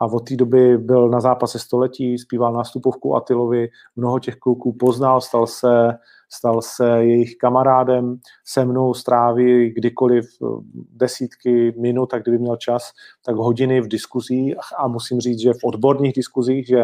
a 0.00 0.06
od 0.06 0.28
té 0.28 0.36
doby 0.36 0.78
byl 0.78 1.08
na 1.08 1.20
zápase 1.20 1.58
století, 1.58 2.18
zpíval 2.18 2.52
nástupovku 2.52 3.16
Atilovi, 3.16 3.68
mnoho 3.96 4.18
těch 4.18 4.36
kluků 4.36 4.72
poznal, 4.72 5.20
stal 5.20 5.46
se, 5.46 5.92
stal 6.32 6.62
se 6.62 6.88
jejich 6.88 7.36
kamarádem, 7.36 8.16
se 8.44 8.64
mnou 8.64 8.94
stráví 8.94 9.70
kdykoliv 9.70 10.24
eh, 10.24 10.46
desítky 10.92 11.74
minut, 11.78 12.06
tak 12.06 12.22
kdyby 12.22 12.38
měl 12.38 12.56
čas, 12.56 12.92
tak 13.24 13.36
hodiny 13.36 13.80
v 13.80 13.88
diskuzích. 13.88 14.54
A 14.78 14.88
musím 14.88 15.20
říct, 15.20 15.40
že 15.40 15.52
v 15.52 15.64
odborných 15.64 16.12
diskuzích, 16.12 16.66
že 16.66 16.80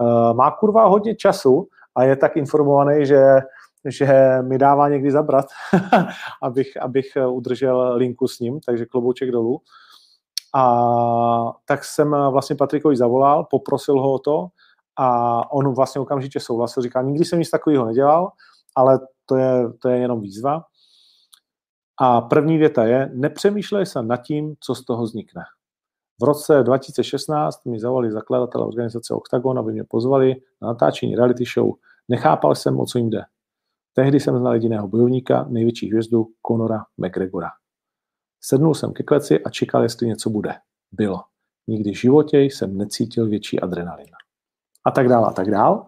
uh, 0.00 0.36
má 0.36 0.50
kurva 0.50 0.86
hodně 0.86 1.14
času 1.14 1.68
a 1.94 2.04
je 2.04 2.16
tak 2.16 2.36
informovaný, 2.36 3.06
že 3.06 3.20
že 3.84 4.38
mi 4.42 4.58
dává 4.58 4.88
někdy 4.88 5.10
zabrat, 5.10 5.46
abych, 6.42 6.82
abych 6.82 7.06
udržel 7.28 7.94
linku 7.96 8.28
s 8.28 8.40
ním, 8.40 8.60
takže 8.60 8.86
klobouček 8.86 9.30
dolů. 9.30 9.60
A 10.54 11.52
tak 11.64 11.84
jsem 11.84 12.10
vlastně 12.10 12.56
Patrikovi 12.56 12.96
zavolal, 12.96 13.46
poprosil 13.50 14.00
ho 14.00 14.12
o 14.12 14.18
to 14.18 14.46
a 14.96 15.52
on 15.52 15.74
vlastně 15.74 16.00
okamžitě 16.00 16.40
souhlasil. 16.40 16.82
Říká, 16.82 17.02
nikdy 17.02 17.24
jsem 17.24 17.38
nic 17.38 17.50
takového 17.50 17.84
nedělal, 17.84 18.32
ale 18.76 18.98
to 19.26 19.36
je, 19.36 19.72
to 19.78 19.88
je 19.88 19.98
jenom 19.98 20.20
výzva. 20.20 20.64
A 22.00 22.20
první 22.20 22.58
věta 22.58 22.84
je, 22.84 23.10
nepřemýšlej 23.14 23.86
se 23.86 24.02
nad 24.02 24.16
tím, 24.16 24.54
co 24.60 24.74
z 24.74 24.84
toho 24.84 25.02
vznikne. 25.02 25.42
V 26.20 26.24
roce 26.24 26.62
2016 26.62 27.66
mi 27.66 27.80
zavolali 27.80 28.12
zakladatelé 28.12 28.66
organizace 28.66 29.14
Octagon, 29.14 29.58
aby 29.58 29.72
mě 29.72 29.84
pozvali 29.84 30.34
na 30.62 30.68
natáčení 30.68 31.16
reality 31.16 31.44
show. 31.54 31.72
Nechápal 32.08 32.54
jsem, 32.54 32.80
o 32.80 32.86
co 32.86 32.98
jim 32.98 33.10
jde. 33.10 33.22
Tehdy 33.92 34.20
jsem 34.20 34.38
znal 34.38 34.54
jediného 34.54 34.88
bojovníka, 34.88 35.46
největší 35.48 35.90
hvězdu 35.90 36.26
Conora 36.46 36.84
McGregora. 36.98 37.50
Sednul 38.46 38.74
jsem 38.74 38.92
ke 38.92 39.02
kleci 39.02 39.44
a 39.44 39.50
čekal, 39.50 39.82
jestli 39.82 40.06
něco 40.06 40.30
bude. 40.30 40.54
Bylo. 40.92 41.20
Nikdy 41.66 41.90
v 41.90 42.00
životě 42.00 42.38
jsem 42.40 42.78
necítil 42.78 43.28
větší 43.28 43.60
adrenalin. 43.60 44.10
A 44.84 44.90
tak 44.90 45.08
dál, 45.08 45.24
a 45.26 45.32
tak 45.32 45.50
dál. 45.50 45.86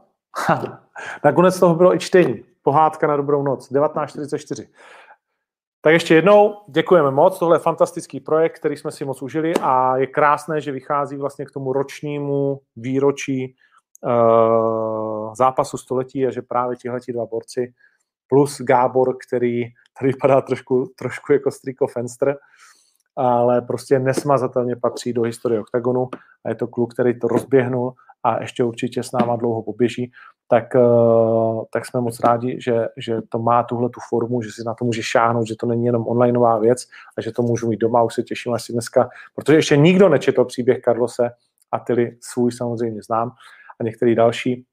Nakonec 1.24 1.60
toho 1.60 1.74
bylo 1.74 1.94
i 1.94 1.98
čtení. 1.98 2.44
Pohádka 2.62 3.06
na 3.06 3.16
dobrou 3.16 3.42
noc. 3.42 3.68
1944. 3.68 4.68
Tak 5.80 5.92
ještě 5.92 6.14
jednou 6.14 6.54
děkujeme 6.68 7.10
moc. 7.10 7.38
Tohle 7.38 7.56
je 7.56 7.60
fantastický 7.60 8.20
projekt, 8.20 8.58
který 8.58 8.76
jsme 8.76 8.92
si 8.92 9.04
moc 9.04 9.22
užili 9.22 9.54
a 9.62 9.96
je 9.96 10.06
krásné, 10.06 10.60
že 10.60 10.72
vychází 10.72 11.16
vlastně 11.16 11.46
k 11.46 11.50
tomu 11.50 11.72
ročnímu 11.72 12.60
výročí 12.76 13.54
uh, 14.02 15.34
zápasu 15.34 15.76
století 15.76 16.26
a 16.26 16.30
že 16.30 16.42
právě 16.42 16.76
tihle 16.76 16.98
dva 17.12 17.26
borci 17.26 17.74
plus 18.28 18.60
Gábor, 18.60 19.16
který 19.26 19.64
tady 19.98 20.12
vypadá 20.12 20.40
trošku, 20.40 20.92
trošku 20.98 21.32
jako 21.32 21.50
Striko 21.50 21.86
Fenster, 21.86 22.36
ale 23.16 23.62
prostě 23.62 23.98
nesmazatelně 23.98 24.76
patří 24.76 25.12
do 25.12 25.22
historie 25.22 25.60
OKTAGONu 25.60 26.08
a 26.44 26.48
je 26.48 26.54
to 26.54 26.66
kluk, 26.66 26.94
který 26.94 27.20
to 27.20 27.28
rozběhnul 27.28 27.94
a 28.22 28.40
ještě 28.40 28.64
určitě 28.64 29.02
s 29.02 29.12
náma 29.12 29.36
dlouho 29.36 29.62
poběží, 29.62 30.12
tak, 30.48 30.76
eh, 30.76 30.80
tak 31.70 31.86
jsme 31.86 32.00
moc 32.00 32.20
rádi, 32.20 32.58
že, 32.60 32.88
že 32.96 33.22
to 33.28 33.38
má 33.38 33.62
tuhle 33.62 33.88
tu 33.88 34.00
formu, 34.08 34.42
že 34.42 34.52
si 34.52 34.64
na 34.66 34.74
to 34.74 34.84
může 34.84 35.02
šáhnout, 35.02 35.46
že 35.46 35.56
to 35.56 35.66
není 35.66 35.86
jenom 35.86 36.08
onlineová 36.08 36.58
věc 36.58 36.86
a 37.18 37.20
že 37.20 37.32
to 37.32 37.42
můžu 37.42 37.68
mít 37.68 37.76
doma, 37.80 38.02
už 38.02 38.14
se 38.14 38.22
těším 38.22 38.54
asi 38.54 38.72
dneska, 38.72 39.08
protože 39.34 39.58
ještě 39.58 39.76
nikdo 39.76 40.08
nečetl 40.08 40.44
příběh 40.44 40.80
Karlose 40.80 41.30
a 41.72 41.78
ty 41.78 42.18
svůj 42.20 42.52
samozřejmě 42.52 43.02
znám 43.02 43.30
a 43.80 43.84
některý 43.84 44.14
další, 44.14 44.64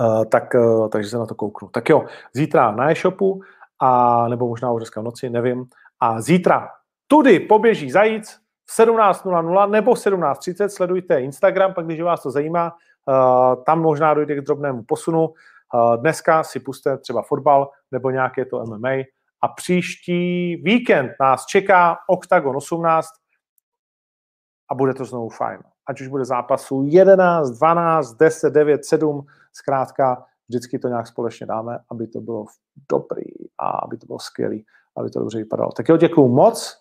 Uh, 0.00 0.24
tak, 0.24 0.54
uh, 0.54 0.88
takže 0.88 1.10
se 1.10 1.18
na 1.18 1.26
to 1.26 1.34
kouknu. 1.34 1.68
Tak 1.68 1.88
jo, 1.88 2.04
zítra 2.34 2.70
na 2.70 2.90
e-shopu, 2.90 3.40
a, 3.80 4.28
nebo 4.28 4.48
možná 4.48 4.72
už 4.72 4.80
dneska 4.80 5.00
v 5.00 5.04
noci, 5.04 5.30
nevím. 5.30 5.66
A 6.00 6.20
zítra 6.20 6.68
tudy 7.06 7.40
poběží 7.40 7.90
zajíc 7.90 8.38
v 8.66 8.78
17.00 8.78 9.70
nebo 9.70 9.92
17.30, 9.92 10.68
sledujte 10.68 11.20
Instagram, 11.20 11.74
pak 11.74 11.86
když 11.86 12.00
vás 12.00 12.22
to 12.22 12.30
zajímá, 12.30 12.72
uh, 12.72 13.64
tam 13.64 13.80
možná 13.80 14.14
dojde 14.14 14.36
k 14.36 14.44
drobnému 14.44 14.82
posunu. 14.82 15.28
Uh, 15.28 15.96
dneska 15.96 16.44
si 16.44 16.60
puste 16.60 16.98
třeba 16.98 17.22
fotbal 17.22 17.70
nebo 17.92 18.10
nějaké 18.10 18.44
to 18.44 18.64
MMA 18.64 18.90
a 19.42 19.48
příští 19.56 20.56
víkend 20.56 21.10
nás 21.20 21.46
čeká 21.46 21.98
Octagon 22.08 22.56
18 22.56 23.08
a 24.70 24.74
bude 24.74 24.94
to 24.94 25.04
znovu 25.04 25.28
fajn. 25.28 25.60
Ať 25.86 26.00
už 26.00 26.08
bude 26.08 26.24
zápasů 26.24 26.84
11, 26.86 27.50
12, 27.50 28.14
10, 28.14 28.50
9, 28.50 28.84
7, 28.84 29.26
zkrátka 29.52 30.24
vždycky 30.48 30.78
to 30.78 30.88
nějak 30.88 31.06
společně 31.06 31.46
dáme, 31.46 31.78
aby 31.90 32.06
to 32.06 32.20
bylo 32.20 32.44
dobrý 32.90 33.24
a 33.58 33.68
aby 33.68 33.96
to 33.96 34.06
bylo 34.06 34.18
skvělý, 34.18 34.66
aby 34.96 35.10
to 35.10 35.20
dobře 35.20 35.38
vypadalo. 35.38 35.72
Tak 35.72 35.88
jo, 35.88 35.96
děkuju 35.96 36.28
moc, 36.28 36.78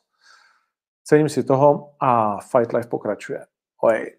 cením 1.03 1.29
si 1.29 1.43
toho 1.43 1.93
a 1.99 2.39
Fight 2.41 2.73
Life 2.73 2.89
pokračuje. 2.89 3.45
Oj. 3.81 4.15